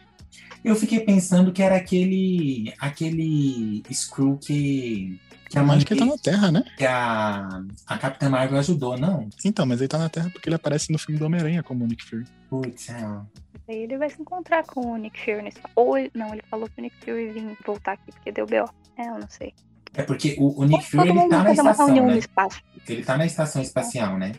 [0.64, 5.94] Eu fiquei pensando que era aquele aquele Screw que que a, Eu mãe acho que
[5.94, 6.64] ele tá na Terra, né?
[6.78, 9.30] que a, a Capitã Marvel ajudou, não?
[9.46, 11.88] Então, mas ele tá na Terra porque ele aparece no filme do Homem-Aranha como o
[11.88, 12.26] Nick Fury.
[12.50, 13.22] Putz, é.
[13.68, 16.68] Aí ele vai se encontrar com o Nick Fury nesse Ou ele, não, ele falou
[16.70, 18.66] que o Nick Fury vinha voltar aqui porque deu B.O.
[18.98, 19.54] É, eu não sei.
[19.94, 22.18] É porque o, o Nick Fury Todo ele mundo tá na estação, né?
[22.18, 22.62] espaço.
[22.88, 24.34] Ele tá na estação espacial, né?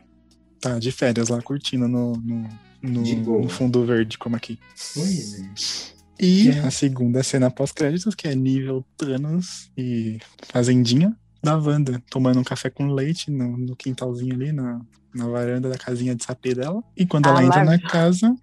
[0.60, 2.48] Tá de férias lá, curtindo no, no,
[2.82, 4.58] no- no fundo verde, como aqui.
[4.94, 5.94] Pois é.
[6.20, 6.58] E É.
[6.60, 12.70] a segunda cena pós-créditos, que é nível Thanos e Fazendinha da Wanda, tomando um café
[12.70, 14.80] com leite no, no quintalzinho ali, na,
[15.14, 16.82] na varanda da casinha de sapê dela.
[16.96, 18.34] E quando Ah, ela entra na casa,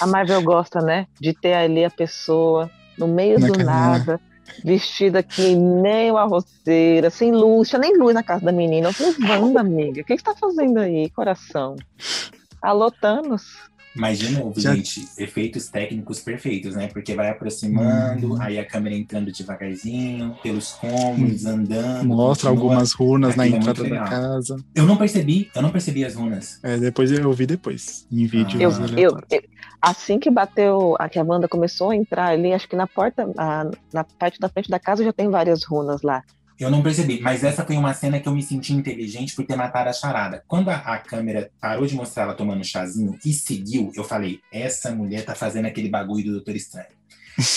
[0.00, 1.06] A Marvel gosta, né?
[1.20, 3.64] De ter ali a pessoa no meio do casinha.
[3.64, 4.20] nada,
[4.64, 8.88] vestida que nem uma roceira, sem luz, tinha nem luz na casa da menina.
[8.88, 11.76] Eu falei, Wanda, amiga, o que que você tá fazendo aí, coração?
[12.62, 13.42] Alô, Thanos?
[13.96, 16.88] Mas, de novo, Já- gente, efeitos técnicos perfeitos, né?
[16.88, 18.42] Porque vai aproximando, Uhum.
[18.42, 22.04] aí a câmera entrando devagarzinho, pelos cômodos, andando.
[22.08, 22.70] mostra continua.
[22.72, 24.56] algumas runas na Aquilo é entrada muito da casa.
[24.74, 26.58] Eu não percebi, eu não percebi as runas.
[26.62, 28.72] É, depois eu vi depois, em vídeos Eu, Ah.
[28.74, 29.28] eu, aleatórios.
[29.30, 29.42] eu-
[29.80, 33.30] assim que bateu, a que a Wanda começou a entrar ali, acho que na porta,
[33.36, 36.22] a- na parte da frente da casa já tem várias runas lá.
[36.58, 39.56] Eu não percebi, mas essa foi uma cena que eu me senti inteligente por ter
[39.56, 40.44] matado a charada.
[40.46, 44.94] Quando a, a câmera parou de mostrar ela tomando chazinho e seguiu, eu falei: essa
[44.94, 46.94] mulher tá fazendo aquele bagulho do Doutor Estranho.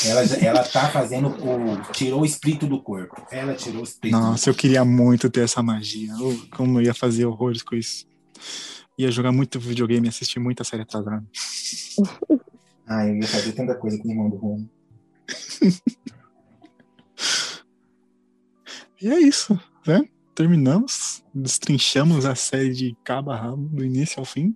[0.06, 1.92] Ela, ela tá fazendo o.
[1.92, 3.16] Tirou o espírito do corpo.
[3.32, 6.12] Ela tirou o espírito Nossa, eu queria muito ter essa magia.
[6.20, 8.08] Oh, como eu ia fazer horrores com isso.
[8.98, 11.24] Ia jogar muito videogame assistir muita série atrasada.
[12.90, 14.70] Ai, eu ia fazer tanta coisa com o irmão do Rony.
[19.02, 20.04] E é isso, né?
[20.34, 24.56] Terminamos, destrinchamos a série de cabo a rabo, do início ao fim.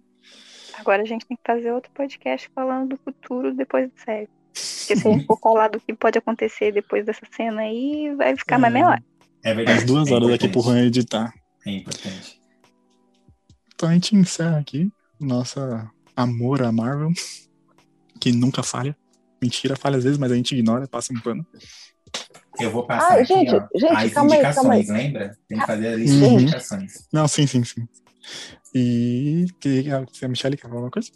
[0.78, 4.30] Agora a gente tem que fazer outro podcast falando do futuro depois da série.
[4.52, 8.36] Porque se a gente for falar do que pode acontecer depois dessa cena aí, vai
[8.36, 9.04] ficar mais meia hora.
[9.44, 9.80] É verdade.
[9.80, 10.62] As duas é horas aqui pro.
[10.62, 11.34] Juan editar.
[11.66, 12.42] É importante.
[13.74, 17.12] Então a gente encerra aqui nossa amor à Marvel,
[18.20, 18.98] que nunca falha.
[19.42, 21.46] Mentira, falha às vezes, mas a gente ignora, passa um pano.
[22.60, 24.80] Eu vou passar aqui, gente, ó, gente, as calma aí, calma aí.
[24.82, 25.38] indicações, lembra?
[25.48, 26.38] Tem que fazer a lista Uhum.
[26.38, 27.08] de indicações.
[27.14, 27.88] Não, sim, sim, sim.
[28.76, 31.10] E que, a, se a Michelle quer falar alguma coisa?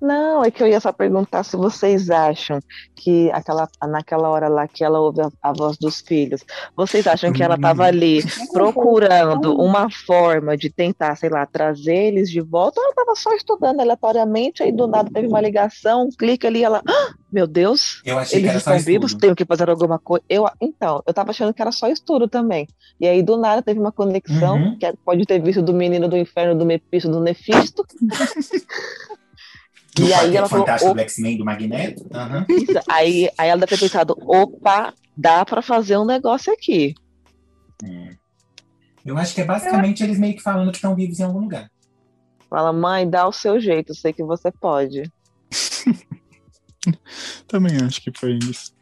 [0.00, 2.60] Não, é que eu ia só perguntar se vocês acham
[2.94, 6.42] que aquela, naquela hora lá que ela ouve a, a voz dos filhos,
[6.76, 12.30] vocês acham que ela estava ali procurando uma forma de tentar, sei lá, trazer eles
[12.30, 16.10] de volta, ou ela estava só estudando aleatoriamente, aí do nada teve uma ligação, um
[16.10, 19.68] clique ali, ela, "Ah, meu Deus, Eu achei que eles estão vivos, tenho que fazer
[19.68, 20.24] alguma coisa.
[20.28, 22.66] Eu, então, eu tava achando que era só estudo também.
[23.00, 24.78] E aí, do nada, teve uma conexão, Uhum.
[24.78, 27.84] que é, pode ter visto do menino do inferno, do Mepisto, do Nefisto.
[29.96, 32.06] Do E aí ela falou, Fantástico "Opa." do X-Men do Magneto.
[32.12, 32.46] Aham.
[32.48, 36.94] Isso, aí, aí ela deve ter pensado, opa, dá pra fazer um negócio aqui.
[37.82, 38.10] É.
[39.04, 41.70] Eu acho que é basicamente eles meio que falando que estão vivos em algum lugar.
[42.50, 45.10] Fala, mãe, dá o seu jeito, sei que você pode.
[47.48, 48.74] Também acho que foi isso.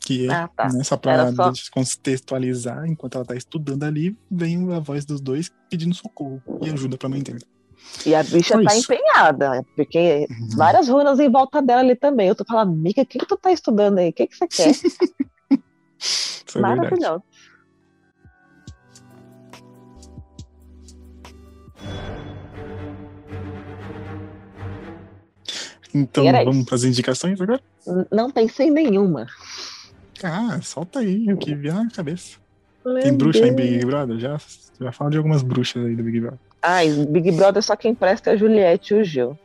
[0.00, 0.68] Que Ah, tá.
[0.68, 0.96] né, só
[1.34, 6.70] só- descontextualizar, enquanto ela tá estudando ali, vem a voz dos dois pedindo socorro e
[6.70, 7.44] ajuda pra mãe dele.
[8.04, 12.28] E a bicha Foi tá empenhada, porque várias runas em volta dela ali também.
[12.28, 14.10] Eu tô falando, amiga, o que, que tu tá estudando aí?
[14.10, 14.72] O que, que você quer?
[16.54, 16.80] Verdade.
[16.80, 17.22] Maravilhoso.
[25.94, 27.60] Então vamos para as indicações agora?
[28.12, 29.26] Não pensei em nenhuma.
[30.22, 32.38] Ah, solta aí o que vier na cabeça.
[32.84, 33.54] Meu Tem bruxa em.
[33.54, 34.18] Big Brother?
[34.18, 34.38] Já,
[34.80, 36.38] já fala de algumas bruxas aí do Big Brother.
[36.62, 39.38] Ai, Big Brother só quem presta é a Juliette e o Gil.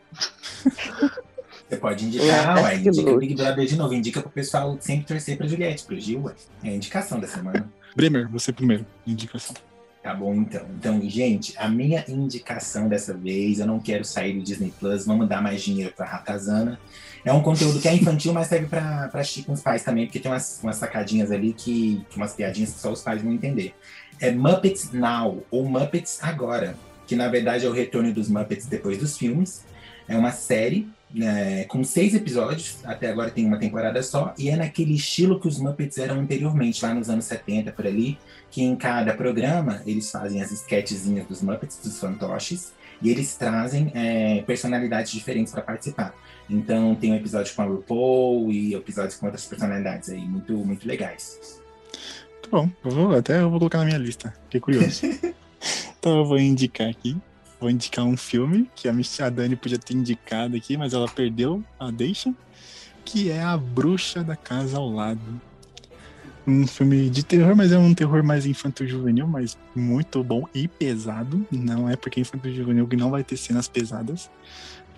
[1.70, 3.18] Você pode indicar, É, ué, indica.
[3.18, 3.94] Big Brother de novo.
[3.94, 6.34] Indica pro pessoal sempre torcer pra Juliette, pro Gil, ué.
[6.64, 7.70] É a indicação da semana.
[7.96, 8.86] Bremer, você primeiro.
[9.06, 9.56] Indicação.
[10.04, 10.66] Tá bom, então.
[10.78, 15.30] Então, gente, a minha indicação dessa vez, eu não quero sair do Disney Plus, vamos
[15.30, 16.80] dar mais dinheiro pra Ratazana.
[17.24, 20.08] É um conteúdo que é infantil, mas serve pra, pra assistir com os pais também,
[20.08, 23.32] porque tem umas, umas sacadinhas ali que, que umas piadinhas que só os pais vão
[23.32, 23.76] entender.
[24.20, 26.76] É Muppets Now, ou Muppets Agora,
[27.12, 29.66] que na verdade é o retorno dos Muppets depois dos filmes.
[30.08, 34.56] É uma série né, com seis episódios, até agora tem uma temporada só, e é
[34.56, 38.18] naquele estilo que os Muppets eram anteriormente, lá nos anos 70, por ali,
[38.50, 43.92] que em cada programa eles fazem as sketchzinhas dos Muppets, dos fantoches, e eles trazem
[43.94, 46.16] é, personalidades diferentes para participar.
[46.50, 50.88] Então tem um episódio com a RuPaul e episódios com outras personalidades aí, muito, muito
[50.88, 51.60] legais.
[52.42, 54.34] Tá bom, eu vou, até eu vou colocar na minha lista.
[54.46, 55.02] Fiquei curioso.
[56.02, 57.16] então eu vou indicar aqui.
[57.60, 61.92] Vou indicar um filme que a Dani podia ter indicado aqui, mas ela perdeu a
[61.92, 62.34] deixa.
[63.06, 65.22] Que é A Bruxa da Casa ao Lado.
[66.48, 71.46] Um filme de terror, mas é um terror mais infanto-juvenil, mas muito bom e pesado.
[71.52, 74.28] Não é porque é infanto-juvenil que não vai ter cenas pesadas.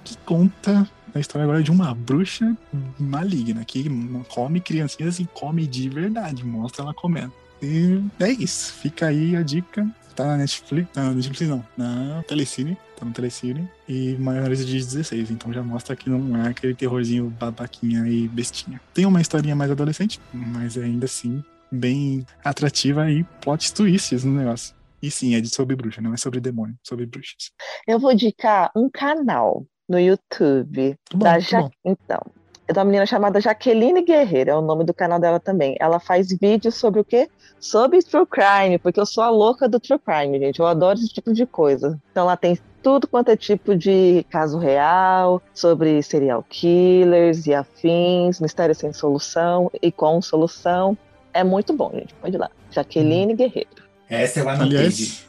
[0.05, 2.57] Que conta a história agora de uma bruxa
[2.97, 3.89] maligna que
[4.29, 6.45] come criancinhas e come de verdade.
[6.45, 7.42] Mostra ela comendo.
[7.63, 8.73] E é isso.
[8.73, 9.87] Fica aí a dica.
[10.15, 10.89] Tá na Netflix.
[10.95, 11.65] Não, na Netflix não.
[11.77, 12.77] Na Telecine.
[12.97, 13.67] Tá no Telecine.
[13.87, 15.31] E maiores de 16.
[15.31, 18.79] Então já mostra que não é aquele terrorzinho babaquinha e bestinha.
[18.93, 24.33] Tem uma historinha mais adolescente, mas é ainda assim bem atrativa e plot twists no
[24.33, 24.75] negócio.
[25.01, 27.51] E sim, é de sobre bruxa, não é sobre demônio, sobre bruxas.
[27.87, 31.71] Eu vou indicar um canal no YouTube Tá bom, da tá Ja- bom.
[31.83, 32.21] Então,
[32.67, 35.75] é de uma menina chamada Jaqueline Guerreiro, é o nome do canal dela também.
[35.79, 37.29] Ela faz vídeos sobre o quê?
[37.59, 40.59] Sobre true crime, porque eu sou a louca do true crime, gente.
[40.59, 41.99] Eu adoro esse tipo de coisa.
[42.11, 48.39] Então ela tem tudo quanto é tipo de caso real, sobre serial killers e afins,
[48.41, 50.97] mistério sem solução e com solução.
[51.33, 52.13] É muito bom, gente.
[52.15, 52.49] Pode ir lá.
[52.71, 53.69] Jaqueline Guerreiro.
[54.09, 54.69] Essa eu anotei.
[54.69, 55.27] de- Aliás,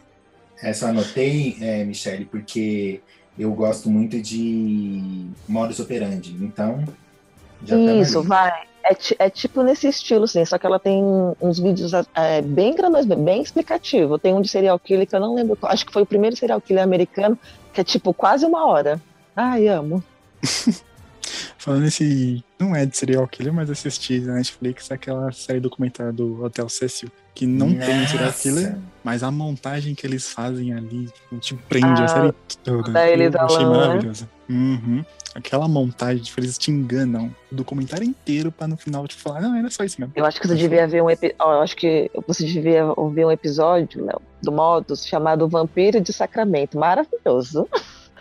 [0.63, 3.01] Essa eu anotei, é, Michele, porque
[3.39, 6.33] eu gosto muito de modus operandi.
[6.41, 6.83] Então,
[7.65, 8.53] já Isso, vai.
[8.85, 11.03] É, é tipo nesse estilo, assim, só que ela tem
[11.41, 14.19] uns vídeos é, bem grandões, bem explicativo.
[14.19, 16.61] Tem um de serial killer que eu não lembro, acho que foi o primeiro serial
[16.61, 17.39] killer americano,
[17.73, 19.01] que é tipo quase uma hora.
[19.35, 20.03] Ai, amo.
[21.65, 22.45] falando nesse.
[22.59, 27.11] Não é de serial killer, mas assisti na Netflix aquela série documentária do Hotel Cecil.
[27.35, 28.43] Que não tem um serial Nossa.
[28.43, 32.91] killer, mas a montagem que eles fazem ali tipo, te prende Ah, a série toda.
[32.91, 34.29] eu achei né?
[34.49, 35.05] Uhum.
[35.35, 39.57] Aquela montagem, tipo, eles te enganam o documentário inteiro pra no final te falar, não,
[39.57, 40.13] era só isso mesmo.
[40.15, 41.37] Eu acho que você devia ver um episódio.
[41.41, 46.79] Eu acho que você devia ouvir um episódio, Léo, do Modus, chamado Vampiro de Sacramento.
[46.79, 47.69] Maravilhoso.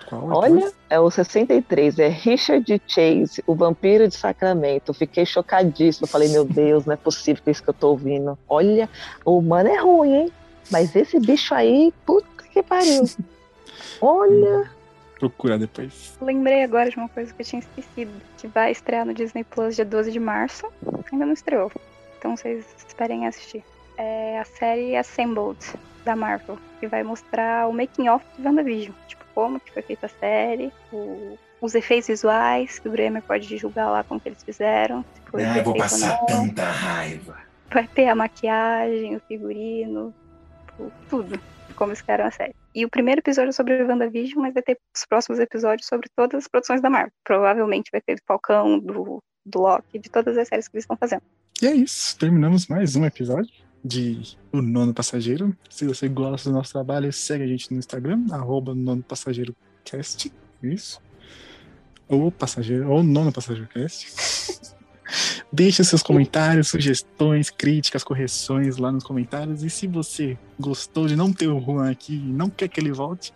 [0.08, 4.94] Qual Olha, é o 63, é Richard Chase, o vampiro de Sacramento.
[4.94, 6.08] Fiquei chocadíssima.
[6.08, 8.38] Falei, meu Deus, não é possível que é isso que eu tô ouvindo.
[8.48, 8.90] Olha,
[9.26, 10.32] o humano é ruim, hein?
[10.72, 13.04] Mas esse bicho aí, puta que pariu.
[14.02, 14.70] Olha,
[15.30, 16.18] Procura depois.
[16.22, 18.12] Lembrei agora de uma coisa que eu tinha esquecido.
[18.38, 20.68] Que vai estrear no Disney Plus dia 12 de março.
[21.12, 21.72] Ainda não estreou.
[22.20, 23.64] Então vocês esperem assistir.
[23.98, 25.58] É a série Assembled,
[26.04, 26.58] da Marvel.
[26.80, 28.94] Que vai mostrar o making off de WandaVision.
[29.08, 30.72] Tipo, como que foi feita a série.
[30.92, 35.06] o- os efeitos visuais, que o Bremer pode julgar lá como que eles fizeram.
[35.34, 36.26] se Ah, eu vou passar não.
[36.26, 37.38] tanta raiva.
[37.72, 40.14] Vai ter a maquiagem, o figurino,
[40.68, 41.40] tipo, tudo.
[41.74, 42.56] Como eles criaram a série.
[42.74, 46.44] E o primeiro episódio é sobre WandaVision, mas vai ter os próximos episódios sobre todas
[46.44, 47.12] as produções da Marvel.
[47.24, 50.98] Provavelmente vai ter do Falcão, do, do Loki, de todas as séries que eles estão
[50.98, 51.24] fazendo.
[51.62, 52.18] E é isso.
[52.18, 53.54] Terminamos mais um episódio
[53.84, 55.56] de O Nono Passageiro.
[55.70, 60.32] Se você gosta do nosso trabalho, segue a gente no Instagram, arroba Nono Passageiro Cast.
[60.62, 61.02] Isso.
[62.08, 64.74] Ou Passageiro, ou Nono Passageiro Cast.
[65.52, 69.64] Deixe seus comentários, sugestões, críticas, correções lá nos comentários.
[69.64, 72.92] E se você gostou de não ter o Juan aqui e não quer que ele
[72.92, 73.34] volte,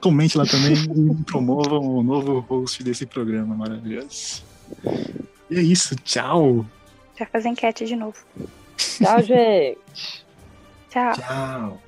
[0.00, 4.44] comente lá também e promovam o novo host desse programa maravilhoso.
[5.50, 6.66] E é isso, tchau!
[7.18, 8.18] Já fazer enquete de novo.
[8.76, 9.78] tchau, gente.
[10.90, 11.12] Tchau.
[11.14, 11.85] Tchau.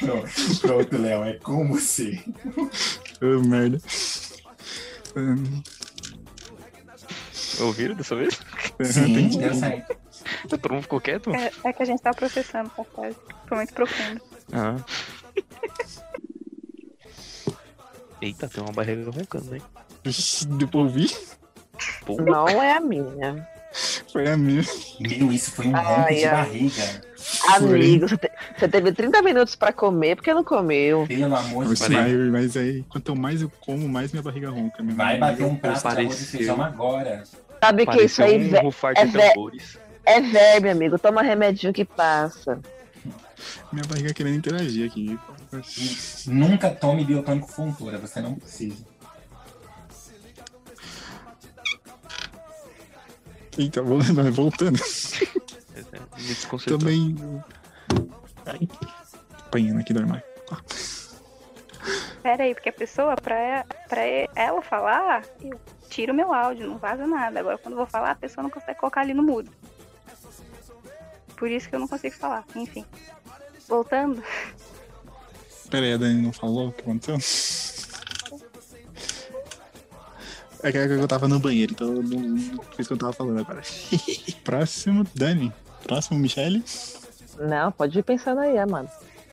[0.00, 2.22] Pronto, pronto, Léo, é com você.
[3.20, 3.78] Oh, merda.
[5.16, 5.62] Hum,
[7.60, 8.38] Ouviram dessa vez?
[8.82, 9.96] Sim, deu certo.
[10.48, 11.34] Todo mundo ficou quieto?
[11.34, 13.16] É, é que a gente tá processando, tá quase.
[13.46, 14.20] Foi muito profundo.
[14.52, 14.76] Ah.
[18.20, 19.62] Eita, tem uma barriga roncando, hein?
[20.58, 21.08] Depois eu vi,
[22.04, 23.48] Pô, Não é a minha.
[24.12, 24.62] Foi a minha.
[25.00, 26.30] Meu, isso foi um Ai, ronco de ai.
[26.36, 27.08] barriga.
[27.56, 31.06] Amigo, você, te- você teve 30 minutos pra comer, porque não comeu.
[31.06, 31.90] Pelo amor de Mas, Deus.
[31.92, 34.82] mas, mas aí, quanto mais eu como, mais minha barriga ronca.
[34.82, 36.26] Minha Vai bater um prato de arroz e Pareceu.
[36.38, 37.22] feijão agora.
[37.62, 38.36] Sabe que isso pareceu aí um
[38.96, 39.78] é de vé- tambores.
[40.06, 40.98] é verme, amigo.
[40.98, 42.58] Toma remedinho que passa.
[43.72, 45.18] Minha barriga querendo interagir aqui.
[46.26, 48.84] Nunca tome biotônico fontura, você não precisa.
[53.58, 54.78] Eita, vou- vai voltando.
[54.78, 56.78] Me desconcertou.
[56.78, 57.16] Também.
[58.46, 58.68] Ai,
[59.38, 60.22] apanhando aqui do armário.
[62.22, 64.02] Pera aí, porque a pessoa, pra, pra
[64.34, 67.40] ela falar, eu tiro meu áudio, não vaza nada.
[67.40, 69.50] Agora, quando eu vou falar, a pessoa não consegue colocar ali no mudo.
[71.36, 72.44] Por isso que eu não consigo falar.
[72.56, 72.84] Enfim.
[73.68, 74.22] Voltando.
[75.70, 77.18] Pera aí, a Dani não falou o que aconteceu?
[80.62, 83.12] É que eu tava no banheiro, então eu não, não fiz o que eu tava
[83.12, 83.62] falando agora.
[84.44, 85.52] Próximo, Dani.
[85.84, 86.64] Próximo, Michele.
[87.38, 88.90] Não, pode ir pensando aí, amado.